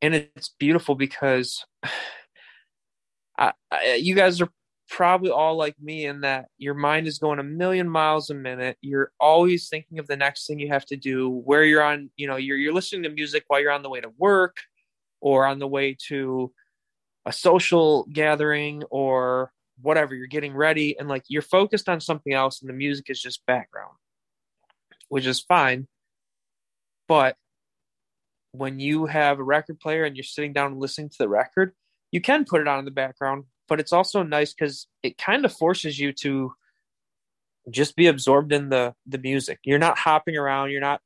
And 0.02 0.16
it's 0.16 0.54
beautiful 0.60 0.96
because 0.96 1.66
I, 3.38 3.54
I, 3.72 3.96
you 4.02 4.16
guys 4.16 4.42
are 4.42 4.50
probably 4.90 5.30
all 5.30 5.58
like 5.58 5.76
me 5.80 6.06
in 6.06 6.22
that 6.22 6.46
your 6.58 6.74
mind 6.74 7.08
is 7.08 7.20
going 7.20 7.40
a 7.40 7.44
million 7.44 7.90
miles 7.90 8.30
a 8.30 8.34
minute. 8.34 8.78
You're 8.82 9.12
always 9.20 9.68
thinking 9.70 10.00
of 10.00 10.08
the 10.08 10.18
next 10.18 10.48
thing 10.48 10.60
you 10.60 10.70
have 10.70 10.86
to 10.88 10.96
do, 10.96 11.30
where 11.30 11.64
you're 11.64 11.84
on, 11.84 12.10
you 12.16 12.28
know, 12.28 12.38
you're 12.38 12.58
you're 12.58 12.74
listening 12.74 13.04
to 13.04 13.10
music 13.10 13.44
while 13.48 13.62
you're 13.62 13.72
on 13.72 13.84
the 13.84 13.90
way 13.90 14.02
to 14.02 14.12
work 14.18 14.58
or 15.22 15.46
on 15.46 15.60
the 15.60 15.68
way 15.68 15.98
to 16.08 16.52
a 17.28 17.32
social 17.32 18.08
gathering 18.12 18.84
or 18.90 19.52
whatever, 19.82 20.16
you're 20.16 20.26
getting 20.26 20.56
ready 20.56 20.98
and 20.98 21.08
like 21.08 21.24
you're 21.28 21.44
focused 21.44 21.88
on 21.88 22.02
something 22.02 22.34
else 22.34 22.62
and 22.62 22.70
the 22.70 22.74
music 22.74 23.10
is 23.10 23.22
just 23.22 23.46
background, 23.46 23.94
which 25.10 25.28
is 25.28 25.40
fine. 25.40 25.88
But 27.08 27.36
when 28.54 28.80
you 28.80 29.06
have 29.06 29.38
a 29.38 29.44
record 29.44 29.80
player 29.80 30.04
and 30.04 30.18
you're 30.18 30.24
sitting 30.24 30.54
down 30.54 30.72
and 30.72 30.82
listening 30.82 31.10
to 31.10 31.18
the 31.20 31.30
record, 31.30 31.74
you 32.12 32.22
can 32.22 32.46
put 32.46 32.62
it 32.62 32.68
on 32.68 32.80
in 32.80 32.86
the 32.86 32.92
background 32.92 33.44
but 33.68 33.80
it's 33.80 33.94
also 33.94 34.24
nice 34.24 34.54
because 34.54 34.88
it 35.04 35.18
kind 35.18 35.46
of 35.46 35.54
forces 35.54 36.00
you 36.00 36.14
to 36.14 36.54
just 37.70 37.96
be 37.96 38.08
absorbed 38.08 38.54
in 38.54 38.70
the 38.70 38.94
the 39.06 39.18
music. 39.18 39.60
You're 39.64 39.80
not 39.80 39.98
hopping 39.98 40.38
around. 40.38 40.72
You're 40.72 40.82
not 40.82 41.02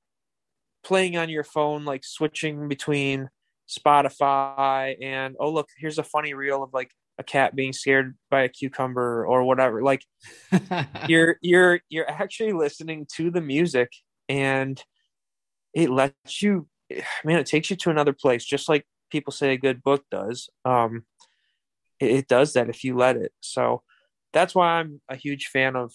playing 0.83 1.17
on 1.17 1.29
your 1.29 1.43
phone, 1.43 1.85
like 1.85 2.03
switching 2.03 2.67
between 2.67 3.29
Spotify 3.71 4.95
and 5.01 5.35
oh 5.39 5.51
look, 5.51 5.69
here's 5.77 5.97
a 5.97 6.03
funny 6.03 6.33
reel 6.33 6.63
of 6.63 6.73
like 6.73 6.91
a 7.17 7.23
cat 7.23 7.55
being 7.55 7.73
scared 7.73 8.17
by 8.29 8.41
a 8.41 8.49
cucumber 8.49 9.25
or 9.25 9.43
whatever. 9.43 9.81
Like 9.81 10.03
you're 11.07 11.37
you're 11.41 11.79
you're 11.89 12.09
actually 12.09 12.53
listening 12.53 13.07
to 13.15 13.31
the 13.31 13.41
music 13.41 13.91
and 14.27 14.81
it 15.73 15.89
lets 15.89 16.41
you 16.41 16.67
man, 17.23 17.39
it 17.39 17.45
takes 17.45 17.69
you 17.69 17.75
to 17.77 17.89
another 17.89 18.13
place, 18.13 18.43
just 18.43 18.67
like 18.67 18.85
people 19.09 19.31
say 19.31 19.53
a 19.53 19.57
good 19.57 19.83
book 19.83 20.03
does. 20.11 20.49
Um 20.65 21.05
it, 21.99 22.11
it 22.11 22.27
does 22.27 22.53
that 22.53 22.69
if 22.69 22.83
you 22.83 22.97
let 22.97 23.15
it. 23.15 23.31
So 23.39 23.83
that's 24.33 24.55
why 24.55 24.79
I'm 24.79 25.01
a 25.09 25.15
huge 25.15 25.47
fan 25.47 25.75
of 25.75 25.93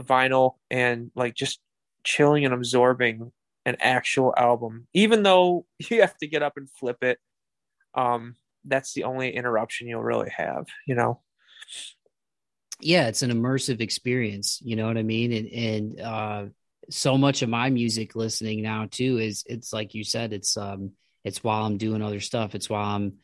vinyl 0.00 0.54
and 0.70 1.10
like 1.14 1.34
just 1.34 1.60
chilling 2.04 2.44
and 2.44 2.54
absorbing 2.54 3.32
an 3.64 3.76
actual 3.80 4.34
album. 4.36 4.86
Even 4.92 5.22
though 5.22 5.66
you 5.90 6.00
have 6.00 6.16
to 6.18 6.26
get 6.26 6.42
up 6.42 6.56
and 6.56 6.70
flip 6.70 7.02
it 7.02 7.18
um 7.94 8.36
that's 8.64 8.94
the 8.94 9.04
only 9.04 9.34
interruption 9.34 9.86
you'll 9.86 10.02
really 10.02 10.30
have 10.30 10.66
you 10.86 10.94
know? 10.94 11.20
Yeah 12.80 13.08
it's 13.08 13.22
an 13.22 13.30
immersive 13.30 13.80
experience 13.82 14.60
you 14.62 14.76
know 14.76 14.86
what 14.86 14.96
i 14.96 15.02
mean? 15.02 15.32
And 15.32 15.48
and 15.48 16.00
uh 16.00 16.44
so 16.90 17.18
much 17.18 17.42
of 17.42 17.48
my 17.48 17.70
music 17.70 18.16
listening 18.16 18.62
now 18.62 18.88
too 18.90 19.18
is 19.18 19.44
it's 19.46 19.72
like 19.72 19.94
you 19.94 20.04
said 20.04 20.32
it's 20.32 20.56
um 20.56 20.92
it's 21.22 21.44
while 21.44 21.66
i'm 21.66 21.76
doing 21.76 22.02
other 22.02 22.20
stuff. 22.20 22.54
It's 22.54 22.70
while 22.70 22.96
i'm 22.96 23.14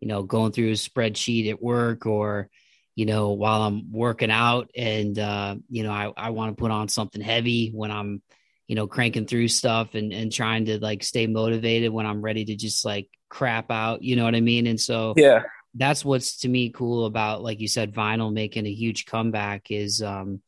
you 0.00 0.08
know, 0.08 0.22
going 0.22 0.52
through 0.52 0.70
a 0.70 0.72
spreadsheet 0.72 1.50
at 1.50 1.62
work 1.62 2.06
or, 2.06 2.48
you 2.94 3.06
know, 3.06 3.30
while 3.30 3.62
I'm 3.62 3.92
working 3.92 4.30
out 4.30 4.70
and, 4.76 5.18
uh, 5.18 5.56
you 5.68 5.82
know, 5.82 5.92
I, 5.92 6.12
I 6.16 6.30
want 6.30 6.56
to 6.56 6.60
put 6.60 6.70
on 6.70 6.88
something 6.88 7.22
heavy 7.22 7.70
when 7.70 7.90
I'm, 7.90 8.22
you 8.68 8.76
know, 8.76 8.86
cranking 8.86 9.26
through 9.26 9.48
stuff 9.48 9.94
and 9.94 10.12
and 10.12 10.32
trying 10.32 10.66
to 10.66 10.78
like 10.78 11.02
stay 11.02 11.26
motivated 11.26 11.92
when 11.92 12.06
I'm 12.06 12.22
ready 12.22 12.44
to 12.44 12.54
just 12.54 12.84
like 12.84 13.08
crap 13.28 13.70
out, 13.70 14.02
you 14.02 14.14
know 14.14 14.24
what 14.24 14.36
I 14.36 14.40
mean? 14.40 14.66
And 14.68 14.80
so 14.80 15.14
yeah, 15.16 15.42
that's 15.74 16.04
what's 16.04 16.38
to 16.38 16.48
me 16.48 16.70
cool 16.70 17.06
about 17.06 17.42
like 17.42 17.60
you 17.60 17.68
said 17.68 17.94
vinyl 17.94 18.32
making 18.32 18.66
a 18.66 18.72
huge 18.72 19.06
comeback 19.06 19.70
is 19.70 20.02
um 20.02 20.40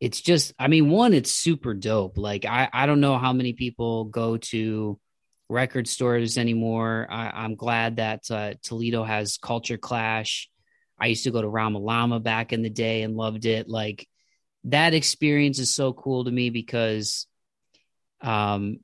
it's 0.00 0.20
just 0.20 0.52
i 0.58 0.66
mean 0.66 0.90
one 0.90 1.14
it's 1.14 1.32
super 1.32 1.74
dope. 1.74 2.18
Like 2.18 2.44
i 2.44 2.68
i 2.72 2.86
don't 2.86 3.00
know 3.00 3.18
how 3.18 3.32
many 3.32 3.54
people 3.54 4.04
go 4.04 4.36
to 4.36 5.00
record 5.48 5.88
stores 5.88 6.38
anymore. 6.38 7.06
I, 7.08 7.44
am 7.44 7.54
glad 7.54 7.96
that 7.96 8.30
uh, 8.30 8.54
toledo 8.62 9.04
has 9.04 9.38
culture 9.38 9.78
clash. 9.78 10.50
I 10.98 11.06
used 11.06 11.24
to 11.24 11.30
go 11.30 11.42
to 11.42 11.48
ramalama 11.48 12.22
back 12.22 12.52
in 12.52 12.62
the 12.62 12.70
day 12.70 13.02
and 13.02 13.16
loved 13.16 13.44
it. 13.44 13.68
Like 13.68 14.08
that 14.64 14.94
experience 14.94 15.58
is 15.58 15.74
so 15.74 15.92
cool 15.92 16.24
to 16.24 16.30
me 16.30 16.50
because 16.50 17.26
um 18.20 18.78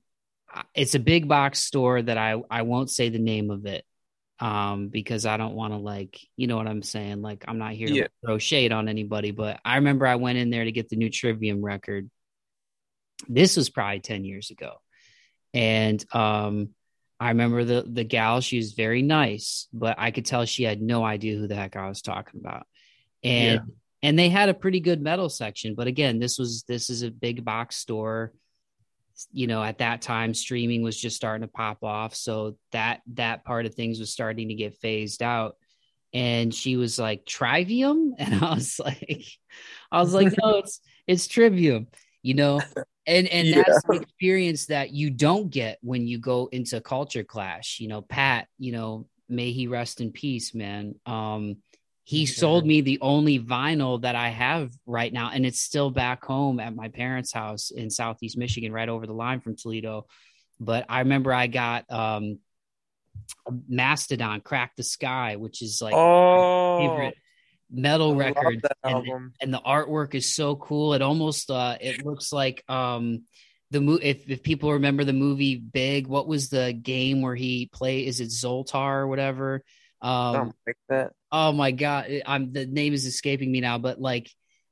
it's 0.75 0.95
a 0.95 0.99
big 0.99 1.29
box 1.29 1.61
store 1.61 2.03
that 2.03 2.19
i 2.19 2.37
i 2.51 2.63
won't 2.63 2.91
say 2.91 3.09
the 3.09 3.19
name 3.19 3.51
of 3.51 3.67
it 3.67 3.85
um, 4.43 4.89
because 4.89 5.25
I 5.25 5.37
don't 5.37 5.55
want 5.55 5.73
to 5.73 5.79
like, 5.79 6.19
you 6.37 6.49
know 6.49 6.57
what 6.57 6.67
I'm 6.67 6.83
saying? 6.83 7.23
Like, 7.23 7.45
I'm 7.47 7.59
not 7.59 7.75
here 7.75 7.87
to 7.87 8.09
throw 8.25 8.39
shade 8.39 8.73
on 8.73 8.89
anybody, 8.89 9.31
but 9.31 9.61
I 9.65 9.77
remember 9.77 10.05
I 10.05 10.17
went 10.17 10.37
in 10.37 10.51
there 10.51 10.65
to 10.65 10.73
get 10.73 10.89
the 10.89 10.97
new 10.97 11.11
Trivium 11.11 11.65
record. 11.65 12.11
This 13.29 13.57
was 13.57 13.71
probably 13.71 14.01
10 14.01 14.25
years 14.25 14.51
ago. 14.51 14.73
And 15.55 16.05
um, 16.13 16.71
I 17.21 17.29
remember 17.29 17.63
the 17.63 17.85
the 17.87 18.03
gal, 18.03 18.41
she 18.41 18.57
was 18.57 18.73
very 18.73 19.03
nice, 19.03 19.69
but 19.73 19.97
I 19.99 20.11
could 20.11 20.27
tell 20.27 20.45
she 20.45 20.65
had 20.65 20.83
no 20.83 21.05
idea 21.05 21.39
who 21.39 21.47
the 21.47 21.55
heck 21.55 21.77
I 21.77 21.89
was 21.89 22.03
talking 22.03 22.41
about. 22.41 22.67
And 23.23 23.61
yeah. 23.65 23.75
and 24.03 24.19
they 24.19 24.29
had 24.29 24.49
a 24.49 24.55
pretty 24.55 24.81
good 24.81 25.01
metal 25.01 25.29
section, 25.29 25.77
but 25.77 25.87
again, 25.87 26.19
this 26.19 26.37
was 26.37 26.65
this 26.65 26.91
is 26.91 27.03
a 27.03 27.13
big 27.13 27.45
box 27.45 27.77
store 27.77 28.33
you 29.33 29.47
know 29.47 29.63
at 29.63 29.79
that 29.79 30.03
time 30.03 30.35
streaming 30.35 30.83
was 30.83 30.97
just 30.97 31.17
starting 31.17 31.47
to 31.47 31.53
pop 31.53 31.83
off. 31.83 32.15
So 32.15 32.57
that 32.73 33.03
that 33.15 33.45
part 33.45 33.67
of 33.67 33.75
things 33.75 34.01
was 34.01 34.11
starting 34.11 34.49
to 34.49 34.55
get 34.55 34.75
phased 34.75 35.23
out. 35.23 35.57
And 36.15 36.55
she 36.55 36.77
was 36.77 36.99
like 36.99 37.25
trivium? 37.25 38.15
And 38.19 38.45
i 38.45 38.55
was 38.55 38.79
like 38.79 39.27
i 39.91 40.01
was 40.01 40.13
like 40.13 40.35
no 40.43 40.59
it's 40.59 40.81
it's 41.07 41.27
trivium 41.27 41.89
you 42.23 42.35
know? 42.35 42.61
And 43.07 43.27
and 43.29 43.49
yeah. 43.49 43.63
that's 43.67 43.83
the 43.89 44.01
experience 44.01 44.67
that 44.67 44.93
you 44.93 45.11
don't 45.11 45.51
get 45.51 45.79
when 45.83 46.07
you 46.07 46.19
go 46.19 46.49
into 46.53 46.81
culture 46.81 47.25
clash 47.25 47.81
you 47.81 47.89
know? 47.89 48.03
Pat 48.03 48.47
you 48.59 48.73
know 48.73 49.07
may 49.29 49.51
he 49.53 49.67
rest 49.67 50.01
in 50.01 50.13
peace 50.13 50.55
man. 50.55 50.95
Um 51.07 51.57
he 52.13 52.27
sold 52.27 52.67
me 52.67 52.83
the 52.83 52.99
only 53.01 53.41
vinyl 53.41 54.03
that 54.03 54.15
I 54.15 54.29
have 54.29 54.71
right 54.85 55.11
now, 55.11 55.31
and 55.33 55.47
it's 55.47 55.63
still 55.63 55.91
back 55.91 56.23
home 56.23 56.61
at 56.61 56.77
my 56.77 56.89
parents' 56.89 57.33
house 57.33 57.71
in 57.71 57.89
Southeast 57.89 58.37
Michigan, 58.37 58.71
right 58.71 58.91
over 58.91 59.07
the 59.07 59.15
line 59.15 59.41
from 59.41 59.57
Toledo. 59.57 60.07
But 60.61 60.85
I 60.91 60.99
remember 60.99 61.33
I 61.33 61.47
got 61.47 61.91
um, 61.91 62.39
Mastodon, 63.67 64.43
"Crack 64.43 64.77
the 64.77 64.83
Skye," 64.83 65.37
which 65.37 65.63
is 65.63 65.81
like 65.81 65.95
oh, 65.97 66.81
favorite 66.81 67.15
metal 67.71 68.15
record, 68.15 68.63
and, 68.85 69.33
and, 69.41 69.55
the 69.55 69.63
artwork 69.67 70.15
is 70.15 70.35
so 70.35 70.55
cool. 70.57 70.93
It 70.93 71.01
almost 71.01 71.51
uh, 71.51 71.79
it 71.81 72.05
looks 72.05 72.31
like 72.31 72.63
um, 72.69 73.23
the 73.71 73.81
movie. 73.81 74.05
If 74.05 74.29
if 74.29 74.43
people 74.43 74.75
remember 74.75 75.05
the 75.05 75.15
movie 75.15 75.57
Big, 75.57 76.09
what 76.09 76.29
was 76.29 76.51
the 76.51 76.75
game 76.75 77.23
where 77.23 77.35
he 77.35 77.71
play? 77.73 78.07
Is 78.07 78.21
it 78.21 78.29
Zoltar 78.29 78.97
or 78.97 79.07
whatever? 79.07 79.65
Um, 80.03 80.53
like 80.67 80.77
that. 80.91 81.13
Oh 81.33 81.53
my 81.53 81.71
god, 81.73 82.11
I'm 82.27 82.53
the 82.53 82.67
name 82.67 82.93
is 82.93 83.07
escaping 83.07 83.51
me 83.51 83.61
now, 83.61 83.79
but 83.79 84.01
like 84.01 84.31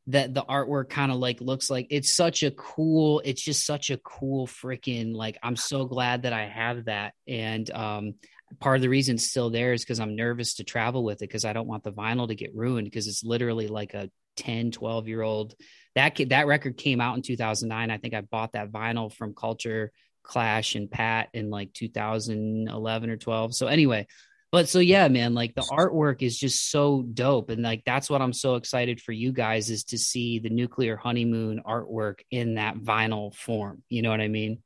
that 0.09 0.35
the 0.35 0.43
artwork 0.43 0.89
kind 0.89 1.13
of 1.13 1.19
like 1.19 1.41
looks 1.41 1.71
like 1.71 1.87
it's 1.91 2.15
such 2.15 2.43
a 2.43 2.51
cool 2.53 3.21
it's 3.25 3.43
just 3.43 3.67
such 3.67 3.91
a 3.91 3.99
cool 3.99 4.47
freaking 4.47 5.15
like 5.15 5.39
i'm 5.43 5.57
so 5.57 5.85
glad 5.85 6.23
that 6.23 6.33
i 6.33 6.47
have 6.47 6.87
that. 6.87 7.15
And 7.29 7.71
um 7.71 8.15
part 8.59 8.77
of 8.77 8.83
the 8.83 8.89
reason 8.89 9.15
it's 9.17 9.31
still 9.31 9.51
there 9.51 9.73
is 9.73 9.83
because 9.83 10.01
i'm 10.01 10.17
nervous 10.17 10.55
to 10.55 10.65
travel 10.65 11.05
with 11.05 11.19
it 11.19 11.29
because 11.29 11.45
i 11.45 11.53
don't 11.53 11.69
want 11.69 11.85
the 11.85 11.93
vinyl 11.93 12.27
to 12.27 12.35
get 12.35 12.55
ruined 12.55 12.87
because 12.87 13.07
it's 13.07 13.23
literally 13.23 13.69
like 13.69 13.95
a 13.95 14.11
10 14.37 14.73
12 14.73 15.07
year 15.07 15.23
old 15.23 15.55
that 15.95 16.17
that 16.31 16.47
record 16.49 16.77
came 16.77 17.01
out 17.01 17.17
in 17.17 17.23
2009 17.23 17.91
i 17.91 17.97
think 17.99 18.15
i 18.15 18.21
bought 18.23 18.53
that 18.53 18.73
vinyl 18.73 19.13
from 19.13 19.35
culture 19.35 19.93
clash 20.25 20.75
and 20.75 20.91
pat 20.91 21.29
in 21.33 21.51
like 21.51 21.73
2011 21.75 23.11
or 23.11 23.17
12 23.17 23.55
so 23.55 23.69
anyway 23.69 24.07
but 24.53 24.69
so 24.69 24.79
yeah 24.79 25.09
man 25.09 25.35
like 25.35 25.55
the 25.55 25.63
artwork 25.63 26.23
is 26.23 26.39
just 26.39 26.71
so 26.71 27.03
dope 27.03 27.51
and 27.51 27.63
like 27.63 27.83
that's 27.85 28.11
what 28.11 28.23
i'm 28.23 28.33
so 28.33 28.57
excited 28.57 29.01
for 29.01 29.13
you 29.13 29.33
guys 29.33 29.71
is 29.71 29.85
to 29.85 29.99
see 29.99 30.39
the 30.39 30.51
nuclear 30.51 30.97
honeymoon 30.97 31.63
artwork 31.67 32.21
in 32.31 32.55
that 32.55 32.77
vinyl 32.77 33.35
form 33.35 33.83
you 33.89 34.03
know 34.03 34.11
what 34.11 34.21
i 34.21 34.29
mean? 34.29 34.63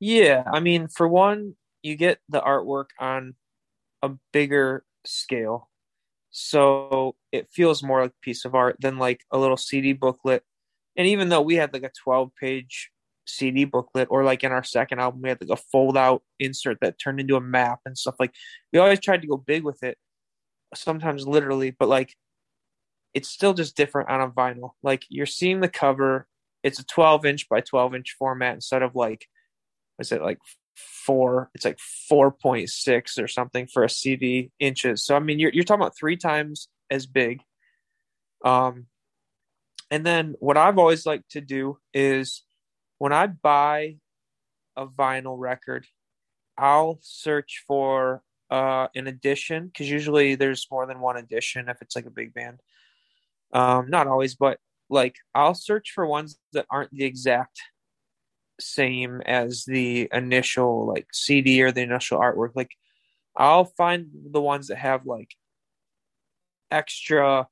Yeah 0.00 0.44
i 0.52 0.60
mean 0.60 0.88
for 0.88 1.08
one 1.08 1.54
you 1.82 1.96
get 1.96 2.18
the 2.28 2.40
artwork 2.40 2.86
on 2.98 3.34
a 4.02 4.10
bigger 4.32 4.84
scale 5.04 5.70
so 6.30 7.14
it 7.30 7.48
feels 7.52 7.82
more 7.82 8.02
like 8.02 8.10
a 8.10 8.24
piece 8.24 8.44
of 8.44 8.54
art 8.54 8.76
than 8.80 8.98
like 8.98 9.20
a 9.30 9.38
little 9.38 9.56
cd 9.56 9.92
booklet 9.92 10.42
and 10.96 11.06
even 11.06 11.28
though 11.28 11.42
we 11.42 11.56
had 11.56 11.72
like 11.72 11.82
a 11.82 11.92
12 12.02 12.30
page 12.40 12.90
CD 13.26 13.64
booklet, 13.64 14.08
or 14.10 14.24
like 14.24 14.44
in 14.44 14.52
our 14.52 14.64
second 14.64 15.00
album, 15.00 15.22
we 15.22 15.28
had 15.28 15.40
like 15.40 15.58
a 15.58 15.62
fold 15.70 15.96
out 15.96 16.22
insert 16.38 16.78
that 16.80 16.98
turned 16.98 17.20
into 17.20 17.36
a 17.36 17.40
map 17.40 17.80
and 17.84 17.96
stuff. 17.96 18.16
Like 18.18 18.32
we 18.72 18.78
always 18.78 19.00
tried 19.00 19.22
to 19.22 19.28
go 19.28 19.36
big 19.36 19.64
with 19.64 19.82
it, 19.82 19.98
sometimes 20.74 21.26
literally, 21.26 21.70
but 21.70 21.88
like 21.88 22.14
it's 23.14 23.28
still 23.28 23.54
just 23.54 23.76
different 23.76 24.10
on 24.10 24.20
a 24.20 24.28
vinyl. 24.28 24.72
Like 24.82 25.04
you're 25.08 25.26
seeing 25.26 25.60
the 25.60 25.68
cover, 25.68 26.26
it's 26.62 26.80
a 26.80 26.84
12 26.84 27.24
inch 27.26 27.48
by 27.48 27.60
12 27.60 27.94
inch 27.94 28.16
format 28.18 28.54
instead 28.54 28.82
of 28.82 28.94
like, 28.96 29.26
is 29.98 30.12
it 30.12 30.22
like 30.22 30.38
four? 30.76 31.50
It's 31.54 31.64
like 31.64 31.78
4.6 32.10 33.22
or 33.22 33.28
something 33.28 33.66
for 33.66 33.84
a 33.84 33.90
CD 33.90 34.50
inches. 34.58 35.04
So 35.04 35.14
I 35.14 35.20
mean, 35.20 35.38
you're 35.38 35.52
you're 35.52 35.64
talking 35.64 35.82
about 35.82 35.96
three 35.96 36.16
times 36.16 36.68
as 36.90 37.06
big. 37.06 37.40
Um, 38.44 38.86
and 39.90 40.04
then 40.04 40.34
what 40.40 40.56
I've 40.56 40.78
always 40.78 41.06
liked 41.06 41.30
to 41.30 41.40
do 41.40 41.78
is 41.92 42.42
when 43.04 43.12
I 43.12 43.26
buy 43.26 43.96
a 44.78 44.86
vinyl 44.86 45.38
record, 45.38 45.86
I'll 46.56 47.00
search 47.02 47.62
for 47.66 48.22
uh, 48.50 48.86
an 48.94 49.08
edition 49.08 49.66
because 49.66 49.90
usually 49.90 50.36
there's 50.36 50.66
more 50.70 50.86
than 50.86 51.00
one 51.00 51.18
edition 51.18 51.68
if 51.68 51.82
it's 51.82 51.94
like 51.94 52.06
a 52.06 52.10
big 52.10 52.32
band. 52.32 52.60
Um, 53.52 53.90
not 53.90 54.06
always, 54.06 54.36
but 54.36 54.58
like 54.88 55.16
I'll 55.34 55.52
search 55.52 55.90
for 55.94 56.06
ones 56.06 56.38
that 56.54 56.64
aren't 56.70 56.92
the 56.92 57.04
exact 57.04 57.60
same 58.58 59.20
as 59.26 59.66
the 59.66 60.08
initial 60.10 60.86
like 60.86 61.08
CD 61.12 61.62
or 61.62 61.72
the 61.72 61.82
initial 61.82 62.18
artwork. 62.18 62.52
Like 62.54 62.70
I'll 63.36 63.66
find 63.66 64.06
the 64.32 64.40
ones 64.40 64.68
that 64.68 64.78
have 64.78 65.04
like 65.04 65.34
extra 66.70 67.48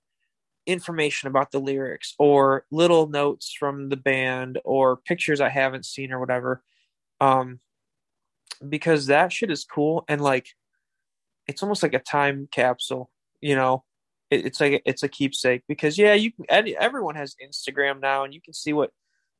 information 0.66 1.28
about 1.28 1.50
the 1.50 1.58
lyrics 1.58 2.14
or 2.18 2.64
little 2.70 3.08
notes 3.08 3.54
from 3.58 3.88
the 3.88 3.96
band 3.96 4.60
or 4.64 4.96
pictures 4.96 5.40
I 5.40 5.48
haven't 5.48 5.86
seen 5.86 6.12
or 6.12 6.20
whatever. 6.20 6.62
Um, 7.20 7.60
because 8.68 9.06
that 9.06 9.32
shit 9.32 9.50
is 9.50 9.64
cool 9.64 10.04
and 10.08 10.20
like 10.20 10.48
it's 11.46 11.62
almost 11.62 11.82
like 11.82 11.94
a 11.94 11.98
time 11.98 12.48
capsule, 12.50 13.10
you 13.40 13.56
know. 13.56 13.84
It, 14.30 14.46
it's 14.46 14.60
like 14.60 14.82
it's 14.86 15.02
a 15.02 15.08
keepsake 15.08 15.62
because 15.68 15.98
yeah, 15.98 16.14
you 16.14 16.32
can. 16.32 16.46
Everyone 16.78 17.16
has 17.16 17.34
Instagram 17.44 18.00
now, 18.00 18.24
and 18.24 18.32
you 18.32 18.40
can 18.40 18.54
see 18.54 18.72
what 18.72 18.90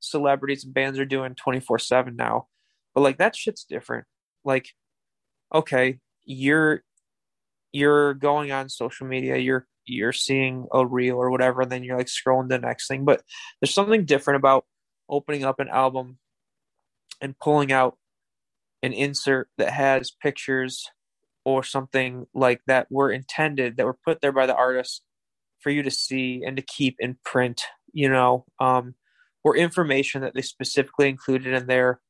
celebrities 0.01 0.65
and 0.65 0.75
bands 0.75 0.99
are 0.99 1.05
doing 1.05 1.35
twenty 1.35 1.61
four 1.61 1.79
seven 1.79 2.17
now. 2.17 2.49
But 2.95 3.03
like 3.03 3.19
that 3.19 3.37
shit's 3.37 3.65
different. 3.65 4.07
Like, 4.45 4.69
okay, 5.55 5.99
you're 6.25 6.83
you're 7.73 8.15
going 8.15 8.53
on 8.53 8.69
social 8.69 9.07
media, 9.07 9.37
you're 9.37 9.67
you're 9.87 10.13
seeing 10.13 10.67
a 10.73 10.87
reel 10.87 11.17
or 11.17 11.31
whatever, 11.31 11.63
and 11.63 11.73
then 11.73 11.85
you're 11.85 11.99
like 11.99 12.07
scrolling 12.07 12.49
the 12.49 12.59
next 12.59 12.89
thing. 12.89 13.05
But 13.05 13.23
there's 13.61 13.75
something 13.75 14.05
different 14.05 14.37
about 14.37 14.65
opening 15.09 15.45
up 15.45 15.61
an 15.61 15.69
album 15.69 16.19
and 17.21 17.39
pulling 17.39 17.73
out 17.73 17.97
an 18.83 18.93
insert 18.93 19.49
that 19.59 19.71
has 19.71 20.11
pictures 20.11 20.89
or 21.45 21.63
something 21.63 22.27
like 22.35 22.61
that 22.67 22.87
were 22.91 23.11
intended 23.11 23.77
that 23.77 23.87
were 23.87 23.99
put 24.05 24.21
there 24.21 24.33
by 24.33 24.47
the 24.47 24.55
artist 24.55 25.03
for 25.61 25.71
you 25.71 25.83
to 25.83 25.91
see 25.91 26.43
and 26.45 26.57
to 26.57 26.63
keep 26.63 26.97
in 26.99 27.17
print, 27.25 27.63
you 27.93 28.09
know, 28.09 28.45
um, 28.61 28.95
or 29.45 29.57
information 29.57 30.23
that 30.23 30.35
they 30.35 30.43
specifically 30.43 31.09
included 31.09 31.55
in 31.55 31.67
there 31.67 32.01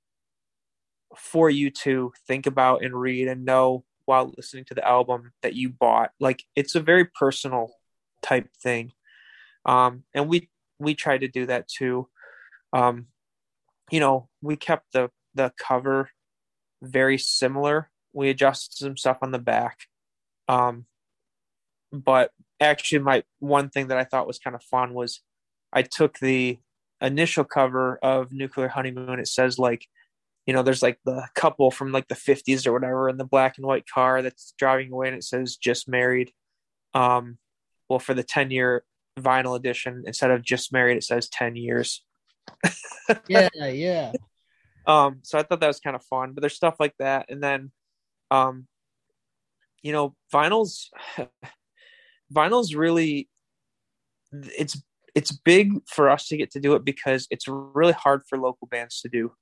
for 1.17 1.51
you 1.51 1.71
to 1.71 2.13
think 2.27 2.47
about 2.47 2.83
and 2.83 2.99
read 2.99 3.29
and 3.29 3.45
know 3.45 3.85
while 4.05 4.33
listening 4.37 4.65
to 4.67 4.75
the 4.75 4.87
album 4.87 5.33
that 5.43 5.55
you 5.55 5.69
bought. 5.69 6.11
Like 6.21 6.45
it's 6.57 6.75
a 6.75 6.81
very 6.81 7.05
personal 7.05 7.73
type 8.23 8.49
thing. 8.63 8.93
Um, 9.65 10.05
and 10.15 10.29
we 10.29 10.51
we 10.79 10.95
tried 10.95 11.19
to 11.19 11.29
do 11.29 11.47
that 11.47 11.69
too. 11.69 12.09
Um, 12.73 13.07
you 13.91 14.01
know, 14.01 14.29
we 14.41 14.57
kept 14.57 14.93
the 14.93 15.11
the 15.35 15.53
cover 15.59 16.11
very 16.83 17.19
similar. 17.19 17.91
We 18.13 18.29
adjusted 18.29 18.77
some 18.77 18.97
stuff 18.97 19.19
on 19.23 19.31
the 19.31 19.39
back. 19.39 19.81
Um, 20.49 20.87
but 21.93 22.33
actually 22.61 23.01
my 23.01 23.23
one 23.39 23.69
thing 23.71 23.89
that 23.89 23.99
I 23.99 24.05
thought 24.05 24.27
was 24.27 24.39
kind 24.39 24.57
of 24.57 24.63
fun 24.65 24.95
was 24.95 25.21
I 25.73 25.83
took 25.83 26.19
the 26.19 26.59
initial 27.01 27.45
cover 27.45 27.99
of 28.03 28.33
Nuclear 28.33 28.69
Honeymoon, 28.69 29.19
it 29.19 29.29
says 29.29 29.59
like, 29.59 29.87
you 30.47 30.53
know, 30.53 30.63
there's 30.63 30.83
like 30.83 30.99
the 31.05 31.27
couple 31.35 31.71
from 31.71 31.93
like 31.93 32.09
the 32.09 32.15
50s 32.15 32.67
or 32.67 32.73
whatever 32.73 33.09
in 33.09 33.17
the 33.17 33.25
black 33.25 33.59
and 33.59 33.67
white 33.67 33.87
car 33.87 34.23
that's 34.23 34.55
driving 34.59 34.93
away, 34.93 35.09
and 35.09 35.17
it 35.17 35.25
says 35.25 35.57
just 35.57 35.89
married. 35.89 36.33
Um, 36.95 37.39
well, 37.89 37.99
for 37.99 38.15
the 38.15 38.25
10 38.25 38.51
year 38.51 38.85
vinyl 39.19 39.57
edition, 39.57 40.05
instead 40.07 40.31
of 40.31 40.43
just 40.43 40.73
married, 40.73 40.97
it 40.97 41.05
says 41.05 41.29
10 41.29 41.57
years. 41.57 42.05
yeah, 43.29 43.49
yeah. 43.69 44.13
Um, 44.87 45.21
so 45.23 45.39
I 45.39 45.43
thought 45.43 45.61
that 45.61 45.69
was 45.69 45.81
kind 45.81 45.95
of 45.95 46.05
fun, 46.05 46.33
but 46.33 46.41
there's 46.41 46.57
stuff 46.57 46.77
like 46.81 46.95
that, 46.99 47.27
and 47.29 47.43
then, 47.43 47.71
um, 48.31 48.67
you 49.83 49.93
know, 49.93 50.17
vinyls, 50.33 50.89
vinyls 52.35 52.77
really, 52.77 53.29
it's 54.33 54.83
it's 55.15 55.31
big 55.31 55.75
for 55.87 56.09
us 56.09 56.27
to 56.29 56.37
get 56.37 56.51
to 56.53 56.61
do 56.61 56.75
it 56.75 56.85
because 56.85 57.27
it's 57.31 57.47
really 57.47 57.93
hard 57.93 58.23
for 58.29 58.39
local 58.39 58.67
bands 58.67 59.03
to 59.03 59.09
do, 59.09 59.33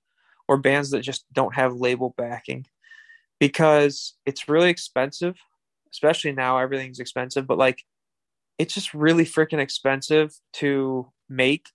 or 0.50 0.58
bands 0.58 0.90
that 0.90 1.00
just 1.00 1.24
don't 1.32 1.54
have 1.54 1.84
label 1.86 2.12
backing, 2.18 2.66
because 3.38 4.18
it's 4.26 4.48
really 4.48 4.68
expensive, 4.68 5.36
especially 5.92 6.32
now 6.32 6.58
everything's 6.58 6.98
expensive, 6.98 7.46
but 7.46 7.56
like, 7.56 7.84
it's 8.58 8.74
just 8.74 8.92
really 8.92 9.24
freaking 9.24 9.60
expensive 9.60 10.34
to 10.52 11.10
make, 11.28 11.66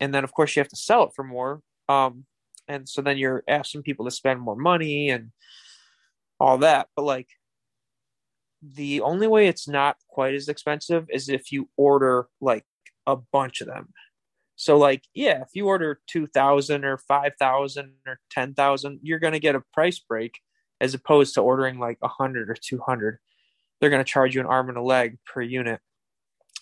and 0.00 0.12
then 0.12 0.24
of 0.24 0.32
course 0.32 0.56
you 0.56 0.60
have 0.60 0.68
to 0.70 0.76
sell 0.76 1.04
it 1.04 1.12
for 1.14 1.22
more. 1.22 1.60
Um, 1.88 2.24
and 2.66 2.88
so 2.88 3.02
then 3.02 3.18
you're 3.18 3.44
asking 3.46 3.82
people 3.82 4.06
to 4.06 4.10
spend 4.10 4.40
more 4.40 4.56
money 4.56 5.10
and 5.10 5.30
all 6.40 6.58
that. 6.58 6.88
But 6.96 7.04
like 7.04 7.28
the 8.60 9.02
only 9.02 9.28
way 9.28 9.46
it's 9.46 9.68
not 9.68 9.96
quite 10.08 10.34
as 10.34 10.48
expensive 10.48 11.06
is 11.10 11.28
if 11.28 11.52
you 11.52 11.68
order 11.76 12.26
like 12.40 12.64
a 13.06 13.16
bunch 13.16 13.60
of 13.60 13.68
them 13.68 13.90
so 14.62 14.78
like 14.78 15.02
yeah 15.14 15.40
if 15.40 15.48
you 15.54 15.66
order 15.66 16.00
2000 16.08 16.84
or 16.84 16.98
5000 16.98 17.92
or 18.06 18.18
10000 18.30 19.00
you're 19.02 19.18
going 19.18 19.32
to 19.32 19.40
get 19.40 19.54
a 19.54 19.62
price 19.72 19.98
break 19.98 20.38
as 20.80 20.94
opposed 20.94 21.34
to 21.34 21.40
ordering 21.40 21.78
like 21.78 22.00
100 22.00 22.50
or 22.50 22.54
200 22.54 23.18
they're 23.80 23.90
going 23.90 24.04
to 24.04 24.10
charge 24.10 24.34
you 24.34 24.40
an 24.40 24.46
arm 24.46 24.68
and 24.68 24.78
a 24.78 24.82
leg 24.82 25.18
per 25.26 25.42
unit 25.42 25.80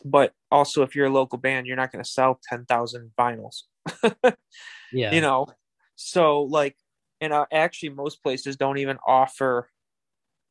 but 0.05 0.33
also 0.51 0.83
if 0.83 0.97
you're 0.97 1.07
a 1.07 1.13
local 1.13 1.39
band 1.39 1.67
you're 1.67 1.77
not 1.77 1.93
going 1.93 2.03
to 2.03 2.11
sell 2.11 2.41
10,000 2.49 3.11
vinyls 3.19 3.63
yeah 4.93 5.13
you 5.13 5.21
know 5.21 5.47
so 6.03 6.43
like, 6.45 6.77
and 7.21 7.33
uh, 7.33 7.45
actually, 7.53 7.91
most 7.91 8.23
places 8.23 8.57
don't 8.57 8.79
even 8.79 8.97
offer. 9.07 9.69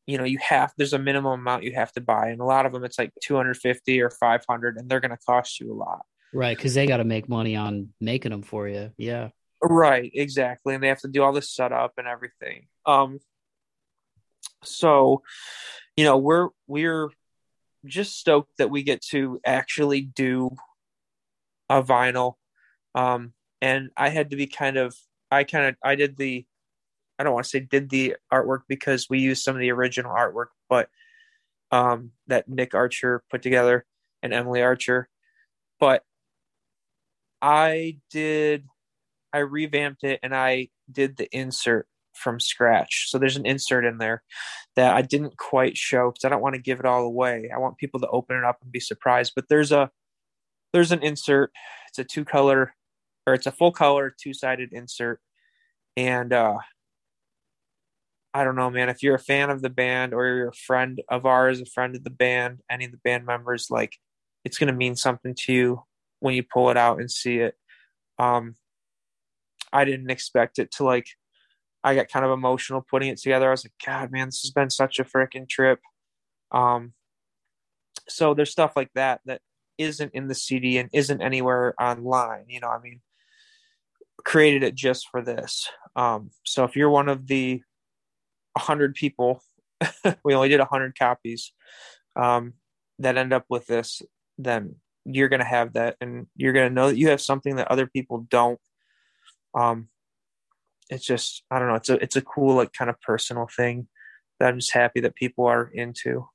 You 0.06 0.16
know, 0.16 0.24
you 0.24 0.38
have 0.38 0.72
there's 0.76 0.92
a 0.92 0.98
minimum 0.98 1.40
amount 1.40 1.64
you 1.64 1.74
have 1.74 1.90
to 1.92 2.00
buy, 2.00 2.28
and 2.28 2.40
a 2.40 2.44
lot 2.44 2.66
of 2.66 2.72
them 2.72 2.84
it's 2.84 2.98
like 2.98 3.10
250 3.22 4.00
or 4.00 4.10
500, 4.10 4.76
and 4.76 4.88
they're 4.88 5.00
going 5.00 5.10
to 5.10 5.24
cost 5.26 5.58
you 5.58 5.72
a 5.72 5.74
lot. 5.74 6.02
Right, 6.32 6.56
because 6.56 6.74
they 6.74 6.86
got 6.86 6.98
to 6.98 7.04
make 7.04 7.28
money 7.28 7.56
on 7.56 7.90
making 8.00 8.30
them 8.30 8.42
for 8.42 8.68
you. 8.68 8.92
Yeah. 8.96 9.30
Right, 9.62 10.10
exactly, 10.14 10.74
and 10.74 10.82
they 10.82 10.88
have 10.88 11.00
to 11.00 11.08
do 11.08 11.22
all 11.22 11.32
this 11.32 11.50
setup 11.50 11.94
and 11.98 12.06
everything. 12.06 12.66
Um. 12.86 13.20
So, 14.62 15.22
you 15.96 16.04
know, 16.04 16.18
we're 16.18 16.48
we're 16.66 17.08
just 17.86 18.18
stoked 18.18 18.58
that 18.58 18.70
we 18.70 18.82
get 18.82 19.00
to 19.02 19.40
actually 19.44 20.02
do 20.02 20.50
a 21.68 21.82
vinyl. 21.82 22.34
Um, 22.94 23.32
and 23.62 23.90
I 23.96 24.08
had 24.10 24.30
to 24.30 24.36
be 24.36 24.46
kind 24.46 24.76
of 24.76 24.94
I 25.30 25.44
kind 25.44 25.66
of 25.66 25.76
I 25.82 25.94
did 25.94 26.16
the 26.16 26.44
I 27.18 27.22
don't 27.22 27.34
want 27.34 27.44
to 27.44 27.50
say 27.50 27.60
did 27.60 27.90
the 27.90 28.16
artwork 28.32 28.62
because 28.68 29.08
we 29.08 29.20
used 29.20 29.42
some 29.42 29.54
of 29.54 29.60
the 29.60 29.72
original 29.72 30.12
artwork, 30.14 30.48
but 30.68 30.88
um, 31.70 32.12
that 32.26 32.48
Nick 32.48 32.74
Archer 32.74 33.22
put 33.30 33.42
together 33.42 33.84
and 34.22 34.32
Emily 34.32 34.62
Archer. 34.62 35.08
But 35.78 36.02
I 37.42 37.98
did 38.10 38.66
I 39.32 39.38
revamped 39.38 40.04
it 40.04 40.20
and 40.22 40.34
I 40.34 40.68
did 40.90 41.16
the 41.16 41.28
insert 41.36 41.86
from 42.14 42.40
scratch. 42.40 43.06
So 43.08 43.18
there's 43.18 43.36
an 43.36 43.46
insert 43.46 43.84
in 43.84 43.98
there 43.98 44.22
that 44.76 44.94
I 44.94 45.02
didn't 45.02 45.36
quite 45.36 45.76
show 45.76 46.10
because 46.10 46.24
I 46.24 46.28
don't 46.28 46.42
want 46.42 46.54
to 46.56 46.60
give 46.60 46.80
it 46.80 46.86
all 46.86 47.04
away. 47.04 47.50
I 47.54 47.58
want 47.58 47.78
people 47.78 48.00
to 48.00 48.08
open 48.08 48.36
it 48.36 48.44
up 48.44 48.58
and 48.62 48.72
be 48.72 48.80
surprised. 48.80 49.32
But 49.34 49.46
there's 49.48 49.72
a 49.72 49.90
there's 50.72 50.92
an 50.92 51.02
insert. 51.02 51.52
It's 51.88 51.98
a 51.98 52.04
two 52.04 52.24
color 52.24 52.74
or 53.26 53.34
it's 53.34 53.46
a 53.46 53.52
full 53.52 53.72
color 53.72 54.14
two 54.20 54.34
sided 54.34 54.72
insert. 54.72 55.20
And 55.96 56.32
uh, 56.32 56.58
I 58.34 58.44
don't 58.44 58.56
know, 58.56 58.70
man. 58.70 58.88
If 58.88 59.02
you're 59.02 59.16
a 59.16 59.20
fan 59.20 59.50
of 59.50 59.62
the 59.62 59.70
band 59.70 60.14
or 60.14 60.26
you're 60.26 60.48
a 60.48 60.52
friend 60.52 61.00
of 61.08 61.26
ours, 61.26 61.60
a 61.60 61.66
friend 61.66 61.96
of 61.96 62.04
the 62.04 62.10
band, 62.10 62.60
any 62.70 62.84
of 62.84 62.92
the 62.92 63.00
band 63.02 63.26
members, 63.26 63.68
like 63.70 63.96
it's 64.44 64.58
going 64.58 64.68
to 64.68 64.72
mean 64.72 64.96
something 64.96 65.34
to 65.46 65.52
you 65.52 65.82
when 66.20 66.34
you 66.34 66.42
pull 66.42 66.70
it 66.70 66.76
out 66.76 67.00
and 67.00 67.10
see 67.10 67.38
it. 67.38 67.54
Um, 68.18 68.54
I 69.72 69.84
didn't 69.84 70.10
expect 70.10 70.58
it 70.58 70.70
to 70.72 70.84
like. 70.84 71.06
I 71.82 71.94
got 71.94 72.08
kind 72.08 72.24
of 72.24 72.30
emotional 72.30 72.84
putting 72.88 73.08
it 73.08 73.18
together. 73.18 73.48
I 73.48 73.52
was 73.52 73.64
like, 73.64 73.72
God, 73.84 74.12
man, 74.12 74.28
this 74.28 74.42
has 74.42 74.50
been 74.50 74.68
such 74.68 74.98
a 74.98 75.04
freaking 75.04 75.48
trip. 75.48 75.80
Um, 76.52 76.92
so 78.08 78.34
there's 78.34 78.50
stuff 78.50 78.72
like 78.76 78.90
that 78.94 79.20
that 79.24 79.40
isn't 79.78 80.12
in 80.12 80.28
the 80.28 80.34
CD 80.34 80.76
and 80.76 80.90
isn't 80.92 81.22
anywhere 81.22 81.74
online. 81.80 82.44
You 82.48 82.60
know, 82.60 82.68
I 82.68 82.80
mean, 82.80 83.00
created 84.24 84.62
it 84.62 84.74
just 84.74 85.08
for 85.08 85.22
this. 85.22 85.68
Um, 85.96 86.30
so 86.44 86.64
if 86.64 86.76
you're 86.76 86.90
one 86.90 87.08
of 87.08 87.26
the 87.26 87.62
100 88.54 88.94
people, 88.94 89.42
we 90.24 90.34
only 90.34 90.48
did 90.48 90.60
100 90.60 90.98
copies 90.98 91.52
um, 92.16 92.54
that 92.98 93.16
end 93.16 93.32
up 93.32 93.46
with 93.48 93.66
this, 93.66 94.02
then 94.36 94.76
you're 95.14 95.28
going 95.28 95.40
to 95.40 95.46
have 95.46 95.74
that 95.74 95.96
and 96.00 96.26
you're 96.36 96.52
going 96.52 96.68
to 96.68 96.74
know 96.74 96.88
that 96.88 96.98
you 96.98 97.08
have 97.08 97.20
something 97.20 97.56
that 97.56 97.70
other 97.70 97.86
people 97.86 98.26
don't. 98.30 98.60
Um, 99.54 99.88
it's 100.88 101.04
just, 101.04 101.44
I 101.50 101.58
don't 101.58 101.68
know, 101.68 101.74
it's 101.74 101.88
a, 101.88 101.94
it's 102.02 102.16
a 102.16 102.22
cool, 102.22 102.56
like 102.56 102.72
kind 102.72 102.90
of 102.90 103.00
personal 103.00 103.46
thing 103.54 103.88
that 104.38 104.48
I'm 104.48 104.58
just 104.58 104.72
happy 104.72 105.00
that 105.00 105.14
people 105.14 105.46
are 105.46 105.64
into. 105.64 106.28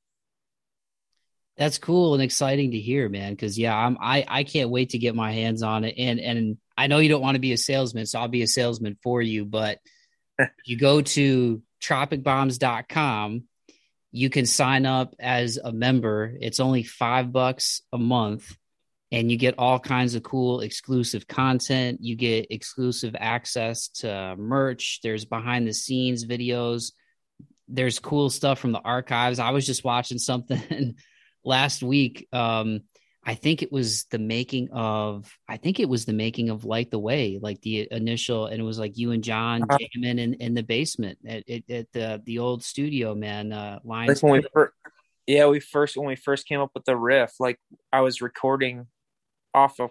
That's 1.57 1.77
cool 1.77 2.13
and 2.13 2.23
exciting 2.23 2.71
to 2.71 2.79
hear, 2.79 3.07
man. 3.09 3.35
Cause 3.35 3.57
yeah, 3.57 3.75
I'm, 3.75 3.97
I, 4.01 4.25
I 4.27 4.43
can't 4.43 4.69
wait 4.69 4.89
to 4.89 4.97
get 4.97 5.15
my 5.15 5.31
hands 5.31 5.63
on 5.63 5.83
it. 5.83 5.95
And, 5.97 6.19
and 6.19 6.57
I 6.77 6.87
know 6.87 6.99
you 6.99 7.09
don't 7.09 7.21
want 7.21 7.35
to 7.35 7.41
be 7.41 7.53
a 7.53 7.57
salesman, 7.57 8.05
so 8.05 8.19
I'll 8.19 8.27
be 8.27 8.41
a 8.41 8.47
salesman 8.47 8.97
for 9.01 9.21
you. 9.21 9.45
But 9.45 9.79
you 10.65 10.77
go 10.77 11.01
to 11.01 11.61
tropicbombs.com, 11.81 13.43
you 14.11 14.29
can 14.29 14.45
sign 14.45 14.85
up 14.85 15.13
as 15.19 15.57
a 15.57 15.71
member. 15.71 16.33
It's 16.39 16.59
only 16.59 16.83
five 16.83 17.31
bucks 17.31 17.81
a 17.91 17.97
month, 17.97 18.55
and 19.15 19.31
you 19.31 19.37
get 19.37 19.55
all 19.57 19.79
kinds 19.79 20.13
of 20.13 20.23
cool 20.23 20.59
exclusive 20.59 21.25
content. 21.25 21.99
You 22.01 22.17
get 22.17 22.47
exclusive 22.49 23.15
access 23.17 23.87
to 23.99 24.35
merch. 24.37 24.99
There's 25.03 25.23
behind 25.23 25.65
the 25.65 25.73
scenes 25.73 26.25
videos. 26.25 26.91
There's 27.69 27.97
cool 27.99 28.29
stuff 28.29 28.59
from 28.59 28.73
the 28.73 28.81
archives. 28.81 29.39
I 29.39 29.51
was 29.51 29.65
just 29.65 29.85
watching 29.85 30.17
something 30.19 30.95
last 31.45 31.81
week. 31.81 32.27
Um, 32.33 32.81
I 33.23 33.35
think 33.35 33.63
it 33.63 33.71
was 33.71 34.03
the 34.11 34.19
making 34.19 34.71
of 34.73 35.33
I 35.47 35.57
think 35.57 35.79
it 35.79 35.87
was 35.87 36.03
the 36.03 36.13
making 36.13 36.49
of 36.49 36.65
Light 36.65 36.91
the 36.91 36.99
Way, 36.99 37.39
like 37.41 37.61
the 37.61 37.87
initial, 37.89 38.47
and 38.47 38.59
it 38.59 38.65
was 38.65 38.77
like 38.77 38.97
you 38.97 39.11
and 39.11 39.23
John 39.23 39.63
uh, 39.63 39.77
jamming 39.77 40.19
in, 40.19 40.33
in 40.35 40.53
the 40.55 40.61
basement 40.61 41.19
at, 41.25 41.49
at, 41.49 41.63
at 41.69 41.91
the 41.93 42.21
the 42.25 42.39
old 42.39 42.65
studio, 42.65 43.15
man. 43.15 43.53
Uh, 43.53 43.79
lines. 43.85 44.21
When 44.21 44.33
we 44.33 44.45
first, 44.53 44.73
yeah, 45.25 45.47
we 45.47 45.61
first 45.61 45.95
when 45.95 46.05
we 46.05 46.17
first 46.17 46.47
came 46.47 46.59
up 46.59 46.71
with 46.75 46.83
the 46.83 46.97
riff, 46.97 47.31
like 47.39 47.59
I 47.93 48.01
was 48.01 48.21
recording 48.21 48.87
off 49.55 49.79
of 49.79 49.89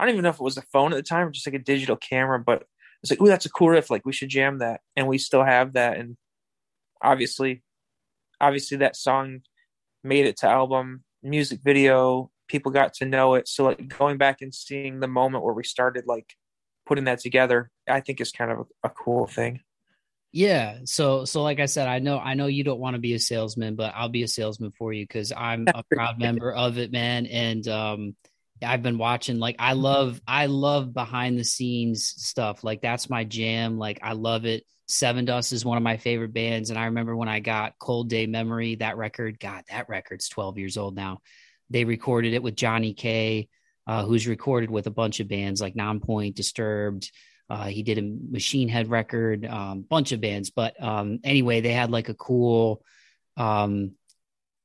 I 0.00 0.04
don't 0.04 0.14
even 0.14 0.24
know 0.24 0.30
if 0.30 0.40
it 0.40 0.42
was 0.42 0.56
a 0.56 0.62
phone 0.62 0.92
at 0.92 0.96
the 0.96 1.02
time 1.02 1.28
or 1.28 1.30
just 1.30 1.46
like 1.46 1.54
a 1.54 1.60
digital 1.60 1.96
camera, 1.96 2.40
but 2.40 2.64
it's 3.02 3.10
like, 3.12 3.20
oh, 3.20 3.26
that's 3.26 3.46
a 3.46 3.50
cool 3.50 3.70
riff. 3.70 3.90
Like 3.90 4.04
we 4.04 4.12
should 4.12 4.30
jam 4.30 4.58
that, 4.58 4.80
and 4.96 5.06
we 5.06 5.18
still 5.18 5.44
have 5.44 5.74
that. 5.74 5.96
And 5.98 6.16
obviously, 7.00 7.62
obviously 8.40 8.78
that 8.78 8.96
song 8.96 9.42
made 10.02 10.26
it 10.26 10.38
to 10.38 10.48
album 10.48 11.04
music 11.22 11.60
video 11.62 12.32
people 12.52 12.70
got 12.70 12.92
to 12.92 13.06
know 13.06 13.34
it. 13.34 13.48
So 13.48 13.64
like 13.64 13.88
going 13.88 14.18
back 14.18 14.42
and 14.42 14.54
seeing 14.54 15.00
the 15.00 15.08
moment 15.08 15.42
where 15.42 15.54
we 15.54 15.64
started 15.64 16.04
like 16.06 16.34
putting 16.84 17.04
that 17.04 17.20
together 17.20 17.70
i 17.88 18.00
think 18.00 18.20
is 18.20 18.32
kind 18.32 18.50
of 18.50 18.58
a, 18.58 18.88
a 18.88 18.90
cool 18.90 19.26
thing. 19.26 19.60
Yeah. 20.32 20.78
So 20.84 21.24
so 21.24 21.42
like 21.42 21.60
i 21.60 21.66
said 21.66 21.88
i 21.88 21.98
know 21.98 22.18
i 22.18 22.34
know 22.34 22.46
you 22.46 22.64
don't 22.64 22.80
want 22.80 22.94
to 22.94 23.00
be 23.00 23.14
a 23.14 23.18
salesman 23.18 23.74
but 23.76 23.92
i'll 23.94 24.08
be 24.08 24.22
a 24.22 24.28
salesman 24.28 24.72
for 24.72 24.92
you 24.92 25.04
because 25.04 25.32
i'm 25.36 25.66
a 25.74 25.82
proud 25.92 26.18
member 26.18 26.52
of 26.52 26.78
it 26.78 26.92
man. 26.92 27.26
And 27.26 27.66
um 27.68 28.16
i've 28.62 28.82
been 28.82 28.98
watching 28.98 29.38
like 29.38 29.56
i 29.58 29.72
love 29.72 30.20
i 30.26 30.46
love 30.46 30.92
behind 30.92 31.38
the 31.38 31.44
scenes 31.44 32.06
stuff 32.06 32.64
like 32.64 32.80
that's 32.80 33.10
my 33.10 33.24
jam 33.24 33.78
like 33.78 34.00
i 34.02 34.12
love 34.12 34.44
it 34.44 34.64
Sevendust 34.88 35.52
is 35.54 35.64
one 35.64 35.78
of 35.78 35.82
my 35.82 35.96
favorite 35.96 36.34
bands 36.34 36.70
and 36.70 36.78
i 36.78 36.86
remember 36.86 37.16
when 37.16 37.28
i 37.28 37.40
got 37.40 37.78
cold 37.78 38.08
day 38.10 38.26
memory 38.26 38.74
that 38.76 38.96
record 38.96 39.40
god 39.40 39.64
that 39.70 39.88
record's 39.88 40.28
12 40.28 40.58
years 40.58 40.76
old 40.76 40.94
now 40.94 41.20
they 41.72 41.84
recorded 41.84 42.34
it 42.34 42.42
with 42.42 42.54
Johnny 42.54 42.92
K, 42.92 43.48
uh, 43.86 44.04
who's 44.04 44.28
recorded 44.28 44.70
with 44.70 44.86
a 44.86 44.90
bunch 44.90 45.20
of 45.20 45.28
bands 45.28 45.60
like 45.60 45.74
Nonpoint, 45.74 46.34
Disturbed. 46.34 47.10
Uh, 47.48 47.64
he 47.64 47.82
did 47.82 47.98
a 47.98 48.02
Machine 48.30 48.68
Head 48.68 48.88
record, 48.88 49.44
um, 49.46 49.82
bunch 49.82 50.12
of 50.12 50.20
bands. 50.20 50.50
But 50.50 50.80
um, 50.82 51.20
anyway, 51.24 51.60
they 51.60 51.72
had 51.72 51.90
like 51.90 52.08
a 52.08 52.14
cool 52.14 52.84
um, 53.36 53.94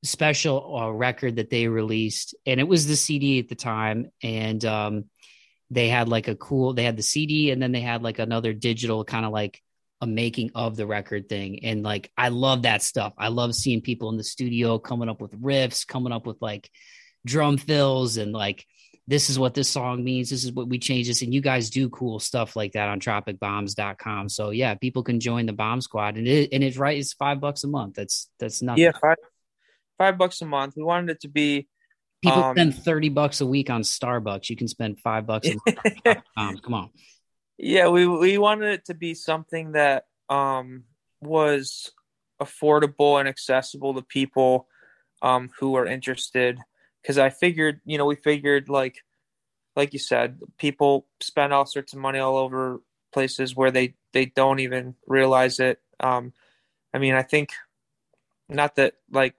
special 0.07 0.77
uh, 0.77 0.89
record 0.89 1.35
that 1.35 1.49
they 1.49 1.67
released, 1.67 2.35
and 2.45 2.59
it 2.59 2.67
was 2.67 2.87
the 2.87 2.95
CD 2.95 3.39
at 3.39 3.49
the 3.49 3.55
time. 3.55 4.11
And 4.23 4.63
um, 4.65 5.05
they 5.69 5.89
had 5.89 6.07
like 6.07 6.27
a 6.27 6.35
cool 6.35 6.73
they 6.73 6.83
had 6.83 6.97
the 6.97 7.03
CD 7.03 7.51
and 7.51 7.61
then 7.61 7.71
they 7.71 7.81
had 7.81 8.01
like 8.01 8.19
another 8.19 8.53
digital 8.53 9.03
kind 9.03 9.25
of 9.25 9.31
like 9.31 9.61
a 9.99 10.07
making 10.07 10.51
of 10.53 10.75
the 10.75 10.85
record 10.85 11.27
thing. 11.27 11.63
And 11.63 11.83
like 11.83 12.11
I 12.17 12.29
love 12.29 12.63
that 12.63 12.83
stuff. 12.83 13.13
I 13.17 13.29
love 13.29 13.55
seeing 13.55 13.81
people 13.81 14.09
in 14.09 14.17
the 14.17 14.23
studio 14.23 14.77
coming 14.77 15.09
up 15.09 15.19
with 15.21 15.39
riffs, 15.41 15.87
coming 15.87 16.13
up 16.13 16.27
with 16.27 16.37
like 16.39 16.69
drum 17.25 17.57
fills 17.57 18.17
and 18.17 18.31
like 18.31 18.65
this 19.07 19.29
is 19.29 19.39
what 19.39 19.53
this 19.53 19.69
song 19.69 20.03
means. 20.03 20.29
This 20.29 20.43
is 20.43 20.51
what 20.51 20.67
we 20.67 20.77
change 20.79 21.07
this. 21.07 21.21
And 21.21 21.33
you 21.33 21.41
guys 21.41 21.69
do 21.69 21.89
cool 21.89 22.19
stuff 22.19 22.55
like 22.55 22.73
that 22.73 22.89
on 22.89 22.99
tropicbombs.com. 22.99 24.29
So 24.29 24.51
yeah, 24.51 24.75
people 24.75 25.01
can 25.01 25.19
join 25.19 25.45
the 25.45 25.53
bomb 25.53 25.81
squad 25.81 26.17
and 26.17 26.27
it, 26.27 26.49
and 26.51 26.63
it's 26.63 26.77
right. 26.77 26.97
It's 26.97 27.13
five 27.13 27.39
bucks 27.39 27.63
a 27.63 27.67
month. 27.67 27.95
That's, 27.95 28.29
that's 28.37 28.61
nothing. 28.61 28.83
Yeah. 28.83 28.91
Five, 29.01 29.15
five 29.97 30.17
bucks 30.17 30.41
a 30.41 30.45
month. 30.45 30.75
We 30.75 30.83
wanted 30.83 31.11
it 31.11 31.21
to 31.21 31.27
be, 31.27 31.67
people 32.21 32.43
um, 32.43 32.55
spend 32.55 32.75
30 32.75 33.09
bucks 33.09 33.41
a 33.41 33.45
week 33.45 33.69
on 33.69 33.81
Starbucks. 33.81 34.49
You 34.49 34.55
can 34.55 34.67
spend 34.67 34.99
five 34.99 35.25
bucks. 35.25 35.49
um, 36.37 36.57
come 36.63 36.73
on. 36.73 36.89
Yeah. 37.57 37.89
We, 37.89 38.07
we 38.07 38.37
wanted 38.37 38.71
it 38.73 38.85
to 38.85 38.93
be 38.93 39.13
something 39.13 39.73
that, 39.73 40.05
um, 40.29 40.83
was 41.21 41.91
affordable 42.41 43.19
and 43.19 43.27
accessible 43.27 43.95
to 43.95 44.01
people, 44.01 44.67
um, 45.21 45.49
who 45.59 45.75
are 45.75 45.85
interested 45.85 46.59
because 47.01 47.17
I 47.17 47.29
figured, 47.29 47.79
you 47.85 47.97
know, 47.97 48.05
we 48.05 48.15
figured 48.15 48.67
like, 48.67 48.97
like 49.77 49.93
you 49.93 49.99
said, 49.99 50.39
people 50.57 51.07
spend 51.21 51.53
all 51.53 51.65
sorts 51.65 51.93
of 51.93 51.99
money 51.99 52.19
all 52.19 52.35
over 52.35 52.81
places 53.13 53.55
where 53.55 53.71
they 53.71 53.95
they 54.11 54.25
don't 54.25 54.59
even 54.59 54.95
realize 55.07 55.59
it. 55.59 55.79
Um, 56.01 56.33
I 56.93 56.97
mean, 56.97 57.13
I 57.13 57.21
think 57.21 57.51
not 58.49 58.75
that 58.75 58.95
like 59.09 59.35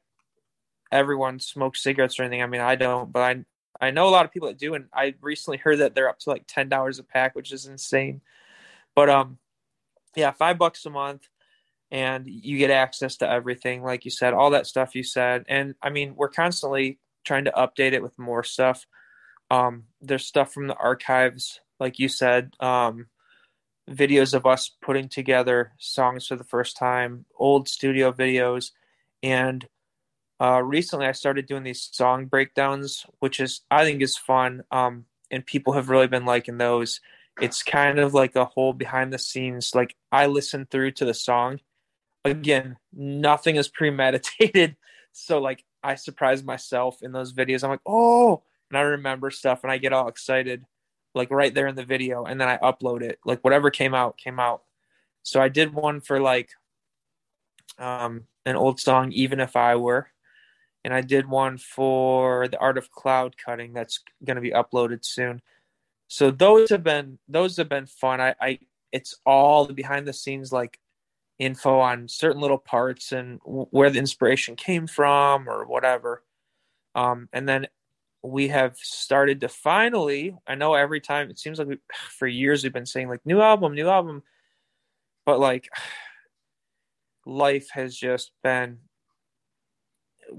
everyone 0.90 1.40
smokes 1.40 1.82
cigarettes 1.82 2.18
or 2.18 2.22
anything. 2.22 2.42
I 2.42 2.46
mean, 2.46 2.60
I 2.60 2.76
don't, 2.76 3.12
but 3.12 3.22
I 3.22 3.44
I 3.80 3.90
know 3.90 4.08
a 4.08 4.10
lot 4.10 4.24
of 4.24 4.32
people 4.32 4.48
that 4.48 4.58
do, 4.58 4.74
and 4.74 4.86
I 4.92 5.14
recently 5.20 5.58
heard 5.58 5.78
that 5.78 5.94
they're 5.94 6.08
up 6.08 6.18
to 6.20 6.30
like 6.30 6.44
ten 6.46 6.68
dollars 6.68 6.98
a 6.98 7.04
pack, 7.04 7.34
which 7.34 7.52
is 7.52 7.66
insane. 7.66 8.20
But 8.94 9.08
um, 9.08 9.38
yeah, 10.16 10.32
five 10.32 10.58
bucks 10.58 10.84
a 10.86 10.90
month, 10.90 11.28
and 11.90 12.26
you 12.26 12.58
get 12.58 12.70
access 12.70 13.16
to 13.18 13.30
everything, 13.30 13.82
like 13.82 14.04
you 14.04 14.10
said, 14.10 14.34
all 14.34 14.50
that 14.50 14.66
stuff 14.66 14.94
you 14.94 15.02
said. 15.02 15.44
And 15.48 15.74
I 15.82 15.90
mean, 15.90 16.14
we're 16.16 16.28
constantly 16.28 16.98
trying 17.24 17.44
to 17.44 17.52
update 17.52 17.92
it 17.92 18.02
with 18.02 18.18
more 18.18 18.42
stuff. 18.42 18.86
Um, 19.50 19.84
there's 20.00 20.26
stuff 20.26 20.52
from 20.52 20.66
the 20.66 20.76
archives, 20.76 21.60
like 21.78 21.98
you 21.98 22.08
said, 22.08 22.54
um, 22.60 23.06
videos 23.88 24.34
of 24.34 24.44
us 24.44 24.70
putting 24.82 25.08
together 25.08 25.72
songs 25.78 26.26
for 26.26 26.36
the 26.36 26.44
first 26.44 26.76
time, 26.76 27.24
old 27.38 27.68
studio 27.68 28.12
videos, 28.12 28.72
and 29.22 29.66
uh, 30.40 30.62
recently 30.62 31.06
I 31.06 31.12
started 31.12 31.46
doing 31.46 31.64
these 31.64 31.88
song 31.92 32.26
breakdowns, 32.26 33.06
which 33.18 33.40
is 33.40 33.62
I 33.70 33.84
think 33.84 34.02
is 34.02 34.16
fun, 34.16 34.62
um, 34.70 35.06
and 35.30 35.44
people 35.44 35.72
have 35.72 35.88
really 35.88 36.06
been 36.06 36.24
liking 36.24 36.58
those. 36.58 37.00
It's 37.40 37.62
kind 37.62 37.98
of 37.98 38.14
like 38.14 38.36
a 38.36 38.44
whole 38.44 38.72
behind 38.72 39.12
the 39.12 39.18
scenes. 39.18 39.74
Like 39.74 39.96
I 40.12 40.26
listen 40.26 40.66
through 40.66 40.92
to 40.92 41.04
the 41.04 41.14
song. 41.14 41.60
Again, 42.24 42.76
nothing 42.92 43.56
is 43.56 43.68
premeditated, 43.78 44.76
so 45.12 45.40
like 45.40 45.64
I 45.82 45.96
surprise 45.96 46.42
myself 46.42 47.02
in 47.02 47.12
those 47.12 47.32
videos. 47.32 47.64
I'm 47.64 47.70
like, 47.70 47.80
oh, 47.86 48.42
and 48.70 48.78
I 48.78 48.82
remember 48.82 49.30
stuff 49.30 49.60
and 49.62 49.72
I 49.72 49.78
get 49.78 49.92
all 49.92 50.08
excited, 50.08 50.64
like 51.14 51.30
right 51.30 51.52
there 51.52 51.66
in 51.66 51.74
the 51.74 51.84
video, 51.84 52.24
and 52.24 52.40
then 52.40 52.48
I 52.48 52.58
upload 52.58 53.02
it. 53.02 53.18
Like 53.24 53.42
whatever 53.42 53.70
came 53.70 53.94
out, 53.94 54.18
came 54.18 54.38
out. 54.38 54.62
So 55.24 55.40
I 55.40 55.48
did 55.48 55.74
one 55.74 56.00
for 56.00 56.20
like 56.20 56.50
um, 57.78 58.24
an 58.46 58.56
old 58.56 58.80
song, 58.80 59.12
Even 59.12 59.40
If 59.40 59.56
I 59.56 59.76
Were. 59.76 60.08
And 60.84 60.94
I 60.94 61.00
did 61.00 61.28
one 61.28 61.58
for 61.58 62.48
the 62.48 62.58
art 62.58 62.78
of 62.78 62.90
cloud 62.90 63.36
cutting 63.36 63.72
that's 63.72 64.00
going 64.24 64.36
to 64.36 64.40
be 64.40 64.52
uploaded 64.52 65.04
soon. 65.04 65.42
So 66.08 66.30
those 66.30 66.70
have 66.70 66.82
been 66.82 67.18
those 67.28 67.56
have 67.58 67.68
been 67.68 67.86
fun. 67.86 68.20
I, 68.20 68.34
I 68.40 68.58
it's 68.92 69.14
all 69.26 69.66
the 69.66 69.74
behind 69.74 70.06
the 70.06 70.12
scenes 70.12 70.52
like 70.52 70.78
info 71.38 71.78
on 71.78 72.08
certain 72.08 72.40
little 72.40 72.58
parts 72.58 73.12
and 73.12 73.40
where 73.44 73.90
the 73.90 73.98
inspiration 73.98 74.56
came 74.56 74.86
from 74.86 75.48
or 75.48 75.66
whatever. 75.66 76.24
Um, 76.94 77.28
and 77.32 77.48
then 77.48 77.66
we 78.22 78.48
have 78.48 78.76
started 78.76 79.40
to 79.40 79.48
finally, 79.48 80.34
I 80.46 80.56
know 80.56 80.74
every 80.74 81.00
time 81.00 81.30
it 81.30 81.38
seems 81.38 81.58
like 81.58 81.68
we, 81.68 81.78
for 82.10 82.26
years 82.26 82.64
we've 82.64 82.72
been 82.72 82.86
saying 82.86 83.08
like 83.08 83.24
new 83.24 83.40
album, 83.40 83.74
new 83.74 83.88
album, 83.88 84.22
but 85.24 85.38
like 85.38 85.68
life 87.26 87.68
has 87.72 87.96
just 87.96 88.32
been 88.42 88.78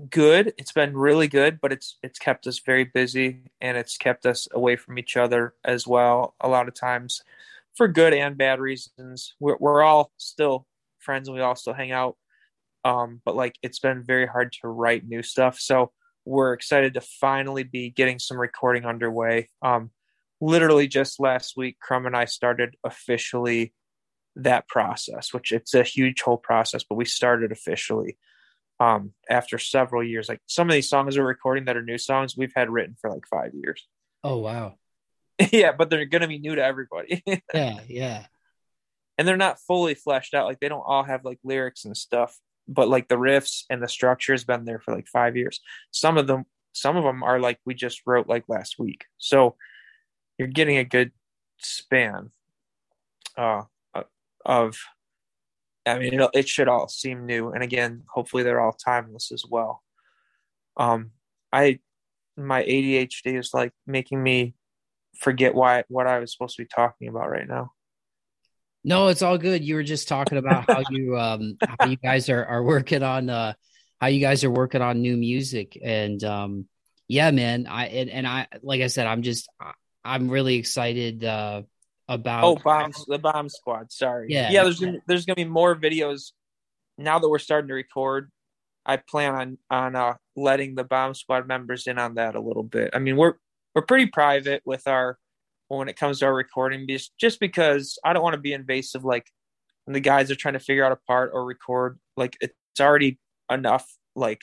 good. 0.10 0.54
It's 0.58 0.72
been 0.72 0.96
really 0.96 1.28
good, 1.28 1.60
but 1.62 1.72
it's 1.72 1.98
it's 2.04 2.20
kept 2.20 2.48
us 2.48 2.60
very 2.60 2.84
busy 2.84 3.44
and 3.62 3.78
it's 3.78 3.98
kept 3.98 4.26
us 4.26 4.48
away 4.52 4.76
from 4.76 4.98
each 4.98 5.18
other 5.18 5.54
as 5.64 5.88
well. 5.88 6.36
A 6.42 6.48
lot 6.48 6.68
of 6.68 6.74
times, 6.74 7.22
for 7.76 7.88
good 7.88 8.14
and 8.14 8.38
bad 8.38 8.60
reasons. 8.60 9.36
We're 9.40 9.58
we're 9.60 9.84
all 9.84 10.12
still 10.18 10.66
friends 11.00 11.28
and 11.28 11.36
we 11.36 11.42
all 11.42 11.56
still 11.56 11.74
hang 11.74 11.92
out. 11.92 12.18
Um, 12.86 13.22
but 13.26 13.36
like 13.36 13.56
it's 13.62 13.80
been 13.80 14.04
very 14.04 14.28
hard 14.28 14.54
to 14.62 14.68
write 14.68 15.08
new 15.08 15.24
stuff. 15.24 15.60
So 15.60 15.92
we're 16.26 16.54
excited 16.54 16.94
to 16.94 17.02
finally 17.02 17.64
be 17.64 17.90
getting 17.90 18.20
some 18.20 18.40
recording 18.40 18.86
underway. 18.86 19.50
Um, 19.62 19.92
literally 20.42 20.88
just 20.88 21.20
last 21.20 21.58
week, 21.58 21.80
Crumb 21.80 22.06
and 22.06 22.16
I 22.16 22.26
started 22.26 22.76
officially 22.84 23.74
that 24.36 24.68
process, 24.68 25.34
which 25.34 25.52
it's 25.52 25.74
a 25.74 25.84
huge 25.84 26.22
whole 26.22 26.38
process, 26.38 26.84
but 26.88 26.96
we 26.96 27.06
started 27.06 27.52
officially 27.52 28.18
um, 28.80 29.14
after 29.30 29.58
several 29.58 30.04
years. 30.04 30.30
Like 30.30 30.42
some 30.46 30.70
of 30.70 30.74
these 30.74 30.90
songs 30.90 31.18
we're 31.18 31.26
recording 31.26 31.66
that 31.66 31.78
are 31.78 31.84
new 31.84 31.98
songs 31.98 32.38
we've 32.38 32.54
had 32.56 32.70
written 32.70 32.96
for 33.00 33.10
like 33.10 33.28
five 33.28 33.54
years. 33.54 33.88
Oh 34.22 34.40
wow. 34.40 34.76
yeah, 35.54 35.72
but 35.72 35.90
they're 35.90 36.04
gonna 36.04 36.28
be 36.28 36.40
new 36.40 36.54
to 36.54 36.62
everybody. 36.62 37.24
yeah, 37.54 37.80
yeah 37.88 38.26
and 39.20 39.28
they're 39.28 39.38
not 39.38 39.60
fully 39.60 39.96
fleshed 39.96 40.34
out. 40.34 40.48
Like 40.48 40.62
they 40.62 40.70
don't 40.70 40.86
all 40.88 41.04
have 41.04 41.26
like 41.26 41.40
lyrics 41.44 41.84
and 41.84 41.96
stuff, 41.96 42.40
but 42.70 42.88
like 42.88 43.10
the 43.10 43.18
riffs 43.18 43.66
and 43.70 43.84
the 43.84 43.88
structure 43.90 44.32
has 44.32 44.46
been 44.46 44.64
there 44.64 44.80
for 44.80 44.96
like 44.96 45.08
five 45.08 45.36
years. 45.36 45.60
Some 45.92 46.18
of 46.18 46.26
them, 46.26 46.46
some 46.72 46.96
of 46.96 47.04
them 47.04 47.22
are 47.22 47.38
like 47.38 47.60
we 47.66 47.74
just 47.74 48.02
wrote 48.06 48.30
like 48.30 48.46
last 48.48 48.80
week. 48.80 49.04
So 49.18 49.58
you're 50.38 50.48
getting 50.48 50.78
a 50.78 50.86
good 50.86 51.12
span 51.58 52.32
uh, 53.38 53.64
of. 54.46 54.78
I 55.96 56.00
mean, 56.00 56.20
it, 56.20 56.30
it 56.34 56.48
should 56.50 56.68
all 56.68 56.88
seem 56.88 57.26
new, 57.26 57.52
and 57.52 57.64
again, 57.64 58.04
hopefully 58.08 58.44
they're 58.44 58.60
all 58.60 58.74
timeless 58.74 59.32
as 59.32 59.44
well. 59.50 59.84
Um, 60.78 61.12
I 61.52 61.80
my 62.38 62.64
ADHD 62.64 63.38
is 63.38 63.54
like 63.54 63.74
making 63.86 64.22
me 64.24 64.56
forget 65.20 65.54
why 65.54 65.84
what 65.90 66.08
I 66.08 66.20
was 66.20 66.32
supposed 66.32 66.56
to 66.58 66.64
be 66.64 66.68
talking 66.68 67.10
about 67.10 67.30
right 67.30 67.48
now. 67.48 67.74
No, 68.84 69.10
it's 69.10 69.22
all 69.22 69.38
good. 69.38 69.64
You 69.64 69.76
were 69.76 69.84
just 69.84 70.08
talking 70.08 70.38
about 70.38 70.70
how 70.70 70.84
you 70.90 71.18
um 71.20 71.58
how 71.62 71.86
you 71.86 71.98
guys 71.98 72.30
are 72.30 72.46
are 72.46 72.64
working 72.64 73.04
on 73.04 73.30
uh 73.30 73.54
how 74.00 74.08
you 74.08 74.22
guys 74.22 74.44
are 74.44 74.52
working 74.52 74.82
on 74.82 75.02
new 75.02 75.18
music 75.18 75.78
and 75.84 76.24
um 76.24 76.66
yeah, 77.08 77.32
man. 77.32 77.68
I 77.68 77.88
and, 77.88 78.10
and 78.10 78.28
I 78.28 78.48
like 78.62 78.82
I 78.82 78.88
said, 78.88 79.08
I'm 79.08 79.22
just 79.22 79.50
I'm 80.06 80.30
really 80.30 80.56
excited 80.56 81.24
uh 81.24 81.64
about 82.10 82.44
Oh, 82.44 82.56
bomb 82.58 82.92
the 83.08 83.20
bomb 83.20 83.48
squad. 83.48 83.92
Sorry. 83.92 84.28
Yeah. 84.30 84.52
Yeah, 84.52 84.64
there's 84.64 84.80
gonna, 84.80 85.00
there's 85.08 85.26
to 85.26 85.36
be 85.36 85.46
more 85.46 85.76
videos 85.76 86.32
now 86.98 87.20
that 87.20 87.30
we're 87.30 87.40
starting 87.40 87.70
to 87.70 87.74
record. 87.74 88.30
I 88.86 88.98
plan 88.98 89.36
on 89.36 89.58
on 89.70 89.96
uh 89.96 90.16
letting 90.36 90.76
the 90.76 90.84
bomb 90.84 91.14
squad 91.14 91.48
members 91.48 91.88
in 91.88 91.98
on 92.00 92.16
that 92.16 92.36
a 92.36 92.42
little 92.42 92.64
bit. 92.64 92.90
I 92.94 93.00
mean, 93.00 93.16
we're 93.16 93.36
we're 93.76 93.84
pretty 93.84 94.08
private 94.08 94.64
with 94.66 94.88
our 94.88 95.18
when 95.68 95.88
it 95.88 95.96
comes 95.96 96.20
to 96.20 96.26
our 96.26 96.34
recording 96.34 96.88
just 96.88 97.12
just 97.20 97.40
because 97.40 97.98
I 98.04 98.14
don't 98.14 98.24
want 98.24 98.34
to 98.34 98.42
be 98.42 98.54
invasive 98.54 99.06
like 99.06 99.28
when 99.86 99.94
the 99.94 100.00
guys 100.00 100.32
are 100.32 100.36
trying 100.36 100.56
to 100.56 100.60
figure 100.60 100.84
out 100.84 100.92
a 100.92 100.96
part 101.08 101.32
or 101.34 101.46
record 101.46 102.00
like 102.18 102.36
it's 102.42 102.54
already 102.80 103.20
enough 103.52 103.88
like 104.16 104.42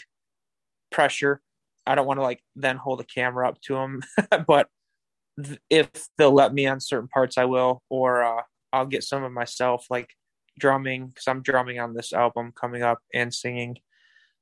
pressure 0.92 1.42
I 1.84 1.96
don't 1.96 2.06
want 2.06 2.18
to 2.18 2.22
like 2.22 2.40
then 2.54 2.76
hold 2.76 3.00
the 3.00 3.04
camera 3.04 3.48
up 3.48 3.60
to 3.62 3.74
them 3.74 4.02
but 4.46 4.68
if 5.70 5.90
they'll 6.16 6.32
let 6.32 6.54
me 6.54 6.66
on 6.66 6.80
certain 6.80 7.08
parts 7.08 7.38
I 7.38 7.44
will 7.44 7.82
or 7.88 8.22
uh, 8.22 8.42
I'll 8.72 8.86
get 8.86 9.04
some 9.04 9.24
of 9.24 9.32
myself 9.32 9.86
like 9.90 10.10
drumming 10.58 11.08
because 11.08 11.26
I'm 11.26 11.42
drumming 11.42 11.78
on 11.78 11.94
this 11.94 12.12
album 12.12 12.52
coming 12.58 12.82
up 12.82 12.98
and 13.12 13.32
singing 13.32 13.76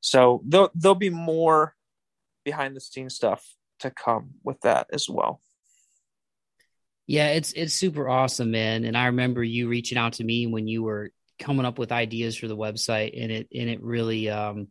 so 0.01 0.43
there'll, 0.47 0.71
there'll 0.75 0.95
be 0.95 1.11
more 1.11 1.75
behind 2.45 2.77
the 2.77 2.81
scenes 2.81 3.15
stuff 3.15 3.45
to 3.81 3.91
come 3.91 4.31
with 4.45 4.61
that 4.61 4.87
as 4.93 5.09
well 5.09 5.41
yeah, 7.07 7.29
it's 7.29 7.53
it's 7.53 7.75
super 7.75 8.09
awesome, 8.09 8.51
man. 8.51 8.85
And 8.85 8.97
I 8.97 9.07
remember 9.07 9.45
you 9.45 9.69
reaching 9.69 9.99
out 9.99 10.15
to 10.15 10.25
me 10.25 10.47
when 10.47 10.67
you 10.67 10.83
were 10.83 11.11
coming 11.39 11.67
up 11.67 11.79
with 11.79 11.93
ideas 11.93 12.37
for 12.37 12.49
the 12.49 12.57
website, 12.57 13.21
and 13.21 13.31
it 13.31 13.49
and 13.55 13.69
it 13.69 13.83
really, 13.83 14.31
um, 14.31 14.69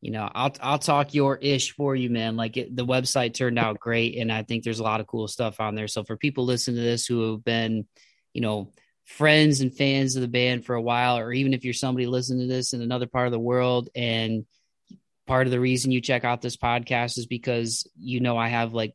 you 0.00 0.12
know, 0.12 0.30
I'll 0.34 0.54
I'll 0.60 0.78
talk 0.78 1.12
your 1.12 1.36
ish 1.36 1.72
for 1.72 1.94
you, 1.94 2.08
man. 2.08 2.36
Like 2.36 2.56
it, 2.56 2.74
the 2.74 2.86
website 2.86 3.34
turned 3.34 3.58
out 3.58 3.78
great, 3.78 4.16
and 4.16 4.32
I 4.32 4.42
think 4.42 4.64
there's 4.64 4.78
a 4.78 4.84
lot 4.84 5.00
of 5.00 5.06
cool 5.06 5.28
stuff 5.28 5.60
on 5.60 5.74
there. 5.74 5.88
So 5.88 6.04
for 6.04 6.16
people 6.16 6.44
listening 6.44 6.76
to 6.76 6.82
this 6.82 7.06
who 7.06 7.32
have 7.32 7.44
been, 7.44 7.86
you 8.32 8.40
know, 8.40 8.72
friends 9.04 9.60
and 9.60 9.74
fans 9.74 10.16
of 10.16 10.22
the 10.22 10.28
band 10.28 10.64
for 10.64 10.74
a 10.74 10.82
while, 10.82 11.18
or 11.18 11.32
even 11.32 11.52
if 11.52 11.64
you're 11.64 11.74
somebody 11.74 12.06
listening 12.06 12.48
to 12.48 12.54
this 12.54 12.72
in 12.72 12.80
another 12.80 13.06
part 13.06 13.26
of 13.26 13.32
the 13.32 13.38
world, 13.38 13.90
and 13.94 14.46
part 15.26 15.46
of 15.46 15.50
the 15.50 15.60
reason 15.60 15.92
you 15.92 16.00
check 16.00 16.24
out 16.24 16.40
this 16.40 16.56
podcast 16.56 17.18
is 17.18 17.26
because 17.26 17.86
you 17.98 18.20
know 18.20 18.38
I 18.38 18.48
have 18.48 18.72
like 18.72 18.94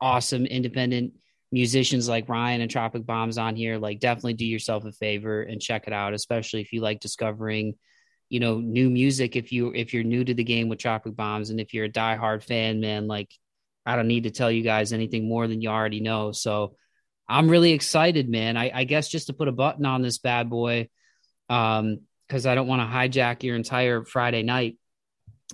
awesome 0.00 0.44
independent 0.44 1.14
musicians 1.50 2.08
like 2.08 2.28
Ryan 2.28 2.60
and 2.60 2.70
Tropic 2.70 3.06
Bombs 3.06 3.38
on 3.38 3.56
here, 3.56 3.78
like 3.78 4.00
definitely 4.00 4.34
do 4.34 4.46
yourself 4.46 4.84
a 4.84 4.92
favor 4.92 5.42
and 5.42 5.60
check 5.60 5.86
it 5.86 5.92
out, 5.92 6.12
especially 6.12 6.60
if 6.60 6.72
you 6.72 6.80
like 6.80 7.00
discovering, 7.00 7.74
you 8.32 8.40
know, 8.40 8.60
new 8.60 8.88
music. 8.88 9.36
If 9.36 9.52
you 9.52 9.74
if 9.74 9.92
you're 9.92 10.04
new 10.04 10.24
to 10.24 10.32
the 10.32 10.42
game 10.42 10.70
with 10.70 10.78
Tropic 10.78 11.14
Bombs, 11.14 11.50
and 11.50 11.60
if 11.60 11.74
you're 11.74 11.84
a 11.84 11.92
diehard 11.92 12.42
fan, 12.42 12.80
man, 12.80 13.06
like 13.06 13.30
I 13.84 13.94
don't 13.94 14.08
need 14.08 14.22
to 14.22 14.30
tell 14.30 14.50
you 14.50 14.62
guys 14.62 14.94
anything 14.94 15.28
more 15.28 15.46
than 15.46 15.60
you 15.60 15.68
already 15.68 16.00
know. 16.00 16.32
So 16.32 16.74
I'm 17.28 17.50
really 17.50 17.72
excited, 17.72 18.30
man. 18.30 18.56
I, 18.56 18.70
I 18.72 18.84
guess 18.84 19.10
just 19.10 19.26
to 19.26 19.34
put 19.34 19.48
a 19.48 19.52
button 19.52 19.84
on 19.84 20.00
this 20.00 20.16
bad 20.16 20.48
boy, 20.48 20.88
um, 21.50 21.98
because 22.26 22.46
I 22.46 22.54
don't 22.54 22.68
want 22.68 22.80
to 22.80 22.86
hijack 22.86 23.42
your 23.42 23.54
entire 23.54 24.02
Friday 24.02 24.42
night, 24.42 24.78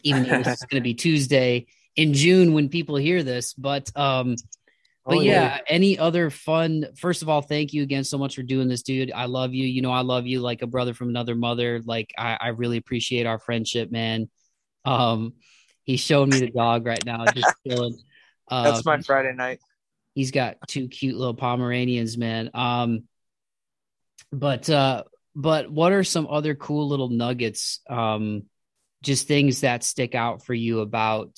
even 0.04 0.22
though 0.22 0.38
it's 0.38 0.64
going 0.70 0.80
to 0.80 0.84
be 0.84 0.94
Tuesday 0.94 1.66
in 1.96 2.14
June 2.14 2.52
when 2.52 2.68
people 2.68 2.94
hear 2.94 3.24
this. 3.24 3.54
But 3.54 3.90
um, 3.96 4.36
but 5.08 5.16
oh, 5.16 5.20
yeah, 5.20 5.32
yeah, 5.32 5.58
any 5.68 5.98
other 5.98 6.28
fun? 6.28 6.84
First 6.98 7.22
of 7.22 7.30
all, 7.30 7.40
thank 7.40 7.72
you 7.72 7.82
again 7.82 8.04
so 8.04 8.18
much 8.18 8.36
for 8.36 8.42
doing 8.42 8.68
this, 8.68 8.82
dude. 8.82 9.10
I 9.10 9.24
love 9.24 9.54
you. 9.54 9.66
You 9.66 9.80
know, 9.80 9.90
I 9.90 10.02
love 10.02 10.26
you 10.26 10.40
like 10.40 10.60
a 10.60 10.66
brother 10.66 10.92
from 10.92 11.08
another 11.08 11.34
mother. 11.34 11.80
Like 11.82 12.12
I, 12.18 12.36
I 12.38 12.48
really 12.48 12.76
appreciate 12.76 13.24
our 13.24 13.38
friendship, 13.38 13.90
man. 13.90 14.28
Um, 14.84 15.32
he's 15.84 16.00
showing 16.00 16.28
me 16.28 16.40
the 16.40 16.50
dog 16.50 16.84
right 16.84 17.02
now, 17.06 17.24
just 17.24 17.54
chilling. 17.66 17.98
Uh, 18.50 18.64
That's 18.64 18.84
my 18.84 19.00
Friday 19.00 19.32
night. 19.32 19.60
He's 20.14 20.30
got 20.30 20.56
two 20.68 20.88
cute 20.88 21.16
little 21.16 21.32
Pomeranians, 21.32 22.18
man. 22.18 22.50
Um, 22.52 23.04
but 24.30 24.68
uh, 24.68 25.04
but 25.34 25.70
what 25.70 25.92
are 25.92 26.04
some 26.04 26.26
other 26.28 26.54
cool 26.54 26.86
little 26.86 27.08
nuggets? 27.08 27.80
Um, 27.88 28.42
just 29.02 29.26
things 29.26 29.62
that 29.62 29.84
stick 29.84 30.14
out 30.14 30.44
for 30.44 30.52
you 30.52 30.80
about 30.80 31.30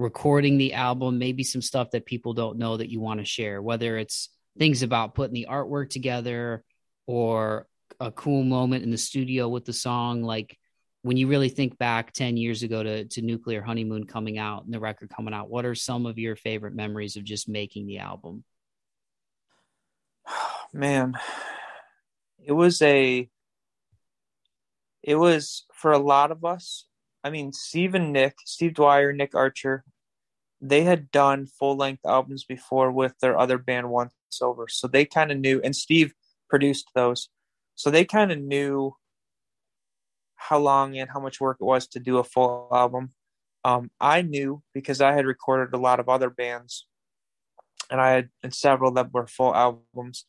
recording 0.00 0.56
the 0.56 0.72
album, 0.72 1.18
maybe 1.18 1.44
some 1.44 1.62
stuff 1.62 1.90
that 1.90 2.06
people 2.06 2.32
don't 2.32 2.58
know 2.58 2.76
that 2.76 2.90
you 2.90 3.00
want 3.00 3.20
to 3.20 3.26
share, 3.26 3.60
whether 3.60 3.98
it's 3.98 4.30
things 4.58 4.82
about 4.82 5.14
putting 5.14 5.34
the 5.34 5.48
artwork 5.48 5.90
together 5.90 6.64
or 7.06 7.66
a 8.00 8.10
cool 8.10 8.42
moment 8.42 8.82
in 8.82 8.90
the 8.90 8.98
studio 8.98 9.48
with 9.48 9.64
the 9.64 9.72
song. 9.72 10.22
Like 10.22 10.58
when 11.02 11.16
you 11.16 11.28
really 11.28 11.50
think 11.50 11.78
back 11.78 12.12
10 12.12 12.36
years 12.36 12.62
ago 12.62 12.82
to, 12.82 13.04
to 13.04 13.22
Nuclear 13.22 13.62
Honeymoon 13.62 14.06
coming 14.06 14.38
out 14.38 14.64
and 14.64 14.72
the 14.72 14.80
record 14.80 15.10
coming 15.14 15.34
out, 15.34 15.50
what 15.50 15.64
are 15.64 15.74
some 15.74 16.06
of 16.06 16.18
your 16.18 16.34
favorite 16.34 16.74
memories 16.74 17.16
of 17.16 17.24
just 17.24 17.48
making 17.48 17.86
the 17.86 17.98
album? 17.98 18.42
Man, 20.72 21.14
it 22.42 22.52
was 22.52 22.80
a, 22.80 23.28
it 25.02 25.14
was 25.14 25.66
for 25.74 25.92
a 25.92 25.98
lot 25.98 26.30
of 26.30 26.44
us. 26.44 26.86
I 27.22 27.30
mean, 27.30 27.52
Steve 27.52 27.94
and 27.94 28.12
Nick, 28.12 28.36
Steve 28.44 28.74
Dwyer, 28.74 29.12
Nick 29.12 29.34
Archer, 29.34 29.84
they 30.60 30.84
had 30.84 31.10
done 31.10 31.46
full 31.46 31.76
length 31.76 32.04
albums 32.04 32.44
before 32.44 32.90
with 32.90 33.14
their 33.20 33.38
other 33.38 33.58
band 33.58 33.90
Once 33.90 34.12
Over. 34.40 34.68
So 34.68 34.86
they 34.86 35.04
kind 35.04 35.32
of 35.32 35.38
knew, 35.38 35.60
and 35.62 35.74
Steve 35.74 36.14
produced 36.48 36.90
those. 36.94 37.28
So 37.74 37.90
they 37.90 38.04
kind 38.04 38.30
of 38.30 38.38
knew 38.38 38.94
how 40.36 40.58
long 40.58 40.96
and 40.98 41.10
how 41.10 41.20
much 41.20 41.40
work 41.40 41.58
it 41.60 41.64
was 41.64 41.86
to 41.88 42.00
do 42.00 42.18
a 42.18 42.24
full 42.24 42.68
album. 42.72 43.12
Um, 43.64 43.90
I 44.00 44.22
knew 44.22 44.62
because 44.72 45.00
I 45.00 45.12
had 45.12 45.26
recorded 45.26 45.74
a 45.74 45.80
lot 45.80 46.00
of 46.00 46.08
other 46.08 46.30
bands, 46.30 46.86
and 47.90 48.00
I 48.00 48.10
had 48.12 48.30
and 48.42 48.54
several 48.54 48.92
that 48.92 49.12
were 49.12 49.26
full 49.26 49.54
albums. 49.54 50.24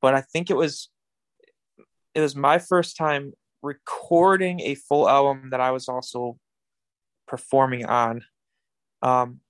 But 0.00 0.14
I 0.14 0.20
think 0.20 0.50
it 0.50 0.56
was 0.56 0.90
it 2.14 2.20
was 2.20 2.36
my 2.36 2.58
first 2.58 2.96
time 2.96 3.32
recording 3.64 4.60
a 4.60 4.74
full 4.74 5.08
album 5.08 5.50
that 5.50 5.60
I 5.60 5.70
was 5.70 5.88
also 5.88 6.38
performing 7.26 7.86
on 7.86 8.22
um, 9.02 9.40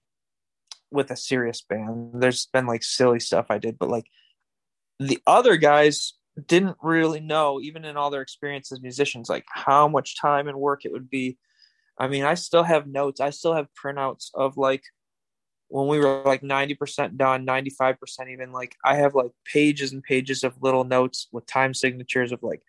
with 0.90 1.10
a 1.10 1.16
serious 1.16 1.60
band. 1.60 2.22
There's 2.22 2.46
been 2.46 2.66
like 2.66 2.84
silly 2.84 3.20
stuff 3.20 3.46
I 3.50 3.58
did, 3.58 3.78
but 3.78 3.90
like 3.90 4.06
the 5.00 5.18
other 5.26 5.56
guys 5.56 6.14
didn't 6.46 6.76
really 6.82 7.20
know, 7.20 7.60
even 7.60 7.84
in 7.84 7.96
all 7.96 8.10
their 8.10 8.22
experience 8.22 8.72
as 8.72 8.80
musicians, 8.80 9.28
like 9.28 9.44
how 9.48 9.88
much 9.88 10.20
time 10.20 10.48
and 10.48 10.58
work 10.58 10.84
it 10.84 10.92
would 10.92 11.10
be. 11.10 11.36
I 11.98 12.08
mean, 12.08 12.24
I 12.24 12.34
still 12.34 12.64
have 12.64 12.86
notes. 12.86 13.20
I 13.20 13.30
still 13.30 13.54
have 13.54 13.68
printouts 13.82 14.30
of 14.34 14.56
like 14.56 14.82
when 15.68 15.88
we 15.88 15.98
were 15.98 16.22
like 16.24 16.42
90% 16.42 17.16
done, 17.16 17.46
95% 17.46 17.96
even. 18.30 18.52
Like 18.52 18.76
I 18.84 18.96
have 18.96 19.14
like 19.14 19.30
pages 19.44 19.92
and 19.92 20.02
pages 20.02 20.44
of 20.44 20.60
little 20.60 20.84
notes 20.84 21.28
with 21.32 21.46
time 21.46 21.74
signatures 21.74 22.32
of 22.32 22.42
like, 22.42 22.62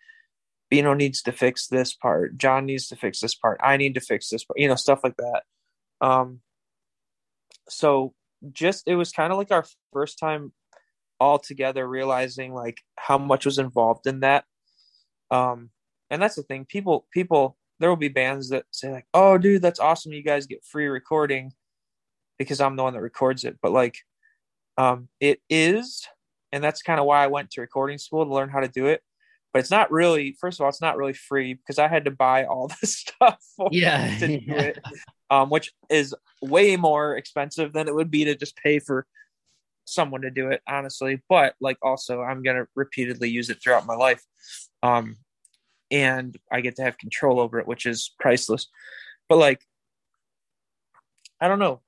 Bino 0.70 0.94
needs 0.94 1.22
to 1.22 1.32
fix 1.32 1.68
this 1.68 1.94
part. 1.94 2.36
John 2.36 2.66
needs 2.66 2.88
to 2.88 2.96
fix 2.96 3.20
this 3.20 3.34
part. 3.34 3.60
I 3.62 3.76
need 3.76 3.94
to 3.94 4.00
fix 4.00 4.28
this 4.28 4.44
part, 4.44 4.58
you 4.58 4.68
know, 4.68 4.74
stuff 4.74 5.00
like 5.04 5.16
that. 5.16 5.42
Um, 6.00 6.40
so 7.68 8.14
just, 8.52 8.84
it 8.86 8.96
was 8.96 9.12
kind 9.12 9.32
of 9.32 9.38
like 9.38 9.50
our 9.50 9.64
first 9.92 10.18
time 10.18 10.52
all 11.20 11.38
together 11.38 11.86
realizing 11.86 12.52
like 12.52 12.80
how 12.96 13.18
much 13.18 13.44
was 13.44 13.58
involved 13.58 14.06
in 14.06 14.20
that 14.20 14.44
um 15.30 15.70
and 16.10 16.20
that's 16.20 16.36
the 16.36 16.42
thing 16.42 16.64
people 16.64 17.06
people 17.12 17.56
there 17.80 17.88
will 17.88 17.96
be 17.96 18.08
bands 18.08 18.50
that 18.50 18.64
say 18.70 18.90
like 18.90 19.06
oh 19.14 19.38
dude 19.38 19.62
that's 19.62 19.80
awesome 19.80 20.12
you 20.12 20.22
guys 20.22 20.46
get 20.46 20.64
free 20.64 20.86
recording 20.86 21.52
because 22.38 22.60
i'm 22.60 22.76
the 22.76 22.82
one 22.82 22.92
that 22.92 23.00
records 23.00 23.44
it 23.44 23.56
but 23.62 23.72
like 23.72 23.98
um 24.76 25.08
it 25.20 25.40
is 25.48 26.06
and 26.52 26.62
that's 26.62 26.82
kind 26.82 27.00
of 27.00 27.06
why 27.06 27.24
i 27.24 27.26
went 27.26 27.50
to 27.50 27.60
recording 27.60 27.98
school 27.98 28.24
to 28.24 28.32
learn 28.32 28.50
how 28.50 28.60
to 28.60 28.68
do 28.68 28.86
it 28.86 29.02
but 29.56 29.60
it's 29.60 29.70
not 29.70 29.90
really 29.90 30.36
first 30.38 30.60
of 30.60 30.64
all 30.64 30.68
it's 30.68 30.82
not 30.82 30.98
really 30.98 31.14
free 31.14 31.54
because 31.54 31.78
i 31.78 31.88
had 31.88 32.04
to 32.04 32.10
buy 32.10 32.44
all 32.44 32.68
the 32.80 32.86
stuff 32.86 33.42
yeah, 33.70 34.18
to 34.18 34.26
do 34.26 34.42
it 34.48 34.78
um 35.30 35.48
which 35.48 35.72
is 35.88 36.14
way 36.42 36.76
more 36.76 37.16
expensive 37.16 37.72
than 37.72 37.88
it 37.88 37.94
would 37.94 38.10
be 38.10 38.26
to 38.26 38.34
just 38.34 38.54
pay 38.56 38.78
for 38.78 39.06
someone 39.86 40.22
to 40.22 40.30
do 40.30 40.50
it, 40.50 40.60
honestly. 40.68 41.22
But 41.28 41.54
like 41.60 41.78
also 41.82 42.20
I'm 42.20 42.42
gonna 42.42 42.66
repeatedly 42.74 43.30
use 43.30 43.48
it 43.48 43.62
throughout 43.62 43.86
my 43.86 43.94
life. 43.94 44.22
Um 44.82 45.16
and 45.90 46.36
I 46.50 46.60
get 46.60 46.76
to 46.76 46.82
have 46.82 46.98
control 46.98 47.40
over 47.40 47.58
it, 47.58 47.66
which 47.66 47.86
is 47.86 48.12
priceless. 48.18 48.68
But 49.28 49.38
like 49.38 49.62
I 51.40 51.48
don't 51.48 51.58
know. 51.58 51.80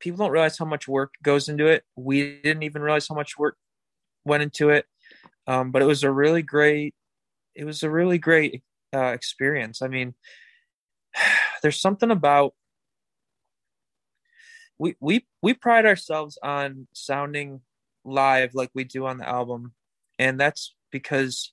People 0.00 0.18
don't 0.18 0.32
realize 0.32 0.56
how 0.56 0.64
much 0.64 0.86
work 0.86 1.14
goes 1.22 1.48
into 1.48 1.66
it. 1.66 1.84
We 1.96 2.40
didn't 2.40 2.62
even 2.62 2.82
realize 2.82 3.08
how 3.08 3.16
much 3.16 3.36
work 3.36 3.56
went 4.24 4.42
into 4.42 4.70
it. 4.70 4.86
Um, 5.48 5.72
but 5.72 5.82
it 5.82 5.86
was 5.86 6.04
a 6.04 6.10
really 6.12 6.42
great 6.42 6.94
it 7.56 7.64
was 7.64 7.82
a 7.82 7.90
really 7.90 8.18
great 8.18 8.62
uh, 8.94 9.06
experience. 9.06 9.82
I 9.82 9.88
mean, 9.88 10.14
there's 11.62 11.80
something 11.80 12.10
about 12.10 12.54
we 14.78 14.94
we 15.00 15.26
we 15.42 15.54
pride 15.54 15.86
ourselves 15.86 16.38
on 16.42 16.86
sounding 16.92 17.62
live 18.04 18.54
like 18.54 18.70
we 18.74 18.84
do 18.84 19.06
on 19.06 19.18
the 19.18 19.28
album. 19.28 19.72
And 20.18 20.38
that's 20.38 20.74
because 20.92 21.52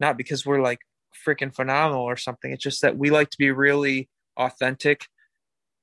not 0.00 0.16
because 0.16 0.46
we're 0.46 0.62
like 0.62 0.80
freaking 1.26 1.54
phenomenal 1.54 2.02
or 2.02 2.16
something. 2.16 2.52
It's 2.52 2.62
just 2.62 2.82
that 2.82 2.96
we 2.96 3.10
like 3.10 3.30
to 3.30 3.38
be 3.38 3.50
really 3.50 4.08
authentic 4.36 5.06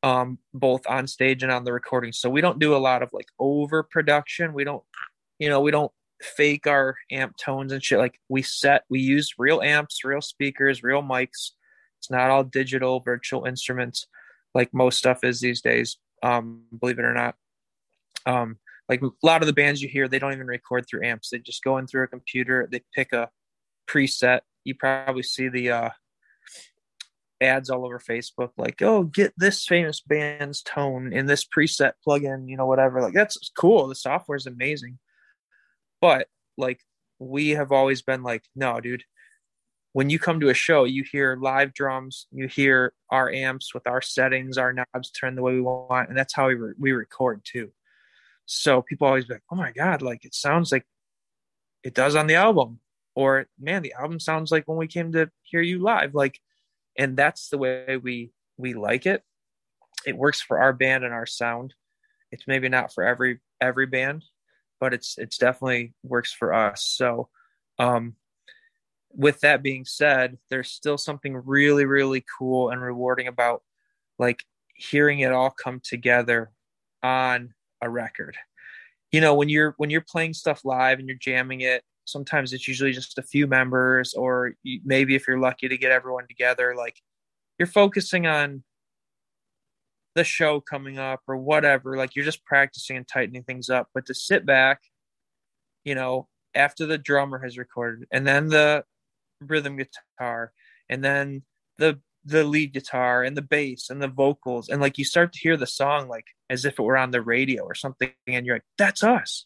um 0.04 0.40
both 0.54 0.82
on 0.88 1.06
stage 1.08 1.44
and 1.44 1.52
on 1.52 1.64
the 1.64 1.74
recording. 1.74 2.12
So 2.12 2.30
we 2.30 2.42
don't 2.42 2.60
do 2.60 2.76
a 2.76 2.78
lot 2.78 3.04
of 3.04 3.12
like 3.14 3.28
overproduction. 3.40 4.54
We 4.54 4.64
don't 4.64 4.84
you 5.38 5.50
know 5.50 5.62
we 5.62 5.72
don't 5.72 5.92
fake 6.22 6.68
our 6.68 6.96
amp 7.12 7.36
tones 7.38 7.72
and 7.72 7.84
shit 7.84 7.98
like 7.98 8.20
we 8.30 8.42
set 8.42 8.84
we 8.90 9.00
use 9.00 9.34
real 9.40 9.62
amps 9.62 10.04
real 10.04 10.22
speakers 10.22 10.84
real 10.84 11.02
mics 11.02 11.52
it's 12.00 12.12
not 12.12 12.30
all 12.30 12.44
digital 12.44 13.00
virtual 13.00 13.46
instruments 13.46 14.06
like 14.54 14.74
most 14.74 14.98
stuff 14.98 15.24
is 15.24 15.40
these 15.40 15.62
days 15.62 15.98
um, 16.24 16.64
believe 16.78 17.00
it 17.00 17.06
or 17.06 17.14
not. 17.14 17.36
Um, 18.26 18.58
like 18.88 19.02
a 19.02 19.10
lot 19.24 19.42
of 19.42 19.48
the 19.48 19.54
bands 19.54 19.82
you 19.82 19.90
hear, 19.90 20.08
they 20.08 20.20
don't 20.20 20.34
even 20.34 20.48
record 20.48 20.86
through 20.88 21.06
amps. 21.06 21.30
They 21.30 21.40
just 21.40 21.64
go 21.64 21.78
in 21.78 21.88
through 21.88 22.04
a 22.04 22.08
computer. 22.08 22.68
They 22.72 22.82
pick 22.94 23.14
a 23.14 23.30
preset. 23.90 24.42
You 24.64 24.76
probably 24.76 25.24
see 25.24 25.48
the 25.48 25.72
uh, 25.72 25.90
ads 27.40 27.70
all 27.70 27.86
over 27.86 28.00
Facebook, 28.00 28.52
like, 28.58 28.82
"Oh, 28.82 29.04
get 29.04 29.34
this 29.38 29.66
famous 29.66 30.02
band's 30.02 30.62
tone 30.62 31.14
in 31.14 31.26
this 31.26 31.46
preset 31.46 31.94
plugin," 32.06 32.50
you 32.50 32.58
know, 32.58 32.68
whatever. 32.68 33.02
Like 33.02 33.14
that's 33.14 33.50
cool. 33.58 33.88
The 33.88 33.96
software 33.96 34.36
is 34.36 34.46
amazing, 34.46 35.00
but 36.02 36.28
like 36.58 36.82
we 37.20 37.52
have 37.52 37.72
always 37.72 38.02
been 38.02 38.24
like, 38.24 38.44
no, 38.56 38.82
dude, 38.82 39.04
when 39.94 40.10
you 40.10 40.20
come 40.20 40.40
to 40.40 40.50
a 40.50 40.54
show, 40.54 40.86
you 40.86 41.04
hear 41.04 41.38
live 41.40 41.74
drums, 41.74 42.28
you 42.32 42.48
hear 42.48 42.94
our 43.10 43.30
amps 43.32 43.74
with 43.74 43.86
our 43.88 44.02
settings, 44.02 44.58
our 44.58 44.74
knobs 44.74 45.12
turned 45.12 45.38
the 45.38 45.42
way 45.42 45.54
we 45.54 45.62
want, 45.62 46.10
and 46.10 46.18
that's 46.18 46.34
how 46.34 46.48
we 46.48 46.56
re- 46.56 46.74
we 46.80 46.92
record 46.92 47.42
too. 47.44 47.72
So 48.46 48.82
people 48.82 49.08
always 49.08 49.26
be 49.26 49.36
like, 49.36 49.44
"Oh 49.52 49.56
my 49.56 49.72
god, 49.72 50.02
like 50.02 50.26
it 50.26 50.34
sounds 50.34 50.72
like 50.72 50.86
it 51.84 51.94
does 51.94 52.16
on 52.16 52.28
the 52.28 52.36
album," 52.36 52.80
or 53.16 53.48
"Man, 53.60 53.82
the 53.84 53.94
album 53.94 54.20
sounds 54.20 54.52
like 54.52 54.68
when 54.68 54.78
we 54.78 54.88
came 54.88 55.12
to 55.14 55.30
hear 55.44 55.62
you 55.62 55.80
live." 55.80 56.16
Like, 56.16 56.40
and 56.98 57.18
that's 57.18 57.50
the 57.50 57.58
way 57.58 57.98
we 57.98 58.32
we 58.58 58.74
like 58.74 59.06
it. 59.06 59.24
It 60.06 60.18
works 60.18 60.42
for 60.42 60.60
our 60.60 60.74
band 60.74 61.04
and 61.04 61.14
our 61.14 61.26
sound. 61.26 61.76
It's 62.32 62.48
maybe 62.48 62.70
not 62.70 62.94
for 62.94 63.04
every 63.04 63.40
every 63.62 63.88
band, 63.88 64.26
but 64.82 64.94
it's 64.94 65.18
it's 65.18 65.38
definitely 65.38 65.94
works 66.04 66.34
for 66.34 66.54
us. 66.54 66.84
So, 66.86 67.30
um, 67.80 68.16
with 69.14 69.40
that 69.42 69.64
being 69.64 69.86
said, 69.86 70.38
there's 70.50 70.72
still 70.72 70.98
something 70.98 71.36
really, 71.46 71.86
really 71.86 72.26
cool 72.38 72.70
and 72.72 72.82
rewarding 72.82 73.28
about 73.28 73.64
like 74.20 74.44
hearing 74.76 75.20
it 75.22 75.32
all 75.32 75.52
come 75.52 75.80
together 75.84 76.52
on 77.04 77.54
a 77.82 77.90
record. 77.90 78.38
you 79.12 79.22
know 79.22 79.36
when 79.36 79.50
you're 79.50 79.74
when 79.78 79.90
you're 79.90 80.02
playing 80.10 80.34
stuff 80.34 80.66
live 80.66 81.00
and 81.00 81.08
you're 81.08 81.18
jamming 81.18 81.62
it 81.62 81.84
sometimes 82.06 82.54
it's 82.54 82.68
usually 82.68 82.92
just 82.92 83.18
a 83.18 83.24
few 83.24 83.48
members 83.48 84.14
or 84.14 84.54
maybe 84.84 85.16
if 85.16 85.28
you're 85.28 85.40
lucky 85.40 85.68
to 85.68 85.78
get 85.78 85.92
everyone 85.92 86.28
together 86.28 86.74
like 86.76 87.02
you're 87.60 87.68
focusing 87.68 88.26
on 88.28 88.64
the 90.16 90.24
show 90.24 90.60
coming 90.60 90.98
up 90.98 91.22
or 91.28 91.38
whatever 91.38 91.96
like 91.98 92.16
you're 92.16 92.26
just 92.26 92.46
practicing 92.46 92.98
and 92.98 93.08
tightening 93.08 93.44
things 93.44 93.70
up. 93.70 93.88
But 93.94 94.06
to 94.08 94.14
sit 94.14 94.46
back 94.46 94.82
you 95.84 95.96
know 95.96 96.28
after 96.54 96.86
the 96.86 96.98
drummer 96.98 97.40
has 97.40 97.58
recorded 97.58 98.08
and 98.12 98.28
then 98.28 98.48
the 98.48 98.84
rhythm 99.42 99.78
guitar 99.78 100.52
and 100.90 101.04
then 101.04 101.44
the 101.78 102.00
the 102.26 102.44
lead 102.44 102.74
guitar 102.74 103.24
and 103.24 103.36
the 103.36 103.42
bass 103.42 103.90
and 103.90 104.02
the 104.02 104.08
vocals 104.08 104.70
and 104.70 104.80
like 104.80 104.98
you 104.98 105.06
start 105.06 105.34
to 105.34 105.40
hear 105.40 105.58
the 105.58 105.66
song 105.66 106.08
like 106.08 106.26
as 106.50 106.66
if 106.66 106.78
it 106.78 106.84
were 106.84 106.98
on 106.98 107.12
the 107.12 107.22
radio 107.22 107.64
or 107.64 107.74
something 107.74 108.12
and 108.28 108.46
you're 108.46 108.56
like 108.56 108.66
that's 108.78 109.04
us. 109.04 109.46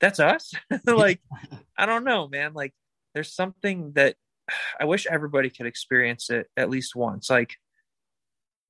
That's 0.00 0.20
us? 0.20 0.52
Like 0.86 1.20
i 1.76 1.86
don't 1.86 2.04
know 2.04 2.28
man. 2.28 2.52
Like 2.52 2.74
there's 3.14 3.34
something 3.34 3.92
that 3.94 4.16
i 4.80 4.84
wish 4.84 5.06
everybody 5.06 5.50
could 5.50 5.66
experience 5.66 6.30
it 6.30 6.48
at 6.56 6.70
least 6.70 6.94
once. 6.94 7.30
Like 7.30 7.54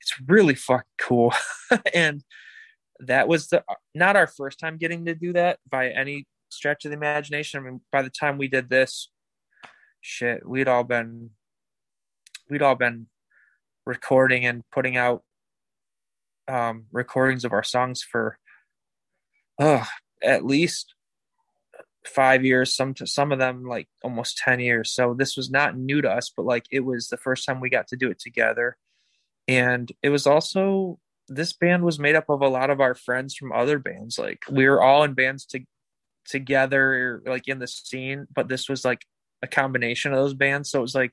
it's 0.00 0.14
really 0.26 0.54
fucking 0.54 0.86
cool. 0.98 1.32
And 1.94 2.24
that 3.00 3.28
was 3.28 3.48
the 3.48 3.62
not 3.94 4.16
our 4.16 4.26
first 4.26 4.58
time 4.58 4.78
getting 4.78 5.04
to 5.04 5.14
do 5.14 5.32
that 5.34 5.58
by 5.70 5.90
any 5.90 6.26
stretch 6.48 6.84
of 6.84 6.90
the 6.90 6.96
imagination. 6.96 7.60
I 7.60 7.62
mean 7.62 7.80
by 7.92 8.02
the 8.02 8.10
time 8.10 8.38
we 8.38 8.48
did 8.48 8.70
this 8.70 9.10
shit 10.00 10.48
we'd 10.48 10.68
all 10.68 10.84
been 10.84 11.30
we'd 12.48 12.62
all 12.62 12.74
been 12.74 13.06
recording 13.84 14.46
and 14.46 14.62
putting 14.70 14.96
out 14.96 15.22
um, 16.46 16.86
recordings 16.92 17.44
of 17.44 17.52
our 17.52 17.62
songs 17.62 18.02
for 18.02 18.38
uh, 19.58 19.84
at 20.22 20.46
least 20.46 20.94
five 22.06 22.44
years 22.44 22.74
some 22.74 22.94
to 22.94 23.06
some 23.06 23.32
of 23.32 23.38
them 23.38 23.64
like 23.64 23.88
almost 24.02 24.38
10 24.38 24.60
years. 24.60 24.90
So 24.90 25.14
this 25.14 25.36
was 25.36 25.50
not 25.50 25.76
new 25.76 26.00
to 26.00 26.10
us 26.10 26.32
but 26.34 26.46
like 26.46 26.64
it 26.70 26.80
was 26.80 27.08
the 27.08 27.16
first 27.18 27.44
time 27.44 27.60
we 27.60 27.68
got 27.68 27.88
to 27.88 27.96
do 27.96 28.10
it 28.10 28.18
together 28.18 28.76
and 29.48 29.90
it 30.02 30.10
was 30.10 30.26
also 30.26 30.98
this 31.28 31.52
band 31.52 31.82
was 31.82 31.98
made 31.98 32.14
up 32.14 32.28
of 32.28 32.40
a 32.40 32.48
lot 32.48 32.70
of 32.70 32.80
our 32.80 32.94
friends 32.94 33.34
from 33.34 33.52
other 33.52 33.78
bands 33.78 34.18
like 34.18 34.42
we 34.50 34.68
were 34.68 34.82
all 34.82 35.02
in 35.02 35.14
bands 35.14 35.44
to, 35.44 35.60
together 36.26 37.22
like 37.26 37.48
in 37.48 37.58
the 37.58 37.66
scene 37.66 38.26
but 38.32 38.48
this 38.48 38.68
was 38.68 38.84
like 38.84 39.04
a 39.42 39.46
combination 39.46 40.12
of 40.12 40.18
those 40.18 40.34
bands 40.34 40.70
so 40.70 40.78
it 40.78 40.82
was 40.82 40.94
like 40.94 41.12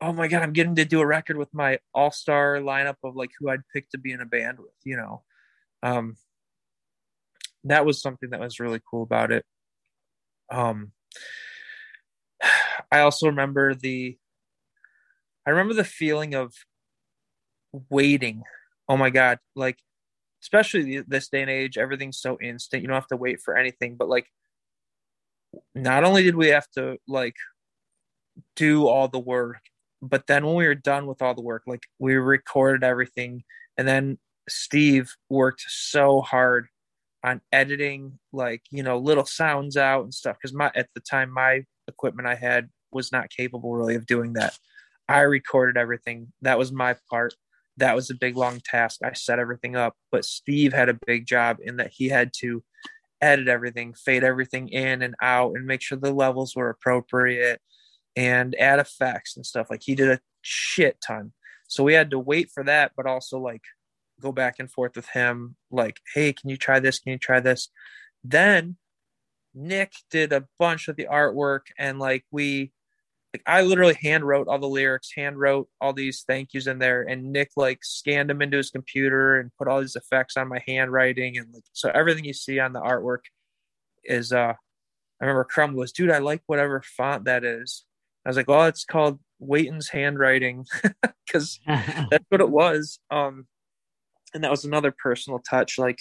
oh 0.00 0.12
my 0.12 0.28
god, 0.28 0.42
I'm 0.42 0.52
getting 0.52 0.76
to 0.76 0.84
do 0.84 1.00
a 1.00 1.06
record 1.06 1.36
with 1.36 1.52
my 1.52 1.78
all 1.94 2.10
star 2.10 2.56
lineup 2.56 2.96
of 3.04 3.16
like 3.16 3.30
who 3.38 3.50
I'd 3.50 3.66
pick 3.72 3.90
to 3.90 3.98
be 3.98 4.12
in 4.12 4.20
a 4.20 4.26
band 4.26 4.58
with, 4.58 4.72
you 4.84 4.96
know. 4.96 5.22
Um, 5.82 6.16
that 7.64 7.84
was 7.84 8.00
something 8.00 8.30
that 8.30 8.40
was 8.40 8.60
really 8.60 8.80
cool 8.90 9.02
about 9.02 9.30
it. 9.30 9.44
Um, 10.50 10.92
I 12.92 13.00
also 13.00 13.26
remember 13.26 13.74
the, 13.74 14.18
I 15.46 15.50
remember 15.50 15.74
the 15.74 15.84
feeling 15.84 16.34
of 16.34 16.54
waiting. 17.90 18.42
Oh 18.88 18.96
my 18.96 19.10
god, 19.10 19.38
like 19.54 19.78
especially 20.42 21.00
this 21.06 21.28
day 21.28 21.42
and 21.42 21.50
age, 21.50 21.78
everything's 21.78 22.20
so 22.20 22.38
instant. 22.40 22.82
You 22.82 22.88
don't 22.88 22.94
have 22.94 23.06
to 23.08 23.16
wait 23.16 23.40
for 23.40 23.56
anything. 23.56 23.96
But 23.96 24.08
like, 24.08 24.26
not 25.74 26.04
only 26.04 26.22
did 26.22 26.36
we 26.36 26.48
have 26.48 26.68
to 26.76 26.98
like 27.06 27.36
do 28.56 28.86
all 28.86 29.08
the 29.08 29.18
work 29.18 29.60
but 30.02 30.26
then 30.26 30.46
when 30.46 30.54
we 30.54 30.66
were 30.66 30.74
done 30.74 31.06
with 31.06 31.22
all 31.22 31.34
the 31.34 31.42
work, 31.42 31.62
like 31.66 31.84
we 31.98 32.14
recorded 32.14 32.84
everything, 32.84 33.44
and 33.76 33.86
then 33.86 34.18
Steve 34.48 35.14
worked 35.28 35.62
so 35.68 36.20
hard 36.20 36.68
on 37.22 37.42
editing, 37.52 38.18
like 38.32 38.62
you 38.70 38.82
know, 38.82 38.98
little 38.98 39.26
sounds 39.26 39.76
out 39.76 40.04
and 40.04 40.14
stuff. 40.14 40.36
Because 40.40 40.54
my 40.54 40.70
at 40.74 40.88
the 40.94 41.00
time, 41.00 41.30
my 41.30 41.64
equipment 41.86 42.28
I 42.28 42.34
had 42.34 42.70
was 42.92 43.12
not 43.12 43.30
capable 43.30 43.74
really 43.74 43.94
of 43.94 44.06
doing 44.06 44.34
that. 44.34 44.58
I 45.08 45.20
recorded 45.20 45.76
everything. 45.76 46.32
That 46.42 46.58
was 46.58 46.72
my 46.72 46.96
part. 47.10 47.34
That 47.76 47.94
was 47.94 48.10
a 48.10 48.14
big 48.14 48.36
long 48.36 48.60
task. 48.64 49.00
I 49.02 49.12
set 49.12 49.38
everything 49.38 49.76
up, 49.76 49.94
but 50.10 50.24
Steve 50.24 50.72
had 50.72 50.88
a 50.88 50.98
big 51.06 51.26
job 51.26 51.58
in 51.62 51.76
that 51.76 51.92
he 51.92 52.08
had 52.08 52.32
to 52.40 52.62
edit 53.20 53.48
everything, 53.48 53.94
fade 53.94 54.24
everything 54.24 54.68
in 54.68 55.02
and 55.02 55.14
out, 55.22 55.52
and 55.54 55.66
make 55.66 55.82
sure 55.82 55.98
the 55.98 56.12
levels 56.12 56.54
were 56.56 56.70
appropriate 56.70 57.60
and 58.16 58.54
add 58.58 58.78
effects 58.78 59.36
and 59.36 59.46
stuff. 59.46 59.68
Like 59.70 59.82
he 59.82 59.94
did 59.94 60.10
a 60.10 60.20
shit 60.42 61.00
ton. 61.00 61.32
So 61.68 61.84
we 61.84 61.94
had 61.94 62.10
to 62.10 62.18
wait 62.18 62.50
for 62.52 62.64
that, 62.64 62.92
but 62.96 63.06
also 63.06 63.38
like 63.38 63.62
go 64.20 64.32
back 64.32 64.56
and 64.58 64.70
forth 64.70 64.96
with 64.96 65.08
him, 65.08 65.56
like, 65.70 66.00
hey, 66.14 66.32
can 66.32 66.50
you 66.50 66.56
try 66.56 66.80
this? 66.80 66.98
Can 66.98 67.12
you 67.12 67.18
try 67.18 67.40
this? 67.40 67.68
Then 68.24 68.76
Nick 69.54 69.92
did 70.10 70.32
a 70.32 70.46
bunch 70.58 70.88
of 70.88 70.96
the 70.96 71.08
artwork 71.10 71.66
and 71.78 71.98
like 71.98 72.24
we 72.30 72.72
like 73.34 73.42
I 73.46 73.62
literally 73.62 73.96
hand 74.02 74.24
wrote 74.24 74.48
all 74.48 74.58
the 74.58 74.66
lyrics, 74.68 75.12
hand 75.16 75.38
wrote 75.38 75.68
all 75.80 75.92
these 75.92 76.24
thank 76.26 76.52
yous 76.52 76.66
in 76.66 76.78
there, 76.78 77.02
and 77.02 77.32
Nick 77.32 77.50
like 77.56 77.84
scanned 77.84 78.28
them 78.30 78.42
into 78.42 78.56
his 78.56 78.70
computer 78.70 79.38
and 79.38 79.50
put 79.56 79.68
all 79.68 79.80
these 79.80 79.96
effects 79.96 80.36
on 80.36 80.48
my 80.48 80.62
handwriting 80.66 81.38
and 81.38 81.52
like 81.52 81.62
so 81.72 81.90
everything 81.94 82.24
you 82.24 82.32
see 82.32 82.58
on 82.58 82.72
the 82.72 82.80
artwork 82.80 83.20
is 84.04 84.32
uh 84.32 84.54
I 85.20 85.24
remember 85.24 85.44
Crumb 85.44 85.76
goes, 85.76 85.92
dude, 85.92 86.10
I 86.10 86.18
like 86.18 86.42
whatever 86.46 86.82
font 86.82 87.24
that 87.24 87.44
is. 87.44 87.84
I 88.24 88.30
was 88.30 88.36
like, 88.36 88.48
"Oh, 88.48 88.62
it's 88.62 88.84
called 88.84 89.18
Wayton's 89.38 89.88
handwriting," 89.88 90.66
because 91.26 91.60
that's 91.66 92.24
what 92.28 92.40
it 92.40 92.50
was. 92.50 92.98
Um, 93.10 93.46
and 94.34 94.42
that 94.44 94.50
was 94.50 94.64
another 94.64 94.94
personal 94.96 95.40
touch. 95.40 95.78
Like, 95.78 95.98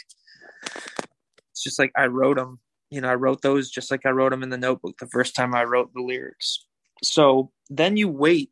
it's 0.65 1.63
just 1.63 1.79
like 1.79 1.91
I 1.97 2.07
wrote 2.07 2.37
them. 2.37 2.59
You 2.89 3.01
know, 3.01 3.09
I 3.09 3.15
wrote 3.15 3.41
those 3.41 3.69
just 3.69 3.91
like 3.91 4.05
I 4.05 4.09
wrote 4.09 4.31
them 4.31 4.43
in 4.43 4.49
the 4.49 4.57
notebook 4.57 4.97
the 4.99 5.07
first 5.07 5.35
time 5.35 5.53
I 5.53 5.63
wrote 5.63 5.93
the 5.93 6.01
lyrics. 6.01 6.65
So 7.03 7.51
then 7.69 7.97
you 7.97 8.07
wait. 8.07 8.51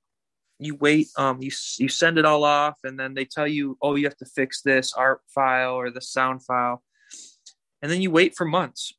You 0.59 0.75
wait. 0.75 1.07
Um, 1.17 1.41
you 1.41 1.51
you 1.77 1.87
send 1.87 2.17
it 2.17 2.25
all 2.25 2.43
off, 2.43 2.77
and 2.83 2.99
then 2.99 3.13
they 3.13 3.25
tell 3.25 3.47
you, 3.47 3.77
"Oh, 3.81 3.95
you 3.95 4.05
have 4.05 4.17
to 4.17 4.25
fix 4.25 4.61
this 4.61 4.93
art 4.93 5.21
file 5.33 5.73
or 5.73 5.91
the 5.91 6.01
sound 6.01 6.43
file," 6.43 6.83
and 7.81 7.91
then 7.91 8.01
you 8.01 8.09
wait 8.09 8.35
for 8.35 8.45
months. 8.45 8.93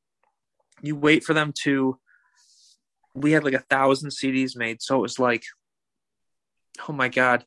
You 0.82 0.94
wait 0.94 1.24
for 1.24 1.34
them 1.34 1.52
to 1.64 1.98
we 3.14 3.32
had 3.32 3.44
like 3.44 3.54
a 3.54 3.58
thousand 3.58 4.10
CDs 4.10 4.56
made. 4.56 4.82
So 4.82 4.96
it 4.96 5.02
was 5.02 5.18
like, 5.18 5.44
oh 6.88 6.92
my 6.92 7.08
God, 7.08 7.44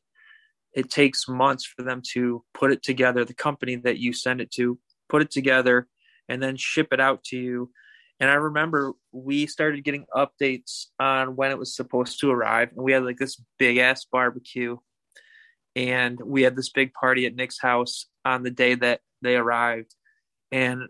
it 0.74 0.90
takes 0.90 1.28
months 1.28 1.64
for 1.64 1.82
them 1.82 2.02
to 2.12 2.44
put 2.54 2.72
it 2.72 2.82
together. 2.82 3.24
The 3.24 3.34
company 3.34 3.76
that 3.76 3.98
you 3.98 4.12
send 4.12 4.40
it 4.40 4.50
to, 4.52 4.78
put 5.08 5.22
it 5.22 5.30
together, 5.30 5.88
and 6.28 6.42
then 6.42 6.56
ship 6.56 6.88
it 6.92 7.00
out 7.00 7.24
to 7.24 7.36
you. 7.36 7.70
And 8.22 8.30
I 8.30 8.34
remember 8.34 8.92
we 9.10 9.48
started 9.48 9.82
getting 9.82 10.06
updates 10.14 10.86
on 11.00 11.34
when 11.34 11.50
it 11.50 11.58
was 11.58 11.74
supposed 11.74 12.20
to 12.20 12.30
arrive. 12.30 12.70
And 12.70 12.84
we 12.84 12.92
had 12.92 13.04
like 13.04 13.16
this 13.16 13.42
big 13.58 13.78
ass 13.78 14.04
barbecue. 14.04 14.76
And 15.74 16.20
we 16.24 16.42
had 16.42 16.54
this 16.54 16.70
big 16.70 16.92
party 16.94 17.26
at 17.26 17.34
Nick's 17.34 17.58
house 17.60 18.06
on 18.24 18.44
the 18.44 18.52
day 18.52 18.76
that 18.76 19.00
they 19.22 19.34
arrived. 19.34 19.92
And 20.52 20.82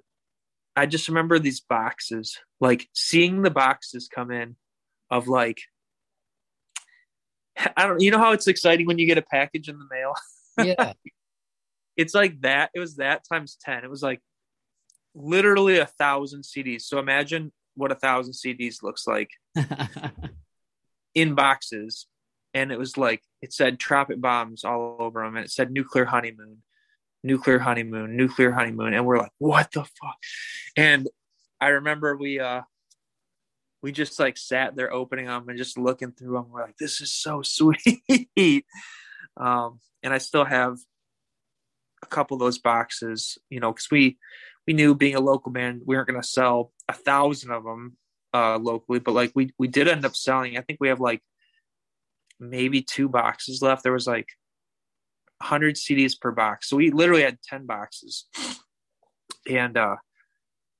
I 0.76 0.84
just 0.84 1.08
remember 1.08 1.38
these 1.38 1.60
boxes, 1.60 2.38
like 2.60 2.86
seeing 2.92 3.40
the 3.40 3.50
boxes 3.50 4.10
come 4.14 4.30
in 4.30 4.56
of 5.10 5.26
like 5.26 5.62
I 7.76 7.86
don't 7.86 8.00
you 8.02 8.10
know 8.10 8.18
how 8.18 8.32
it's 8.32 8.46
exciting 8.46 8.86
when 8.86 8.98
you 8.98 9.06
get 9.06 9.16
a 9.16 9.22
package 9.22 9.70
in 9.70 9.78
the 9.78 9.86
mail? 9.90 10.12
Yeah. 10.58 10.92
it's 11.96 12.14
like 12.14 12.42
that. 12.42 12.72
It 12.74 12.80
was 12.80 12.96
that 12.96 13.22
times 13.26 13.56
10. 13.64 13.84
It 13.84 13.90
was 13.90 14.02
like 14.02 14.20
literally 15.14 15.78
a 15.78 15.86
thousand 15.86 16.42
CDs. 16.42 16.82
So 16.82 16.98
imagine 16.98 17.52
what 17.74 17.92
a 17.92 17.96
thousand 17.96 18.34
CDs 18.34 18.82
looks 18.82 19.06
like 19.06 19.30
in 21.14 21.34
boxes. 21.34 22.06
And 22.54 22.70
it 22.70 22.78
was 22.78 22.96
like, 22.98 23.22
it 23.40 23.52
said 23.52 23.78
tropic 23.78 24.20
bombs 24.20 24.64
all 24.64 24.96
over 24.98 25.22
them. 25.22 25.36
And 25.36 25.44
it 25.44 25.50
said 25.50 25.70
nuclear 25.70 26.04
honeymoon, 26.04 26.58
nuclear 27.22 27.58
honeymoon, 27.58 28.16
nuclear 28.16 28.52
honeymoon. 28.52 28.94
And 28.94 29.06
we're 29.06 29.18
like, 29.18 29.32
what 29.38 29.72
the 29.72 29.84
fuck? 29.84 30.18
And 30.76 31.08
I 31.60 31.68
remember 31.68 32.16
we, 32.16 32.40
uh, 32.40 32.62
we 33.82 33.90
just 33.90 34.18
like 34.20 34.36
sat 34.36 34.76
there 34.76 34.92
opening 34.92 35.26
them 35.26 35.48
and 35.48 35.58
just 35.58 35.78
looking 35.78 36.12
through 36.12 36.34
them. 36.34 36.46
We're 36.50 36.62
like, 36.62 36.76
this 36.76 37.00
is 37.00 37.12
so 37.12 37.42
sweet. 37.44 38.66
um, 39.36 39.80
and 40.02 40.12
I 40.12 40.18
still 40.18 40.44
have 40.44 40.76
a 42.02 42.06
couple 42.06 42.34
of 42.34 42.40
those 42.40 42.58
boxes, 42.58 43.38
you 43.48 43.60
know, 43.60 43.72
because 43.72 43.88
we 43.90 44.18
we 44.66 44.72
knew 44.72 44.94
being 44.94 45.14
a 45.14 45.20
local 45.20 45.52
band, 45.52 45.82
we 45.84 45.96
weren't 45.96 46.08
going 46.08 46.20
to 46.20 46.26
sell 46.26 46.72
a 46.88 46.92
thousand 46.92 47.50
of 47.50 47.64
them 47.64 47.96
uh, 48.34 48.58
locally, 48.58 48.98
but 48.98 49.14
like 49.14 49.32
we 49.34 49.52
we 49.58 49.68
did 49.68 49.88
end 49.88 50.04
up 50.04 50.16
selling. 50.16 50.56
I 50.56 50.62
think 50.62 50.78
we 50.80 50.88
have 50.88 51.00
like 51.00 51.22
maybe 52.38 52.82
two 52.82 53.08
boxes 53.08 53.62
left. 53.62 53.82
There 53.82 53.92
was 53.92 54.06
like 54.06 54.28
100 55.38 55.76
CDs 55.76 56.18
per 56.18 56.30
box, 56.30 56.68
so 56.68 56.76
we 56.76 56.90
literally 56.90 57.22
had 57.22 57.42
10 57.42 57.66
boxes, 57.66 58.26
and 59.48 59.76
uh, 59.76 59.96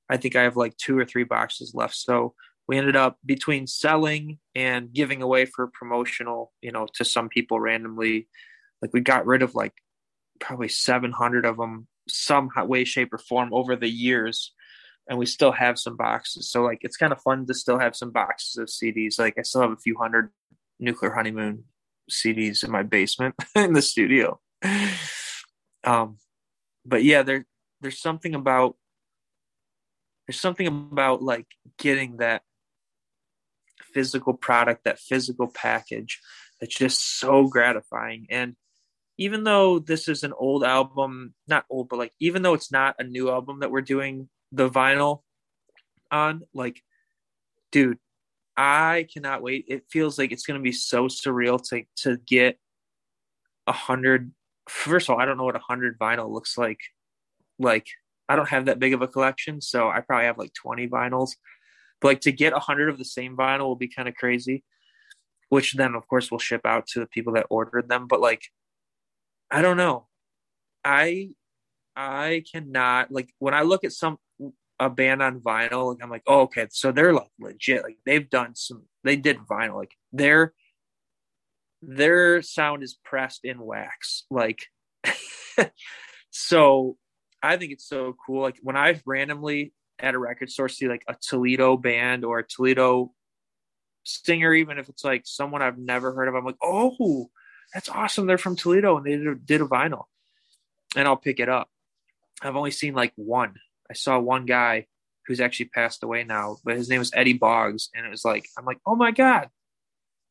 I 0.09 0.17
think 0.17 0.37
I 0.37 0.43
have 0.43 0.57
like 0.57 0.77
two 0.77 0.99
or 0.99 1.05
three 1.05 1.25
boxes 1.25 1.73
left. 1.75 1.97
So 1.97 2.35
we 2.69 2.79
ended 2.79 2.97
up 2.97 3.19
between 3.25 3.67
selling 3.67 4.39
and 4.55 4.93
giving 4.93 5.21
away 5.21 5.47
for 5.47 5.67
promotional, 5.67 6.53
you 6.63 6.73
know, 6.73 6.87
to 6.95 7.05
some 7.05 7.29
people 7.29 7.61
randomly. 7.61 8.29
Like 8.81 8.93
we 8.93 9.01
got 9.01 9.27
rid 9.27 9.43
of 9.43 9.55
like 9.55 9.75
probably 10.41 10.69
700 10.69 11.45
of 11.45 11.57
them 11.57 11.87
some 12.13 12.51
way, 12.57 12.85
shape, 12.85 13.13
or 13.13 13.19
form 13.19 13.53
over 13.53 13.77
the 13.77 13.91
years. 13.91 14.53
and 15.09 15.19
we 15.19 15.27
still 15.27 15.53
have 15.53 15.79
some 15.79 15.97
boxes. 15.97 16.49
So 16.51 16.63
like 16.63 16.79
it's 16.83 16.97
kind 16.97 17.13
of 17.13 17.21
fun 17.23 17.47
to 17.47 17.55
still 17.55 17.79
have 17.79 17.97
some 17.97 18.13
boxes 18.13 18.57
of 18.57 18.69
CDs. 18.69 19.19
Like 19.19 19.35
I 19.39 19.43
still 19.43 19.63
have 19.63 19.73
a 19.73 19.77
few 19.77 19.97
hundred 19.99 20.31
Nuclear 20.79 21.13
Honeymoon 21.13 21.65
CDs 22.11 22.63
in 22.65 22.71
my 22.71 22.83
basement 22.83 23.35
in 23.57 23.73
the 23.73 23.83
studio. 23.83 24.41
Um, 25.85 26.19
but 26.85 27.03
yeah, 27.05 27.23
there 27.23 27.47
there's 27.81 28.01
something 28.01 28.35
about 28.35 28.77
there's 30.27 30.41
something 30.41 30.67
about 30.67 31.23
like 31.23 31.47
getting 31.79 32.19
that 32.19 32.43
physical 33.93 34.35
product, 34.35 34.85
that 34.85 34.99
physical 34.99 35.49
package 35.49 36.21
that's 36.61 36.75
just 36.75 37.19
so 37.19 37.49
gratifying. 37.49 38.27
And 38.31 38.55
even 39.23 39.45
though 39.45 39.79
this 39.79 40.09
is 40.09 40.25
an 40.25 40.33
old 40.37 40.65
album, 40.65 41.33
not 41.47 41.65
old, 41.71 41.89
but 41.89 41.99
like 41.99 42.13
even 42.19 42.43
though 42.43 42.55
it's 42.55 42.73
not 42.73 42.97
a 42.99 43.05
new 43.05 43.31
album 43.31 43.61
that 43.61 43.71
we're 43.71 43.81
doing 43.81 44.29
the 44.51 44.69
vinyl 44.69 45.23
on, 46.11 46.43
like, 46.53 46.83
dude, 47.71 47.99
I 48.57 49.07
cannot 49.13 49.41
wait. 49.41 49.67
It 49.69 49.85
feels 49.89 50.19
like 50.19 50.33
it's 50.33 50.45
gonna 50.45 50.59
be 50.59 50.73
so 50.73 51.07
surreal 51.07 51.63
to 51.69 51.85
to 52.03 52.17
get 52.27 52.59
a 53.69 53.73
hundred. 53.73 54.33
First 54.69 55.09
of 55.09 55.15
all, 55.15 55.21
I 55.21 55.25
don't 55.25 55.39
know 55.39 55.45
what 55.45 55.57
a 55.57 55.61
hundred 55.61 55.99
vinyl 56.01 56.29
looks 56.29 56.59
like. 56.59 56.81
Like, 57.61 57.87
I 58.29 58.35
don't 58.35 58.49
have 58.49 58.67
that 58.67 58.81
big 58.81 58.93
of 58.93 59.03
a 59.03 59.09
collection, 59.09 59.61
so 59.61 59.89
I 59.89 60.01
probably 60.01 60.27
have 60.27 60.39
like 60.39 60.53
twenty 60.53 60.89
vinyls. 60.89 61.37
But 62.01 62.09
like 62.09 62.21
to 62.23 62.33
get 62.33 62.55
a 62.55 62.59
hundred 62.59 62.89
of 62.89 62.99
the 62.99 63.05
same 63.05 63.37
vinyl 63.37 63.67
will 63.67 63.77
be 63.77 63.89
kind 63.89 64.09
of 64.09 64.17
crazy. 64.17 64.65
Which 65.49 65.75
then, 65.75 65.95
of 65.95 66.09
course, 66.09 66.31
will 66.31 66.39
ship 66.39 66.63
out 66.65 66.87
to 66.89 67.01
the 67.01 67.07
people 67.07 67.35
that 67.35 67.47
ordered 67.51 67.89
them. 67.89 68.09
But 68.09 68.21
like, 68.21 68.43
I 69.53 69.61
don't 69.61 69.77
know. 69.77 70.07
I 70.83 71.29
I 71.95 72.43
cannot 72.51 73.13
like 73.13 73.29
when 73.39 73.53
I 73.53 73.63
look 73.63 73.85
at 73.85 73.93
some 73.93 74.17
a 74.81 74.89
band 74.89 75.23
on 75.23 75.41
vinyl, 75.41 75.93
like 75.93 76.03
I'm 76.03 76.11
like, 76.11 76.23
oh, 76.27 76.41
okay, 76.43 76.67
so 76.71 76.91
they're 76.91 77.13
like 77.13 77.31
legit. 77.39 77.85
Like 77.85 77.99
they've 78.07 78.29
done 78.29 78.55
some 78.57 78.85
they 79.05 79.15
did 79.15 79.37
vinyl. 79.39 79.77
Like 79.77 79.93
their 80.11 80.55
their 81.83 82.41
sound 82.41 82.83
is 82.83 82.99
pressed 83.05 83.45
in 83.45 83.61
wax. 83.61 84.25
Like 84.31 84.67
so 86.31 86.97
I 87.43 87.59
think 87.59 87.73
it's 87.73 87.87
so 87.87 88.17
cool. 88.25 88.41
Like 88.41 88.57
when 88.63 88.77
I 88.77 88.99
randomly 89.05 89.75
at 89.99 90.15
a 90.15 90.19
record 90.19 90.51
store 90.51 90.71
see 90.71 90.89
like 90.89 91.05
a 91.09 91.15
Toledo 91.21 91.77
band 91.77 92.25
or 92.25 92.39
a 92.39 92.47
Toledo 92.47 93.13
singer, 94.05 94.55
even 94.55 94.79
if 94.79 94.89
it's 94.89 95.05
like 95.05 95.23
someone 95.27 95.61
I've 95.61 95.79
never 95.79 96.15
heard 96.15 96.29
of, 96.29 96.35
I'm 96.35 96.45
like, 96.47 96.57
oh, 96.63 97.29
that's 97.73 97.89
awesome. 97.89 98.27
They're 98.27 98.39
from 98.39 98.57
Toledo 98.57 98.97
and 98.97 99.07
they 99.07 99.17
did 99.17 99.27
a, 99.27 99.35
did 99.35 99.61
a 99.61 99.67
vinyl, 99.67 100.05
and 100.97 101.07
I'll 101.07 101.17
pick 101.17 101.41
it 101.41 101.49
up. 101.49 101.69
I've 102.43 102.57
only 102.57 102.71
seen 102.71 102.95
like 102.95 103.13
one. 103.17 103.55
I 103.91 103.95
saw 103.95 104.19
one 104.19 104.47
guy 104.47 104.87
who's 105.27 105.41
actually 105.41 105.67
passed 105.67 106.03
away 106.03 106.25
now, 106.25 106.57
but 106.65 106.77
his 106.77 106.89
name 106.89 106.99
was 106.99 107.13
Eddie 107.15 107.35
Boggs, 107.35 107.89
and 107.95 108.05
it 108.05 108.11
was 108.11 108.25
like 108.25 108.47
I'm 108.59 108.65
like, 108.65 108.79
oh 108.87 108.97
my 108.97 109.11
god, 109.11 109.49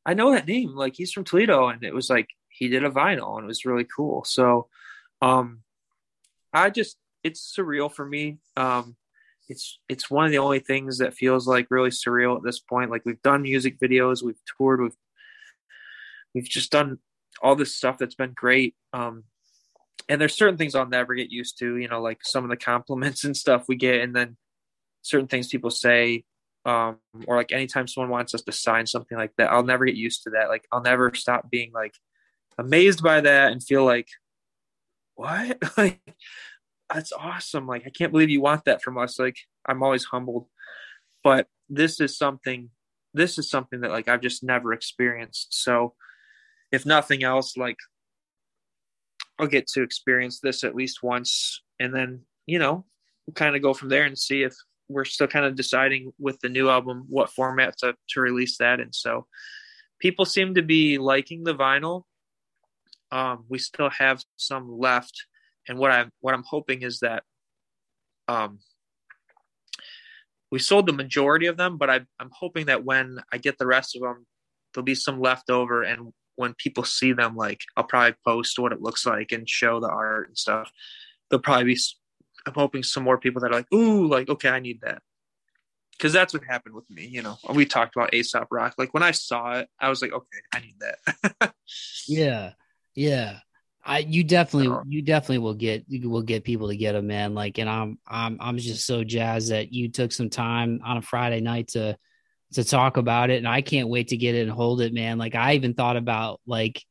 I 0.06 0.14
know 0.14 0.32
that 0.32 0.48
name. 0.48 0.76
Like 0.76 0.96
he's 0.96 1.12
from 1.12 1.24
Toledo, 1.24 1.68
and 1.70 1.84
it 1.84 1.94
was 1.94 2.10
like 2.10 2.30
he 2.50 2.68
did 2.68 2.84
a 2.84 2.92
vinyl, 2.92 3.38
and 3.38 3.46
it 3.46 3.48
was 3.48 3.66
really 3.66 3.86
cool. 3.86 4.24
So, 4.24 4.68
um, 5.22 5.62
I 6.54 6.70
just 6.70 6.98
it's 7.24 7.54
surreal 7.58 7.92
for 7.92 8.06
me. 8.06 8.40
Um, 8.58 8.96
it's 9.48 9.80
it's 9.90 10.10
one 10.10 10.26
of 10.26 10.32
the 10.32 10.38
only 10.38 10.60
things 10.60 11.00
that 11.00 11.14
feels 11.14 11.48
like 11.48 11.68
really 11.70 11.90
surreal 11.90 12.38
at 12.38 12.44
this 12.44 12.60
point. 12.60 12.92
Like 12.92 13.06
we've 13.06 13.22
done 13.22 13.42
music 13.42 13.80
videos, 13.80 14.24
we've 14.24 14.40
toured, 14.58 14.82
we've 14.82 14.98
we've 16.34 16.50
just 16.50 16.72
done 16.72 17.00
all 17.42 17.56
this 17.56 17.76
stuff 17.76 17.98
that's 17.98 18.16
been 18.16 18.34
great. 18.34 18.76
Um, 18.94 19.24
and 20.10 20.20
there's 20.20 20.36
certain 20.36 20.58
things 20.58 20.76
I'll 20.76 20.88
never 20.88 21.16
get 21.16 21.32
used 21.32 21.60
to, 21.60 21.78
you 21.78 21.88
know, 21.88 22.02
like 22.02 22.20
some 22.24 22.44
of 22.44 22.50
the 22.50 22.58
compliments 22.58 23.24
and 23.26 23.36
stuff 23.36 23.66
we 23.68 23.76
get, 23.76 24.02
and 24.02 24.16
then 24.16 24.38
certain 25.02 25.28
things 25.28 25.48
people 25.48 25.70
say, 25.70 26.26
um, 26.66 26.98
or 27.26 27.38
like 27.38 27.52
anytime 27.52 27.88
someone 27.88 28.12
wants 28.12 28.36
us 28.36 28.44
to 28.44 28.52
sign 28.52 28.86
something 28.86 29.18
like 29.18 29.34
that, 29.38 29.52
I'll 29.52 29.64
never 29.64 29.86
get 29.86 29.96
used 29.96 30.24
to 30.24 30.32
that. 30.32 30.50
Like 30.50 30.68
I'll 30.72 30.82
never 30.82 31.14
stop 31.16 31.50
being 31.50 31.72
like 31.74 31.96
amazed 32.58 33.04
by 33.04 33.22
that 33.22 33.52
and 33.52 33.64
feel 33.64 33.84
like, 33.84 34.08
what? 35.16 35.58
like 35.78 36.00
that's 36.94 37.12
awesome. 37.14 37.68
Like 37.68 37.84
I 37.86 37.90
can't 37.90 38.12
believe 38.12 38.30
you 38.30 38.42
want 38.42 38.66
that 38.66 38.84
from 38.84 38.98
us. 38.98 39.18
Like 39.18 39.38
I'm 39.66 39.82
always 39.82 40.04
humbled, 40.04 40.48
but 41.24 41.48
this 41.70 42.00
is 42.00 42.18
something. 42.18 42.70
This 43.14 43.38
is 43.38 43.50
something 43.50 43.82
that 43.82 43.92
like 43.92 44.08
I've 44.08 44.22
just 44.22 44.44
never 44.44 44.72
experienced. 44.72 45.54
So 45.64 45.96
if 46.72 46.86
nothing 46.86 47.24
else, 47.24 47.58
like 47.58 47.78
I'll 49.40 49.48
get 49.48 49.68
to 49.70 49.84
experience 49.84 50.40
this 50.40 50.64
at 50.64 50.76
least 50.76 51.04
once, 51.04 51.62
and 51.80 51.94
then 51.94 52.22
you 52.46 52.60
know, 52.60 52.86
we'll 53.26 53.34
kind 53.34 53.56
of 53.56 53.62
go 53.62 53.74
from 53.74 53.90
there 53.90 54.04
and 54.04 54.18
see 54.18 54.44
if 54.44 54.56
we're 54.90 55.06
still 55.06 55.28
kind 55.28 55.46
of 55.46 55.56
deciding 55.56 56.12
with 56.20 56.40
the 56.42 56.50
new 56.50 56.70
album 56.70 57.06
what 57.08 57.30
format 57.30 57.78
to 57.78 57.96
to 58.10 58.22
release 58.22 58.58
that 58.58 58.80
And 58.80 58.94
So 58.94 59.28
people 60.00 60.26
seem 60.26 60.56
to 60.56 60.62
be 60.62 60.98
liking 60.98 61.44
the 61.44 61.56
vinyl. 61.56 62.04
Um, 63.12 63.46
we 63.48 63.58
still 63.58 63.90
have 63.90 64.24
some 64.38 64.80
left, 64.80 65.26
and 65.68 65.78
what 65.78 65.92
I'm 65.92 66.12
what 66.20 66.34
I'm 66.34 66.46
hoping 66.48 66.82
is 66.82 67.00
that 67.00 67.24
um, 68.28 68.60
we 70.52 70.60
sold 70.60 70.86
the 70.86 70.94
majority 70.94 71.48
of 71.48 71.58
them, 71.58 71.78
but 71.78 71.90
I, 71.90 72.02
I'm 72.20 72.32
hoping 72.32 72.68
that 72.68 72.86
when 72.86 73.20
I 73.32 73.38
get 73.38 73.58
the 73.58 73.68
rest 73.68 73.96
of 73.96 74.02
them, 74.02 74.26
there'll 74.74 74.86
be 74.86 74.96
some 74.96 75.20
left 75.20 75.50
over, 75.50 75.84
and 75.84 76.14
when 76.36 76.54
people 76.56 76.84
see 76.84 77.14
them, 77.14 77.36
like 77.36 77.62
I'll 77.76 77.84
probably 77.84 78.16
post 78.26 78.58
what 78.60 78.72
it 78.72 78.82
looks 78.82 79.06
like 79.06 79.32
and 79.32 79.48
show 79.48 79.80
the 79.80 79.90
art 79.90 80.28
and 80.28 80.38
stuff. 80.38 80.72
There'll 81.30 81.42
probably 81.42 81.74
be, 81.74 81.80
I'm 82.46 82.54
hoping 82.54 82.84
some 82.84 83.04
more 83.04 83.18
people 83.18 83.42
that 83.42 83.52
are 83.52 83.56
like, 83.56 83.72
ooh, 83.74 84.08
like, 84.08 84.30
okay, 84.30 84.50
I 84.50 84.60
need 84.60 84.82
that. 84.82 85.02
Cause 86.00 86.14
that's 86.14 86.34
what 86.34 86.44
happened 86.44 86.74
with 86.74 86.90
me. 86.90 87.06
You 87.06 87.22
know, 87.22 87.38
we 87.54 87.64
talked 87.64 87.96
about 87.96 88.16
Aesop 88.16 88.48
Rock. 88.50 88.74
Like 88.80 88.92
when 88.92 89.04
I 89.04 89.12
saw 89.12 89.60
it, 89.60 89.70
I 89.80 89.90
was 89.90 90.02
like, 90.02 90.12
okay, 90.12 90.40
I 90.52 90.60
need 90.60 90.76
that. 90.80 91.54
yeah. 92.08 92.54
Yeah. 92.96 93.38
I 93.84 94.00
you 94.00 94.24
definitely 94.24 94.76
you 94.88 95.02
definitely 95.02 95.40
will 95.40 95.56
get 95.56 95.86
you 95.88 96.10
will 96.10 96.22
get 96.22 96.44
people 96.44 96.70
to 96.70 96.76
get 96.76 96.94
them, 96.94 97.08
man. 97.08 97.34
Like, 97.34 97.58
and 97.58 97.70
I'm 97.70 97.98
I'm 98.08 98.38
I'm 98.40 98.58
just 98.58 98.86
so 98.86 99.04
jazzed 99.04 99.52
that 99.52 99.74
you 99.74 99.90
took 99.90 100.12
some 100.12 100.30
time 100.30 100.82
on 100.84 100.98
a 100.98 101.02
Friday 101.02 101.42
night 101.42 101.70
to 101.70 101.98
to 102.54 102.64
talk 102.64 102.98
about 102.98 103.30
it 103.30 103.38
and 103.38 103.48
I 103.48 103.62
can't 103.62 103.90
wait 103.90 104.10
to 104.10 104.18
get 104.18 104.36
it 104.36 104.42
and 104.42 104.52
hold 104.52 104.82
it, 104.82 104.94
man. 104.94 105.18
Like 105.18 105.36
I 105.36 105.54
even 105.54 105.74
thought 105.74 105.98
about 105.98 106.42
like 106.46 106.84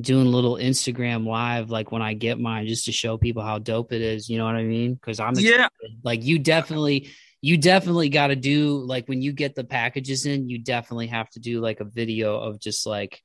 doing 0.00 0.26
a 0.26 0.30
little 0.30 0.56
Instagram 0.56 1.26
live 1.26 1.70
like 1.70 1.92
when 1.92 2.00
I 2.02 2.14
get 2.14 2.40
mine 2.40 2.66
just 2.66 2.86
to 2.86 2.92
show 2.92 3.18
people 3.18 3.42
how 3.42 3.58
dope 3.58 3.92
it 3.92 4.00
is, 4.00 4.28
you 4.28 4.38
know 4.38 4.46
what 4.46 4.56
I 4.56 4.64
mean? 4.64 4.98
Cuz 5.02 5.20
I'm 5.20 5.30
excited. 5.30 5.50
yeah. 5.50 5.68
Like 6.02 6.24
you 6.24 6.38
definitely 6.38 7.10
you 7.42 7.58
definitely 7.58 8.08
got 8.08 8.28
to 8.28 8.36
do 8.36 8.78
like 8.78 9.08
when 9.08 9.20
you 9.20 9.32
get 9.32 9.54
the 9.54 9.64
packages 9.64 10.26
in, 10.26 10.48
you 10.48 10.58
definitely 10.58 11.08
have 11.08 11.28
to 11.30 11.40
do 11.40 11.60
like 11.60 11.80
a 11.80 11.84
video 11.84 12.38
of 12.38 12.60
just 12.60 12.86
like 12.86 13.20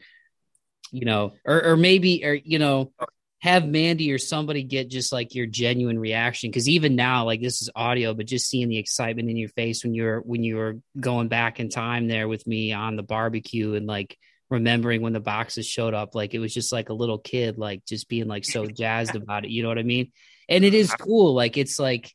you 0.91 1.05
know 1.05 1.33
or 1.45 1.63
or 1.63 1.77
maybe 1.77 2.25
or 2.25 2.33
you 2.33 2.59
know 2.59 2.91
have 3.39 3.67
Mandy 3.67 4.11
or 4.11 4.17
somebody 4.17 4.63
get 4.63 4.89
just 4.89 5.13
like 5.13 5.35
your 5.35 5.45
genuine 5.45 5.99
reaction 5.99 6.49
because 6.49 6.67
even 6.67 6.95
now, 6.95 7.25
like 7.25 7.41
this 7.41 7.61
is 7.61 7.69
audio, 7.75 8.13
but 8.13 8.25
just 8.25 8.49
seeing 8.49 8.67
the 8.67 8.77
excitement 8.77 9.29
in 9.29 9.37
your 9.37 9.49
face 9.49 9.83
when 9.83 9.93
you're 9.93 10.21
when 10.21 10.43
you 10.43 10.55
were 10.55 10.79
going 10.99 11.27
back 11.27 11.59
in 11.59 11.69
time 11.69 12.07
there 12.07 12.27
with 12.27 12.47
me 12.47 12.73
on 12.73 12.95
the 12.95 13.03
barbecue 13.03 13.75
and 13.75 13.85
like 13.85 14.17
remembering 14.49 15.01
when 15.01 15.13
the 15.13 15.19
boxes 15.19 15.67
showed 15.67 15.93
up, 15.93 16.15
like 16.15 16.33
it 16.33 16.39
was 16.39 16.53
just 16.53 16.71
like 16.71 16.89
a 16.89 16.93
little 16.93 17.19
kid, 17.19 17.59
like 17.59 17.85
just 17.85 18.09
being 18.09 18.27
like 18.27 18.43
so 18.43 18.65
jazzed 18.65 19.15
about 19.21 19.45
it. 19.45 19.51
You 19.51 19.61
know 19.61 19.69
what 19.69 19.79
I 19.79 19.83
mean? 19.83 20.11
And 20.49 20.63
it 20.63 20.73
is 20.73 20.91
cool. 20.93 21.35
Like 21.35 21.57
it's 21.57 21.77
like 21.77 22.11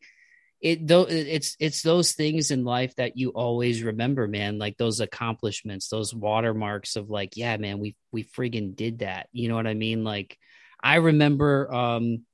it 0.60 0.86
though 0.86 1.02
it's 1.02 1.56
it's 1.58 1.82
those 1.82 2.12
things 2.12 2.50
in 2.50 2.64
life 2.64 2.94
that 2.96 3.16
you 3.16 3.30
always 3.30 3.82
remember 3.82 4.28
man 4.28 4.58
like 4.58 4.76
those 4.76 5.00
accomplishments 5.00 5.88
those 5.88 6.14
watermarks 6.14 6.94
of 6.94 7.10
like 7.10 7.36
yeah 7.36 7.56
man 7.56 7.80
we 7.80 7.96
we 8.12 8.22
friggin 8.22 8.76
did 8.76 9.00
that 9.00 9.28
you 9.32 9.48
know 9.48 9.56
what 9.56 9.66
i 9.66 9.74
mean 9.74 10.04
like 10.04 10.38
I 10.82 10.96
remember 10.96 11.72
um, 11.72 12.24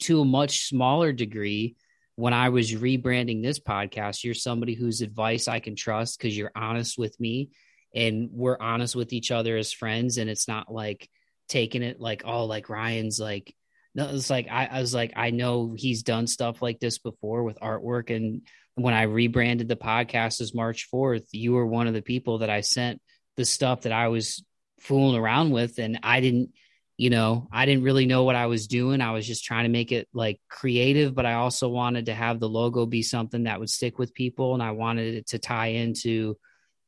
to 0.00 0.20
a 0.20 0.24
much 0.24 0.68
smaller 0.68 1.12
degree 1.12 1.76
when 2.16 2.32
I 2.32 2.50
was 2.50 2.72
rebranding 2.72 3.42
this 3.42 3.58
podcast, 3.58 4.22
you're 4.22 4.34
somebody 4.34 4.74
whose 4.74 5.00
advice 5.00 5.48
I 5.48 5.60
can 5.60 5.74
trust 5.74 6.18
because 6.18 6.36
you're 6.36 6.52
honest 6.54 6.96
with 6.96 7.18
me 7.18 7.50
and 7.94 8.30
we're 8.32 8.58
honest 8.60 8.94
with 8.94 9.12
each 9.12 9.30
other 9.30 9.56
as 9.56 9.72
friends. 9.72 10.18
And 10.18 10.30
it's 10.30 10.46
not 10.46 10.72
like 10.72 11.08
taking 11.48 11.82
it 11.82 12.00
like, 12.00 12.22
oh, 12.24 12.44
like 12.44 12.68
Ryan's 12.68 13.18
like, 13.18 13.54
no, 13.94 14.08
it's 14.08 14.30
like, 14.30 14.48
I, 14.50 14.66
I 14.66 14.80
was 14.80 14.94
like, 14.94 15.12
I 15.16 15.30
know 15.30 15.74
he's 15.76 16.02
done 16.02 16.26
stuff 16.26 16.62
like 16.62 16.80
this 16.80 16.98
before 16.98 17.42
with 17.42 17.60
artwork. 17.60 18.14
And 18.14 18.42
when 18.74 18.94
I 18.94 19.02
rebranded 19.02 19.68
the 19.68 19.76
podcast 19.76 20.40
as 20.40 20.54
March 20.54 20.84
Forth, 20.84 21.26
you 21.32 21.52
were 21.52 21.66
one 21.66 21.86
of 21.86 21.94
the 21.94 22.02
people 22.02 22.38
that 22.38 22.50
I 22.50 22.60
sent 22.60 23.00
the 23.36 23.44
stuff 23.44 23.82
that 23.82 23.92
I 23.92 24.08
was 24.08 24.44
fooling 24.80 25.16
around 25.16 25.50
with. 25.50 25.78
And 25.78 26.00
I 26.02 26.20
didn't, 26.20 26.50
you 26.96 27.10
know, 27.10 27.48
I 27.50 27.66
didn't 27.66 27.82
really 27.82 28.06
know 28.06 28.22
what 28.22 28.36
I 28.36 28.46
was 28.46 28.68
doing. 28.68 29.00
I 29.00 29.10
was 29.10 29.26
just 29.26 29.44
trying 29.44 29.64
to 29.64 29.70
make 29.70 29.90
it 29.90 30.08
like 30.12 30.40
creative, 30.48 31.14
but 31.14 31.26
I 31.26 31.34
also 31.34 31.68
wanted 31.68 32.06
to 32.06 32.14
have 32.14 32.38
the 32.38 32.48
logo 32.48 32.86
be 32.86 33.02
something 33.02 33.44
that 33.44 33.58
would 33.58 33.70
stick 33.70 33.98
with 33.98 34.14
people. 34.14 34.54
And 34.54 34.62
I 34.62 34.70
wanted 34.70 35.14
it 35.14 35.26
to 35.28 35.38
tie 35.38 35.68
into 35.68 36.36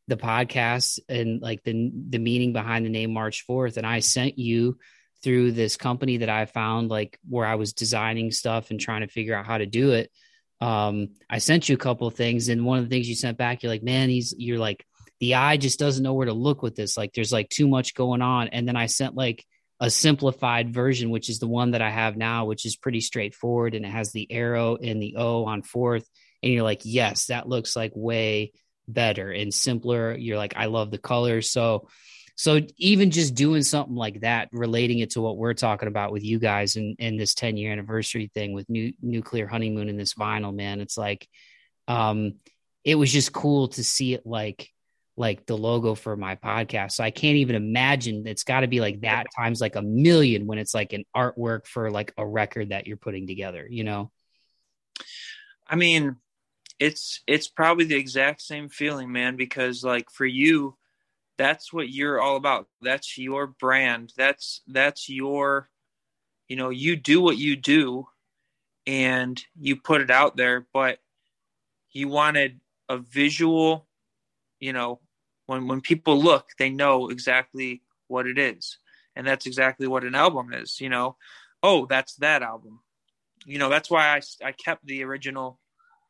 the 0.06 0.16
podcast 0.16 1.00
and 1.08 1.42
like 1.42 1.64
the, 1.64 1.90
the 2.08 2.18
meaning 2.18 2.52
behind 2.52 2.86
the 2.86 2.90
name 2.90 3.12
March 3.12 3.42
Forth. 3.42 3.78
And 3.78 3.86
I 3.86 3.98
sent 3.98 4.38
you 4.38 4.78
through 5.24 5.50
this 5.52 5.76
company 5.76 6.18
that 6.18 6.28
I 6.28 6.44
found, 6.44 6.88
like 6.88 7.18
where 7.28 7.46
I 7.46 7.56
was 7.56 7.72
designing 7.72 8.30
stuff 8.30 8.70
and 8.70 8.78
trying 8.78 9.00
to 9.00 9.08
figure 9.08 9.34
out 9.34 9.46
how 9.46 9.58
to 9.58 9.66
do 9.66 9.90
it. 9.90 10.12
um, 10.60 11.08
I 11.28 11.38
sent 11.38 11.68
you 11.68 11.74
a 11.74 11.78
couple 11.78 12.08
things, 12.10 12.48
and 12.48 12.64
one 12.64 12.78
of 12.78 12.84
the 12.84 12.90
things 12.90 13.08
you 13.08 13.14
sent 13.14 13.36
back, 13.38 13.62
you're 13.62 13.72
like, 13.72 13.82
man, 13.82 14.08
he's 14.08 14.34
you're 14.38 14.58
like 14.58 14.86
the 15.20 15.34
eye 15.34 15.56
just 15.56 15.78
doesn't 15.78 16.02
know 16.02 16.14
where 16.14 16.26
to 16.26 16.32
look 16.32 16.62
with 16.62 16.76
this. 16.76 16.96
Like 16.96 17.12
there's 17.12 17.32
like 17.32 17.48
too 17.48 17.68
much 17.68 17.94
going 17.94 18.22
on. 18.22 18.48
And 18.48 18.66
then 18.68 18.76
I 18.76 18.86
sent 18.86 19.14
like 19.14 19.44
a 19.78 19.90
simplified 19.90 20.72
version, 20.72 21.10
which 21.10 21.28
is 21.28 21.38
the 21.38 21.46
one 21.46 21.72
that 21.72 21.82
I 21.82 21.90
have 21.90 22.16
now, 22.16 22.46
which 22.46 22.64
is 22.64 22.76
pretty 22.76 23.00
straightforward 23.00 23.74
and 23.74 23.84
it 23.84 23.90
has 23.90 24.12
the 24.12 24.30
arrow 24.30 24.76
and 24.76 25.02
the 25.02 25.16
O 25.16 25.44
on 25.44 25.62
fourth. 25.62 26.08
And 26.42 26.52
you're 26.52 26.62
like, 26.62 26.82
yes, 26.84 27.26
that 27.26 27.48
looks 27.48 27.76
like 27.76 27.92
way 27.94 28.52
better 28.88 29.30
and 29.30 29.52
simpler. 29.52 30.16
You're 30.16 30.38
like, 30.38 30.54
I 30.56 30.66
love 30.66 30.90
the 30.90 30.98
colors. 30.98 31.50
So 31.50 31.88
so 32.38 32.60
even 32.76 33.10
just 33.10 33.34
doing 33.34 33.62
something 33.62 33.94
like 33.94 34.20
that, 34.20 34.50
relating 34.52 34.98
it 34.98 35.10
to 35.10 35.22
what 35.22 35.38
we're 35.38 35.54
talking 35.54 35.88
about 35.88 36.12
with 36.12 36.22
you 36.22 36.38
guys 36.38 36.76
and 36.76 36.94
in 36.98 37.16
this 37.16 37.32
10 37.32 37.56
year 37.56 37.72
anniversary 37.72 38.30
thing 38.34 38.52
with 38.52 38.68
new 38.68 38.92
nuclear 39.00 39.46
honeymoon 39.46 39.88
and 39.88 39.98
this 39.98 40.14
vinyl, 40.14 40.54
man, 40.54 40.80
it's 40.80 40.98
like 40.98 41.26
um 41.88 42.34
it 42.84 42.94
was 42.94 43.12
just 43.12 43.32
cool 43.32 43.68
to 43.68 43.82
see 43.82 44.14
it 44.14 44.26
like 44.26 44.70
like 45.16 45.46
the 45.46 45.56
logo 45.56 45.94
for 45.94 46.16
my 46.16 46.36
podcast. 46.36 46.92
So 46.92 47.04
I 47.04 47.10
can't 47.10 47.36
even 47.36 47.56
imagine 47.56 48.26
it's 48.26 48.44
got 48.44 48.60
to 48.60 48.66
be 48.66 48.80
like 48.80 49.00
that 49.00 49.26
times 49.34 49.60
like 49.60 49.76
a 49.76 49.82
million 49.82 50.46
when 50.46 50.58
it's 50.58 50.74
like 50.74 50.92
an 50.92 51.04
artwork 51.16 51.66
for 51.66 51.90
like 51.90 52.12
a 52.18 52.26
record 52.26 52.68
that 52.70 52.86
you're 52.86 52.98
putting 52.98 53.26
together, 53.26 53.66
you 53.68 53.84
know? 53.84 54.10
I 55.66 55.76
mean, 55.76 56.16
it's 56.78 57.22
it's 57.26 57.48
probably 57.48 57.86
the 57.86 57.96
exact 57.96 58.42
same 58.42 58.68
feeling, 58.68 59.10
man, 59.10 59.36
because 59.36 59.82
like 59.82 60.10
for 60.10 60.26
you, 60.26 60.76
that's 61.38 61.72
what 61.72 61.88
you're 61.88 62.20
all 62.20 62.36
about. 62.36 62.68
That's 62.82 63.16
your 63.16 63.46
brand. 63.46 64.12
That's 64.16 64.60
that's 64.66 65.08
your 65.08 65.70
you 66.48 66.56
know, 66.56 66.70
you 66.70 66.96
do 66.96 67.20
what 67.20 67.38
you 67.38 67.56
do 67.56 68.06
and 68.86 69.42
you 69.58 69.76
put 69.76 70.00
it 70.00 70.10
out 70.10 70.36
there, 70.36 70.66
but 70.72 70.98
you 71.90 72.08
wanted 72.08 72.60
a 72.88 72.98
visual, 72.98 73.88
you 74.60 74.72
know, 74.72 75.00
when 75.46 75.66
when 75.66 75.80
people 75.80 76.20
look, 76.20 76.50
they 76.58 76.70
know 76.70 77.08
exactly 77.08 77.82
what 78.08 78.26
it 78.26 78.38
is. 78.38 78.78
And 79.14 79.26
that's 79.26 79.46
exactly 79.46 79.86
what 79.86 80.04
an 80.04 80.14
album 80.14 80.52
is, 80.52 80.80
you 80.80 80.88
know. 80.88 81.16
Oh, 81.62 81.86
that's 81.86 82.16
that 82.16 82.42
album. 82.42 82.80
You 83.46 83.58
know, 83.58 83.68
that's 83.68 83.90
why 83.90 84.16
I 84.16 84.20
I 84.46 84.52
kept 84.52 84.86
the 84.86 85.04
original 85.04 85.58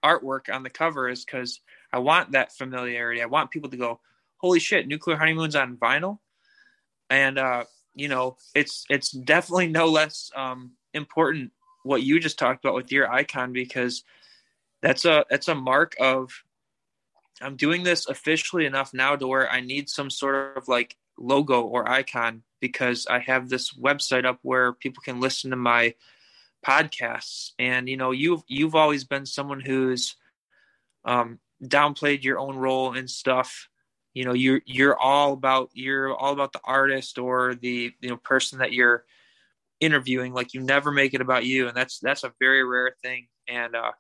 artwork 0.05 0.53
on 0.55 0.63
the 0.63 0.71
cover 0.71 1.09
is 1.09 1.25
cuz 1.25 1.61
I 1.93 1.99
want 1.99 2.33
that 2.33 2.53
familiarity. 2.53 3.23
I 3.23 3.27
want 3.27 3.51
people 3.51 3.71
to 3.71 3.77
go, 3.77 4.01
holy 4.39 4.61
shit, 4.61 4.87
Nuclear 4.87 5.17
Honeymoon's 5.17 5.57
on 5.57 5.77
vinyl, 5.77 6.19
and 7.09 7.39
uh, 7.39 7.65
you 7.95 8.09
know, 8.09 8.37
it's 8.55 8.85
it's 8.91 9.11
definitely 9.11 9.69
no 9.69 9.87
less 9.87 10.31
um, 10.35 10.73
important 10.93 11.53
what 11.83 12.03
you 12.03 12.19
just 12.19 12.39
talked 12.39 12.65
about 12.65 12.75
with 12.75 12.93
your 12.93 13.11
icon 13.11 13.53
because 13.53 14.03
that's 14.83 15.05
a 15.05 15.25
that's 15.31 15.49
a 15.49 15.55
mark 15.55 15.95
of 16.01 16.31
I'm 17.41 17.57
doing 17.57 17.83
this 17.83 18.07
officially 18.07 18.67
enough 18.67 18.95
now 18.95 19.17
to 19.17 19.27
where 19.27 19.51
I 19.51 19.61
need 19.61 19.89
some 19.89 20.11
sort 20.11 20.57
of 20.57 20.69
like 20.69 20.97
logo 21.19 21.63
or 21.63 21.89
icon 21.89 22.43
because 22.61 23.07
I 23.09 23.19
have 23.21 23.49
this 23.49 23.73
website 23.75 24.25
up 24.25 24.39
where 24.43 24.73
people 24.73 25.03
can 25.03 25.21
listen 25.21 25.51
to 25.51 25.57
my 25.57 25.95
podcasts. 26.67 27.53
And 27.59 27.89
you 27.89 27.97
know 27.97 28.11
you've 28.11 28.43
you've 28.49 28.75
always 28.75 29.05
been 29.05 29.27
someone 29.27 29.61
who's 29.61 30.17
um 31.05 31.39
downplayed 31.63 32.23
your 32.23 32.39
own 32.39 32.57
role 32.57 32.95
and 32.95 33.11
stuff. 33.11 33.69
You 34.15 34.25
know 34.25 34.33
you're 34.33 34.63
you're 34.65 34.99
all 34.99 35.33
about 35.33 35.71
you're 35.75 36.15
all 36.15 36.33
about 36.33 36.53
the 36.53 36.61
artist 36.65 37.19
or 37.19 37.55
the 37.55 37.93
you 38.01 38.09
know 38.09 38.17
person 38.17 38.61
that 38.61 38.73
you're 38.73 39.05
interviewing. 39.81 40.33
Like 40.33 40.55
you 40.55 40.61
never 40.63 40.91
make 40.91 41.13
it 41.13 41.21
about 41.21 41.45
you 41.45 41.69
and 41.69 41.77
that's 41.77 41.99
that's 42.01 42.25
a 42.25 42.33
very 42.41 42.65
rare 42.65 42.95
thing. 43.03 43.29
And 43.47 43.77
uh 43.77 43.93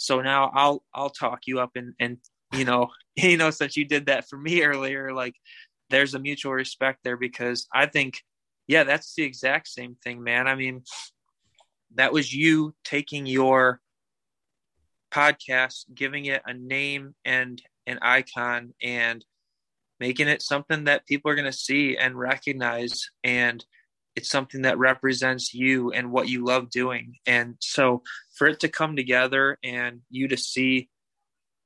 so 0.00 0.22
now 0.22 0.50
i'll 0.54 0.84
i'll 0.94 1.10
talk 1.10 1.40
you 1.46 1.58
up 1.58 1.72
and 1.74 1.92
and 1.98 2.18
you 2.52 2.64
know 2.64 2.88
you 3.16 3.36
know 3.36 3.50
since 3.50 3.76
you 3.76 3.84
did 3.84 4.06
that 4.06 4.28
for 4.28 4.38
me 4.38 4.62
earlier 4.62 5.12
like 5.12 5.34
there's 5.90 6.14
a 6.14 6.18
mutual 6.18 6.52
respect 6.52 7.00
there 7.02 7.16
because 7.16 7.66
i 7.74 7.86
think 7.86 8.22
yeah 8.66 8.84
that's 8.84 9.14
the 9.14 9.22
exact 9.22 9.68
same 9.68 9.96
thing 10.02 10.22
man. 10.22 10.46
I 10.46 10.54
mean 10.54 10.82
that 11.94 12.12
was 12.12 12.32
you 12.32 12.74
taking 12.84 13.26
your 13.26 13.80
podcast 15.10 15.84
giving 15.94 16.26
it 16.26 16.42
a 16.46 16.52
name 16.52 17.14
and 17.24 17.60
an 17.86 17.98
icon 18.02 18.74
and 18.82 19.24
making 20.00 20.28
it 20.28 20.42
something 20.42 20.84
that 20.84 21.06
people 21.06 21.30
are 21.30 21.34
going 21.34 21.50
to 21.50 21.52
see 21.52 21.96
and 21.96 22.18
recognize. 22.18 23.10
And 23.24 23.64
it's 24.14 24.28
something 24.28 24.62
that 24.62 24.78
represents 24.78 25.54
you 25.54 25.92
and 25.92 26.12
what 26.12 26.28
you 26.28 26.44
love 26.44 26.70
doing. 26.70 27.14
And 27.26 27.56
so 27.60 28.02
for 28.36 28.48
it 28.48 28.60
to 28.60 28.68
come 28.68 28.96
together 28.96 29.58
and 29.64 30.00
you 30.10 30.28
to 30.28 30.36
see 30.36 30.88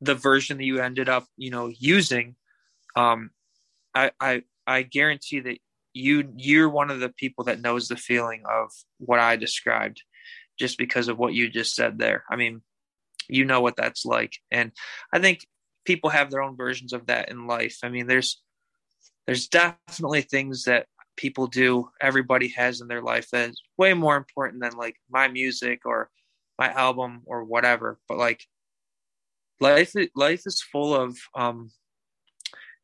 the 0.03 0.15
version 0.15 0.59
that 0.59 0.65
you 0.65 0.81
ended 0.81 1.09
up 1.09 1.27
you 1.37 1.51
know 1.51 1.71
using 1.79 2.35
um 2.97 3.31
i 3.95 4.11
i 4.21 4.43
i 4.67 4.83
guarantee 4.83 5.41
that 5.41 5.59
you 5.95 6.33
you're 6.37 6.69
one 6.69 6.91
of 6.91 7.01
the 7.01 7.11
people 7.11 7.45
that 7.45 7.61
knows 7.61 7.89
the 7.89 7.97
feeling 7.97 8.43
of 8.49 8.71
what 8.99 9.19
i 9.19 9.37
described 9.37 10.03
just 10.59 10.77
because 10.79 11.09
of 11.09 11.19
what 11.19 11.35
you 11.35 11.49
just 11.49 11.75
said 11.75 11.99
there 11.99 12.25
i 12.31 12.37
mean 12.37 12.63
you 13.29 13.45
know 13.45 13.61
what 13.61 13.77
that's 13.77 14.05
like 14.05 14.33
and 14.51 14.73
i 15.13 15.19
think 15.19 15.47
people 15.85 16.11
have 16.11 16.31
their 16.31 16.43
own 16.43 16.57
versions 16.57 16.93
of 16.93 17.07
that 17.07 17.31
in 17.31 17.47
life. 17.47 17.79
I 17.83 17.89
mean, 17.89 18.07
there's 18.07 18.41
there's 19.27 19.49
definitely 19.49 20.23
things 20.23 20.65
that 20.65 20.87
people 21.17 21.47
do, 21.47 21.89
everybody 22.01 22.49
has 22.49 22.81
in 22.81 22.89
their 22.89 23.03
life 23.03 23.29
that 23.31 23.51
is 23.51 23.63
way 23.77 23.95
more 23.95 24.17
important 24.17 24.63
than 24.63 24.73
like 24.73 24.97
my 25.11 25.29
music 25.29 25.83
or 25.85 26.11
my 26.59 26.73
album 26.73 27.23
or 27.27 27.45
whatever. 27.45 27.99
But 28.09 28.19
like 28.19 28.45
life 29.63 29.95
life 30.15 30.43
is 30.45 30.61
full 30.61 30.95
of 30.95 31.17
um 31.35 31.71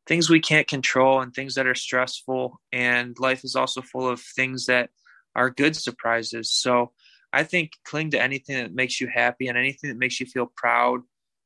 things 0.07 0.29
we 0.29 0.39
can't 0.39 0.67
control 0.67 1.21
and 1.21 1.33
things 1.33 1.53
that 1.53 1.67
are 1.67 1.75
stressful 1.75 2.59
and 2.71 3.15
life 3.19 3.43
is 3.43 3.55
also 3.55 3.81
full 3.81 4.09
of 4.09 4.19
things 4.19 4.65
that 4.65 4.89
are 5.35 5.51
good 5.51 5.75
surprises. 5.75 6.51
So 6.51 6.91
I 7.31 7.43
think 7.43 7.73
cling 7.85 8.09
to 8.11 8.21
anything 8.21 8.57
that 8.57 8.73
makes 8.73 8.99
you 8.99 9.07
happy 9.07 9.47
and 9.47 9.57
anything 9.57 9.89
that 9.89 9.99
makes 9.99 10.19
you 10.19 10.25
feel 10.25 10.51
proud 10.55 11.01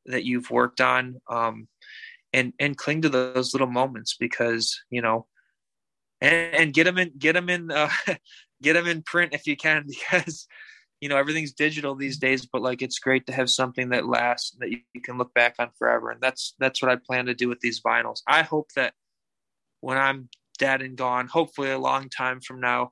that 0.05 0.23
you've 0.23 0.49
worked 0.49 0.80
on 0.80 1.19
um, 1.30 1.68
and 2.31 2.53
and 2.60 2.77
cling 2.77 3.01
to 3.01 3.10
those 3.10 3.53
little 3.53 3.68
moments 3.68 4.15
because 4.18 4.81
you 4.89 5.01
know 5.01 5.27
and, 6.22 6.55
and 6.55 6.73
get 6.73 6.85
them 6.85 6.97
in 6.97 7.11
get 7.18 7.34
them 7.34 7.49
in 7.49 7.69
uh, 7.69 7.89
get 8.61 8.73
them 8.73 8.88
in 8.88 9.01
print 9.01 9.34
if 9.34 9.45
you 9.45 9.57
can 9.57 9.85
because 9.88 10.47
you 11.03 11.09
know 11.09 11.17
everything's 11.17 11.51
digital 11.51 11.95
these 11.95 12.17
days 12.17 12.45
but 12.45 12.61
like 12.61 12.81
it's 12.81 12.97
great 12.97 13.25
to 13.25 13.34
have 13.34 13.49
something 13.49 13.89
that 13.89 14.07
lasts 14.07 14.55
that 14.59 14.71
you, 14.71 14.77
you 14.93 15.01
can 15.01 15.17
look 15.17 15.34
back 15.34 15.53
on 15.59 15.69
forever 15.77 16.11
and 16.11 16.21
that's 16.21 16.55
that's 16.59 16.81
what 16.81 16.89
i 16.89 16.95
plan 16.95 17.25
to 17.25 17.34
do 17.34 17.49
with 17.49 17.59
these 17.59 17.81
vinyls. 17.81 18.21
I 18.25 18.41
hope 18.41 18.69
that 18.77 18.93
when 19.81 19.97
i'm 19.97 20.30
dead 20.57 20.81
and 20.81 20.95
gone 20.95 21.27
hopefully 21.27 21.71
a 21.71 21.77
long 21.77 22.07
time 22.07 22.39
from 22.39 22.61
now 22.61 22.91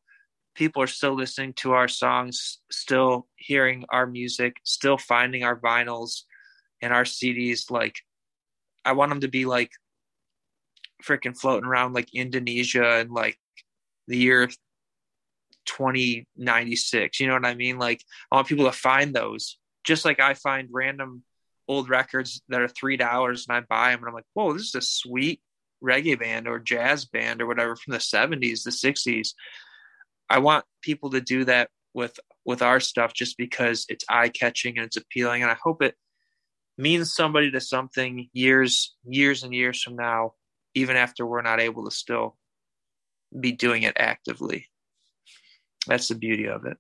people 0.56 0.84
are 0.84 0.88
still 0.88 1.16
listening 1.16 1.54
to 1.54 1.72
our 1.72 1.88
songs 1.88 2.60
still 2.70 3.30
hearing 3.38 3.86
our 3.88 4.06
music 4.06 4.58
still 4.66 4.98
finding 4.98 5.46
our 5.46 5.58
vinyls 5.58 6.24
and 6.82 6.92
our 6.92 7.06
CDs 7.06 7.72
like 7.72 7.96
I 8.84 8.92
want 8.92 9.12
them 9.12 9.22
to 9.22 9.30
be 9.30 9.46
like 9.46 9.72
freaking 11.02 11.38
floating 11.38 11.70
around 11.70 11.94
like 11.94 12.14
Indonesia 12.14 12.98
and 13.00 13.12
like 13.12 13.38
the 14.10 14.18
year 14.18 14.50
2096 15.66 17.20
you 17.20 17.28
know 17.28 17.34
what 17.34 17.46
I 17.46 17.56
mean? 17.56 17.78
Like 17.78 18.04
I 18.32 18.36
want 18.36 18.48
people 18.48 18.66
to 18.66 18.72
find 18.72 19.14
those 19.14 19.58
just 19.84 20.06
like 20.06 20.20
I 20.20 20.34
find 20.34 20.70
random 20.72 21.24
old 21.68 21.90
records 21.90 22.42
that 22.50 22.62
are 22.62 22.68
three 22.68 22.98
dollars 22.98 23.46
and 23.48 23.56
I 23.56 23.62
buy 23.62 23.92
them 23.92 24.00
and 24.02 24.10
I'm 24.10 24.14
like 24.14 24.26
whoa 24.34 24.54
this 24.54 24.64
is 24.64 24.76
a 24.76 24.82
sweet 24.82 25.42
reggae 25.84 26.20
band 26.20 26.48
or 26.48 26.60
jazz 26.60 27.06
band 27.06 27.42
or 27.42 27.48
whatever 27.48 27.76
from 27.76 27.94
the 27.94 28.00
70s 28.00 28.64
the 28.64 28.72
60s 28.72 29.30
I 30.30 30.40
want 30.40 30.66
people 30.82 31.12
to 31.12 31.22
do 31.22 31.46
that 31.46 31.70
with 31.94 32.20
with 32.46 32.62
our 32.62 32.80
stuff 32.80 33.14
just 33.14 33.38
because 33.38 33.86
it's 33.90 34.06
eye 34.10 34.30
catching 34.30 34.78
and 34.78 34.86
it's 34.86 34.98
appealing 34.98 35.42
and 35.44 35.52
I 35.52 35.58
hope 35.62 35.82
it 35.82 35.96
means 36.78 37.14
somebody 37.14 37.52
to 37.52 37.62
something 37.62 38.30
years 38.34 38.96
years 39.04 39.44
and 39.44 39.54
years 39.54 39.82
from 39.82 39.96
now 39.96 40.34
even 40.74 40.96
after 40.96 41.26
we're 41.26 41.42
not 41.42 41.60
able 41.60 41.86
to 41.86 41.92
still 41.92 42.38
be 43.38 43.52
doing 43.52 43.84
it 43.84 43.98
actively 43.98 44.68
that's 45.88 46.08
the 46.08 46.16
beauty 46.16 46.48
of 46.48 46.66
it. 46.66 46.78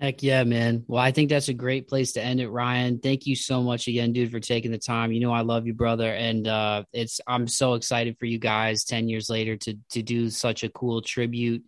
Heck 0.00 0.22
yeah 0.22 0.42
man. 0.44 0.84
Well 0.88 1.00
i 1.00 1.12
think 1.12 1.30
that's 1.30 1.48
a 1.48 1.54
great 1.54 1.88
place 1.88 2.12
to 2.12 2.22
end 2.22 2.40
it 2.40 2.48
ryan. 2.48 2.98
Thank 2.98 3.26
you 3.26 3.36
so 3.36 3.62
much 3.62 3.86
again 3.86 4.12
dude 4.12 4.30
for 4.30 4.40
taking 4.40 4.72
the 4.72 4.78
time. 4.78 5.12
You 5.12 5.20
know 5.20 5.32
i 5.32 5.42
love 5.42 5.66
you 5.66 5.74
brother 5.74 6.12
and 6.12 6.46
uh 6.48 6.84
it's 6.92 7.20
i'm 7.26 7.46
so 7.46 7.74
excited 7.74 8.18
for 8.18 8.26
you 8.26 8.38
guys 8.38 8.84
10 8.84 9.08
years 9.08 9.30
later 9.30 9.56
to 9.56 9.78
to 9.90 10.02
do 10.02 10.30
such 10.30 10.64
a 10.64 10.68
cool 10.68 11.00
tribute 11.00 11.64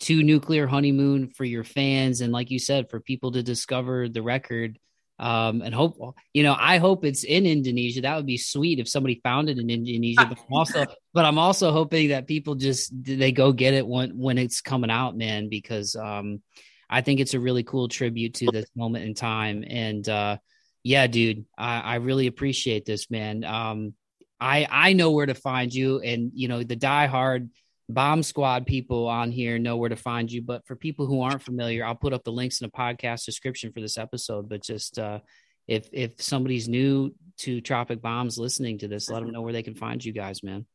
to 0.00 0.22
nuclear 0.22 0.66
honeymoon 0.66 1.28
for 1.28 1.44
your 1.44 1.64
fans 1.64 2.20
and 2.20 2.32
like 2.32 2.50
you 2.50 2.58
said 2.58 2.90
for 2.90 3.00
people 3.00 3.32
to 3.32 3.42
discover 3.42 4.08
the 4.08 4.22
record 4.22 4.78
um, 5.18 5.62
and 5.62 5.74
hope 5.74 5.96
you 6.32 6.42
know 6.42 6.56
I 6.58 6.78
hope 6.78 7.04
it's 7.04 7.24
in 7.24 7.46
Indonesia. 7.46 8.02
That 8.02 8.16
would 8.16 8.26
be 8.26 8.38
sweet 8.38 8.80
if 8.80 8.88
somebody 8.88 9.20
found 9.22 9.48
it 9.48 9.58
in 9.58 9.70
Indonesia. 9.70 10.26
But 10.26 10.38
I'm 10.38 10.52
also, 10.56 10.86
but 11.14 11.24
I'm 11.24 11.38
also 11.38 11.72
hoping 11.72 12.08
that 12.08 12.26
people 12.26 12.54
just 12.54 12.92
they 13.02 13.32
go 13.32 13.52
get 13.52 13.74
it 13.74 13.86
when 13.86 14.18
when 14.18 14.38
it's 14.38 14.60
coming 14.60 14.90
out, 14.90 15.16
man, 15.16 15.48
because 15.48 15.94
um, 15.96 16.42
I 16.90 17.00
think 17.00 17.20
it's 17.20 17.34
a 17.34 17.40
really 17.40 17.62
cool 17.62 17.88
tribute 17.88 18.34
to 18.34 18.50
this 18.50 18.66
moment 18.76 19.04
in 19.04 19.14
time. 19.14 19.64
And 19.66 20.08
uh, 20.08 20.38
Yeah, 20.84 21.06
dude. 21.06 21.46
I, 21.56 21.80
I 21.80 21.94
really 21.96 22.26
appreciate 22.26 22.84
this, 22.84 23.10
man. 23.10 23.42
Um, 23.42 23.94
I 24.38 24.68
I 24.70 24.92
know 24.92 25.12
where 25.12 25.26
to 25.26 25.34
find 25.34 25.72
you, 25.72 26.00
and 26.00 26.30
you 26.34 26.46
know 26.46 26.62
the 26.62 26.76
diehard 26.76 27.48
bomb 27.88 28.22
squad 28.22 28.66
people 28.66 29.06
on 29.06 29.30
here 29.30 29.58
know 29.58 29.76
where 29.76 29.90
to 29.90 29.96
find 29.96 30.30
you. 30.30 30.42
But 30.42 30.66
for 30.66 30.76
people 30.76 31.06
who 31.06 31.20
aren't 31.22 31.42
familiar, 31.42 31.84
I'll 31.84 31.94
put 31.94 32.12
up 32.12 32.24
the 32.24 32.32
links 32.32 32.60
in 32.60 32.66
the 32.66 32.72
podcast 32.72 33.24
description 33.24 33.72
for 33.72 33.80
this 33.80 33.98
episode. 33.98 34.48
But 34.48 34.62
just 34.62 34.98
uh, 34.98 35.20
if 35.66 35.88
if 35.92 36.20
somebody's 36.22 36.68
new 36.68 37.14
to 37.38 37.60
Tropic 37.60 38.00
Bombs 38.00 38.38
listening 38.38 38.78
to 38.78 38.88
this, 38.88 39.10
let 39.10 39.20
them 39.20 39.30
know 39.30 39.42
where 39.42 39.52
they 39.52 39.62
can 39.62 39.74
find 39.74 40.04
you 40.04 40.12
guys, 40.12 40.42
man. 40.42 40.66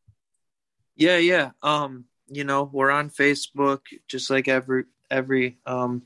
Yeah, 0.96 1.18
yeah. 1.18 1.52
Um, 1.64 2.06
you 2.28 2.44
know, 2.44 2.70
we're 2.72 2.92
on 2.92 3.10
Facebook, 3.10 3.80
just 4.08 4.30
like 4.30 4.48
every 4.48 4.86
every 5.10 5.58
um 5.66 6.04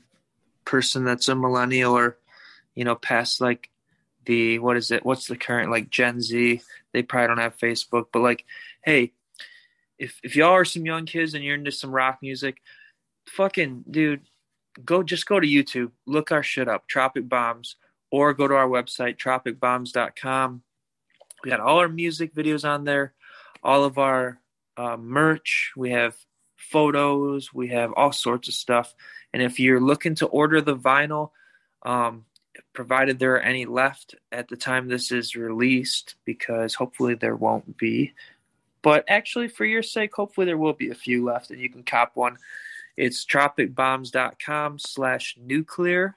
person 0.64 1.04
that's 1.04 1.28
a 1.28 1.34
millennial 1.34 1.96
or 1.96 2.16
you 2.74 2.84
know 2.84 2.94
past 2.94 3.40
like 3.40 3.68
the 4.24 4.58
what 4.58 4.76
is 4.76 4.90
it? 4.90 5.04
What's 5.04 5.26
the 5.26 5.36
current 5.36 5.70
like 5.70 5.90
Gen 5.90 6.20
Z? 6.20 6.62
They 6.92 7.02
probably 7.02 7.28
don't 7.28 7.38
have 7.38 7.58
Facebook, 7.58 8.06
but 8.12 8.20
like, 8.20 8.44
hey, 8.84 9.12
if 9.98 10.18
if 10.22 10.36
y'all 10.36 10.50
are 10.50 10.64
some 10.64 10.86
young 10.86 11.06
kids 11.06 11.34
and 11.34 11.44
you're 11.44 11.54
into 11.54 11.72
some 11.72 11.90
rock 11.90 12.18
music, 12.22 12.60
fucking 13.26 13.84
dude, 13.90 14.22
go 14.84 15.02
just 15.02 15.26
go 15.26 15.40
to 15.40 15.46
YouTube, 15.46 15.92
look 16.06 16.32
our 16.32 16.42
shit 16.42 16.68
up, 16.68 16.86
Tropic 16.88 17.28
Bombs, 17.28 17.76
or 18.10 18.34
go 18.34 18.48
to 18.48 18.54
our 18.54 18.68
website, 18.68 19.16
tropicbombs.com. 19.18 20.62
We 21.42 21.50
got 21.50 21.60
all 21.60 21.78
our 21.78 21.88
music 21.88 22.34
videos 22.34 22.68
on 22.68 22.84
there, 22.84 23.14
all 23.62 23.84
of 23.84 23.98
our 23.98 24.40
uh, 24.76 24.96
merch. 24.96 25.72
We 25.76 25.90
have 25.90 26.16
photos. 26.56 27.52
We 27.52 27.68
have 27.68 27.92
all 27.92 28.12
sorts 28.12 28.48
of 28.48 28.54
stuff. 28.54 28.94
And 29.32 29.42
if 29.42 29.60
you're 29.60 29.80
looking 29.80 30.14
to 30.16 30.26
order 30.26 30.60
the 30.60 30.76
vinyl, 30.76 31.30
um, 31.84 32.24
provided 32.72 33.18
there 33.18 33.34
are 33.34 33.40
any 33.40 33.66
left 33.66 34.14
at 34.32 34.48
the 34.48 34.56
time 34.56 34.88
this 34.88 35.10
is 35.10 35.36
released, 35.36 36.14
because 36.24 36.74
hopefully 36.74 37.14
there 37.14 37.36
won't 37.36 37.76
be. 37.76 38.14
But 38.84 39.06
actually, 39.08 39.48
for 39.48 39.64
your 39.64 39.82
sake, 39.82 40.14
hopefully 40.14 40.44
there 40.44 40.58
will 40.58 40.74
be 40.74 40.90
a 40.90 40.94
few 40.94 41.24
left 41.24 41.50
and 41.50 41.58
you 41.58 41.70
can 41.70 41.82
cop 41.82 42.12
one. 42.14 42.36
It's 42.98 43.24
tropicbombs.com 43.24 44.78
slash 44.78 45.36
nuclear 45.40 46.16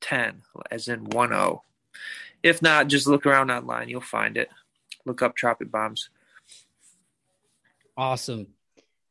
10, 0.00 0.40
as 0.70 0.88
in 0.88 1.04
1 1.04 1.28
0. 1.28 1.62
If 2.42 2.62
not, 2.62 2.88
just 2.88 3.06
look 3.06 3.26
around 3.26 3.50
online. 3.50 3.90
You'll 3.90 4.00
find 4.00 4.38
it. 4.38 4.48
Look 5.04 5.20
up 5.20 5.36
Tropic 5.36 5.70
Bombs. 5.70 6.08
Awesome. 7.94 8.46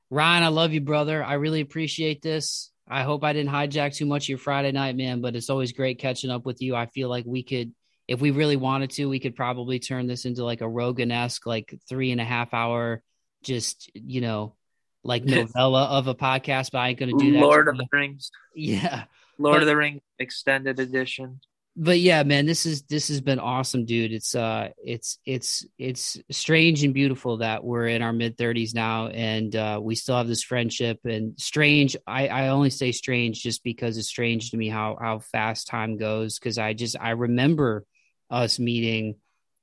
Ryan, 0.10 0.44
I 0.44 0.48
love 0.48 0.74
you, 0.74 0.82
brother. 0.82 1.24
I 1.24 1.36
really 1.36 1.62
appreciate 1.62 2.24
this. 2.24 2.72
I 2.88 3.04
hope 3.04 3.24
I 3.24 3.32
didn't 3.32 3.54
hijack 3.54 3.96
too 3.96 4.08
much 4.08 4.26
of 4.26 4.30
your 4.30 4.38
Friday 4.40 4.72
night, 4.72 4.98
man, 4.98 5.22
but 5.22 5.36
it's 5.36 5.52
always 5.52 5.72
great 5.72 6.00
catching 6.00 6.32
up 6.32 6.48
with 6.48 6.64
you. 6.64 6.76
I 6.76 6.88
feel 6.88 7.10
like 7.10 7.26
we 7.28 7.44
could, 7.44 7.74
if 8.12 8.22
we 8.22 8.32
really 8.32 8.58
wanted 8.58 8.90
to, 8.92 9.08
we 9.08 9.20
could 9.20 9.36
probably 9.36 9.80
turn 9.80 10.06
this 10.06 10.26
into 10.26 10.44
like 10.44 10.62
a 10.62 10.68
Rogan 10.68 11.12
esque, 11.12 11.46
like 11.46 11.74
three 11.88 12.12
and 12.12 12.20
a 12.20 12.26
half 12.26 12.54
hour, 12.54 13.02
just, 13.44 13.90
you 13.94 14.22
know, 14.22 14.56
like 15.04 15.24
novella 15.26 15.86
of 15.86 16.08
a 16.08 16.16
podcast, 16.16 16.72
but 16.72 16.80
I 16.80 16.90
ain't 16.90 17.00
going 17.00 17.18
to 17.18 17.24
do 17.24 17.34
that. 17.34 17.40
Lord 17.40 17.68
of 17.68 17.78
the 17.78 17.88
Rings. 17.92 18.32
Yeah. 18.54 19.06
Lord 19.38 19.56
but, 19.56 19.62
of 19.62 19.68
the 19.68 19.78
Rings 19.78 20.02
extended 20.20 20.78
edition 20.78 21.40
but 21.76 22.00
yeah, 22.00 22.24
man, 22.24 22.46
this 22.46 22.66
is 22.66 22.84
this 22.84 23.08
has 23.08 23.22
been 23.22 23.40
awesome, 23.40 23.86
dude. 23.86 24.12
It's 24.12 24.36
uh 24.36 24.70
it's 24.84 25.18
it's 25.26 25.66
it's 25.78 26.20
strange 26.30 26.84
and 26.84 26.94
beautiful 26.94 27.38
that 27.38 27.64
we're 27.64 27.88
in 27.88 28.02
our 28.02 28.12
mid 28.12 28.38
30s 28.38 28.76
now 28.76 29.08
and 29.08 29.56
uh 29.56 29.80
we 29.82 29.96
still 29.96 30.18
have 30.18 30.28
this 30.28 30.44
friendship 30.44 31.00
and 31.06 31.40
strange 31.40 31.96
I 32.06 32.28
I 32.28 32.48
only 32.50 32.72
say 32.72 32.92
strange 32.92 33.42
just 33.42 33.64
because 33.64 33.98
it's 33.98 34.10
strange 34.10 34.52
to 34.52 34.58
me 34.58 34.68
how 34.68 34.98
how 35.00 35.20
fast 35.20 35.68
time 35.68 35.98
goes 35.98 36.40
cuz 36.40 36.58
I 36.58 36.74
just 36.74 36.98
I 37.00 37.12
remember 37.12 37.86
us 38.32 38.58
meeting 38.58 39.16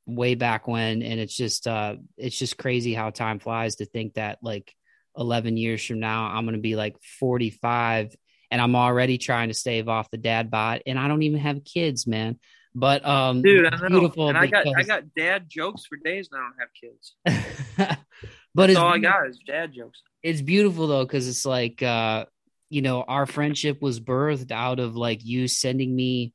way 0.07 0.35
back 0.35 0.69
when 0.69 1.03
and 1.03 1.21
it's 1.21 1.37
just 1.37 1.67
uh 1.67 1.97
it's 2.17 2.39
just 2.39 2.57
crazy 2.57 2.95
how 2.95 3.11
time 3.11 3.39
flies 3.39 3.77
to 3.77 3.85
think 3.85 4.15
that 4.15 4.39
like 4.43 4.75
11 5.17 5.57
years 5.57 5.85
from 5.85 6.01
now 6.01 6.27
I'm 6.27 6.45
going 6.45 6.55
to 6.55 6.63
be 6.63 6.77
like 6.77 6.97
45 7.19 8.15
and 8.51 8.61
I'm 8.61 8.75
already 8.75 9.19
trying 9.19 9.49
to 9.49 9.55
stave 9.55 9.89
off 9.89 10.11
the 10.11 10.17
dad 10.17 10.51
bod, 10.51 10.83
and 10.87 10.99
I 10.99 11.09
don't 11.09 11.23
even 11.23 11.41
have 11.41 11.65
kids, 11.65 12.07
man. 12.07 12.39
But 12.75 13.05
um, 13.07 13.43
dude, 13.43 13.67
I. 13.67 13.89
Beautiful 13.89 14.29
and 14.29 14.39
I 14.39 14.47
got 14.47 14.67
I 14.77 14.83
got 14.83 15.15
dad 15.15 15.47
jokes 15.49 15.85
for 15.87 15.97
days, 15.97 16.29
and 16.33 16.41
I 16.41 16.45
don't 16.45 16.59
have 16.61 17.49
kids. 17.85 17.99
but 18.55 18.69
That's 18.69 18.79
all 18.79 18.93
I 18.93 18.99
got 18.99 19.29
is 19.29 19.39
dad 19.47 19.73
jokes. 19.73 20.03
It's 20.23 20.43
beautiful 20.43 20.87
though, 20.87 21.05
because 21.05 21.29
it's 21.29 21.45
like 21.45 21.83
uh, 21.83 22.27
you 22.71 22.83
know, 22.83 23.03
our 23.03 23.27
friendship 23.27 23.83
was 23.83 24.01
birthed 24.01 24.53
out 24.53 24.81
of 24.81 24.97
like 24.97 25.25
you 25.25 25.49
sending 25.49 25.95
me 25.95 26.33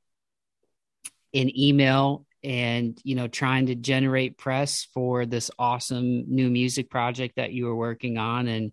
an 1.33 1.57
email 1.57 2.25
and 2.43 2.99
you 3.03 3.15
know 3.15 3.27
trying 3.27 3.67
to 3.67 3.75
generate 3.75 4.37
press 4.37 4.87
for 4.93 5.25
this 5.25 5.49
awesome 5.57 6.25
new 6.27 6.49
music 6.49 6.89
project 6.89 7.37
that 7.37 7.53
you 7.53 7.65
were 7.65 7.75
working 7.75 8.17
on 8.17 8.47
and 8.47 8.71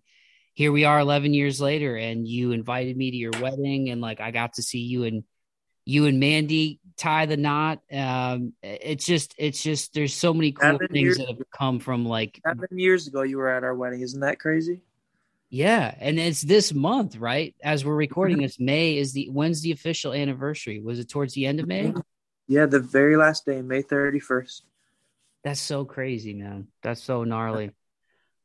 here 0.55 0.73
we 0.73 0.85
are 0.85 0.99
11 0.99 1.33
years 1.33 1.61
later 1.61 1.97
and 1.97 2.27
you 2.27 2.53
invited 2.53 2.97
me 2.97 3.11
to 3.11 3.17
your 3.17 3.33
wedding 3.41 3.89
and 3.91 4.01
like 4.01 4.21
I 4.21 4.31
got 4.31 4.55
to 4.55 4.63
see 4.63 4.81
you 4.81 5.05
and 5.05 5.25
you 5.85 6.07
and 6.07 6.21
Mandy 6.21 6.81
tie 6.97 7.27
the 7.27 7.37
knot. 7.37 7.81
Um, 7.91 8.53
it's 8.63 9.05
just, 9.05 9.35
it's 9.39 9.63
just, 9.63 9.95
there's 9.95 10.15
so 10.15 10.35
many 10.35 10.53
cool 10.53 10.73
seven 10.73 10.89
things 10.89 11.19
that 11.19 11.29
have 11.29 11.39
come 11.57 11.81
from 11.81 12.05
like 12.05 12.41
seven 12.47 12.79
years 12.79 13.09
ago. 13.09 13.23
You 13.23 13.39
were 13.39 13.49
at 13.49 13.65
our 13.65 13.75
wedding. 13.75 14.03
Isn't 14.03 14.21
that 14.21 14.39
crazy? 14.39 14.83
Yeah. 15.49 15.93
And 15.99 16.19
it's 16.19 16.43
this 16.43 16.73
month, 16.73 17.17
right? 17.17 17.55
As 17.63 17.85
we're 17.85 17.97
recording 17.97 18.43
it's 18.43 18.61
May 18.61 18.99
is 18.99 19.13
the, 19.13 19.29
when's 19.33 19.63
the 19.63 19.73
official 19.73 20.13
anniversary? 20.13 20.81
Was 20.81 20.99
it 20.99 21.09
towards 21.09 21.35
the 21.35 21.47
end 21.47 21.59
of 21.61 21.67
May? 21.67 21.93
Yeah. 22.51 22.67
The 22.67 22.81
very 22.81 23.17
last 23.17 23.47
day, 23.47 23.63
May 23.63 23.83
31st. 23.83 24.63
That's 25.45 25.61
so 25.61 25.85
crazy, 25.85 26.35
man. 26.35 26.67
That's 26.83 27.03
so 27.03 27.25
gnarly. 27.25 27.71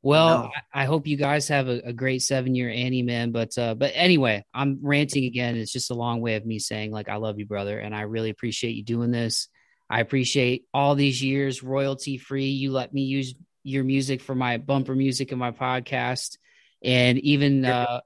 Well, 0.02 0.44
no. 0.44 0.50
I, 0.72 0.86
hope 0.86 1.08
you 1.08 1.18
guys 1.18 1.48
have 1.48 1.68
a, 1.68 1.82
a 1.86 1.92
great 1.92 2.22
seven 2.22 2.54
year 2.54 2.70
Annie, 2.70 3.02
man. 3.02 3.32
But 3.32 3.58
uh, 3.58 3.74
but 3.74 3.92
anyway, 3.96 4.46
I'm 4.54 4.78
ranting 4.84 5.26
again. 5.26 5.56
It's 5.56 5.72
just 5.72 5.90
a 5.90 5.96
long 5.96 6.22
way 6.22 6.36
of 6.36 6.46
me 6.46 6.60
saying 6.60 6.92
like 6.92 7.10
I 7.10 7.16
love 7.16 7.40
you, 7.40 7.48
brother, 7.48 7.80
and 7.80 7.96
I 7.96 8.02
really 8.02 8.30
appreciate 8.30 8.76
you 8.76 8.84
doing 8.84 9.10
this. 9.10 9.48
I 9.90 10.02
appreciate 10.02 10.66
all 10.76 10.94
these 10.94 11.24
years 11.24 11.64
royalty 11.64 12.20
free. 12.20 12.50
You 12.50 12.72
let 12.72 12.94
me 12.94 13.02
use 13.02 13.34
your 13.64 13.84
music 13.84 14.22
for 14.22 14.36
my 14.36 14.58
bumper 14.58 14.94
music 14.94 15.32
and 15.32 15.40
my 15.40 15.50
podcast, 15.50 16.38
and 16.84 17.18
even 17.18 17.66
uh, 17.66 18.02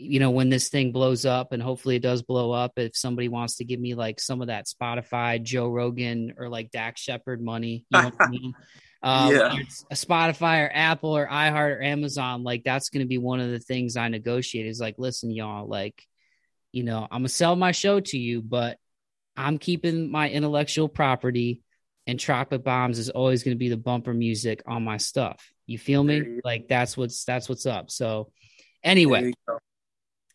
you 0.00 0.20
know 0.20 0.30
when 0.30 0.48
this 0.48 0.68
thing 0.68 0.92
blows 0.92 1.26
up, 1.26 1.52
and 1.52 1.62
hopefully 1.62 1.96
it 1.96 2.02
does 2.02 2.22
blow 2.22 2.52
up. 2.52 2.72
If 2.76 2.96
somebody 2.96 3.28
wants 3.28 3.56
to 3.56 3.64
give 3.64 3.80
me 3.80 3.94
like 3.94 4.20
some 4.20 4.40
of 4.40 4.48
that 4.48 4.66
Spotify, 4.66 5.42
Joe 5.42 5.68
Rogan, 5.68 6.34
or 6.38 6.48
like 6.48 6.70
Dax 6.70 7.00
Shepard 7.00 7.42
money, 7.42 7.84
you 7.90 8.02
know 8.02 8.12
I 8.18 8.26
mean? 8.30 8.54
um, 9.02 9.34
yeah. 9.34 9.54
a 9.90 9.94
Spotify 9.94 10.66
or 10.66 10.70
Apple 10.72 11.16
or 11.16 11.26
iHeart 11.26 11.76
or 11.76 11.82
Amazon, 11.82 12.42
like 12.42 12.64
that's 12.64 12.88
going 12.88 13.04
to 13.04 13.08
be 13.08 13.18
one 13.18 13.40
of 13.40 13.50
the 13.50 13.58
things 13.58 13.96
I 13.96 14.08
negotiate 14.08 14.66
is 14.66 14.80
like, 14.80 14.96
listen, 14.98 15.30
y'all, 15.30 15.66
like, 15.66 16.02
you 16.72 16.82
know, 16.82 17.02
I'm 17.02 17.20
gonna 17.20 17.28
sell 17.28 17.56
my 17.56 17.72
show 17.72 18.00
to 18.00 18.18
you, 18.18 18.42
but 18.42 18.78
I'm 19.36 19.58
keeping 19.58 20.10
my 20.10 20.28
intellectual 20.28 20.88
property 20.88 21.62
and 22.06 22.18
Tropic 22.18 22.64
Bombs 22.64 22.98
is 22.98 23.10
always 23.10 23.42
going 23.42 23.54
to 23.54 23.58
be 23.58 23.68
the 23.68 23.76
bumper 23.76 24.12
music 24.12 24.62
on 24.66 24.82
my 24.82 24.96
stuff. 24.96 25.52
You 25.66 25.78
feel 25.78 26.02
me? 26.02 26.40
Like 26.44 26.66
that's 26.66 26.96
what's 26.96 27.24
that's 27.24 27.48
what's 27.48 27.66
up. 27.66 27.90
So 27.90 28.32
anyway, 28.82 29.32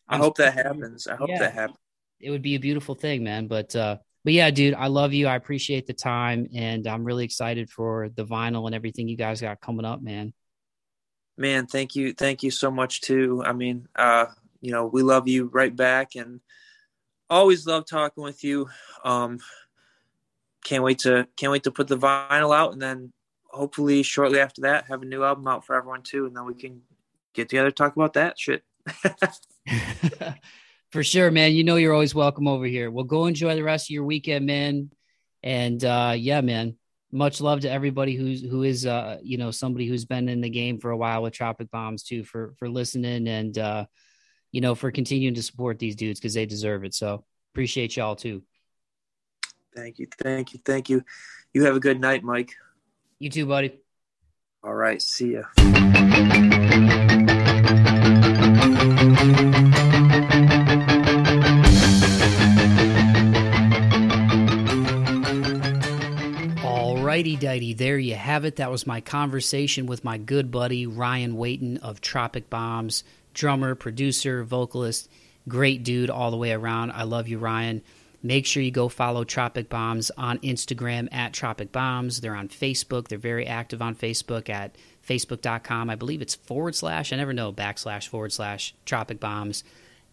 I 0.08 0.18
hope 0.18 0.36
that 0.36 0.54
happens. 0.54 1.06
I 1.06 1.16
hope 1.16 1.28
yeah, 1.28 1.38
that 1.40 1.54
happens. 1.54 1.78
It 2.20 2.30
would 2.30 2.42
be 2.42 2.54
a 2.54 2.60
beautiful 2.60 2.94
thing, 2.94 3.24
man. 3.24 3.46
But 3.46 3.74
uh 3.74 3.98
but 4.26 4.32
yeah, 4.32 4.50
dude, 4.50 4.74
I 4.74 4.88
love 4.88 5.12
you. 5.12 5.28
I 5.28 5.36
appreciate 5.36 5.86
the 5.86 5.92
time, 5.92 6.48
and 6.52 6.84
I'm 6.88 7.04
really 7.04 7.24
excited 7.24 7.70
for 7.70 8.08
the 8.08 8.24
vinyl 8.24 8.66
and 8.66 8.74
everything 8.74 9.06
you 9.06 9.16
guys 9.16 9.40
got 9.40 9.60
coming 9.60 9.84
up, 9.84 10.02
man. 10.02 10.32
Man, 11.38 11.68
thank 11.68 11.94
you, 11.94 12.12
thank 12.12 12.42
you 12.42 12.50
so 12.50 12.68
much 12.68 13.02
too. 13.02 13.44
I 13.46 13.52
mean, 13.52 13.86
uh, 13.94 14.26
you 14.60 14.72
know, 14.72 14.86
we 14.86 15.04
love 15.04 15.28
you 15.28 15.44
right 15.52 15.74
back, 15.74 16.16
and 16.16 16.40
always 17.30 17.68
love 17.68 17.86
talking 17.86 18.24
with 18.24 18.42
you. 18.42 18.68
Um, 19.04 19.38
can't 20.64 20.82
wait 20.82 20.98
to 21.00 21.28
can't 21.36 21.52
wait 21.52 21.62
to 21.62 21.70
put 21.70 21.86
the 21.86 21.96
vinyl 21.96 22.52
out, 22.52 22.72
and 22.72 22.82
then 22.82 23.12
hopefully 23.44 24.02
shortly 24.02 24.40
after 24.40 24.62
that, 24.62 24.86
have 24.88 25.02
a 25.02 25.06
new 25.06 25.22
album 25.22 25.46
out 25.46 25.64
for 25.64 25.76
everyone 25.76 26.02
too, 26.02 26.26
and 26.26 26.36
then 26.36 26.46
we 26.46 26.54
can 26.54 26.82
get 27.32 27.48
together 27.48 27.70
talk 27.70 27.94
about 27.94 28.14
that 28.14 28.36
shit. 28.40 28.64
For 30.92 31.02
sure, 31.02 31.30
man. 31.30 31.52
You 31.52 31.64
know 31.64 31.76
you're 31.76 31.92
always 31.92 32.14
welcome 32.14 32.48
over 32.48 32.64
here. 32.64 32.90
Well, 32.90 33.04
go 33.04 33.26
enjoy 33.26 33.54
the 33.54 33.62
rest 33.62 33.86
of 33.86 33.90
your 33.90 34.04
weekend, 34.04 34.46
man. 34.46 34.90
And 35.42 35.84
uh, 35.84 36.14
yeah, 36.16 36.40
man. 36.40 36.76
Much 37.12 37.40
love 37.40 37.60
to 37.60 37.70
everybody 37.70 38.14
who's 38.14 38.42
who 38.42 38.62
is 38.62 38.84
uh, 38.84 39.18
you 39.22 39.38
know 39.38 39.50
somebody 39.50 39.86
who's 39.86 40.04
been 40.04 40.28
in 40.28 40.40
the 40.40 40.50
game 40.50 40.80
for 40.80 40.90
a 40.90 40.96
while 40.96 41.22
with 41.22 41.32
Tropic 41.32 41.70
Bombs 41.70 42.02
too 42.02 42.24
for 42.24 42.54
for 42.58 42.68
listening 42.68 43.28
and 43.28 43.56
uh, 43.56 43.86
you 44.50 44.60
know 44.60 44.74
for 44.74 44.90
continuing 44.90 45.34
to 45.34 45.42
support 45.42 45.78
these 45.78 45.94
dudes 45.94 46.18
because 46.18 46.34
they 46.34 46.46
deserve 46.46 46.84
it. 46.84 46.94
So 46.94 47.24
appreciate 47.54 47.96
y'all 47.96 48.16
too. 48.16 48.42
Thank 49.74 49.98
you, 49.98 50.08
thank 50.20 50.52
you, 50.52 50.60
thank 50.64 50.90
you. 50.90 51.04
You 51.54 51.64
have 51.64 51.76
a 51.76 51.80
good 51.80 52.00
night, 52.00 52.24
Mike. 52.24 52.50
You 53.18 53.30
too, 53.30 53.46
buddy. 53.46 53.78
All 54.64 54.74
right, 54.74 55.00
see 55.00 55.34
ya. 55.34 55.42
Righty 67.16 67.36
dighty, 67.36 67.72
there 67.72 67.96
you 67.96 68.14
have 68.14 68.44
it. 68.44 68.56
That 68.56 68.70
was 68.70 68.86
my 68.86 69.00
conversation 69.00 69.86
with 69.86 70.04
my 70.04 70.18
good 70.18 70.50
buddy 70.50 70.86
Ryan 70.86 71.38
Wayton 71.38 71.78
of 71.78 72.02
Tropic 72.02 72.50
Bombs, 72.50 73.04
drummer, 73.32 73.74
producer, 73.74 74.44
vocalist, 74.44 75.08
great 75.48 75.82
dude 75.82 76.10
all 76.10 76.30
the 76.30 76.36
way 76.36 76.52
around. 76.52 76.90
I 76.90 77.04
love 77.04 77.26
you, 77.26 77.38
Ryan. 77.38 77.80
Make 78.22 78.44
sure 78.44 78.62
you 78.62 78.70
go 78.70 78.90
follow 78.90 79.24
Tropic 79.24 79.70
Bombs 79.70 80.10
on 80.18 80.38
Instagram 80.40 81.08
at 81.10 81.32
Tropic 81.32 81.72
Bombs. 81.72 82.20
They're 82.20 82.36
on 82.36 82.50
Facebook. 82.50 83.08
They're 83.08 83.16
very 83.16 83.46
active 83.46 83.80
on 83.80 83.94
Facebook 83.94 84.50
at 84.50 84.76
facebook.com. 85.08 85.88
I 85.88 85.94
believe 85.94 86.20
it's 86.20 86.34
forward 86.34 86.74
slash, 86.74 87.14
I 87.14 87.16
never 87.16 87.32
know, 87.32 87.50
backslash 87.50 88.08
forward 88.08 88.34
slash 88.34 88.74
Tropic 88.84 89.20
Bombs. 89.20 89.64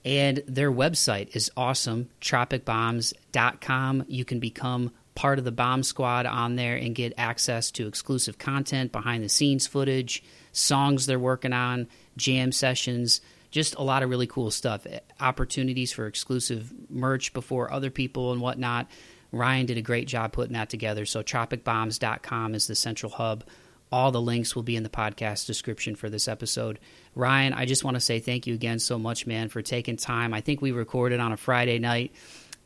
And 0.06 0.42
their 0.48 0.72
website 0.72 1.36
is 1.36 1.52
awesome, 1.58 2.12
tropicbombs.com. 2.22 4.06
You 4.08 4.24
can 4.24 4.40
become 4.40 4.92
part 5.16 5.40
of 5.40 5.46
the 5.46 5.52
bomb 5.52 5.84
squad 5.84 6.26
on 6.26 6.56
there 6.56 6.76
and 6.76 6.96
get 6.96 7.14
access 7.18 7.72
to 7.72 7.88
exclusive 7.88 8.38
content, 8.38 8.92
behind 8.92 9.24
the 9.24 9.30
scenes 9.30 9.68
footage, 9.68 10.24
songs 10.52 11.06
they're 11.06 11.20
working 11.20 11.54
on, 11.54 11.88
jam 12.18 12.52
sessions, 12.52 13.22
just 13.52 13.76
a 13.76 13.84
lot 13.84 14.02
of 14.02 14.10
really 14.10 14.28
cool 14.28 14.50
stuff. 14.50 14.86
Eh, 14.88 15.00
opportunities 15.20 15.92
for 15.92 16.08
exclusive 16.08 16.74
merch 16.90 17.34
before 17.34 17.72
other 17.72 17.92
people 17.92 18.32
and 18.32 18.42
whatnot. 18.42 18.90
Ryan 19.32 19.66
did 19.66 19.78
a 19.78 19.82
great 19.82 20.08
job 20.08 20.32
putting 20.32 20.54
that 20.54 20.70
together. 20.70 21.06
So, 21.06 21.24
tropicbombs.com 21.24 22.56
is 22.56 22.68
the 22.68 22.76
central 22.76 23.12
hub. 23.12 23.44
All 23.92 24.12
the 24.12 24.22
links 24.22 24.56
will 24.56 24.64
be 24.64 24.76
in 24.76 24.82
the 24.82 24.90
podcast 24.90 25.46
description 25.46 25.96
for 25.96 26.10
this 26.10 26.28
episode. 26.28 26.80
Ryan, 27.14 27.54
I 27.54 27.66
just 27.66 27.84
want 27.84 27.96
to 27.96 28.02
say 28.02 28.20
thank 28.20 28.48
you 28.48 28.56
again 28.56 28.80
so 28.80 28.98
much, 28.98 29.28
man, 29.28 29.50
for 29.50 29.62
taking 29.62 29.98
time. 29.98 30.34
I 30.34 30.42
think 30.42 30.62
we 30.62 30.72
recorded 30.72 31.20
on 31.20 31.32
a 31.32 31.38
Friday 31.38 31.78
night 31.78 32.12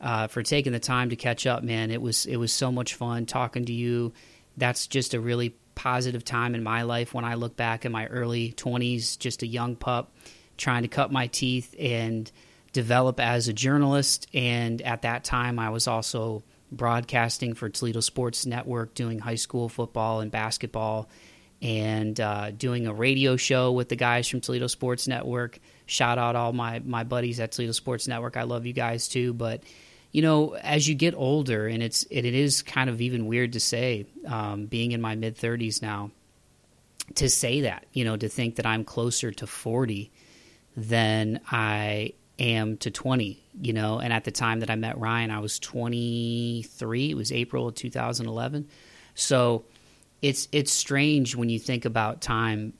uh, 0.00 0.28
for 0.28 0.42
taking 0.42 0.72
the 0.72 0.80
time 0.80 1.10
to 1.10 1.16
catch 1.16 1.46
up, 1.46 1.62
man. 1.62 1.90
It 1.90 2.00
was 2.00 2.26
it 2.26 2.36
was 2.36 2.52
so 2.52 2.70
much 2.70 2.94
fun 2.94 3.26
talking 3.26 3.64
to 3.66 3.72
you. 3.72 4.12
That's 4.56 4.86
just 4.86 5.14
a 5.14 5.20
really 5.20 5.54
positive 5.74 6.24
time 6.24 6.54
in 6.54 6.62
my 6.62 6.82
life 6.82 7.14
when 7.14 7.24
I 7.24 7.34
look 7.34 7.56
back 7.56 7.84
in 7.84 7.92
my 7.92 8.06
early 8.06 8.52
20s, 8.52 9.18
just 9.18 9.42
a 9.42 9.46
young 9.46 9.76
pup 9.76 10.12
trying 10.56 10.82
to 10.82 10.88
cut 10.88 11.12
my 11.12 11.28
teeth 11.28 11.74
and 11.78 12.30
develop 12.72 13.20
as 13.20 13.48
a 13.48 13.52
journalist. 13.52 14.26
And 14.34 14.82
at 14.82 15.02
that 15.02 15.24
time, 15.24 15.58
I 15.58 15.70
was 15.70 15.86
also 15.86 16.42
broadcasting 16.70 17.54
for 17.54 17.68
Toledo 17.68 18.00
Sports 18.00 18.44
Network, 18.44 18.94
doing 18.94 19.20
high 19.20 19.36
school 19.36 19.68
football 19.68 20.20
and 20.20 20.30
basketball, 20.30 21.08
and 21.62 22.20
uh, 22.20 22.50
doing 22.50 22.86
a 22.86 22.92
radio 22.92 23.36
show 23.36 23.72
with 23.72 23.88
the 23.88 23.96
guys 23.96 24.28
from 24.28 24.40
Toledo 24.40 24.66
Sports 24.66 25.08
Network. 25.08 25.58
Shout 25.86 26.18
out 26.18 26.36
all 26.36 26.52
my 26.52 26.80
my 26.80 27.04
buddies 27.04 27.40
at 27.40 27.52
Toledo 27.52 27.72
Sports 27.72 28.06
Network. 28.06 28.36
I 28.36 28.42
love 28.42 28.66
you 28.66 28.72
guys 28.72 29.08
too, 29.08 29.32
but 29.32 29.62
you 30.10 30.22
know, 30.22 30.54
as 30.54 30.88
you 30.88 30.94
get 30.94 31.14
older, 31.14 31.66
and 31.66 31.82
it's 31.82 32.06
it, 32.10 32.24
is 32.24 32.62
kind 32.62 32.88
of 32.88 33.00
even 33.00 33.26
weird 33.26 33.52
to 33.52 33.60
say, 33.60 34.06
um, 34.26 34.66
being 34.66 34.92
in 34.92 35.00
my 35.00 35.14
mid 35.14 35.36
thirties 35.36 35.82
now, 35.82 36.10
to 37.16 37.28
say 37.28 37.62
that, 37.62 37.86
you 37.92 38.04
know, 38.04 38.16
to 38.16 38.28
think 38.28 38.56
that 38.56 38.66
I'm 38.66 38.84
closer 38.84 39.30
to 39.32 39.46
forty 39.46 40.10
than 40.76 41.40
I 41.50 42.14
am 42.38 42.78
to 42.78 42.90
twenty, 42.90 43.44
you 43.60 43.74
know. 43.74 43.98
And 43.98 44.12
at 44.12 44.24
the 44.24 44.30
time 44.30 44.60
that 44.60 44.70
I 44.70 44.76
met 44.76 44.98
Ryan, 44.98 45.30
I 45.30 45.40
was 45.40 45.58
twenty 45.58 46.64
three. 46.70 47.10
It 47.10 47.16
was 47.16 47.30
April 47.30 47.68
of 47.68 47.74
2011. 47.74 48.68
So 49.14 49.64
it's 50.22 50.48
it's 50.52 50.72
strange 50.72 51.36
when 51.36 51.50
you 51.50 51.58
think 51.58 51.84
about 51.84 52.22
time, 52.22 52.72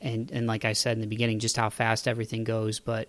and 0.00 0.30
and 0.30 0.46
like 0.46 0.64
I 0.64 0.72
said 0.72 0.96
in 0.96 1.00
the 1.00 1.08
beginning, 1.08 1.40
just 1.40 1.56
how 1.56 1.68
fast 1.68 2.06
everything 2.06 2.44
goes, 2.44 2.78
but 2.78 3.08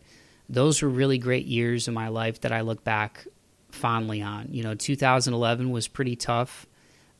those 0.49 0.81
were 0.81 0.89
really 0.89 1.17
great 1.17 1.45
years 1.45 1.87
in 1.87 1.93
my 1.93 2.07
life 2.07 2.41
that 2.41 2.51
I 2.51 2.61
look 2.61 2.83
back 2.83 3.27
fondly 3.69 4.21
on. 4.21 4.47
You 4.51 4.63
know, 4.63 4.75
2011 4.75 5.71
was 5.71 5.87
pretty 5.87 6.15
tough 6.15 6.65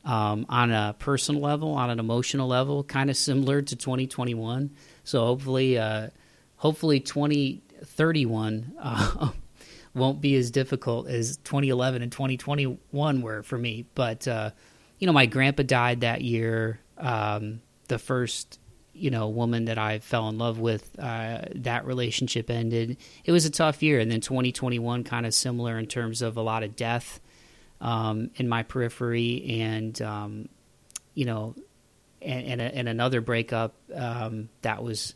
um, 0.04 0.46
on 0.48 0.70
a 0.70 0.94
personal 0.98 1.40
level, 1.40 1.72
on 1.72 1.90
an 1.90 1.98
emotional 1.98 2.48
level, 2.48 2.84
kind 2.84 3.10
of 3.10 3.16
similar 3.16 3.62
to 3.62 3.76
2021. 3.76 4.70
So 5.04 5.24
hopefully, 5.24 5.78
uh, 5.78 6.08
hopefully 6.56 7.00
2031 7.00 8.72
uh, 8.80 9.30
won't 9.94 10.20
be 10.20 10.34
as 10.36 10.50
difficult 10.50 11.08
as 11.08 11.36
2011 11.38 12.02
and 12.02 12.12
2021 12.12 13.22
were 13.22 13.42
for 13.42 13.58
me. 13.58 13.86
But 13.94 14.26
uh, 14.26 14.50
you 14.98 15.06
know, 15.06 15.12
my 15.12 15.26
grandpa 15.26 15.62
died 15.62 16.00
that 16.00 16.22
year. 16.22 16.80
Um, 16.96 17.60
the 17.88 17.98
first 17.98 18.58
you 18.98 19.10
know 19.10 19.28
woman 19.28 19.66
that 19.66 19.78
I 19.78 19.98
fell 19.98 20.28
in 20.28 20.38
love 20.38 20.58
with, 20.58 20.98
uh, 20.98 21.42
that 21.56 21.86
relationship 21.86 22.50
ended. 22.50 22.96
It 23.24 23.32
was 23.32 23.44
a 23.46 23.50
tough 23.50 23.82
year, 23.82 24.00
and 24.00 24.10
then 24.10 24.20
2021 24.20 25.04
kind 25.04 25.26
of 25.26 25.34
similar 25.34 25.78
in 25.78 25.86
terms 25.86 26.22
of 26.22 26.36
a 26.36 26.42
lot 26.42 26.62
of 26.62 26.76
death 26.76 27.20
um, 27.80 28.30
in 28.36 28.48
my 28.48 28.62
periphery, 28.62 29.60
and 29.60 30.00
um, 30.02 30.48
you 31.14 31.24
know, 31.24 31.54
and, 32.20 32.46
and, 32.46 32.60
a, 32.60 32.74
and 32.76 32.88
another 32.88 33.20
breakup 33.20 33.74
um, 33.94 34.48
that 34.62 34.82
was 34.82 35.14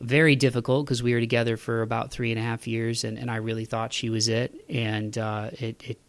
very 0.00 0.36
difficult 0.36 0.86
because 0.86 1.02
we 1.02 1.12
were 1.12 1.20
together 1.20 1.56
for 1.56 1.82
about 1.82 2.10
three 2.10 2.30
and 2.30 2.38
a 2.38 2.42
half 2.42 2.66
years, 2.66 3.04
and, 3.04 3.18
and 3.18 3.30
I 3.30 3.36
really 3.36 3.64
thought 3.64 3.92
she 3.92 4.10
was 4.10 4.28
it, 4.28 4.54
and 4.68 5.16
uh, 5.16 5.50
it, 5.52 5.82
it 5.88 6.00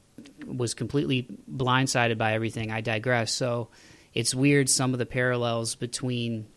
was 0.45 0.73
completely 0.73 1.27
blindsided 1.51 2.17
by 2.17 2.33
everything. 2.33 2.71
I 2.71 2.81
digress. 2.81 3.31
So 3.31 3.69
it's 4.13 4.33
weird 4.33 4.69
some 4.69 4.93
of 4.93 4.99
the 4.99 5.05
parallels 5.05 5.75
between 5.75 6.47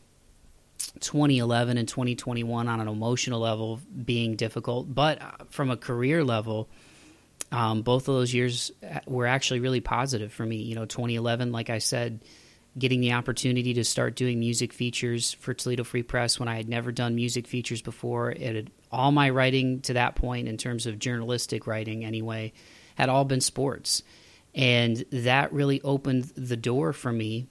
2011 1.00 1.78
and 1.78 1.88
2021 1.88 2.68
on 2.68 2.80
an 2.80 2.88
emotional 2.88 3.40
level 3.40 3.80
being 4.04 4.36
difficult, 4.36 4.92
but 4.92 5.22
uh, 5.22 5.30
from 5.50 5.70
a 5.70 5.76
career 5.76 6.24
level, 6.24 6.68
um, 7.50 7.82
both 7.82 8.08
of 8.08 8.14
those 8.14 8.32
years 8.32 8.72
uh, 8.82 9.00
were 9.06 9.26
actually 9.26 9.60
really 9.60 9.80
positive 9.80 10.32
for 10.32 10.44
me. 10.44 10.56
You 10.56 10.74
know, 10.74 10.86
2011, 10.86 11.52
like 11.52 11.70
I 11.70 11.78
said, 11.78 12.24
getting 12.78 13.00
the 13.00 13.12
opportunity 13.12 13.74
to 13.74 13.84
start 13.84 14.16
doing 14.16 14.40
music 14.40 14.72
features 14.72 15.34
for 15.34 15.52
Toledo 15.52 15.84
Free 15.84 16.02
Press 16.02 16.38
when 16.38 16.48
I 16.48 16.56
had 16.56 16.68
never 16.68 16.90
done 16.90 17.14
music 17.14 17.46
features 17.46 17.82
before. 17.82 18.30
It 18.30 18.56
had, 18.56 18.70
all 18.90 19.12
my 19.12 19.30
writing 19.30 19.80
to 19.82 19.94
that 19.94 20.14
point, 20.14 20.48
in 20.48 20.56
terms 20.56 20.86
of 20.86 20.98
journalistic 20.98 21.66
writing 21.66 22.04
anyway, 22.04 22.52
had 22.94 23.08
all 23.08 23.24
been 23.24 23.40
sports. 23.40 24.02
And 24.54 25.04
that 25.10 25.52
really 25.52 25.80
opened 25.82 26.24
the 26.36 26.56
door 26.56 26.92
for 26.92 27.12
me 27.12 27.46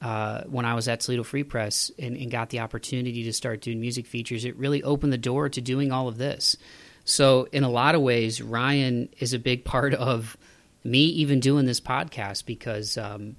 uh, 0.00 0.42
when 0.44 0.64
I 0.64 0.74
was 0.74 0.86
at 0.88 1.00
Toledo 1.00 1.24
Free 1.24 1.42
Press 1.42 1.90
and, 1.98 2.16
and, 2.16 2.30
got 2.30 2.50
the 2.50 2.60
opportunity 2.60 3.24
to 3.24 3.32
start 3.32 3.62
doing 3.62 3.80
music 3.80 4.06
features. 4.06 4.44
It 4.44 4.56
really 4.56 4.82
opened 4.82 5.12
the 5.12 5.18
door 5.18 5.48
to 5.48 5.60
doing 5.60 5.90
all 5.90 6.06
of 6.06 6.18
this. 6.18 6.56
So, 7.04 7.48
in 7.50 7.64
a 7.64 7.70
lot 7.70 7.96
of 7.96 8.02
ways, 8.02 8.40
Ryan 8.40 9.08
is 9.18 9.32
a 9.32 9.38
big 9.40 9.64
part 9.64 9.94
of 9.94 10.36
me 10.84 11.00
even 11.06 11.40
doing 11.40 11.64
this 11.64 11.80
podcast 11.80 12.46
because, 12.46 12.96
um, 12.96 13.34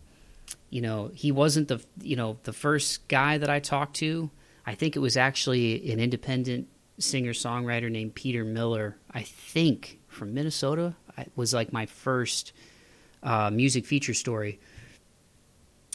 you 0.70 0.82
know, 0.82 1.12
he 1.14 1.32
wasn't 1.32 1.70
the 1.70 1.82
you 2.02 2.18
know 2.18 2.38
the 2.44 2.54
first 2.54 3.08
guy 3.08 3.38
that 3.38 3.50
I 3.50 3.60
talked 3.60 3.96
to. 3.98 4.30
I 4.66 4.76
think 4.76 4.96
it 4.96 5.00
was 5.00 5.16
actually 5.16 5.92
an 5.92 6.00
independent 6.00 6.68
singer 6.98 7.32
songwriter 7.32 7.90
named 7.90 8.16
Peter 8.16 8.44
Miller. 8.44 8.98
I 9.12 9.22
think 9.22 10.00
from 10.08 10.34
Minnesota. 10.34 10.96
It 11.18 11.32
was 11.36 11.54
like 11.54 11.74
my 11.74 11.86
first 11.86 12.54
uh, 13.24 13.50
music 13.50 13.86
feature 13.86 14.14
story. 14.14 14.60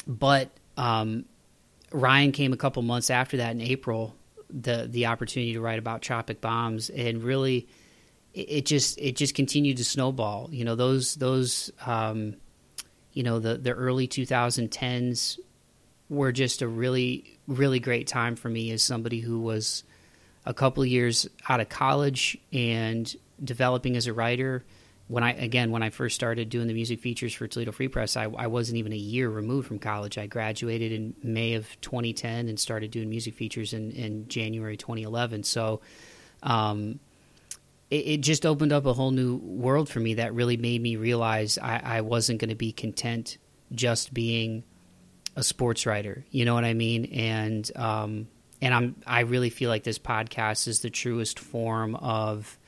But 0.07 0.51
um, 0.77 1.25
Ryan 1.93 2.33
came 2.33 2.53
a 2.53 2.57
couple 2.57 2.83
months 2.83 3.11
after 3.11 3.39
that 3.39 3.53
in 3.53 3.61
April, 3.61 4.15
the 4.51 4.87
the 4.91 5.07
opportunity 5.07 5.55
to 5.55 5.61
write 5.61 5.79
about 5.79 6.03
tropic 6.03 6.41
bombs, 6.41 6.91
and 6.91 7.23
really, 7.23 7.69
it, 8.35 8.51
it 8.51 8.67
just 8.67 8.99
it 8.99 9.17
just 9.17 9.35
continued 9.35 9.79
to 9.79 9.85
snowball. 9.85 10.49
You 10.53 10.65
know 10.65 10.75
those 10.75 11.15
those 11.15 11.71
um, 11.87 12.37
you 13.13 13.23
know 13.23 13.39
the 13.39 13.57
the 13.57 13.73
early 13.73 14.07
2010s 14.07 15.39
were 16.11 16.33
just 16.33 16.61
a 16.61 16.69
really 16.69 17.39
really 17.49 17.81
great 17.81 18.07
time 18.07 18.37
for 18.37 18.49
me 18.49 18.71
as 18.71 18.83
somebody 18.83 19.21
who 19.21 19.41
was 19.41 19.85
a 20.47 20.53
couple 20.53 20.85
years 20.85 21.27
out 21.49 21.61
of 21.61 21.69
college 21.69 22.37
and 22.53 23.17
developing 23.43 23.97
as 23.97 24.07
a 24.07 24.13
writer 24.13 24.65
when 25.07 25.23
I 25.23 25.33
again 25.33 25.71
when 25.71 25.83
I 25.83 25.91
first 25.91 26.15
started 26.15 26.49
doing 26.49 26.67
the 26.67 26.75
music 26.75 27.01
features 27.01 27.35
for 27.35 27.47
Toledo 27.47 27.73
Free 27.73 27.89
Press, 27.89 28.17
I, 28.17 28.25
I, 28.25 28.47
wasn't 28.47 28.79
even 28.79 28.93
a 28.93 28.97
year 28.97 29.29
removed 29.29 29.69
from 29.69 29.79
college. 29.79 30.17
I 30.17 30.27
graduated 30.27 30.93
in 30.93 31.15
May 31.23 31.55
of 31.55 31.69
2010 31.83 32.49
and 32.49 32.59
started 32.59 32.91
doing 32.91 33.11
music 33.11 33.35
features 33.35 33.75
in, 33.75 33.91
in 33.91 34.29
January 34.29 34.79
2011. 34.79 35.43
So 35.45 35.83
um, 36.43 37.01
it, 37.91 38.07
it, 38.07 38.21
just 38.23 38.47
opened 38.47 38.73
up 38.73 38.87
a 38.87 38.95
whole 38.95 39.11
new 39.11 39.37
world 39.37 39.91
for 39.91 40.01
me 40.01 40.15
that 40.15 40.33
really 40.33 40.57
made 40.57 40.81
me 40.81 40.97
realize 40.97 41.59
I, 41.59 41.81
I 41.85 42.01
wasn't 42.01 42.41
going 42.41 42.49
to 42.49 42.55
be 42.57 42.73
content 42.73 43.37
just 43.73 44.15
being 44.15 44.65
a 45.37 45.43
sports 45.43 45.85
writer. 45.85 46.25
You 46.31 46.47
know 46.47 46.55
what 46.55 46.65
I 46.65 46.75
mean? 46.75 47.07
And 47.07 47.71
um, 47.77 48.29
and 48.63 48.73
I'm 48.73 48.97
I 49.07 49.21
really 49.21 49.51
feel 49.51 49.69
like 49.69 49.85
this 49.85 49.99
podcast 49.99 50.67
is 50.67 50.81
the 50.81 50.91
truest 50.91 51.39
form 51.39 51.95
of 51.95 52.59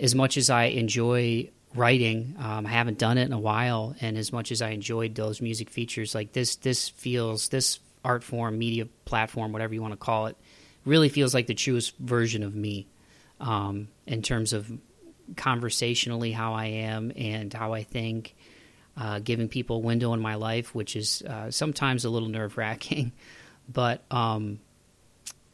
as 0.00 0.14
much 0.14 0.36
as 0.36 0.50
I 0.50 0.64
enjoy 0.64 1.50
writing, 1.74 2.34
um, 2.38 2.66
I 2.66 2.70
haven't 2.70 2.98
done 2.98 3.18
it 3.18 3.26
in 3.26 3.32
a 3.32 3.38
while, 3.38 3.94
and 4.00 4.16
as 4.18 4.32
much 4.32 4.50
as 4.50 4.62
I 4.62 4.70
enjoyed 4.70 5.14
those 5.14 5.40
music 5.40 5.70
features, 5.70 6.14
like 6.14 6.32
this, 6.32 6.56
this 6.56 6.88
feels 6.88 7.48
this 7.50 7.78
art 8.04 8.24
form, 8.24 8.58
media 8.58 8.86
platform, 9.04 9.52
whatever 9.52 9.74
you 9.74 9.82
want 9.82 9.92
to 9.92 9.98
call 9.98 10.26
it, 10.26 10.36
really 10.84 11.08
feels 11.10 11.34
like 11.34 11.46
the 11.46 11.54
truest 11.54 11.96
version 11.98 12.42
of 12.42 12.54
me 12.54 12.88
um, 13.38 13.88
in 14.06 14.22
terms 14.22 14.52
of 14.52 14.72
conversationally 15.36 16.32
how 16.32 16.54
I 16.54 16.66
am 16.66 17.12
and 17.14 17.52
how 17.52 17.74
I 17.74 17.84
think. 17.84 18.34
uh, 18.96 19.18
giving 19.18 19.48
people 19.48 19.76
a 19.76 19.80
window 19.80 20.12
in 20.12 20.20
my 20.20 20.34
life, 20.34 20.74
which 20.74 20.96
is 20.96 21.22
uh, 21.22 21.50
sometimes 21.50 22.04
a 22.04 22.10
little 22.10 22.28
nerve 22.28 22.56
wracking. 22.56 23.12
But, 23.72 24.02
um, 24.10 24.58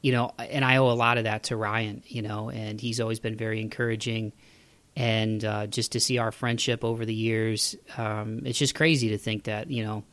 you 0.06 0.12
know, 0.12 0.30
and 0.38 0.64
I 0.64 0.76
owe 0.76 0.88
a 0.88 0.94
lot 0.94 1.18
of 1.18 1.24
that 1.24 1.42
to 1.44 1.56
Ryan, 1.56 2.00
you 2.06 2.22
know, 2.22 2.48
and 2.48 2.80
he's 2.80 3.00
always 3.00 3.18
been 3.18 3.34
very 3.36 3.60
encouraging. 3.60 4.32
And 4.94 5.44
uh, 5.44 5.66
just 5.66 5.92
to 5.92 6.00
see 6.00 6.18
our 6.18 6.30
friendship 6.30 6.84
over 6.84 7.04
the 7.04 7.12
years, 7.12 7.74
um, 7.96 8.42
it's 8.44 8.56
just 8.56 8.76
crazy 8.76 9.08
to 9.08 9.18
think 9.18 9.42
that, 9.44 9.68
you 9.68 9.82
know, 9.82 10.04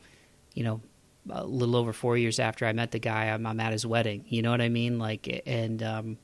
you 0.56 0.64
know, 0.64 0.82
a 1.30 1.46
little 1.46 1.76
over 1.76 1.94
four 1.94 2.18
years 2.18 2.40
after 2.40 2.66
I 2.66 2.74
met 2.74 2.90
the 2.90 2.98
guy, 2.98 3.26
I'm, 3.26 3.46
I'm 3.46 3.60
at 3.60 3.72
his 3.72 3.86
wedding. 3.86 4.26
You 4.30 4.42
know 4.42 4.50
what 4.50 4.62
I 4.62 4.70
mean? 4.70 4.98
Like, 4.98 5.44
and 5.46 5.84
um, 5.84 6.18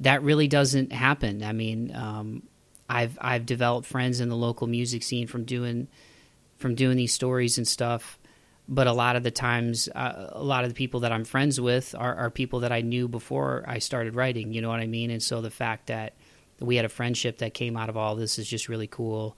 that 0.00 0.24
really 0.24 0.48
doesn't 0.48 0.92
happen. 0.92 1.44
I 1.44 1.52
mean, 1.52 1.94
um, 1.94 2.42
I've 2.88 3.16
I've 3.20 3.46
developed 3.46 3.86
friends 3.86 4.18
in 4.18 4.28
the 4.28 4.34
local 4.34 4.66
music 4.66 5.04
scene 5.04 5.28
from 5.28 5.44
doing 5.44 5.86
from 6.56 6.74
doing 6.74 6.96
these 6.96 7.12
stories 7.12 7.58
and 7.58 7.68
stuff. 7.68 8.17
But 8.70 8.86
a 8.86 8.92
lot 8.92 9.16
of 9.16 9.22
the 9.22 9.30
times, 9.30 9.88
uh, 9.94 10.28
a 10.32 10.42
lot 10.42 10.64
of 10.64 10.70
the 10.70 10.74
people 10.74 11.00
that 11.00 11.12
I'm 11.12 11.24
friends 11.24 11.58
with 11.58 11.94
are, 11.96 12.14
are 12.14 12.30
people 12.30 12.60
that 12.60 12.72
I 12.72 12.82
knew 12.82 13.08
before 13.08 13.64
I 13.66 13.78
started 13.78 14.14
writing. 14.14 14.52
You 14.52 14.60
know 14.60 14.68
what 14.68 14.80
I 14.80 14.86
mean? 14.86 15.10
And 15.10 15.22
so 15.22 15.40
the 15.40 15.50
fact 15.50 15.86
that 15.86 16.14
we 16.60 16.76
had 16.76 16.84
a 16.84 16.90
friendship 16.90 17.38
that 17.38 17.54
came 17.54 17.76
out 17.76 17.88
of 17.88 17.96
all 17.96 18.14
this 18.14 18.38
is 18.38 18.46
just 18.46 18.68
really 18.68 18.86
cool. 18.86 19.36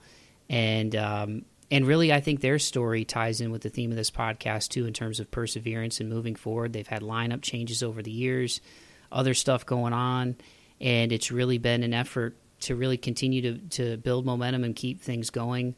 And 0.49 0.93
um, 0.95 1.45
and 1.71 1.87
really, 1.87 2.11
I 2.11 2.19
think 2.19 2.41
their 2.41 2.59
story 2.59 3.05
ties 3.05 3.39
in 3.39 3.51
with 3.51 3.61
the 3.61 3.69
theme 3.69 3.91
of 3.91 3.97
this 3.97 4.11
podcast 4.11 4.69
too, 4.69 4.85
in 4.85 4.91
terms 4.91 5.21
of 5.21 5.31
perseverance 5.31 6.01
and 6.01 6.09
moving 6.09 6.35
forward. 6.35 6.73
They've 6.73 6.85
had 6.85 7.01
lineup 7.01 7.41
changes 7.41 7.81
over 7.81 8.01
the 8.01 8.11
years, 8.11 8.59
other 9.09 9.33
stuff 9.33 9.65
going 9.65 9.93
on, 9.93 10.35
and 10.81 11.13
it's 11.13 11.31
really 11.31 11.57
been 11.57 11.83
an 11.83 11.93
effort 11.93 12.35
to 12.61 12.75
really 12.75 12.97
continue 12.97 13.41
to 13.41 13.57
to 13.69 13.97
build 13.97 14.25
momentum 14.25 14.65
and 14.65 14.75
keep 14.75 15.01
things 15.01 15.29
going. 15.29 15.75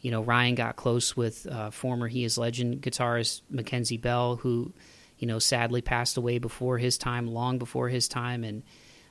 You 0.00 0.10
know, 0.10 0.22
Ryan 0.22 0.54
got 0.54 0.76
close 0.76 1.16
with 1.16 1.46
uh, 1.46 1.70
former 1.70 2.08
He 2.08 2.24
Is 2.24 2.38
Legend 2.38 2.80
guitarist 2.82 3.42
Mackenzie 3.50 3.98
Bell, 3.98 4.36
who, 4.36 4.72
you 5.18 5.26
know, 5.26 5.38
sadly 5.38 5.82
passed 5.82 6.16
away 6.16 6.38
before 6.38 6.78
his 6.78 6.96
time, 6.96 7.26
long 7.26 7.58
before 7.58 7.88
his 7.88 8.08
time, 8.08 8.44
and 8.44 8.62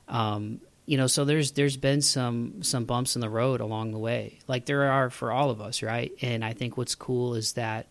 um, 0.08 0.60
you 0.86 0.96
know, 0.96 1.06
so 1.06 1.24
there's 1.24 1.52
there's 1.52 1.76
been 1.76 2.02
some 2.02 2.64
some 2.64 2.84
bumps 2.84 3.14
in 3.14 3.20
the 3.20 3.28
road 3.30 3.60
along 3.60 3.92
the 3.92 3.98
way, 3.98 4.40
like 4.48 4.66
there 4.66 4.90
are 4.90 5.08
for 5.08 5.30
all 5.30 5.50
of 5.50 5.60
us, 5.60 5.82
right? 5.84 6.12
And 6.20 6.44
I 6.44 6.52
think 6.52 6.76
what's 6.76 6.96
cool 6.96 7.34
is 7.34 7.52
that 7.52 7.86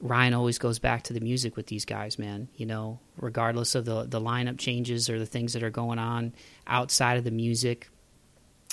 Ryan 0.00 0.34
always 0.34 0.58
goes 0.58 0.80
back 0.80 1.04
to 1.04 1.12
the 1.12 1.20
music 1.20 1.56
with 1.56 1.66
these 1.66 1.84
guys, 1.84 2.18
man. 2.18 2.48
You 2.56 2.66
know, 2.66 2.98
regardless 3.16 3.76
of 3.76 3.84
the 3.84 4.04
the 4.04 4.20
lineup 4.20 4.58
changes 4.58 5.08
or 5.08 5.20
the 5.20 5.26
things 5.26 5.52
that 5.52 5.62
are 5.62 5.70
going 5.70 6.00
on 6.00 6.34
outside 6.66 7.16
of 7.16 7.22
the 7.22 7.30
music, 7.30 7.88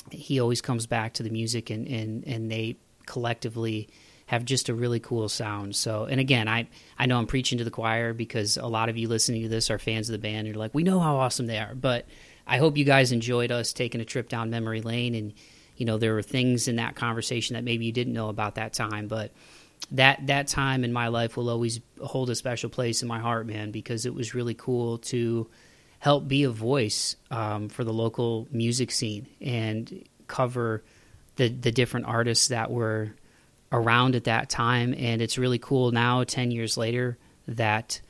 he 0.10 0.40
always 0.40 0.62
comes 0.62 0.88
back 0.88 1.14
to 1.14 1.24
the 1.24 1.30
music, 1.30 1.70
and 1.70 1.88
and 1.88 2.24
and 2.26 2.50
they 2.50 2.78
collectively 3.08 3.90
have 4.28 4.46
just 4.46 4.70
a 4.70 4.74
really 4.74 5.00
cool 5.00 5.30
sound. 5.30 5.76
So, 5.76 6.06
and 6.06 6.20
again, 6.20 6.48
I 6.48 6.68
I 7.00 7.08
know 7.08 7.18
I'm 7.18 7.28
preaching 7.28 7.58
to 7.58 7.64
the 7.64 7.72
choir 7.72 8.14
because 8.14 8.58
a 8.58 8.68
lot 8.68 8.90
of 8.90 8.98
you 8.98 9.08
listening 9.08 9.42
to 9.44 9.50
this 9.50 9.72
are 9.72 9.80
fans 9.80 10.10
of 10.10 10.14
the 10.14 10.20
band. 10.20 10.46
You're 10.46 10.58
like, 10.58 10.76
we 10.76 10.84
know 10.84 11.00
how 11.00 11.16
awesome 11.16 11.48
they 11.48 11.58
are, 11.58 11.74
but 11.74 12.06
I 12.46 12.58
hope 12.58 12.78
you 12.78 12.86
guys 12.86 13.12
enjoyed 13.12 13.52
us 13.52 13.74
taking 13.74 14.02
a 14.02 14.06
trip 14.06 14.30
down 14.30 14.50
memory 14.50 14.82
lane, 14.82 15.16
and 15.16 15.34
you 15.76 15.86
know 15.86 15.98
there 15.98 16.14
were 16.14 16.22
things 16.22 16.68
in 16.68 16.76
that 16.76 16.96
conversation 16.96 17.56
that 17.56 17.64
maybe 17.64 17.86
you 17.86 17.92
didn't 17.92 18.14
know 18.14 18.30
about 18.30 18.56
that 18.56 18.74
time, 18.74 19.08
but 19.08 19.32
that 19.92 20.28
that 20.28 20.48
time 20.48 20.84
in 20.84 20.92
my 20.92 21.08
life 21.08 21.38
will 21.38 21.50
always 21.50 21.80
hold 22.04 22.30
a 22.30 22.36
special 22.36 22.70
place 22.70 23.02
in 23.02 23.08
my 23.08 23.20
heart, 23.20 23.48
man, 23.48 23.72
because 23.72 24.06
it 24.06 24.14
was 24.14 24.36
really 24.36 24.54
cool 24.54 24.98
to 24.98 25.50
help 26.00 26.28
be 26.28 26.44
a 26.44 26.50
voice 26.50 27.16
um, 27.32 27.70
for 27.70 27.84
the 27.84 27.94
local 27.94 28.48
music 28.52 28.92
scene 28.92 29.28
and 29.42 30.04
cover 30.28 30.84
the 31.38 31.48
the 31.48 31.72
different 31.72 32.06
artists 32.06 32.50
that 32.50 32.70
were 32.70 33.14
around 33.72 34.16
at 34.16 34.26
that 34.26 34.50
time. 34.50 34.94
And 34.98 35.22
it's 35.22 35.38
really 35.38 35.60
cool 35.60 35.92
now, 35.92 36.24
ten 36.24 36.52
years 36.52 36.78
later, 36.78 37.18
that 37.48 38.02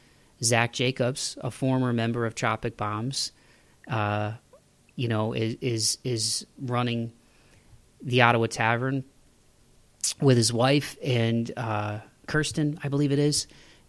Zach 0.44 0.74
Jacobs, 0.74 1.38
a 1.42 1.52
former 1.52 1.94
member 1.94 2.26
of 2.26 2.36
Tropic 2.36 2.78
Bombs, 2.78 3.32
uh, 3.88 4.34
you 4.96 5.08
know, 5.08 5.34
is, 5.34 5.58
is 5.62 5.98
is 6.04 6.48
running 6.60 7.14
the 8.02 8.22
Ottawa 8.22 8.48
Tavern 8.48 9.04
with 10.22 10.38
his 10.38 10.54
wife 10.54 10.98
and 11.04 11.52
uh, 11.58 12.00
Kirsten, 12.28 12.80
I 12.84 12.90
believe 12.90 13.12
it 13.12 13.20
is. 13.20 13.48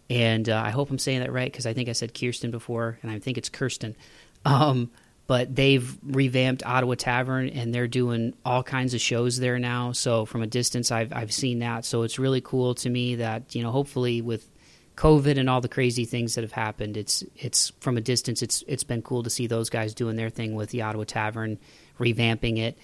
And 0.09 0.49
uh, 0.49 0.61
I 0.65 0.71
hope 0.71 0.89
I'm 0.89 0.97
saying 0.97 1.19
that 1.19 1.31
right 1.31 1.51
because 1.51 1.67
I 1.67 1.73
think 1.73 1.87
I 1.87 1.91
said 1.91 2.19
Kirsten 2.19 2.49
before, 2.49 2.97
and 3.03 3.11
I 3.11 3.19
think 3.19 3.37
it's 3.37 3.49
Kirsten. 3.49 3.95
Um, 4.43 4.89
but 5.29 5.55
they've 5.55 5.95
revamped 6.01 6.65
Ottawa 6.65 6.95
Tavern, 6.95 7.49
and 7.49 7.71
they're 7.71 7.87
doing 7.87 8.33
all 8.43 8.63
kinds 8.63 8.95
of 8.95 8.99
shows 8.99 9.37
there 9.37 9.59
now. 9.59 9.91
So 9.91 10.25
from 10.25 10.41
a 10.41 10.47
distance, 10.47 10.91
I've 10.91 11.13
I've 11.13 11.31
seen 11.31 11.59
that. 11.59 11.85
So 11.85 12.01
it's 12.01 12.17
really 12.17 12.41
cool 12.41 12.73
to 12.73 12.89
me 12.89 13.13
that 13.17 13.53
you 13.53 13.61
know, 13.61 13.69
hopefully 13.69 14.23
with 14.23 14.49
COVID 14.95 15.37
and 15.37 15.47
all 15.47 15.61
the 15.61 15.69
crazy 15.69 16.05
things 16.05 16.33
that 16.33 16.43
have 16.43 16.51
happened, 16.51 16.97
it's 16.97 17.23
it's 17.35 17.71
from 17.79 17.95
a 17.95 18.01
distance. 18.01 18.41
It's 18.41 18.63
it's 18.67 18.83
been 18.83 19.03
cool 19.03 19.21
to 19.21 19.29
see 19.29 19.45
those 19.45 19.69
guys 19.69 19.93
doing 19.93 20.15
their 20.15 20.31
thing 20.31 20.55
with 20.55 20.71
the 20.71 20.81
Ottawa 20.81 21.03
Tavern, 21.03 21.59
revamping 21.99 22.57
it, 22.57 22.79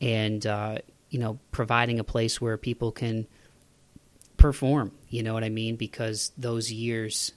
and 0.00 0.46
uh, 0.46 0.78
you 1.10 1.18
know, 1.18 1.40
providing 1.50 1.98
a 1.98 2.04
place 2.04 2.40
where 2.40 2.56
people 2.56 2.92
can 2.92 3.26
perform. 4.36 4.92
You 5.08 5.24
know 5.24 5.34
what 5.34 5.42
I 5.42 5.48
mean? 5.48 5.74
Because 5.74 6.30
those 6.38 6.70
years 6.70 7.32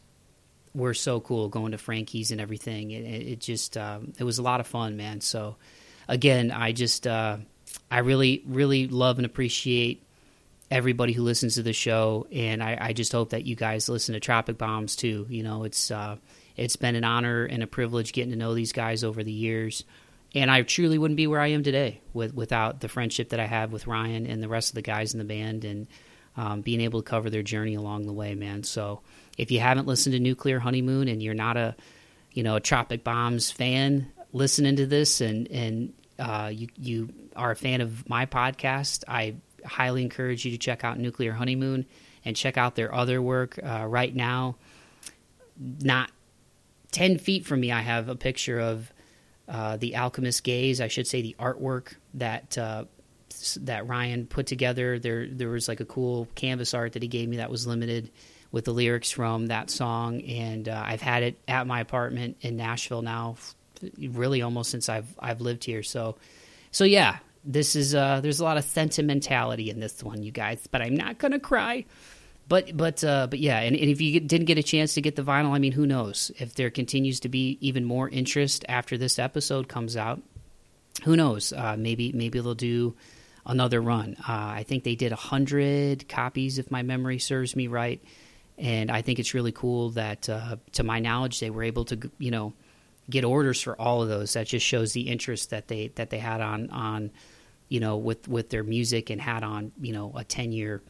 were 0.74 0.94
so 0.94 1.20
cool 1.20 1.50
going 1.50 1.72
to 1.72 1.78
Frankie's 1.78 2.32
and 2.32 2.40
everything. 2.40 2.92
It, 2.92 3.04
it 3.04 3.40
just 3.40 3.78
um, 3.78 4.14
it 4.18 4.24
was 4.24 4.38
a 4.38 4.44
lot 4.44 4.60
of 4.60 4.68
fun, 4.68 4.98
man. 4.98 5.22
So 5.22 5.58
again, 6.08 6.52
I 6.52 6.72
just 6.72 7.08
uh, 7.08 7.38
I 7.90 8.00
really 8.00 8.44
really 8.46 8.88
love 8.88 9.18
and 9.18 9.26
appreciate 9.26 10.04
everybody 10.70 11.14
who 11.14 11.24
listens 11.24 11.56
to 11.56 11.64
the 11.64 11.74
show, 11.74 12.28
and 12.32 12.64
I, 12.64 12.78
I, 12.80 12.94
just 12.94 13.12
hope 13.12 13.32
that 13.32 13.44
you 13.44 13.58
guys 13.58 13.90
listen 13.90 14.14
to 14.14 14.22
Tropic 14.22 14.58
Bombs 14.58 14.96
too. 14.96 15.28
You 15.30 15.44
know, 15.44 15.66
it's 15.66 15.92
uh, 15.92 16.16
it's 16.56 16.78
been 16.78 16.96
an 16.96 17.04
honor 17.04 17.44
and 17.46 17.62
a 17.62 17.68
privilege 17.68 18.14
getting 18.14 18.32
to 18.32 18.38
know 18.38 18.54
these 18.54 18.72
guys 18.72 19.04
over 19.04 19.24
the 19.24 19.32
years 19.32 19.84
and 20.34 20.50
I 20.50 20.62
truly 20.62 20.98
wouldn't 20.98 21.18
be 21.18 21.28
where 21.28 21.42
I 21.42 21.48
am 21.48 21.64
today 21.64 22.02
with, 22.14 22.34
without 22.34 22.80
the 22.80 22.88
friendship 22.88 23.30
that 23.30 23.40
I 23.40 23.46
have 23.46 23.74
with 23.74 23.88
Ryan 23.88 24.26
and 24.26 24.42
the 24.42 24.48
rest 24.48 24.70
of 24.70 24.76
the 24.76 24.82
guys 24.82 25.14
in 25.14 25.20
the 25.20 25.26
band 25.26 25.66
and 25.66 25.88
um, 26.38 26.62
being 26.62 26.82
able 26.82 27.02
to 27.02 27.10
cover 27.10 27.30
their 27.30 27.44
journey 27.44 27.76
along 27.76 28.06
the 28.06 28.14
way, 28.14 28.36
man. 28.36 28.64
So 28.64 29.02
if 29.38 29.52
you 29.52 29.60
haven't 29.60 29.88
listened 29.88 30.14
to 30.14 30.20
Nuclear 30.20 30.60
Honeymoon 30.60 31.08
and 31.08 31.22
you're 31.22 31.34
not 31.34 31.58
a 31.58 31.76
you 32.32 32.44
know 32.44 32.56
a 32.56 32.60
Tropic 32.60 33.04
Bombs 33.04 33.52
fan, 33.52 34.12
listening 34.34 34.76
to 34.78 34.86
this 34.86 35.22
and 35.22 35.48
and 35.50 35.94
uh, 36.20 36.52
you 36.54 36.68
you 36.78 37.10
are 37.36 37.52
a 37.52 37.56
fan 37.56 37.82
of 37.82 38.08
my 38.08 38.26
podcast, 38.26 39.04
I 39.08 39.36
highly 39.66 40.02
encourage 40.02 40.46
you 40.46 40.52
to 40.52 40.58
check 40.58 40.84
out 40.84 41.00
Nuclear 41.00 41.34
Honeymoon 41.34 41.86
and 42.24 42.36
check 42.36 42.58
out 42.58 42.76
their 42.76 42.94
other 42.94 43.22
work. 43.22 43.60
Uh, 43.62 43.86
right 43.88 44.16
now, 44.16 44.56
not 45.58 46.12
ten 46.92 47.18
feet 47.18 47.46
from 47.46 47.60
me, 47.60 47.72
I 47.72 47.82
have 47.82 48.10
a 48.10 48.16
picture 48.16 48.60
of 48.60 48.92
uh, 49.48 49.78
the 49.78 49.96
Alchemist 49.96 50.44
Gaze, 50.44 50.80
I 50.80 50.88
should 50.88 51.08
say, 51.08 51.22
the 51.22 51.36
artwork 51.40 51.96
that 52.14 52.58
uh, 52.58 52.86
that 53.62 53.88
Ryan 53.88 54.28
put 54.28 54.48
together. 54.48 55.00
There, 55.00 55.28
there 55.28 55.50
was 55.50 55.68
like 55.68 55.80
a 55.80 55.86
cool 55.86 56.28
canvas 56.36 56.74
art 56.74 56.94
that 56.94 57.02
he 57.02 57.08
gave 57.08 57.30
me 57.30 57.38
that 57.38 57.52
was 57.52 57.68
limited 57.68 58.12
with 58.52 58.66
the 58.66 58.74
lyrics 58.74 59.12
from 59.12 59.48
that 59.48 59.70
song, 59.70 60.22
and 60.24 60.68
uh, 60.68 60.84
I've 60.86 61.02
had 61.02 61.24
it 61.24 61.38
at 61.48 61.68
my 61.68 61.80
apartment 61.80 62.38
in 62.42 62.58
Nashville 62.58 63.02
now, 63.02 63.38
really 63.98 64.42
almost 64.42 64.72
since 64.72 64.90
I've 64.90 65.08
I've 65.20 65.42
lived 65.42 65.64
here. 65.64 65.84
So, 65.84 66.18
so 66.72 66.84
yeah, 66.84 67.20
this 67.46 67.76
is 67.76 67.96
uh, 67.96 68.20
there's 68.22 68.40
a 68.40 68.44
lot 68.44 68.58
of 68.58 68.66
sentimentality 68.66 69.70
in 69.70 69.80
this 69.80 70.04
one, 70.04 70.22
you 70.22 70.32
guys, 70.32 70.68
but 70.68 70.82
I'm 70.82 70.96
not 70.96 71.18
gonna 71.18 71.40
cry. 71.40 71.86
But 72.48 72.76
but 72.76 73.04
uh, 73.04 73.28
but 73.28 73.40
yeah, 73.40 73.60
and, 73.60 73.76
and 73.76 73.90
if 73.90 74.02
you 74.02 74.20
didn't 74.20 74.48
get 74.48 74.58
a 74.58 74.64
chance 74.64 74.96
to 74.96 75.02
get 75.02 75.16
the 75.16 75.24
vinyl, 75.24 75.52
I 75.52 75.60
mean, 75.60 75.72
who 75.72 75.88
knows 75.88 76.32
if 76.38 76.56
there 76.56 76.70
continues 76.70 77.22
to 77.22 77.30
be 77.30 77.58
even 77.62 77.86
more 77.86 78.10
interest 78.10 78.66
after 78.68 78.98
this 78.98 79.18
episode 79.18 79.70
comes 79.70 79.96
out? 79.96 80.22
Who 81.04 81.16
knows? 81.16 81.54
Uh, 81.54 81.78
maybe 81.80 82.12
maybe 82.12 82.42
they'll 82.42 82.54
do 82.54 82.96
another 83.46 83.82
run. 83.82 84.16
Uh, 84.20 84.24
I 84.56 84.64
think 84.68 84.84
they 84.84 84.96
did 84.96 85.12
a 85.12 85.18
hundred 85.18 86.08
copies, 86.08 86.60
if 86.60 86.72
my 86.72 86.84
memory 86.84 87.20
serves 87.20 87.56
me 87.56 87.68
right, 87.68 88.02
and 88.58 88.92
I 88.92 89.02
think 89.02 89.20
it's 89.20 89.34
really 89.34 89.52
cool 89.52 89.92
that, 89.92 90.30
uh, 90.30 90.58
to 90.74 90.84
my 90.84 91.00
knowledge, 91.00 91.40
they 91.40 91.50
were 91.50 91.64
able 91.64 91.86
to 91.86 92.12
you 92.18 92.32
know 92.32 92.54
get 93.10 93.24
orders 93.24 93.62
for 93.62 93.80
all 93.80 94.02
of 94.02 94.10
those. 94.10 94.34
That 94.34 94.48
just 94.48 94.66
shows 94.66 94.94
the 94.94 95.02
interest 95.02 95.50
that 95.50 95.68
they 95.68 95.90
that 95.96 96.10
they 96.10 96.20
had 96.20 96.42
on 96.42 96.70
on 96.70 97.12
you 97.70 97.80
know 97.80 97.98
with 97.98 98.28
with 98.28 98.50
their 98.50 98.64
music 98.64 99.10
and 99.10 99.22
had 99.22 99.44
on 99.44 99.72
you 99.82 99.94
know 99.94 100.14
a 100.16 100.24
ten 100.24 100.52
year 100.52 100.82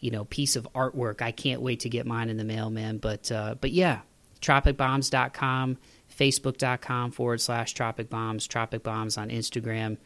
you 0.00 0.10
know 0.10 0.24
piece 0.24 0.56
of 0.56 0.66
artwork. 0.74 1.22
I 1.22 1.32
can't 1.32 1.60
wait 1.62 1.80
to 1.80 1.88
get 1.88 2.06
mine 2.06 2.28
in 2.30 2.36
the 2.36 2.44
mail, 2.44 2.70
man. 2.70 2.98
But 2.98 3.30
uh, 3.30 3.54
but 3.60 3.70
yeah, 3.72 4.00
tropicbombs.com, 4.40 5.78
facebook.com 6.18 7.12
forward 7.12 7.40
slash 7.40 7.74
tropicbombs, 7.74 8.48
tropicbombs 8.48 9.18
on 9.18 9.28
Instagram. 9.28 9.98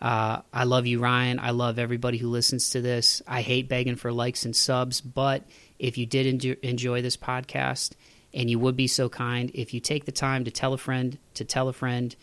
Uh, 0.00 0.42
I 0.52 0.64
love 0.64 0.86
you, 0.86 1.00
Ryan. 1.00 1.38
I 1.40 1.50
love 1.50 1.78
everybody 1.78 2.18
who 2.18 2.28
listens 2.28 2.70
to 2.70 2.80
this. 2.80 3.20
I 3.26 3.42
hate 3.42 3.68
begging 3.68 3.96
for 3.96 4.12
likes 4.12 4.44
and 4.44 4.54
subs, 4.54 5.00
but 5.00 5.44
if 5.78 5.98
you 5.98 6.06
did 6.06 6.44
enjoy 6.62 7.02
this 7.02 7.16
podcast 7.16 7.92
and 8.32 8.48
you 8.48 8.58
would 8.58 8.76
be 8.76 8.86
so 8.86 9.08
kind, 9.08 9.50
if 9.54 9.74
you 9.74 9.80
take 9.80 10.04
the 10.04 10.12
time 10.12 10.44
to 10.44 10.50
tell 10.50 10.72
a 10.72 10.78
friend, 10.78 11.18
to 11.34 11.44
tell 11.44 11.68
a 11.68 11.72
friend, 11.72 12.14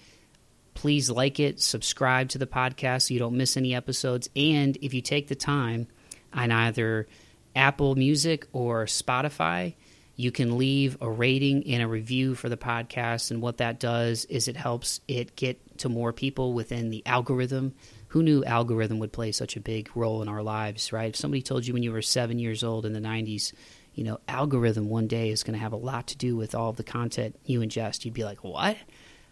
please 0.74 1.10
like 1.10 1.40
it, 1.40 1.62
subscribe 1.62 2.30
to 2.30 2.38
the 2.38 2.48
podcast 2.48 3.08
so 3.08 3.14
you 3.14 3.20
don't 3.20 3.38
miss 3.38 3.58
any 3.58 3.76
episodes. 3.76 4.30
And 4.36 4.78
if 4.82 4.94
you 4.94 5.02
take 5.02 5.28
the 5.28 5.36
time 5.36 5.88
on 6.34 6.52
either 6.52 7.08
Apple 7.56 7.96
Music 7.96 8.48
or 8.52 8.86
Spotify. 8.86 9.76
You 10.18 10.32
can 10.32 10.58
leave 10.58 10.98
a 11.02 11.10
rating 11.10 11.68
and 11.68 11.82
a 11.82 11.88
review 11.88 12.36
for 12.36 12.50
the 12.50 12.58
podcast. 12.58 13.32
And 13.32 13.42
what 13.42 13.58
that 13.58 13.80
does 13.80 14.26
is 14.26 14.48
it 14.48 14.58
helps 14.58 15.02
it 15.08 15.36
get 15.36 15.60
to 15.80 15.90
more 15.90 16.14
people 16.14 16.54
within 16.54 16.90
the 16.90 17.04
algorithm. 17.06 17.74
Who 18.10 18.24
knew 18.24 18.46
algorithm 18.46 19.00
would 19.00 19.12
play 19.12 19.32
such 19.32 19.58
a 19.58 19.62
big 19.62 19.90
role 19.96 20.22
in 20.22 20.30
our 20.30 20.42
lives, 20.42 20.94
right? 20.94 21.10
If 21.10 21.16
somebody 21.16 21.42
told 21.42 21.68
you 21.68 21.74
when 21.74 21.84
you 21.84 21.92
were 21.92 22.02
seven 22.02 22.40
years 22.40 22.64
old 22.64 22.86
in 22.86 22.94
the 22.94 23.02
90s, 23.02 23.52
you 23.94 24.04
know, 24.04 24.20
algorithm 24.28 24.90
one 24.90 25.08
day 25.08 25.30
is 25.30 25.44
going 25.44 25.54
to 25.54 25.60
have 25.60 25.74
a 25.74 25.78
lot 25.78 26.08
to 26.08 26.18
do 26.18 26.36
with 26.36 26.56
all 26.56 26.74
the 26.74 26.84
content 26.84 27.38
you 27.46 27.60
ingest, 27.60 28.06
you'd 28.06 28.14
be 28.14 28.24
like, 28.24 28.44
what? 28.44 28.78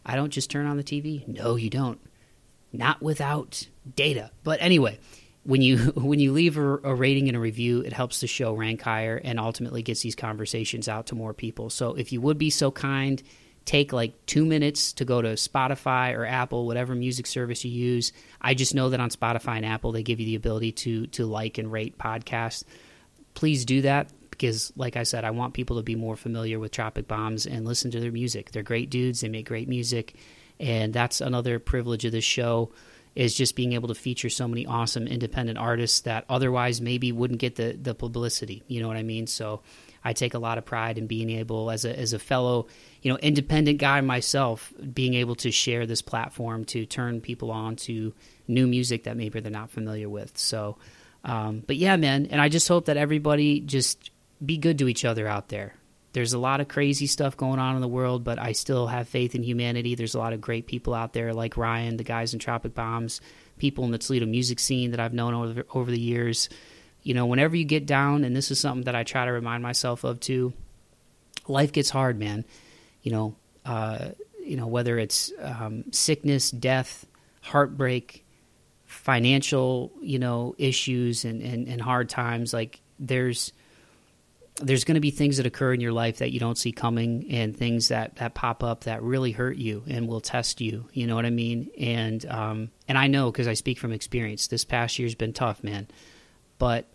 I 0.06 0.16
don't 0.16 0.32
just 0.32 0.50
turn 0.50 0.66
on 0.66 0.78
the 0.78 0.84
TV? 0.84 1.28
No, 1.28 1.56
you 1.56 1.70
don't. 1.70 2.00
Not 2.72 3.02
without 3.02 3.68
data. 3.96 4.32
But 4.44 4.62
anyway, 4.62 5.00
when 5.44 5.62
you 5.62 5.78
when 5.96 6.20
you 6.20 6.32
leave 6.32 6.58
a, 6.58 6.78
a, 6.78 6.96
rating 6.96 7.28
and 7.28 7.38
a 7.38 7.40
review, 7.40 7.82
it 7.82 7.94
helps 7.94 8.22
the 8.22 8.28
show 8.28 8.54
rank 8.54 8.82
higher 8.82 9.20
and 9.24 9.40
ultimately 9.40 9.82
gets 9.82 10.02
these 10.02 10.16
conversations 10.16 10.88
out 10.88 11.08
to 11.08 11.16
more 11.16 11.34
people. 11.34 11.70
So 11.70 11.94
if 11.94 12.12
you 12.12 12.22
would 12.22 12.38
be 12.38 12.50
so 12.50 12.72
kind, 12.72 13.22
take 13.66 13.94
like 13.94 14.26
two 14.26 14.46
minutes 14.46 14.94
to 14.94 15.06
go 15.06 15.22
to 15.22 15.30
Spotify 15.30 16.16
or 16.16 16.26
Apple, 16.26 16.66
whatever 16.66 16.96
music 16.96 17.28
service 17.28 17.64
you 17.64 17.72
use. 17.72 18.12
I 18.42 18.54
just 18.54 18.76
know 18.76 18.90
that 18.90 19.00
on 19.00 19.10
Spotify 19.10 19.58
and 19.58 19.66
Apple 19.66 19.92
they 19.92 20.04
give 20.04 20.20
you 20.20 20.26
the 20.26 20.36
ability 20.36 20.72
to 20.74 21.08
to 21.08 21.26
like 21.26 21.58
and 21.58 21.72
rate 21.72 21.98
podcasts. 21.98 22.64
Please 23.34 23.66
do 23.66 23.82
that 23.82 24.10
because, 24.30 24.74
like 24.76 24.98
I 24.98 25.04
said, 25.04 25.24
I 25.24 25.32
want 25.32 25.54
people 25.54 25.78
to 25.78 25.84
be 25.84 25.96
more 25.96 26.16
familiar 26.16 26.60
with 26.60 26.72
Tropic 26.72 27.08
Bombs 27.08 27.46
and 27.46 27.66
listen 27.66 27.92
to 27.92 28.00
their 28.00 28.12
music. 28.12 28.52
They're 28.52 28.64
great 28.64 28.90
dudes. 28.90 29.22
They 29.22 29.30
make 29.30 29.48
great 29.48 29.70
music, 29.70 30.16
and 30.60 30.94
that's 30.94 31.22
another 31.22 31.60
privilege 31.60 32.06
of 32.06 32.12
this 32.12 32.24
show 32.24 32.72
is 33.16 33.36
just 33.36 33.56
being 33.56 33.74
able 33.74 33.88
to 33.90 33.96
feature 33.96 34.30
so 34.30 34.48
many 34.48 34.66
awesome 34.66 35.06
independent 35.08 35.60
artists 35.60 36.02
that 36.02 36.26
otherwise 36.30 36.82
maybe 36.82 37.12
wouldn't 37.12 37.40
get 37.40 37.56
the 37.56 37.78
the 37.80 37.94
publicity. 37.94 38.64
You 38.68 38.82
know 38.82 38.88
what 38.88 38.98
I 38.98 39.04
mean? 39.04 39.28
So 39.28 39.62
I 40.04 40.14
take 40.14 40.34
a 40.34 40.40
lot 40.40 40.58
of 40.58 40.66
pride 40.66 40.98
in 40.98 41.08
being 41.08 41.30
able, 41.30 41.72
as 41.72 41.86
a 41.86 41.98
as 41.98 42.14
a 42.14 42.20
fellow, 42.20 42.68
you 43.04 43.12
know, 43.12 43.18
independent 43.18 43.80
guy 43.80 44.00
myself, 44.00 44.74
being 44.94 45.14
able 45.14 45.36
to 45.36 45.52
share 45.52 45.86
this 45.86 46.02
platform 46.02 46.64
to 46.64 46.86
turn 46.86 47.20
people 47.20 47.52
on 47.52 47.76
to 47.76 48.14
new 48.48 48.66
music 48.66 49.04
that 49.04 49.18
maybe 49.18 49.42
they're 49.42 49.52
not 49.52 49.70
familiar 49.70 50.08
with. 50.08 50.38
So, 50.38 50.78
um, 51.26 51.64
but 51.68 51.76
yeah, 51.76 51.98
man, 51.98 52.28
and 52.32 52.40
I 52.40 52.48
just 52.48 52.68
hope 52.68 52.86
that 52.86 52.96
everybody 52.96 53.60
just 53.60 54.10
be 54.44 54.58
good 54.58 54.80
to 54.80 54.88
each 54.88 55.04
other 55.04 55.28
out 55.28 55.50
there. 55.50 55.74
There's 56.14 56.32
a 56.32 56.40
lot 56.40 56.62
of 56.62 56.70
crazy 56.70 57.08
stuff 57.08 57.36
going 57.36 57.60
on 57.60 57.76
in 57.76 57.82
the 57.82 57.90
world, 57.90 58.24
but 58.24 58.40
I 58.40 58.54
still 58.54 58.88
have 58.88 59.10
faith 59.10 59.36
in 59.36 59.44
humanity. 59.44 59.96
There's 59.96 60.16
a 60.16 60.20
lot 60.20 60.32
of 60.32 60.40
great 60.40 60.66
people 60.66 60.94
out 60.94 61.12
there, 61.12 61.34
like 61.34 61.58
Ryan, 61.58 61.98
the 61.98 62.04
guys 62.06 62.34
in 62.34 62.40
Tropic 62.40 62.74
Bombs, 62.74 63.20
people 63.58 63.84
in 63.84 63.92
the 63.92 63.98
Toledo 63.98 64.28
music 64.28 64.60
scene 64.60 64.92
that 64.92 65.02
I've 65.02 65.14
known 65.14 65.34
over 65.34 65.66
over 65.74 65.92
the 65.92 66.00
years. 66.00 66.48
You 67.02 67.16
know, 67.16 67.26
whenever 67.26 67.58
you 67.58 67.66
get 67.66 67.86
down, 67.86 68.24
and 68.24 68.34
this 68.34 68.50
is 68.50 68.62
something 68.62 68.86
that 68.86 68.96
I 68.96 69.04
try 69.04 69.26
to 69.26 69.32
remind 69.32 69.62
myself 69.62 70.06
of 70.06 70.22
too. 70.22 70.54
Life 71.50 71.74
gets 71.74 71.90
hard, 71.90 72.18
man. 72.18 72.46
You 73.04 73.12
know, 73.12 73.36
uh, 73.66 74.10
you 74.44 74.58
know 74.58 74.68
whether 74.68 74.98
it's 74.98 75.32
um, 75.40 75.86
sickness, 75.92 76.52
death, 76.52 77.06
heartbreak, 77.42 78.26
financial, 78.86 79.92
you 80.02 80.20
know, 80.20 80.56
issues, 80.58 81.26
and, 81.26 81.42
and, 81.42 81.68
and 81.68 81.82
hard 81.82 82.10
times. 82.10 82.54
Like 82.54 82.82
there's 83.00 83.54
there's 84.62 84.84
going 84.84 84.96
to 84.96 85.02
be 85.02 85.12
things 85.12 85.38
that 85.38 85.46
occur 85.46 85.74
in 85.74 85.82
your 85.82 85.92
life 85.92 86.20
that 86.20 86.32
you 86.32 86.40
don't 86.40 86.58
see 86.58 86.72
coming 86.72 87.26
and 87.32 87.58
things 87.58 87.88
that, 87.88 88.16
that 88.18 88.36
pop 88.36 88.64
up 88.64 88.84
that 88.84 89.02
really 89.02 89.32
hurt 89.32 89.58
you 89.58 89.84
and 89.88 90.08
will 90.08 90.22
test 90.22 90.62
you 90.62 90.88
you 90.94 91.08
know 91.08 91.16
what 91.16 91.26
i 91.26 91.30
mean 91.30 91.70
and 91.80 92.26
um, 92.28 92.70
and 92.88 92.98
i 92.98 93.08
know 93.08 93.32
because 93.32 93.48
i 93.48 93.54
speak 93.54 93.80
from 93.80 93.92
experience 93.92 94.48
this 94.48 94.64
past 94.64 95.00
year's 95.00 95.16
been 95.16 95.34
tough 95.34 95.64
man 95.64 95.88
but 96.60 96.86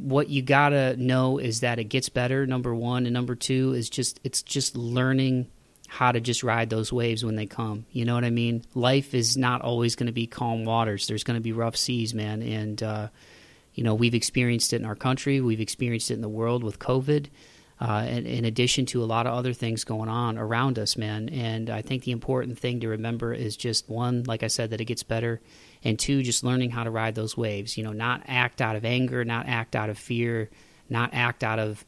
what 0.00 0.28
you 0.28 0.42
gotta 0.42 0.96
know 0.96 1.38
is 1.38 1.60
that 1.60 1.78
it 1.78 1.84
gets 1.84 2.08
better. 2.08 2.46
Number 2.46 2.74
one 2.74 3.06
and 3.06 3.12
number 3.12 3.34
two 3.34 3.72
is 3.72 3.90
just 3.90 4.20
it's 4.24 4.42
just 4.42 4.76
learning 4.76 5.48
how 5.88 6.10
to 6.10 6.20
just 6.20 6.42
ride 6.42 6.70
those 6.70 6.92
waves 6.92 7.24
when 7.24 7.36
they 7.36 7.46
come. 7.46 7.84
You 7.92 8.04
know 8.04 8.14
what 8.14 8.24
i 8.24 8.30
mean? 8.30 8.64
Life 8.74 9.14
is 9.14 9.36
not 9.36 9.60
always 9.60 9.94
going 9.94 10.06
to 10.06 10.12
be 10.12 10.26
calm 10.26 10.64
waters. 10.64 11.06
There's 11.06 11.24
going 11.24 11.36
to 11.36 11.42
be 11.42 11.52
rough 11.52 11.76
seas 11.76 12.14
man. 12.14 12.42
And 12.42 12.82
uh, 12.82 13.08
you 13.74 13.84
know, 13.84 13.94
we've 13.94 14.14
experienced 14.14 14.72
it 14.72 14.76
in 14.76 14.86
our 14.86 14.94
country, 14.94 15.40
we've 15.40 15.60
experienced 15.60 16.10
it 16.10 16.14
in 16.14 16.20
the 16.20 16.28
world 16.28 16.64
with 16.64 16.78
COVID. 16.78 17.28
Uh, 17.80 18.06
in, 18.08 18.26
in, 18.26 18.44
addition 18.44 18.86
to 18.86 19.02
a 19.02 19.06
lot 19.06 19.26
of 19.26 19.34
other 19.34 19.52
things 19.52 19.82
going 19.82 20.08
on 20.08 20.38
around 20.38 20.78
us, 20.78 20.96
man. 20.96 21.28
And 21.30 21.68
I 21.68 21.82
think 21.82 22.04
the 22.04 22.12
important 22.12 22.56
thing 22.56 22.78
to 22.80 22.88
remember 22.88 23.34
is 23.34 23.56
just 23.56 23.88
one, 23.88 24.22
like 24.22 24.44
I 24.44 24.46
said, 24.46 24.70
that 24.70 24.80
it 24.80 24.84
gets 24.84 25.02
better, 25.02 25.40
and 25.84 25.98
two, 25.98 26.22
just 26.22 26.44
learning 26.44 26.70
how 26.70 26.84
to 26.84 26.90
ride 26.90 27.14
those 27.14 27.36
waves. 27.36 27.76
You 27.76 27.84
know, 27.84 27.92
not 27.92 28.22
act 28.26 28.60
out 28.60 28.76
of 28.76 28.84
anger, 28.84 29.24
not 29.24 29.46
act 29.48 29.76
out 29.76 29.90
of 29.90 29.98
fear, 29.98 30.50
not 30.88 31.10
act 31.12 31.42
out 31.44 31.58
of 31.58 31.84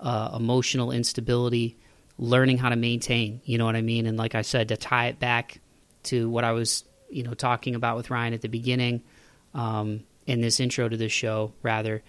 uh, 0.00 0.30
emotional 0.36 0.90
instability. 0.92 1.76
Learning 2.20 2.58
how 2.58 2.68
to 2.68 2.76
maintain. 2.76 3.40
You 3.44 3.58
know 3.58 3.64
what 3.64 3.76
I 3.76 3.82
mean? 3.82 4.06
And 4.06 4.16
like 4.16 4.34
I 4.34 4.42
said, 4.42 4.68
to 4.68 4.76
tie 4.76 5.06
it 5.06 5.20
back 5.20 5.60
to 6.04 6.28
what 6.28 6.42
I 6.42 6.50
was, 6.50 6.84
you 7.08 7.22
know, 7.22 7.34
talking 7.34 7.76
about 7.76 7.96
with 7.96 8.10
Ryan 8.10 8.34
at 8.34 8.40
the 8.40 8.48
beginning. 8.48 9.02
Um, 9.54 10.04
in 10.28 10.42
this 10.42 10.60
intro 10.60 10.88
to 10.88 10.96
this 10.96 11.10
show, 11.10 11.54
rather, 11.62 12.02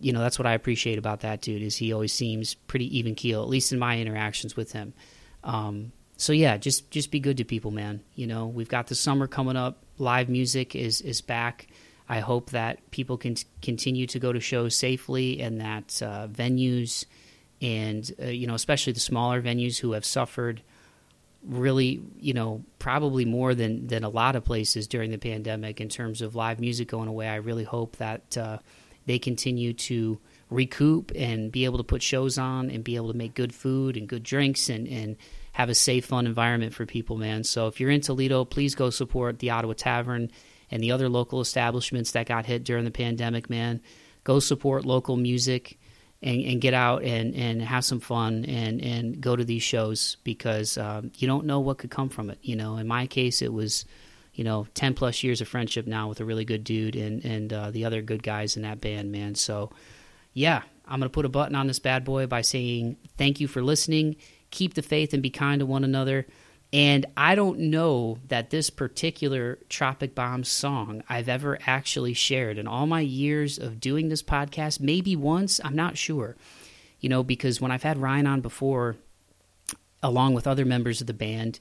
you 0.00 0.12
know, 0.12 0.20
that's 0.20 0.38
what 0.38 0.46
I 0.46 0.54
appreciate 0.54 0.98
about 0.98 1.20
that 1.20 1.42
dude 1.42 1.62
is 1.62 1.76
he 1.76 1.92
always 1.92 2.12
seems 2.12 2.54
pretty 2.54 2.98
even 2.98 3.14
keel, 3.14 3.42
at 3.42 3.48
least 3.48 3.70
in 3.70 3.78
my 3.78 3.98
interactions 3.98 4.56
with 4.56 4.72
him. 4.72 4.94
Um, 5.44 5.92
so 6.18 6.32
yeah, 6.32 6.56
just 6.56 6.90
just 6.90 7.12
be 7.12 7.20
good 7.20 7.36
to 7.36 7.44
people, 7.44 7.70
man. 7.70 8.02
You 8.16 8.26
know, 8.26 8.48
we've 8.48 8.68
got 8.68 8.88
the 8.88 8.96
summer 8.96 9.28
coming 9.28 9.56
up. 9.56 9.78
Live 9.98 10.28
music 10.28 10.74
is 10.74 11.00
is 11.00 11.20
back. 11.20 11.68
I 12.08 12.18
hope 12.18 12.50
that 12.50 12.90
people 12.90 13.16
can 13.16 13.36
continue 13.62 14.06
to 14.08 14.18
go 14.18 14.32
to 14.32 14.40
shows 14.40 14.74
safely, 14.74 15.40
and 15.40 15.60
that 15.60 16.02
uh, 16.02 16.26
venues 16.26 17.06
and 17.62 18.10
uh, 18.20 18.26
you 18.26 18.48
know, 18.48 18.54
especially 18.54 18.92
the 18.92 19.00
smaller 19.00 19.40
venues 19.40 19.78
who 19.78 19.92
have 19.92 20.04
suffered 20.04 20.60
really, 21.44 22.02
you 22.18 22.34
know, 22.34 22.64
probably 22.80 23.24
more 23.24 23.54
than 23.54 23.86
than 23.86 24.02
a 24.02 24.08
lot 24.08 24.34
of 24.34 24.44
places 24.44 24.88
during 24.88 25.12
the 25.12 25.18
pandemic 25.18 25.80
in 25.80 25.88
terms 25.88 26.20
of 26.20 26.34
live 26.34 26.58
music 26.58 26.88
going 26.88 27.08
away. 27.08 27.28
I 27.28 27.36
really 27.36 27.64
hope 27.64 27.96
that 27.98 28.36
uh, 28.36 28.58
they 29.06 29.20
continue 29.20 29.72
to 29.72 30.18
recoup 30.50 31.12
and 31.14 31.52
be 31.52 31.64
able 31.64 31.78
to 31.78 31.84
put 31.84 32.02
shows 32.02 32.38
on 32.38 32.70
and 32.70 32.82
be 32.82 32.96
able 32.96 33.12
to 33.12 33.16
make 33.16 33.34
good 33.34 33.54
food 33.54 33.96
and 33.96 34.08
good 34.08 34.24
drinks 34.24 34.68
and 34.68 34.88
and 34.88 35.16
have 35.58 35.68
a 35.68 35.74
safe, 35.74 36.06
fun 36.06 36.24
environment 36.24 36.72
for 36.72 36.86
people, 36.86 37.16
man. 37.16 37.42
So 37.42 37.66
if 37.66 37.80
you're 37.80 37.90
in 37.90 38.00
Toledo, 38.00 38.44
please 38.44 38.76
go 38.76 38.90
support 38.90 39.40
the 39.40 39.50
Ottawa 39.50 39.74
Tavern 39.76 40.30
and 40.70 40.80
the 40.80 40.92
other 40.92 41.08
local 41.08 41.40
establishments 41.40 42.12
that 42.12 42.28
got 42.28 42.46
hit 42.46 42.62
during 42.62 42.84
the 42.84 42.92
pandemic, 42.92 43.50
man. 43.50 43.80
Go 44.22 44.38
support 44.38 44.86
local 44.86 45.16
music 45.16 45.76
and, 46.22 46.40
and 46.42 46.60
get 46.60 46.74
out 46.74 47.02
and, 47.02 47.34
and 47.34 47.60
have 47.60 47.84
some 47.84 47.98
fun 47.98 48.44
and, 48.44 48.80
and 48.80 49.20
go 49.20 49.34
to 49.34 49.44
these 49.44 49.64
shows 49.64 50.16
because 50.22 50.78
um, 50.78 51.10
you 51.16 51.26
don't 51.26 51.44
know 51.44 51.58
what 51.58 51.78
could 51.78 51.90
come 51.90 52.08
from 52.08 52.30
it. 52.30 52.38
You 52.40 52.54
know, 52.54 52.76
in 52.76 52.86
my 52.86 53.08
case, 53.08 53.42
it 53.42 53.52
was, 53.52 53.84
you 54.34 54.44
know, 54.44 54.68
10 54.74 54.94
plus 54.94 55.24
years 55.24 55.40
of 55.40 55.48
friendship 55.48 55.88
now 55.88 56.08
with 56.08 56.20
a 56.20 56.24
really 56.24 56.44
good 56.44 56.62
dude 56.62 56.94
and, 56.94 57.24
and 57.24 57.52
uh, 57.52 57.72
the 57.72 57.84
other 57.84 58.00
good 58.00 58.22
guys 58.22 58.56
in 58.56 58.62
that 58.62 58.80
band, 58.80 59.10
man. 59.10 59.34
So, 59.34 59.72
yeah, 60.34 60.62
I'm 60.86 61.00
going 61.00 61.10
to 61.10 61.12
put 61.12 61.24
a 61.24 61.28
button 61.28 61.56
on 61.56 61.66
this 61.66 61.80
bad 61.80 62.04
boy 62.04 62.28
by 62.28 62.42
saying 62.42 62.96
thank 63.16 63.40
you 63.40 63.48
for 63.48 63.60
listening. 63.60 64.14
Keep 64.50 64.74
the 64.74 64.82
faith 64.82 65.12
and 65.12 65.22
be 65.22 65.30
kind 65.30 65.60
to 65.60 65.66
one 65.66 65.84
another. 65.84 66.26
And 66.72 67.06
I 67.16 67.34
don't 67.34 67.58
know 67.58 68.18
that 68.28 68.50
this 68.50 68.68
particular 68.68 69.58
Tropic 69.70 70.14
Bomb 70.14 70.44
song 70.44 71.02
I've 71.08 71.28
ever 71.28 71.58
actually 71.66 72.12
shared 72.12 72.58
in 72.58 72.66
all 72.66 72.86
my 72.86 73.00
years 73.00 73.58
of 73.58 73.80
doing 73.80 74.08
this 74.08 74.22
podcast. 74.22 74.80
Maybe 74.80 75.16
once, 75.16 75.60
I'm 75.64 75.76
not 75.76 75.96
sure. 75.96 76.36
You 77.00 77.08
know, 77.08 77.22
because 77.22 77.60
when 77.60 77.70
I've 77.70 77.84
had 77.84 77.96
Ryan 77.96 78.26
on 78.26 78.40
before, 78.42 78.96
along 80.02 80.34
with 80.34 80.46
other 80.46 80.66
members 80.66 81.00
of 81.00 81.06
the 81.06 81.14
band, 81.14 81.58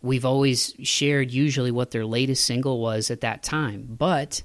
we've 0.00 0.24
always 0.24 0.74
shared 0.82 1.30
usually 1.30 1.70
what 1.70 1.90
their 1.90 2.06
latest 2.06 2.44
single 2.44 2.80
was 2.80 3.10
at 3.10 3.20
that 3.20 3.42
time. 3.42 3.86
But 3.90 4.42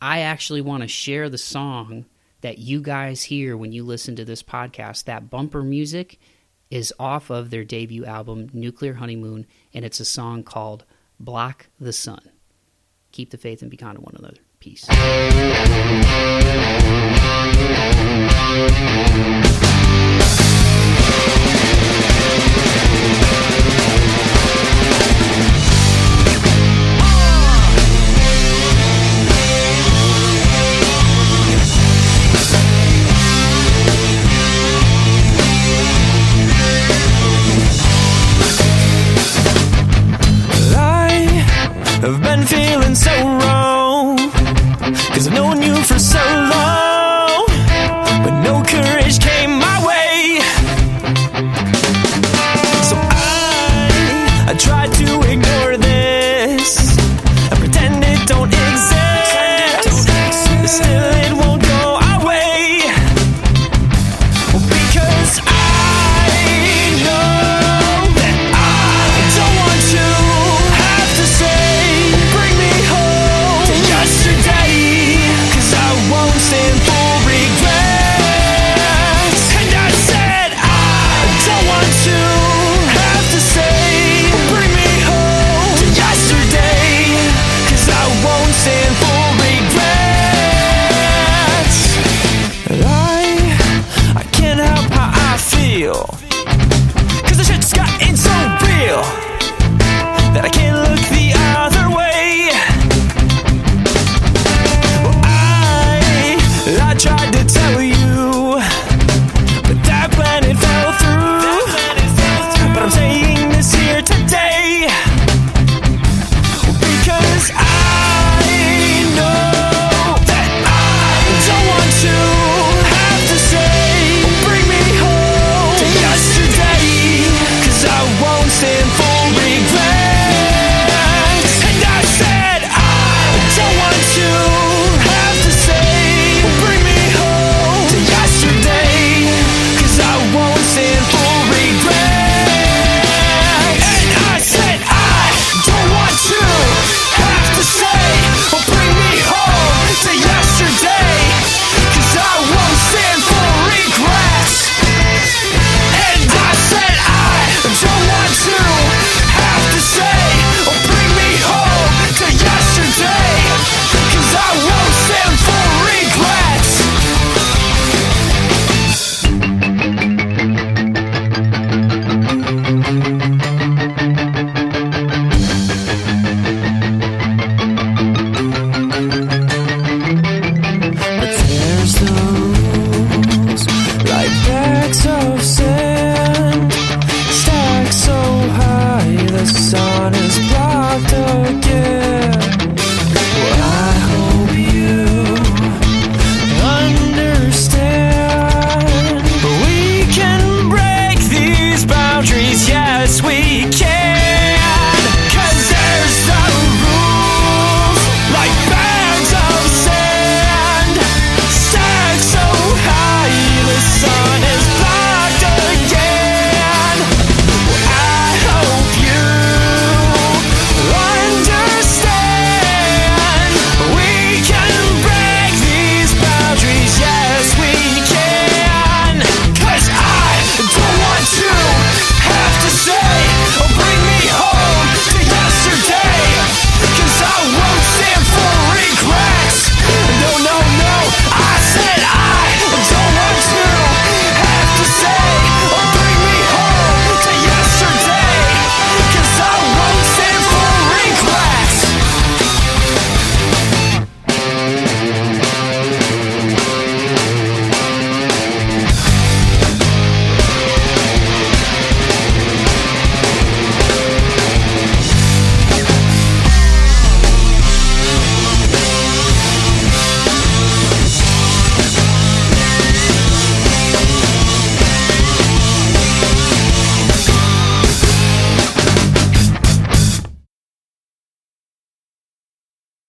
I 0.00 0.20
actually 0.20 0.60
want 0.60 0.82
to 0.82 0.88
share 0.88 1.28
the 1.28 1.38
song 1.38 2.04
that 2.42 2.58
you 2.58 2.80
guys 2.80 3.24
hear 3.24 3.56
when 3.56 3.72
you 3.72 3.84
listen 3.84 4.14
to 4.16 4.24
this 4.24 4.42
podcast, 4.42 5.04
that 5.04 5.30
bumper 5.30 5.62
music 5.62 6.18
is 6.72 6.92
off 6.98 7.28
of 7.28 7.50
their 7.50 7.64
debut 7.64 8.02
album, 8.06 8.48
Nuclear 8.54 8.94
Honeymoon, 8.94 9.46
and 9.74 9.84
it's 9.84 10.00
a 10.00 10.06
song 10.06 10.42
called 10.42 10.86
Block 11.20 11.66
the 11.78 11.92
Sun. 11.92 12.30
Keep 13.12 13.28
the 13.30 13.36
faith 13.36 13.60
and 13.60 13.70
be 13.70 13.76
kind 13.76 13.96
to 13.96 14.00
one 14.00 14.16
another. 14.16 14.38
Peace. 14.58 14.88